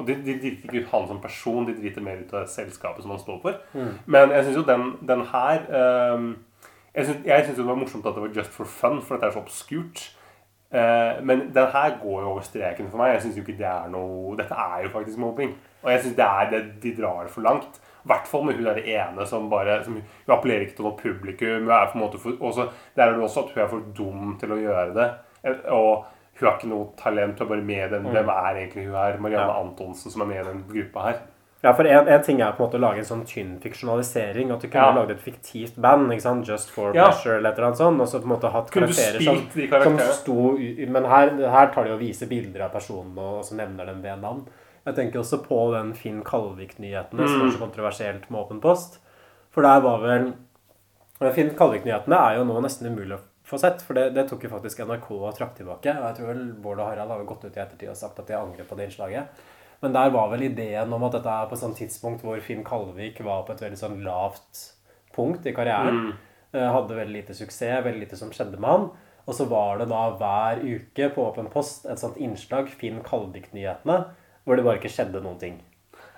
Og 0.00 0.06
de, 0.08 0.14
de 0.24 0.36
driter 0.40 0.66
ikke 0.66 0.84
ut 0.84 0.92
han 0.94 1.08
som 1.10 1.18
person, 1.22 1.66
de 1.68 1.74
driter 1.76 2.04
mer 2.04 2.22
ut 2.22 2.32
av 2.34 2.46
selskapet 2.50 3.04
som 3.04 3.12
han 3.14 3.20
står 3.22 3.40
for. 3.42 3.58
Mm. 3.74 3.90
Men 4.10 4.34
jeg 4.34 4.46
syns 4.46 4.60
jo 4.60 4.64
den, 4.66 4.86
den 5.06 5.26
her 5.32 5.66
um, 6.14 6.30
Jeg 6.94 7.06
syns 7.06 7.58
jo 7.58 7.62
det 7.62 7.68
var 7.68 7.78
morsomt 7.78 8.08
at 8.08 8.16
det 8.16 8.24
var 8.24 8.40
just 8.40 8.56
for 8.56 8.70
fun, 8.70 9.02
for 9.02 9.16
dette 9.16 9.30
er 9.30 9.36
så 9.36 9.44
obskurt. 9.44 10.06
Uh, 10.70 11.18
men 11.26 11.48
den 11.54 11.70
her 11.74 11.98
går 12.02 12.22
jo 12.22 12.32
over 12.32 12.46
streken 12.46 12.90
for 12.90 13.02
meg. 13.02 13.14
Jeg 13.14 13.26
synes 13.26 13.38
jo 13.38 13.44
ikke 13.46 13.58
det 13.58 13.70
er 13.70 13.90
noe 13.92 14.34
Dette 14.38 14.58
er 14.58 14.86
jo 14.86 14.94
faktisk 14.96 15.22
mobbing. 15.22 15.54
Og 15.84 15.92
jeg 15.94 16.04
syns 16.06 16.18
det 16.18 16.26
er 16.26 16.50
det, 16.54 16.64
de 16.82 16.96
drar 16.98 17.22
det 17.26 17.34
for 17.34 17.46
langt. 17.46 17.78
I 18.04 18.08
hvert 18.08 18.26
fall 18.26 18.44
med 18.44 18.54
hun 18.56 18.64
der 18.64 18.78
ene 18.82 19.26
som 19.26 19.50
bare 19.50 19.82
som, 19.84 19.94
Hun 20.26 20.34
appellerer 20.36 20.62
ikke 20.66 20.76
til 20.76 20.84
noe 20.88 20.96
publikum. 20.96 21.66
Hun 21.66 21.70
er 21.70 21.90
på 21.92 21.98
en 21.98 22.04
måte 22.06 22.18
for, 22.18 22.32
også, 22.40 22.68
Der 22.96 23.06
er 23.08 23.12
det 23.12 23.22
også 23.22 23.44
at 23.44 23.50
hun 23.54 23.62
er 23.64 23.68
for 23.68 23.80
dum 23.96 24.38
til 24.40 24.52
å 24.56 24.60
gjøre 24.60 24.94
det. 24.94 25.10
Eh, 25.44 25.72
Og 25.72 26.06
hun 26.40 26.48
har 26.48 26.56
ikke 26.56 26.68
noe 26.70 26.88
talent. 26.96 27.38
Hun 27.38 27.46
er 27.46 27.50
bare 27.56 27.62
med 27.62 27.84
i 27.84 27.90
den. 27.96 28.02
Mm. 28.06 28.14
Hvem 28.14 28.28
er 28.36 28.54
egentlig 28.62 28.86
hun 28.86 28.94
her? 28.96 29.18
Marianne 29.20 29.52
Antonsen 29.60 30.10
som 30.10 30.22
er 30.22 30.26
med 30.32 30.40
i 30.40 30.48
den 30.48 30.64
gruppa 30.70 31.00
her. 31.10 31.20
Ja, 31.62 31.74
for 31.76 31.84
en, 31.84 32.08
en 32.08 32.22
ting 32.24 32.38
er 32.40 32.54
på 32.56 32.62
en 32.62 32.70
måte 32.70 32.78
å 32.78 32.80
lage 32.80 33.02
en 33.02 33.04
sånn 33.04 33.26
tynn 33.28 33.58
fiksjonalisering. 33.60 34.48
At 34.54 34.62
du 34.62 34.68
kunne 34.68 34.86
Ja. 34.86 34.94
lagd 34.96 35.10
et 35.10 35.20
fiktivt 35.20 35.76
band, 35.76 36.08
ikke 36.10 36.22
sant? 36.22 36.46
Just 36.48 36.70
for 36.70 36.94
Ja. 36.94 37.10
pleasure 37.10 37.36
eller 37.36 37.50
et 37.50 37.58
eller 37.58 37.66
annet 37.66 37.78
sånt, 37.78 38.00
og 38.00 38.08
så 38.08 38.18
på 38.22 38.24
en 38.30 38.32
måte 38.38 38.50
hatt 38.50 38.70
karakterer 38.70 39.20
som, 39.20 39.36
som 39.82 39.98
sto 40.16 40.56
Men 40.88 41.04
her, 41.04 41.28
her 41.50 41.66
tar 41.74 41.84
de 41.84 41.92
og 41.92 42.00
viser 42.00 42.26
bilder 42.26 42.62
av 42.64 42.72
personene, 42.72 43.18
og 43.18 43.44
så 43.44 43.56
nevner 43.56 43.84
dem 43.86 44.00
ved 44.00 44.22
navn. 44.22 44.46
Jeg 44.86 44.96
tenker 44.96 45.20
også 45.20 45.42
på 45.44 45.58
den 45.74 45.92
Finn 45.96 46.22
Kalvik-nyhetene, 46.26 47.26
som 47.28 47.42
var 47.42 47.50
er 47.50 47.54
så 47.56 47.60
kontroversielt 47.60 48.30
med 48.30 48.40
Åpen 48.40 48.62
post. 48.64 49.00
For 49.52 49.66
der 49.66 49.82
var 49.84 50.00
vel 50.04 50.30
Finn 51.36 51.52
Kalvik-nyhetene 51.58 52.16
er 52.16 52.38
jo 52.38 52.46
nå 52.48 52.56
nesten 52.64 52.88
umulig 52.88 53.18
å 53.18 53.22
få 53.50 53.58
sett, 53.60 53.82
for 53.84 53.98
det, 53.98 54.10
det 54.16 54.24
tok 54.30 54.46
jo 54.46 54.52
faktisk 54.52 54.84
NRK 54.86 55.08
og 55.18 55.30
trakk 55.36 55.56
tilbake. 55.58 55.92
Og 55.98 56.06
jeg 56.06 56.18
tror 56.18 56.30
vel 56.32 56.44
Bård 56.62 56.80
og 56.80 56.88
Harald 56.88 57.12
har 57.12 57.26
gått 57.28 57.44
ut 57.44 57.56
i 57.56 57.60
ettertid 57.60 57.92
og 57.92 57.98
sagt 57.98 58.22
at 58.22 58.30
de 58.30 58.38
angrer 58.38 58.68
på 58.68 58.78
det 58.78 58.88
innslaget. 58.88 59.42
Men 59.80 59.96
der 59.96 60.12
var 60.12 60.28
vel 60.32 60.44
ideen 60.44 60.92
om 60.92 61.04
at 61.08 61.16
dette 61.16 61.34
er 61.34 61.48
på 61.48 61.56
et 61.56 61.62
sånt 61.62 61.78
tidspunkt 61.80 62.24
hvor 62.24 62.40
Finn 62.44 62.64
Kalvik 62.64 63.20
var 63.24 63.46
på 63.46 63.54
et 63.54 63.62
veldig 63.64 63.80
sånn 63.80 64.00
lavt 64.04 64.66
punkt 65.16 65.46
i 65.48 65.54
karrieren. 65.56 66.10
Mm. 66.10 66.10
Eh, 66.52 66.66
Hadde 66.74 66.98
veldig 66.98 67.16
lite 67.16 67.36
suksess, 67.36 67.84
veldig 67.86 68.04
lite 68.04 68.18
som 68.20 68.32
skjedde 68.34 68.60
med 68.60 68.70
han. 68.70 68.88
Og 69.28 69.36
så 69.36 69.46
var 69.48 69.80
det 69.80 69.90
da 69.90 70.02
hver 70.20 70.60
uke 70.64 71.08
på 71.14 71.24
Åpen 71.28 71.48
post 71.52 71.86
et 71.88 72.00
sånt 72.00 72.18
innslag, 72.20 72.70
Finn 72.80 73.00
Kalvik-nyhetene, 73.06 73.98
hvor 74.44 74.56
det 74.56 74.64
bare 74.64 74.78
ikke 74.80 74.92
skjedde 74.92 75.22
noen 75.24 75.38
ting. 75.40 75.58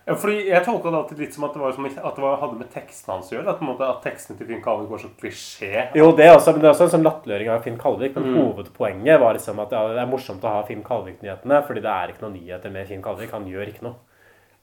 Ja, 0.07 0.17
fordi 0.19 0.49
Jeg 0.49 0.65
tolka 0.67 0.91
det 0.91 0.99
alltid 0.99 1.19
litt 1.23 1.35
som 1.35 1.45
at 1.47 1.53
det, 1.55 1.61
var 1.63 1.73
som, 1.77 1.85
at 1.87 2.17
det 2.17 2.23
var, 2.25 2.39
hadde 2.41 2.59
med 2.59 2.71
tekstene 2.75 3.15
hans 3.15 3.29
å 3.31 3.37
gjøre. 3.37 3.49
At, 3.53 3.59
på 3.61 3.63
en 3.63 3.69
måte, 3.71 3.87
at 3.87 4.01
tekstene 4.03 4.39
til 4.39 4.49
Finn 4.49 4.63
Kalvik 4.65 4.89
var 4.91 4.99
så 4.99 5.11
klisjé. 5.21 5.85
Jo, 5.95 6.09
det 6.19 6.27
er 6.27 6.35
også, 6.35 6.53
men 6.57 6.65
det 6.65 6.69
er 6.69 6.75
også 6.75 6.89
en 6.89 6.95
sånn 6.97 7.07
latterliggjøring 7.07 7.51
av 7.55 7.63
Finn 7.63 7.79
Kalvik. 7.79 8.17
Men 8.17 8.25
Mm. 8.27 8.39
hovedpoenget 8.41 9.21
var 9.23 9.35
liksom 9.39 9.61
at 9.63 9.71
ja, 9.71 9.83
det 9.95 10.01
er 10.03 10.11
morsomt 10.11 10.43
å 10.43 10.55
ha 10.57 10.65
Finn 10.67 10.83
Kalvik-nyhetene, 10.83 11.61
fordi 11.69 11.85
det 11.85 11.93
er 11.93 12.09
ikke 12.11 12.25
noen 12.27 12.35
nyheter 12.41 12.71
med 12.75 12.89
Finn 12.89 13.03
Kalvik. 13.03 13.31
Han 13.31 13.47
gjør 13.47 13.69
ikke 13.71 13.83
noe. 13.87 13.95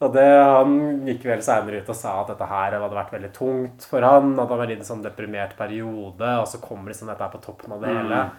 Og 0.02 0.14
det, 0.14 0.28
Han 0.28 1.06
gikk 1.08 1.24
vel 1.28 1.42
seinere 1.44 1.82
ut 1.84 1.90
og 1.90 1.96
sa 1.96 2.22
at 2.22 2.28
dette 2.28 2.46
her 2.48 2.72
hadde 2.76 2.96
vært 2.96 3.12
veldig 3.16 3.32
tungt 3.36 3.88
for 3.88 4.02
han, 4.02 4.34
At 4.40 4.48
han 4.50 4.58
var 4.58 4.70
i 4.72 4.76
en 4.76 4.84
sånn 4.88 5.04
deprimert 5.04 5.56
periode, 5.58 6.36
og 6.40 6.48
så 6.48 6.60
kommer 6.60 6.92
liksom 6.92 7.08
dette 7.08 7.20
her 7.24 7.32
på 7.32 7.42
toppen 7.44 7.72
av 7.74 7.82
det 7.82 7.96
Mm. 7.96 8.30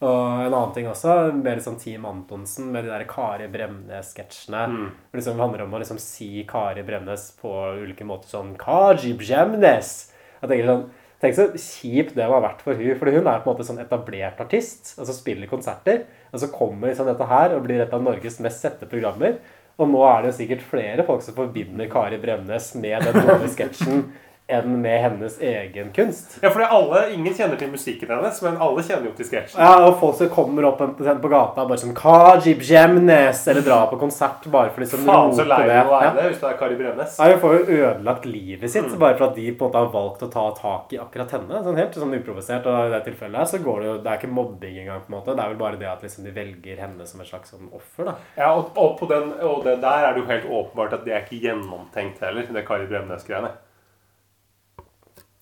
Og 0.00 0.46
en 0.46 0.54
annen 0.54 0.70
ting 0.72 0.86
også, 0.88 1.14
mer 1.36 1.58
sånn 1.60 1.76
Team 1.80 2.06
Antonsen 2.08 2.70
med 2.72 2.86
de 2.86 2.92
der 2.92 3.04
Kari 3.08 3.50
Bremnes-sketsjene. 3.52 4.62
Mm. 4.72 4.86
hvor 4.88 5.12
Det 5.12 5.20
liksom 5.20 5.42
handler 5.42 5.66
om 5.66 5.76
å 5.76 5.80
liksom 5.82 6.00
si 6.00 6.30
Kari 6.48 6.84
Bremnes 6.86 7.26
på 7.40 7.52
ulike 7.82 8.06
måter 8.08 8.32
sånn 8.32 8.54
Kari 8.60 9.12
Bremnes! 9.20 9.92
Jeg 10.40 10.48
tenker 10.48 10.72
sånn 10.72 10.88
Tenk 11.20 11.34
så 11.36 11.44
kjipt 11.52 12.14
det 12.16 12.24
må 12.24 12.38
ha 12.38 12.44
vært 12.46 12.62
for 12.64 12.78
hun, 12.80 12.94
fordi 12.96 13.18
hun 13.18 13.26
er 13.28 13.42
på 13.44 13.50
en 13.50 13.52
måte 13.52 13.64
sånn 13.68 13.82
etablert 13.82 14.38
artist, 14.40 14.94
altså 14.96 15.12
spiller 15.12 15.50
konserter, 15.50 16.06
og 16.32 16.40
så 16.40 16.48
kommer 16.48 16.88
liksom 16.88 17.10
dette 17.10 17.26
her 17.28 17.52
og 17.52 17.66
blir 17.66 17.82
et 17.84 17.92
av 17.92 18.00
Norges 18.00 18.38
mest 18.40 18.64
sette 18.64 18.88
programmer. 18.88 19.36
Og 19.76 19.90
nå 19.92 20.00
er 20.08 20.22
det 20.22 20.30
jo 20.30 20.38
sikkert 20.38 20.64
flere 20.70 21.04
folk 21.04 21.20
som 21.24 21.36
forbinder 21.36 21.90
Kari 21.92 22.16
Bremnes 22.22 22.70
med 22.80 23.04
den 23.04 23.20
dumme 23.28 23.52
sketsjen 23.52 24.06
enn 24.50 24.76
med 24.82 24.98
hennes 25.04 25.38
egen 25.40 25.90
kunst. 25.96 26.38
Ja, 26.42 26.50
fordi 26.50 26.66
alle, 26.70 27.02
Ingen 27.14 27.34
kjenner 27.34 27.58
til 27.60 27.70
musikken 27.72 28.10
hennes, 28.12 28.40
men 28.44 28.58
alle 28.62 28.82
kjenner 28.86 29.10
jo 29.10 29.14
til 29.18 29.26
sketsjen. 29.28 29.60
Ja, 29.62 29.86
og 29.86 29.96
folk 30.00 30.16
som 30.18 30.30
kommer 30.32 30.68
opp 30.70 30.78
på, 30.80 31.30
gata 31.30 31.64
bare 31.66 31.80
sånn 31.80 31.94
Kaji 31.96 32.56
Jemnes, 32.70 33.42
eller 33.48 33.64
drar 33.66 33.86
på 33.90 33.98
konsert 34.00 34.46
bare 34.52 34.70
for 34.74 34.84
liksom 34.84 35.04
Faen 35.08 35.34
så 35.36 35.46
lei 35.48 35.60
det. 35.68 35.80
du 35.86 35.94
er 35.98 36.14
det 36.16 36.26
hvis 36.30 36.40
du 36.42 36.46
er 36.50 36.58
Kari 36.60 36.78
Bremnes. 36.78 37.16
Ja, 37.18 37.30
Hun 37.32 37.40
får 37.44 37.56
jo 37.58 37.78
ødelagt 37.80 38.26
livet 38.26 38.70
sitt 38.72 38.90
bare 39.00 39.16
for 39.18 39.30
at 39.30 39.36
de 39.38 39.46
på 39.52 39.66
en 39.66 39.70
måte 39.70 39.84
har 39.84 39.92
valgt 39.94 40.24
å 40.26 40.30
ta 40.32 40.46
tak 40.58 40.94
i 40.94 41.00
akkurat 41.02 41.34
henne. 41.36 41.62
Sånn 41.64 41.78
helt 41.80 41.94
sånn 41.98 42.14
uprovosert. 42.18 42.66
Og 42.66 42.90
i 42.90 42.94
det 42.94 43.02
tilfellet 43.08 43.42
her 43.42 43.48
så 43.50 43.62
går 43.62 43.80
det 43.80 43.88
jo 43.90 43.96
Det 44.04 44.10
er 44.12 44.20
ikke 44.20 44.32
mobbing 44.34 44.78
engang. 44.82 45.00
på 45.06 45.12
en 45.12 45.18
måte 45.18 45.36
Det 45.36 45.44
er 45.44 45.48
vel 45.54 45.60
bare 45.60 45.80
det 45.80 45.88
at 45.90 46.02
liksom 46.02 46.24
de 46.24 46.34
velger 46.36 46.76
henne 46.80 47.06
som 47.06 47.20
et 47.20 47.30
slags 47.30 47.50
sånn 47.54 47.70
offer. 47.72 48.04
da 48.10 48.14
Ja, 48.36 48.52
og, 48.54 48.70
og, 48.76 48.98
på 49.00 49.08
den, 49.10 49.32
og 49.40 49.64
det 49.64 49.80
der 49.80 50.06
er 50.08 50.14
det 50.14 50.22
jo 50.22 50.28
helt 50.30 50.46
åpenbart 50.50 50.92
at 50.98 51.04
det 51.04 51.14
er 51.14 51.24
ikke 51.24 51.40
gjennomtenkt 51.46 52.20
heller, 52.24 52.46
det 52.50 52.66
Kari 52.66 52.86
Bremnes-greiene. 52.90 53.50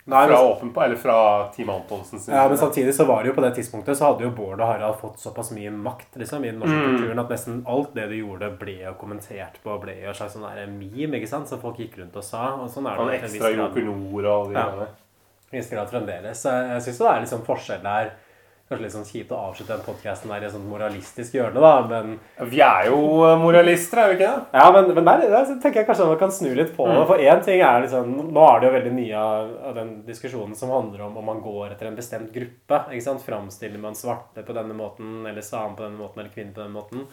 Nei, 0.09 0.23
Fra 0.31 0.39
åpen 0.41 0.71
på, 0.73 0.81
eller 0.83 0.97
fra 0.97 1.17
Team 1.53 1.69
Antonsen 1.69 2.19
sin 2.21 2.33
Ja, 2.35 2.47
men 2.49 2.57
samtidig 2.57 2.95
så 2.97 3.05
var 3.05 3.23
det 3.23 3.29
jo 3.29 3.35
på 3.37 3.43
det 3.45 3.51
tidspunktet 3.59 3.97
så 3.99 4.07
hadde 4.09 4.25
jo 4.25 4.31
Bård 4.33 4.61
og 4.63 4.67
Harald 4.71 4.97
fått 5.03 5.19
såpass 5.21 5.51
mye 5.53 5.69
makt 5.75 6.17
liksom, 6.17 6.45
i 6.47 6.51
den 6.51 6.61
norske 6.63 6.79
Mm. 6.79 6.95
kulturen 6.97 7.19
at 7.21 7.29
nesten 7.35 7.59
alt 7.69 7.93
det 7.95 8.07
de 8.09 8.21
gjorde, 8.23 8.49
ble 8.59 8.77
jo 8.87 8.95
kommentert 9.01 9.59
på. 9.63 9.75
Ble 9.83 9.99
jo 10.01 10.09
en 10.09 10.15
slags 10.15 10.33
sånn 10.39 10.47
der 10.49 10.67
meme 10.67 11.21
ikke 11.21 11.29
sant, 11.29 11.49
som 11.53 11.61
folk 11.61 11.77
gikk 11.77 11.99
rundt 12.01 12.17
og 12.17 12.25
sa. 12.25 12.55
Og 12.57 12.71
sånn 12.73 12.87
er 12.89 12.97
det 12.97 13.05
Han 13.05 13.09
en 13.09 13.21
ekstra. 13.21 13.51
Joker 13.57 13.83
Nord 13.91 14.25
og 14.25 14.49
de 14.49 14.55
Ja. 14.55 14.65
greiene. 14.71 14.89
viss 15.53 15.71
grad 15.71 15.91
fremdeles. 15.91 16.41
Så 16.41 16.51
jeg, 16.57 16.83
syns 16.83 16.99
det 16.99 17.07
er 17.07 17.21
litt 17.21 17.29
sånn 17.35 17.45
forskjell 17.47 17.83
der. 17.83 18.11
Kanskje 18.69 18.85
litt 18.85 18.93
sånn 18.93 19.07
kjipt 19.09 19.31
å 19.33 19.37
avslutte 19.49 19.73
den 19.73 19.85
podkasten 19.87 20.29
i 20.29 20.39
et 20.45 20.53
sånt 20.53 20.69
moralistisk 20.69 21.39
hjørne, 21.39 21.57
da, 21.65 21.71
men 21.89 22.51
Vi 22.51 22.59
er 22.61 22.91
jo 22.91 22.99
moralister, 23.41 24.03
er 24.03 24.11
vi 24.11 24.19
ikke 24.19 24.29
det? 24.29 24.61
Ja, 24.61 24.67
men, 24.75 24.91
men 24.93 25.09
der, 25.09 25.23
der 25.33 25.55
tenker 25.63 25.81
jeg 25.81 25.89
kanskje 25.89 26.09
man 26.11 26.21
kan 26.21 26.35
snu 26.37 26.51
litt 26.53 26.75
på 26.77 26.85
det. 26.85 26.99
Mm. 26.99 27.07
For 27.09 27.23
én 27.25 27.41
ting 27.47 27.63
er 27.65 27.81
liksom 27.87 28.11
Nå 28.29 28.45
er 28.45 28.61
det 28.61 28.69
jo 28.69 28.75
veldig 28.75 28.93
mye 28.99 29.23
av, 29.23 29.55
den 29.79 29.95
diskusjonen 30.05 30.53
som 30.59 30.75
handler 30.75 31.07
om 31.07 31.17
om 31.17 31.31
man 31.33 31.41
går 31.41 31.73
etter 31.73 31.89
en 31.89 31.97
bestemt 31.97 32.29
gruppe. 32.35 32.83
ikke 32.93 33.07
sant? 33.07 33.25
Framstiller 33.25 33.81
man 33.81 33.97
svarte 33.97 34.45
på 34.45 34.57
denne 34.61 34.77
måten, 34.77 35.23
eller 35.25 35.49
samer 35.49 35.79
på 35.79 35.87
denne 35.87 36.03
måten, 36.03 36.21
eller 36.21 36.37
kvinne 36.37 36.53
på 36.53 36.61
denne 36.61 36.77
måten. 36.77 37.09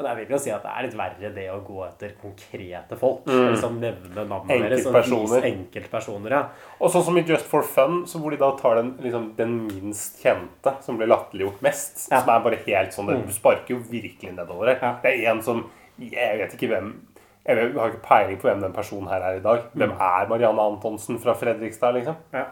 Men 0.00 0.16
jeg 0.16 0.16
vil 0.28 0.34
jo 0.36 0.38
si 0.40 0.50
at 0.50 0.62
det 0.64 0.70
er 0.72 0.86
litt 0.86 0.94
verre 0.96 1.30
det 1.34 1.46
å 1.52 1.58
gå 1.66 1.78
etter 1.86 2.12
konkrete 2.22 2.96
folk. 2.98 3.26
Mm. 3.28 3.50
Liksom 3.52 3.78
nevne 3.82 4.24
navnet 4.30 4.48
deres. 4.64 4.86
Enkeltpersoner. 4.86 5.42
Enkeltpersoner, 5.50 6.30
ja. 6.30 6.42
Og 6.80 6.90
sånn 6.94 7.04
som 7.04 7.18
i 7.20 7.24
Just 7.28 7.44
for 7.50 7.62
Fun, 7.62 8.02
så 8.08 8.18
hvor 8.22 8.30
de 8.32 8.38
da 8.40 8.50
tar 8.56 8.80
den, 8.80 8.94
liksom, 9.04 9.34
den 9.36 9.54
minst 9.68 10.22
kjente, 10.24 10.72
som 10.82 10.96
blir 10.96 11.10
latterliggjort 11.12 11.60
mest, 11.62 12.06
som 12.08 12.28
er 12.32 12.40
bare 12.48 12.56
helt 12.66 12.96
sånn 12.96 13.10
Mm. 13.10 13.26
Du 13.26 13.32
sparker 13.32 13.74
jo 13.74 13.78
virkelig 13.90 14.32
nedover 14.36 14.74
her. 14.80 14.98
Det 15.02 15.12
er 15.24 15.30
en 15.30 15.42
som 15.42 15.64
Jeg 16.00 16.38
vet 16.38 16.52
ikke 16.56 16.68
hvem 16.70 16.94
Jeg 17.46 17.56
vet- 17.56 17.72
jeg 17.72 17.78
har 17.80 17.90
ikke 17.90 18.06
peiling 18.08 18.36
på 18.40 18.48
hvem 18.48 18.60
den 18.60 18.72
personen 18.72 19.08
her 19.08 19.20
er 19.20 19.36
i 19.36 19.40
dag. 19.40 19.62
Hvem 19.74 19.90
Mm. 19.92 20.00
er 20.00 20.26
Marianne 20.28 20.58
Antonsen 20.60 21.18
fra 21.18 21.32
Fredrikstad, 21.34 21.94
liksom? 21.94 22.16
Ja. 22.32 22.44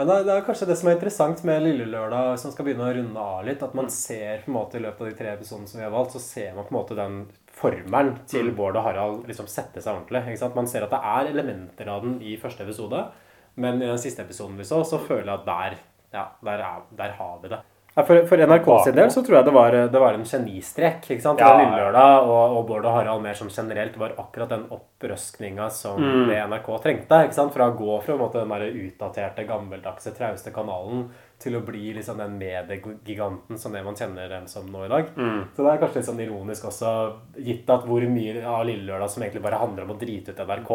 Ja, 0.00 0.04
det 0.08 0.14
er- 0.16 0.24
det 0.24 0.44
kanskje 0.46 0.66
det 0.66 0.78
som 0.78 0.88
er 0.88 0.94
interessant 0.96 1.44
med 1.44 1.60
Lille 1.62 1.84
Lørdag, 1.84 2.28
man 2.42 2.52
skal 2.54 2.64
begynne 2.64 2.86
å 2.88 2.94
runde 2.96 3.18
av 3.20 3.44
litt, 3.44 3.62
at 3.62 3.74
man 3.74 3.90
ser 3.90 4.38
på 4.38 4.48
en 4.48 4.54
måte 4.54 4.76
i 4.76 4.80
løpet 4.80 5.00
av 5.02 5.10
de 5.10 5.16
tre 5.18 5.26
episodene 5.36 5.68
som 5.68 5.78
vi 5.78 5.84
har 5.84 5.90
valgt, 5.92 6.12
så 6.12 6.20
ser 6.20 6.54
man 6.54 6.64
på 6.64 6.72
en 6.72 6.78
måte 6.80 6.96
den 6.96 7.28
formelen 7.52 8.16
til 8.26 8.46
Mm. 8.50 8.56
Bård 8.56 8.76
og 8.76 8.84
Harald 8.84 9.26
liksom 9.26 9.46
sette 9.46 9.82
seg 9.82 9.92
ordentlig. 9.94 10.24
Ikke 10.26 10.38
sant? 10.38 10.54
Man 10.54 10.66
ser 10.66 10.84
at 10.84 10.90
det 10.90 11.00
er 11.04 11.28
elementer 11.34 11.86
av 11.86 12.00
den 12.02 12.18
i 12.22 12.38
første 12.38 12.62
episode, 12.62 13.10
men 13.56 13.82
i 13.82 13.86
den 13.86 13.98
siste 13.98 14.20
episoden 14.24 14.56
vi 14.56 14.62
så, 14.64 14.82
så 14.86 14.98
føler 14.98 15.26
jeg 15.26 15.38
at 15.40 15.44
der, 15.44 15.78
ja, 16.14 16.28
der, 16.42 16.58
er, 16.60 16.80
der 16.96 17.10
har 17.12 17.38
vi 17.42 17.48
det. 17.48 17.60
For, 17.94 18.22
for 18.24 18.38
NRK 18.38 18.68
sin 18.84 18.94
del 18.96 19.10
så 19.10 19.20
tror 19.26 19.36
jeg 19.40 19.44
det 19.48 19.52
var, 19.52 19.74
det 19.92 20.00
var 20.00 20.14
en 20.14 20.22
genistrek. 20.24 21.02
ikke 21.10 21.20
sant? 21.24 21.40
Ja, 21.42 21.50
Lillelørdag 21.58 21.66
Lille. 21.66 21.80
Lørdag 21.90 22.28
og, 22.30 22.54
og 22.60 22.68
Bård 22.68 22.86
og 22.86 22.94
Harald 22.94 23.22
mer 23.24 23.34
som 23.34 23.48
generelt 23.50 23.96
var 23.98 24.14
akkurat 24.16 24.48
den 24.54 24.62
opprøskninga 24.70 25.66
som 25.74 25.98
Mm. 26.00 26.28
det 26.28 26.38
NRK 26.48 26.68
trengte. 26.84 27.18
ikke 27.26 27.34
sant? 27.34 27.52
Fra 27.52 27.66
å 27.68 27.76
gå 27.76 27.98
fra 28.02 28.16
måte, 28.16 28.38
den 28.40 28.48
der 28.54 28.70
utdaterte, 28.70 29.44
gammeldagse, 29.48 30.14
trauste 30.16 30.52
kanalen 30.54 31.08
til 31.40 31.56
å 31.58 31.64
bli 31.66 31.92
liksom 31.96 32.18
den 32.20 32.38
mediegiganten 32.38 33.58
som 33.58 33.72
det 33.72 33.82
man 33.84 33.96
kjenner 33.96 34.28
dem 34.28 34.46
som 34.46 34.66
nå 34.70 34.84
i 34.86 34.88
dag. 34.92 35.10
Mm. 35.16 35.42
Så 35.56 35.64
det 35.64 35.72
er 35.74 35.82
kanskje 35.82 36.00
litt 36.00 36.08
sånn 36.10 36.22
ironisk 36.24 36.64
også, 36.70 36.94
gitt 37.42 37.70
at 37.74 37.84
hvor 37.88 38.06
mye 38.08 38.42
av 38.46 38.64
Lille 38.68 38.86
Lørdag 38.86 39.10
som 39.10 39.22
egentlig 39.24 39.42
bare 39.44 39.60
handler 39.60 39.84
om 39.88 39.94
å 39.96 40.00
drite 40.00 40.32
ut 40.34 40.42
NRK, 40.46 40.72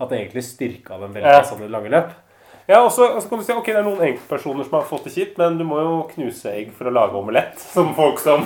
at 0.00 0.08
det 0.10 0.18
egentlig 0.20 0.44
styrka 0.44 0.98
dem 1.00 1.12
veldig 1.14 1.32
Ja. 1.36 1.42
sånn 1.42 1.60
i 1.62 1.68
det 1.68 1.70
lange 1.78 1.90
løp. 1.94 2.10
Ja, 2.66 2.80
og 2.82 2.88
så 2.90 3.06
kan 3.30 3.38
du 3.38 3.44
si 3.46 3.54
ok, 3.54 3.68
det 3.70 3.78
er 3.78 3.84
noen 3.86 4.00
enkeltpersoner 4.08 4.66
som 4.66 4.72
har 4.74 4.86
fått 4.88 5.04
det 5.06 5.12
kjipt, 5.14 5.36
men 5.38 5.54
du 5.54 5.62
må 5.68 5.78
jo 5.78 5.92
knuse 6.10 6.50
egg 6.50 6.72
for 6.74 6.90
å 6.90 6.94
lage 6.96 7.14
omelett. 7.14 7.60
Som 7.62 7.92
folk 7.94 8.18
som, 8.18 8.42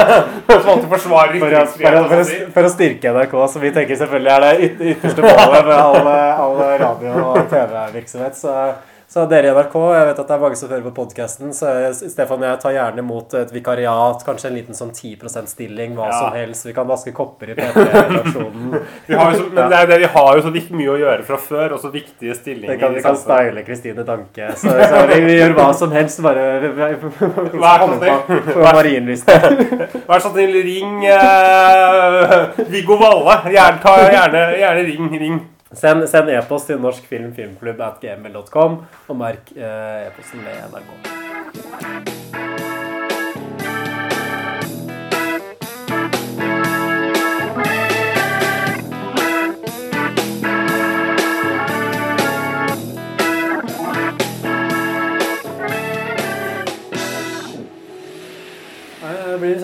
som 0.50 0.68
alltid 0.74 0.90
forsvarer 0.90 1.38
For 1.40 1.56
å, 1.56 1.62
for, 1.72 1.96
å, 2.02 2.02
for, 2.10 2.20
å, 2.20 2.50
for 2.52 2.68
å 2.68 2.72
styrke 2.74 3.14
NRK, 3.16 3.36
som 3.54 3.64
vi 3.64 3.72
tenker 3.72 3.96
selvfølgelig 4.02 4.34
er 4.34 4.44
det 4.44 4.52
yt, 4.66 4.82
ytterste 4.92 5.24
målet 5.24 5.70
med 5.70 5.76
all, 5.78 6.10
all 6.12 6.60
radio- 6.84 7.24
og 7.30 7.40
TV-virksomhet. 7.48 8.36
Så, 8.42 8.58
så 9.12 9.26
dere 9.28 9.50
i 9.50 9.52
NRK, 9.52 9.74
jeg 9.92 10.06
vet 10.08 10.20
at 10.22 10.30
det 10.30 10.34
er 10.34 10.40
mange 10.40 10.56
som 10.56 10.70
hører 10.72 10.84
på 10.86 10.90
podkasten, 10.96 11.50
så 11.52 11.68
Stefan 11.92 12.40
og 12.40 12.46
jeg 12.46 12.60
tar 12.62 12.72
gjerne 12.72 13.02
imot 13.02 13.34
et 13.36 13.50
vikariat, 13.52 14.22
kanskje 14.24 14.48
en 14.48 14.56
liten 14.56 14.78
sånn 14.78 14.92
10 14.94 15.18
%-stilling, 15.20 15.92
hva 15.98 16.06
Ja. 16.08 16.14
som 16.16 16.38
helst. 16.38 16.64
Vi 16.64 16.72
kan 16.72 16.88
vaske 16.88 17.12
kopper 17.12 17.52
i 17.52 17.56
P3-redaksjonen. 17.58 18.80
Vi 19.06 19.14
har 19.18 19.34
jo 19.34 19.42
så, 19.42 19.50
men 19.52 19.68
det 19.68 19.78
er 19.82 19.86
det, 19.90 20.00
vi 20.00 20.10
har 20.16 20.32
jo 20.38 20.46
så 20.46 20.54
mye 20.78 20.94
å 20.94 20.96
gjøre 21.02 21.28
fra 21.28 21.36
før, 21.36 21.76
og 21.76 21.84
så 21.84 21.92
viktige 21.92 22.38
stillinger. 22.38 22.72
Vi 22.72 22.80
kan, 22.80 22.94
vi 22.96 23.04
kan 23.04 23.20
style 23.20 23.66
Kristine 23.68 24.06
Danke. 24.08 24.48
Så, 24.56 24.72
så 24.72 25.04
vi, 25.12 25.20
vi 25.28 25.36
gjør 25.42 25.56
hva 25.60 25.68
som 25.76 25.92
helst, 25.92 26.24
bare 26.24 26.72
Vær 26.72 27.84
så 27.84 27.92
snill. 27.98 28.18
Vær 30.08 30.20
så 30.24 30.32
snill, 30.32 30.56
ring 30.64 31.04
uh, 31.04 32.62
Viggo 32.72 32.96
Valle. 32.96 33.42
Gjerne, 33.52 33.82
ta, 33.84 33.98
gjerne, 34.08 34.46
gjerne 34.56 34.88
ring. 34.88 35.18
ring. 35.20 35.42
Send, 35.72 36.04
send 36.08 36.30
e-post 36.30 36.68
til 36.68 36.80
Norsk 36.80 37.06
Film 37.08 37.32
Filmklubb 37.36 37.80
at 37.80 38.02
gmail.com, 38.04 38.80
og 39.08 39.16
merk 39.16 39.54
eh, 39.56 40.08
e-posten 40.08 40.44
med 40.44 40.66
NRK. 40.68 42.11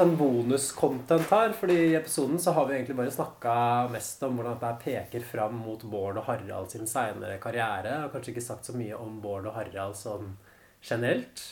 Bonus-content 0.04 1.30
her. 1.30 1.52
fordi 1.52 1.74
i 1.74 1.94
episoden 1.94 2.38
så 2.38 2.52
har 2.52 2.66
vi 2.66 2.74
egentlig 2.74 2.96
bare 2.96 3.10
snakka 3.10 3.54
mest 3.92 4.22
om 4.22 4.36
hvordan 4.36 4.58
dette 4.60 4.84
peker 4.84 5.24
fram 5.26 5.54
mot 5.58 5.82
Bård 5.82 6.18
og 6.20 6.24
Harald 6.28 6.70
sin 6.70 6.86
seinere 6.86 7.38
karriere. 7.42 8.04
Og 8.04 8.12
kanskje 8.12 8.34
ikke 8.34 8.46
sagt 8.46 8.68
så 8.68 8.76
mye 8.76 8.96
om 8.96 9.20
Bård 9.20 9.46
og 9.46 9.56
Harald 9.58 9.96
sånn 9.98 10.36
generelt. 10.82 11.42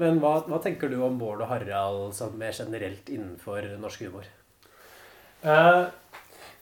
Men 0.00 0.20
hva, 0.22 0.38
hva 0.48 0.60
tenker 0.64 0.88
du 0.88 1.00
om 1.04 1.18
Bård 1.20 1.42
og 1.44 1.50
Harald 1.50 2.16
sånn 2.16 2.38
mer 2.40 2.56
generelt 2.56 3.08
innenfor 3.12 3.68
norsk 3.80 4.06
humor? 4.08 4.30
Uh, 5.44 5.88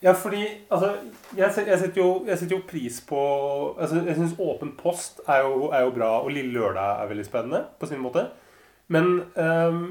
ja, 0.01 0.13
fordi 0.15 0.43
altså, 0.71 0.93
jeg, 1.37 1.51
jeg, 1.67 1.79
setter 1.79 2.01
jo, 2.01 2.11
jeg 2.27 2.39
setter 2.39 2.55
jo 2.55 2.67
pris 2.69 3.01
på 3.03 3.23
altså, 3.75 4.05
Jeg 4.07 4.15
syns 4.15 4.37
Åpen 4.39 4.77
post 4.79 5.19
er 5.27 5.43
jo, 5.43 5.73
er 5.75 5.83
jo 5.87 5.95
bra, 5.97 6.11
og 6.23 6.31
Lille 6.31 6.55
Lørdag 6.55 7.03
er 7.03 7.11
veldig 7.11 7.27
spennende 7.27 7.65
på 7.81 7.89
sin 7.91 8.03
måte. 8.03 8.29
Men 8.95 9.09
ehm, 9.37 9.83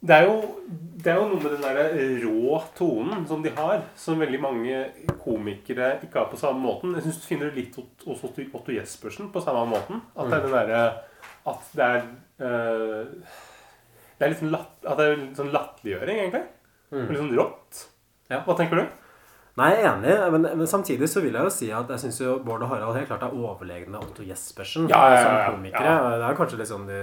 det, 0.00 0.14
er 0.14 0.28
jo, 0.28 0.34
det 1.02 1.10
er 1.10 1.18
jo 1.18 1.26
noe 1.32 1.40
med 1.42 1.54
den 1.56 1.64
der 1.64 2.22
rå 2.22 2.60
tonen 2.78 3.24
som 3.26 3.42
de 3.42 3.50
har, 3.56 3.82
som 3.98 4.20
veldig 4.22 4.40
mange 4.42 4.82
komikere 5.24 5.96
ikke 6.04 6.20
har 6.20 6.28
på 6.30 6.38
samme 6.38 6.62
måten. 6.62 6.94
Jeg 6.94 7.06
syns 7.08 7.18
du 7.22 7.26
finner 7.26 7.50
det 7.50 7.64
litt 7.64 7.78
hos 8.06 8.22
Otto, 8.28 8.74
Jespersen 8.74 9.32
på 9.34 9.42
samme 9.42 9.66
måten. 9.72 10.04
At 10.14 10.30
det 10.30 10.38
er 10.38 10.46
den 10.46 10.56
derre 10.56 10.84
At 11.48 11.74
det 11.74 11.88
er 11.88 12.06
uh, 12.44 13.34
Det 14.18 14.26
er 14.26 14.32
litt 14.32 14.40
sånn, 14.42 14.54
latt, 14.54 14.72
at 14.84 15.00
det 15.00 15.04
er 15.08 15.18
litt 15.18 15.42
sånn 15.42 15.52
latterliggjøring, 15.54 16.22
egentlig. 16.24 16.46
Mm. 16.94 17.04
Litt 17.04 17.20
sånn 17.22 17.36
rått. 17.38 17.84
Hva 18.28 18.56
tenker 18.58 18.82
du? 18.82 18.96
Nei, 19.58 19.72
jeg 19.74 19.82
er 19.82 19.88
enig, 19.90 20.14
men, 20.36 20.44
men 20.60 20.68
samtidig 20.70 21.08
så 21.10 21.20
vil 21.24 21.34
jeg 21.34 21.48
jo 21.48 21.50
si 21.50 21.68
at 21.74 21.88
jeg 21.90 22.02
syns 22.04 22.20
Bård 22.46 22.62
og 22.62 22.70
Harald 22.70 22.94
helt 22.94 23.08
klart 23.10 23.24
er 23.26 23.34
overlegne 23.34 23.98
Otto 23.98 24.22
Jespersen 24.22 24.86
Ja, 24.86 25.00
ja, 25.10 25.16
ja, 25.16 25.22
som 25.24 25.56
komikere. 25.56 25.94
Ja. 25.96 26.10
Det 26.14 26.26
er 26.28 26.38
kanskje 26.38 26.60
litt 26.60 26.70
sånn 26.70 26.86
de 26.86 27.00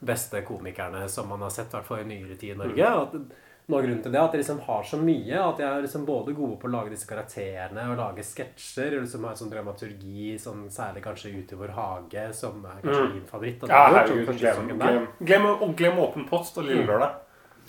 beste 0.00 0.42
komikerne 0.46 1.08
som 1.08 1.28
man 1.28 1.40
har 1.42 1.50
sett, 1.50 1.68
i 1.72 1.76
hvert 1.76 1.86
fall 1.86 2.00
i 2.00 2.04
nyere 2.04 2.36
tid 2.38 2.54
i 2.54 2.58
Norge. 2.58 2.88
Mm. 2.88 3.02
At 3.02 3.12
noe 3.68 3.78
av 3.80 3.84
grunnen 3.84 4.02
til 4.02 4.12
det 4.12 4.18
er 4.20 4.24
at 4.24 4.32
de 4.32 4.38
liksom 4.40 4.60
har 4.64 4.82
så 4.88 4.96
mye. 4.96 5.40
At 5.44 5.58
de 5.58 5.64
er 5.68 5.82
liksom 5.84 6.06
både 6.08 6.32
gode 6.36 6.56
på 6.60 6.68
å 6.68 6.72
lage 6.72 6.90
disse 6.94 7.08
karakterene 7.10 7.88
og 7.92 7.98
lage 8.00 8.24
sketsjer. 8.24 8.94
Og 8.96 9.04
liksom 9.04 9.24
har 9.28 9.34
sånn 9.36 9.50
dramaturgi, 9.52 10.38
sånn, 10.40 10.68
særlig 10.72 11.02
kanskje 11.04 11.34
Ute 11.36 11.52
i 11.52 11.58
vår 11.60 11.74
hage, 11.76 12.28
som 12.34 12.64
er 12.64 12.80
kanskje 12.82 13.02
Mm. 13.08 13.12
min 13.14 13.26
favoritt. 13.26 13.62
av 13.64 13.68
Ja, 13.68 13.82
herregud. 13.92 14.38
Glem, 14.38 14.78
glem, 14.78 15.08
glem, 15.20 15.74
glem 15.76 15.98
Åpen 15.98 16.28
post 16.28 16.56
og 16.58 16.64
Lille 16.64 16.82
Mm. 16.86 16.88
Lørdag. 16.88 17.14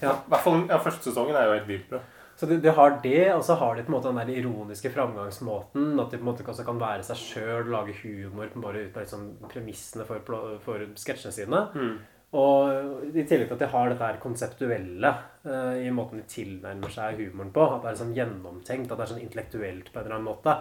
Ja. 0.01 0.11
I 0.13 0.29
hvert 0.31 0.41
fall 0.43 0.67
ja, 0.69 0.77
første 0.79 1.11
sesongen 1.11 1.35
er 1.35 1.45
jo 1.59 1.65
helt 1.65 1.89
bra. 1.89 1.99
Så 2.39 2.47
de, 2.47 2.55
de 2.61 2.71
har 2.71 2.99
det, 3.03 3.33
og 3.35 3.41
så 3.43 3.57
har 3.59 3.75
de 3.75 3.83
på 3.83 3.89
en 3.91 3.95
måte 3.99 4.13
den 4.15 4.15
der 4.27 4.39
ironiske 4.39 4.89
framgangsmåten. 4.93 5.99
At 5.99 6.11
de 6.11 6.17
på 6.17 6.23
en 6.23 6.29
måte 6.33 6.45
også 6.47 6.63
kan 6.63 6.79
være 6.79 7.03
seg 7.03 7.17
sjøl, 7.17 7.67
lage 7.69 7.93
humor 8.01 8.47
bare 8.55 8.85
ut 8.87 8.95
av 8.95 9.03
liksom 9.03 9.25
premissene 9.51 10.05
for, 10.07 10.19
for 10.63 10.85
sketsjene 10.95 11.33
sine. 11.35 11.61
Mm. 11.75 11.99
Og 12.37 13.07
i 13.09 13.23
tillegg 13.25 13.47
til 13.49 13.55
at 13.55 13.61
de 13.63 13.69
har 13.71 13.89
dette 13.89 14.05
her 14.05 14.19
konseptuelle 14.21 15.09
uh, 15.47 15.77
i 15.81 15.89
måten 15.93 16.21
de 16.21 16.27
tilnærmer 16.29 16.91
seg 16.93 17.23
humoren 17.23 17.49
på. 17.55 17.63
At 17.65 17.81
det 17.81 17.91
er 17.91 17.99
sånn 18.03 18.13
gjennomtenkt, 18.17 18.91
at 18.91 18.99
det 18.99 19.05
er 19.05 19.11
sånn 19.15 19.23
intellektuelt 19.23 19.89
på 19.89 19.97
en 19.97 20.05
eller 20.05 20.17
annen 20.19 20.29
måte. 20.29 20.55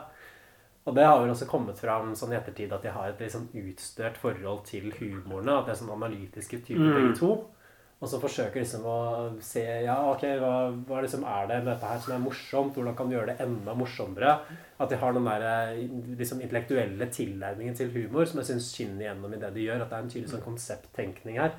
Og 0.89 0.97
det 0.97 1.05
har 1.05 1.19
vel 1.21 1.35
også 1.35 1.51
kommet 1.51 1.77
fram 1.77 2.15
sånn 2.17 2.33
i 2.33 2.39
ettertid 2.39 2.73
at 2.73 2.87
de 2.87 2.95
har 2.95 3.11
et 3.11 3.21
litt 3.21 3.35
sånn 3.35 3.51
utstørt 3.61 4.17
forhold 4.17 4.65
til 4.71 4.89
humorene. 4.97 5.59
At 5.59 5.69
de 5.69 5.75
er 5.75 5.81
sånn 5.83 5.93
analytiske 5.93 6.63
typer 6.65 6.97
begge 6.97 7.15
to. 7.21 7.33
Og 7.99 8.07
så 8.07 8.21
forsøker 8.23 8.63
liksom 8.63 8.85
å 8.87 8.99
se 9.43 9.65
Ja, 9.83 9.97
ok, 10.13 10.25
hva, 10.39 10.53
hva 10.87 11.01
liksom 11.03 11.25
er 11.27 11.49
det 11.51 11.57
med 11.65 11.73
dette 11.73 11.89
her 11.91 12.03
som 12.03 12.15
er 12.15 12.23
morsomt? 12.23 12.77
Hvordan 12.77 12.95
kan 12.99 13.11
du 13.11 13.17
gjøre 13.17 13.33
det 13.33 13.43
enda 13.43 13.75
morsommere? 13.75 14.37
At 14.79 14.93
de 14.93 15.01
har 15.01 15.17
den 15.17 15.27
der 15.27 15.47
eh, 15.49 15.81
liksom 16.21 16.43
intellektuelle 16.45 17.09
tilnærmingen 17.15 17.75
til 17.79 17.91
humor 17.97 18.29
som 18.31 18.39
jeg 18.39 18.53
syns 18.53 18.71
skinner 18.71 19.09
igjennom 19.09 19.35
i 19.35 19.41
det 19.43 19.51
de 19.57 19.67
gjør. 19.67 19.83
At 19.83 19.91
det 19.91 19.99
er 19.99 20.07
en 20.07 20.13
tydelig 20.15 20.31
sånn 20.31 20.47
konsepttenkning 20.47 21.41
her. 21.43 21.57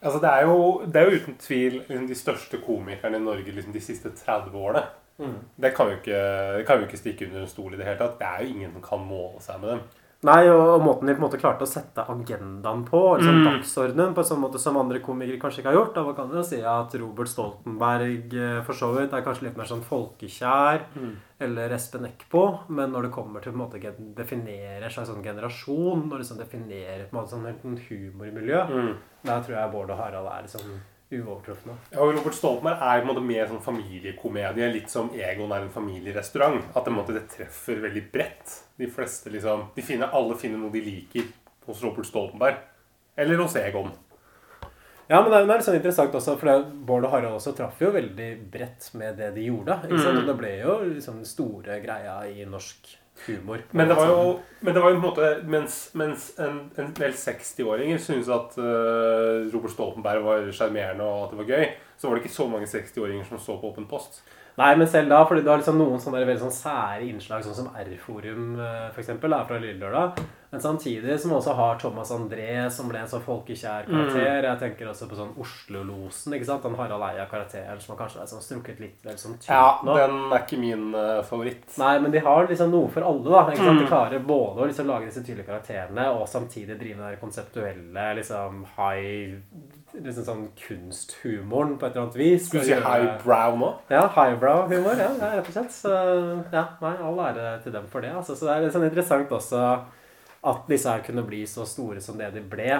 Altså, 0.00 0.20
det, 0.20 0.28
er 0.28 0.46
jo, 0.48 0.60
det 0.84 1.00
er 1.00 1.08
jo 1.08 1.16
uten 1.20 1.40
tvil 1.40 1.80
liksom, 1.80 2.06
de 2.08 2.16
største 2.16 2.60
komikerne 2.64 3.20
i 3.20 3.24
Norge 3.24 3.56
liksom, 3.56 3.72
de 3.72 3.84
siste 3.84 4.12
30 4.16 4.52
årene. 4.56 4.84
Mm. 5.20 5.40
Det 5.64 5.72
kan 5.76 5.90
ikke, 5.92 6.20
det 6.56 6.68
kan 6.68 6.78
vi 6.78 6.84
jo 6.84 6.88
ikke 6.88 7.00
stikke 7.00 7.26
under 7.28 7.42
en 7.42 7.50
stol 7.50 7.74
i 7.74 7.80
det 7.80 7.88
hele 7.88 8.00
tatt. 8.00 8.20
Det 8.20 8.28
er 8.28 8.44
jo 8.44 8.52
ingen 8.54 8.76
som 8.76 8.84
kan 8.84 9.04
måle 9.04 9.40
seg 9.44 9.60
med 9.64 9.74
dem. 9.74 9.82
Nei, 10.22 10.42
og, 10.52 10.60
og 10.74 10.82
måten 10.84 11.08
de 11.08 11.14
på 11.16 11.22
en 11.22 11.24
måte 11.30 11.38
klarte 11.40 11.64
å 11.64 11.68
sette 11.70 12.02
agendaen 12.12 12.82
på, 12.84 12.98
liksom 13.16 13.38
Mm. 13.40 13.46
dagsordenen, 13.46 14.10
på 14.12 14.20
en 14.20 14.28
sånn 14.28 14.42
måte 14.42 14.58
som 14.60 14.76
andre 14.76 15.00
komikere 15.00 15.38
kanskje 15.40 15.62
ikke 15.62 15.70
har 15.72 15.78
gjort. 15.78 15.94
Da 15.94 16.02
man 16.04 16.14
kan 16.18 16.34
jo 16.36 16.42
si 16.44 16.58
at 16.60 16.92
Robert 17.00 17.28
Stoltenberg 17.32 18.34
eh, 18.36 18.60
for 18.66 18.76
så 18.76 18.90
vidt 18.98 19.14
er 19.16 19.24
kanskje 19.24 19.46
litt 19.48 19.56
mer 19.56 19.64
sånn 19.70 19.80
folkekjær. 19.86 20.84
Mm. 20.94 21.14
Eller 21.40 21.72
Espen 21.72 22.04
Eckbo. 22.04 22.42
Men 22.68 22.92
når 22.92 23.08
det 23.08 23.12
kommer 23.16 23.40
til 23.40 23.52
på 23.54 23.56
en 23.56 23.64
måte 23.64 23.80
definerer 24.20 24.92
seg 24.92 25.08
sånn 25.08 25.24
generasjon, 25.24 26.04
og 26.12 26.18
liksom 26.20 26.36
definerer 26.42 27.08
på 27.08 27.16
en 27.16 27.22
måte 27.22 27.32
sånn 27.32 27.80
humormiljø, 27.88 28.60
Mm. 28.68 28.94
der 29.24 29.40
tror 29.40 29.56
jeg 29.56 29.72
Bård 29.72 29.90
og 29.90 29.96
Harald 30.04 30.28
er 30.28 30.42
liksom 30.44 30.80
uovertrufne. 31.10 31.74
Ja, 31.90 32.02
og 32.04 32.14
Robert 32.14 32.36
Stoltenberg 32.36 32.82
er 32.86 33.00
på 33.00 33.06
en 33.06 33.10
måte 33.10 33.24
mer 33.24 33.48
sånn 33.50 33.64
familiekomedie, 33.64 34.68
litt 34.74 34.92
som 34.92 35.10
Egon 35.16 35.52
er 35.54 35.66
en 35.66 35.72
familierestaurant. 35.74 36.62
At 36.74 36.86
det, 36.86 36.94
måte, 36.94 37.16
det 37.16 37.26
treffer 37.32 37.82
veldig 37.82 38.04
bredt. 38.12 38.54
De 38.80 38.88
fleste 38.90 39.32
liksom, 39.32 39.68
de 39.74 39.84
finner, 39.86 40.12
Alle 40.16 40.38
finner 40.38 40.60
noe 40.62 40.74
de 40.74 40.84
liker 40.84 41.26
hos 41.66 41.82
Robert 41.84 42.08
Stoltenberg. 42.08 42.62
Eller 43.20 43.42
hos 43.42 43.58
Egon. 43.58 43.90
Ja, 45.10 45.18
men 45.18 45.32
det 45.32 45.40
er, 45.40 45.46
det 45.48 45.50
er 45.50 45.58
litt 45.58 45.66
sånn 45.66 45.80
interessant 45.80 46.14
også, 46.14 46.36
for 46.38 46.46
det, 46.46 46.74
Bård 46.86 47.08
og 47.08 47.14
Harald 47.16 47.40
også 47.40 47.50
traff 47.58 47.80
jo 47.82 47.90
veldig 47.96 48.30
bredt 48.52 48.92
med 48.94 49.18
det 49.18 49.32
de 49.34 49.48
gjorde. 49.48 49.80
Ikke 49.88 49.98
sant? 49.98 50.14
Mm. 50.14 50.22
Og 50.22 50.28
det 50.30 50.36
ble 50.38 50.52
jo 50.60 50.76
liksom 50.92 51.22
store 51.26 51.80
greia 51.82 52.20
i 52.30 52.46
norsk 52.46 52.92
humor. 53.26 53.62
Men 53.70 53.88
det 53.88 53.96
var 53.96 54.10
jo, 54.10 54.38
men 54.60 54.74
det 54.74 54.82
var 54.82 54.90
jo 54.92 54.98
på 54.98 55.00
en 55.00 55.06
måte 55.08 55.30
Mens, 55.50 55.78
mens 55.94 56.26
en, 56.40 56.58
en 56.80 56.92
del 56.96 57.14
60-åringer 57.16 58.02
syntes 58.02 58.30
at 58.32 58.58
uh, 58.58 59.48
Robert 59.52 59.74
Stoltenberg 59.74 60.24
var 60.24 60.50
sjarmerende 60.56 61.06
og 61.06 61.24
at 61.24 61.34
det 61.34 61.40
var 61.42 61.50
gøy, 61.54 61.66
så 61.96 62.08
var 62.08 62.16
det 62.16 62.24
ikke 62.24 62.36
så 62.36 62.48
mange 62.50 62.70
60-åringer 62.70 63.28
som 63.28 63.42
så 63.42 63.58
på 63.60 63.72
Åpen 63.72 63.88
post. 63.90 64.22
Nei, 64.60 64.74
men 64.76 64.90
selv 64.90 65.08
da, 65.12 65.22
fordi 65.28 65.44
du 65.46 65.48
har 65.52 65.62
liksom 65.62 65.78
noen 65.80 66.02
sånne 66.02 66.20
veldig 66.20 66.42
sånn 66.42 66.52
sære 66.52 67.06
innslag, 67.08 67.46
sånn 67.46 67.56
som 67.62 67.72
R-forum 67.80 68.52
f.eks. 68.60 68.92
for 68.92 69.04
eksempel, 69.04 69.36
er 69.36 69.48
fra 69.48 69.60
Lille 69.62 69.80
Lørdag. 69.80 70.20
Men 70.50 70.60
samtidig 70.60 71.20
som 71.20 71.32
også 71.32 71.52
har 71.54 71.78
Thomas 71.78 72.10
André, 72.10 72.70
som 72.74 72.88
ble 72.90 72.98
en 72.98 73.10
sånn 73.10 73.22
folkekjær 73.22 73.86
karakter. 73.86 74.46
Jeg 74.48 74.58
tenker 74.58 74.88
også 74.90 75.06
på 75.06 75.18
sånn 75.18 75.36
Oslo-losen, 75.38 76.34
ikke 76.34 76.48
sant? 76.48 76.64
Den 76.66 76.74
Harald 76.74 77.06
Eia-karakteren 77.06 77.78
som 77.78 77.94
har 77.94 78.00
kanskje 78.00 78.24
er 78.24 78.30
sånn 78.32 78.42
strukket 78.42 78.82
litt 78.82 79.06
vel 79.06 79.18
sånn 79.20 79.36
tynt 79.38 79.52
Ja, 79.52 79.78
nå. 79.86 79.94
den 80.00 80.18
er 80.26 80.42
ikke 80.42 80.58
min 80.58 80.88
uh, 80.96 81.20
favoritt. 81.26 81.68
Nei, 81.78 81.92
men 82.02 82.10
de 82.10 82.24
har 82.26 82.50
liksom 82.50 82.74
noe 82.74 82.90
for 82.90 83.06
alle, 83.06 83.28
da. 83.30 83.44
Ikke 83.52 83.62
sant? 83.62 83.78
Mm. 83.78 83.84
De 83.84 83.92
klarer 83.92 84.26
både 84.32 84.64
å 84.64 84.70
liksom 84.72 84.90
lage 84.90 85.06
disse 85.12 85.22
tydelige 85.22 85.52
karakterene, 85.52 86.08
og 86.18 86.26
samtidig 86.28 86.80
drive 86.80 86.98
den 86.98 87.06
der 87.06 87.22
konseptuelle, 87.22 88.08
liksom 88.18 88.64
high 88.74 89.38
Liksom 89.90 90.24
sånn 90.26 90.44
kunsthumoren 90.58 91.74
på 91.78 91.88
et 91.88 91.96
eller 91.96 92.06
annet 92.06 92.18
vis. 92.20 92.46
Skulle 92.46 92.62
du 92.62 92.70
si 92.70 92.76
highbrow 92.78 93.56
nå? 93.58 93.70
Ja, 93.90 94.04
highbrow-humor. 94.14 94.94
Ja, 95.00 95.10
ja, 95.18 95.30
rett 95.38 95.50
og 95.50 95.56
slett. 95.56 95.74
Så 95.74 95.94
ja, 96.54 96.64
nei, 96.82 96.94
all 97.08 97.22
ære 97.26 97.56
til 97.64 97.74
dem 97.74 97.88
for 97.90 98.06
det. 98.06 98.12
Altså. 98.14 98.36
Så 98.38 98.46
det 98.46 98.54
er 98.54 98.66
litt 98.66 98.76
sånn 98.76 98.86
interessant 98.86 99.34
også 99.34 99.64
at 100.50 100.70
disse 100.70 100.88
her 100.88 101.04
kunne 101.04 101.26
bli 101.26 101.42
så 101.50 101.66
store 101.68 102.00
som 102.00 102.16
det 102.20 102.30
de 102.36 102.42
ble 102.46 102.72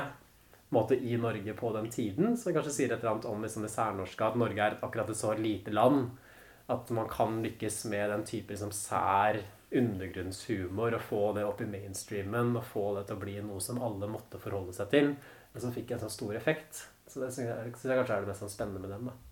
måte 0.70 0.94
i 0.94 1.16
Norge 1.18 1.54
på 1.58 1.72
den 1.74 1.90
tiden. 1.90 2.36
Så 2.36 2.48
det 2.48 2.56
kanskje 2.56 2.74
sier 2.76 2.92
et 2.92 3.00
eller 3.00 3.16
annet 3.16 3.30
om 3.30 3.42
liksom 3.42 3.66
det 3.66 3.72
særnorske, 3.74 4.26
at 4.26 4.38
Norge 4.38 4.66
er 4.66 4.78
akkurat 4.78 5.10
et 5.10 5.18
så 5.18 5.34
lite 5.36 5.74
land. 5.74 6.12
At 6.70 6.90
man 6.94 7.10
kan 7.10 7.40
lykkes 7.42 7.82
med 7.90 8.12
den 8.14 8.22
type 8.28 8.54
liksom, 8.54 8.70
sær 8.70 9.40
undergrunnshumor 9.74 10.94
og 10.96 11.02
få 11.02 11.24
det 11.36 11.44
opp 11.46 11.60
i 11.62 11.68
mainstreamen 11.70 12.56
og 12.58 12.66
få 12.66 12.86
det 12.96 13.04
til 13.08 13.18
å 13.18 13.22
bli 13.22 13.36
noe 13.42 13.62
som 13.62 13.78
alle 13.82 14.08
måtte 14.10 14.40
forholde 14.42 14.74
seg 14.74 14.90
til, 14.94 15.12
men 15.52 15.62
som 15.62 15.74
fikk 15.74 15.92
en 15.94 16.02
sånn 16.02 16.14
stor 16.14 16.38
effekt. 16.38 16.86
Så 17.10 17.20
det 17.24 17.32
syns 17.34 17.48
jeg, 17.50 17.74
synes 17.74 17.90
jeg 17.90 17.98
kanskje 18.00 18.16
er 18.16 18.24
det 18.24 18.30
mest 18.30 18.44
sånn 18.44 18.52
spennende 18.52 18.82
med 18.84 18.94
dem. 18.94 19.10
da. 19.10 19.20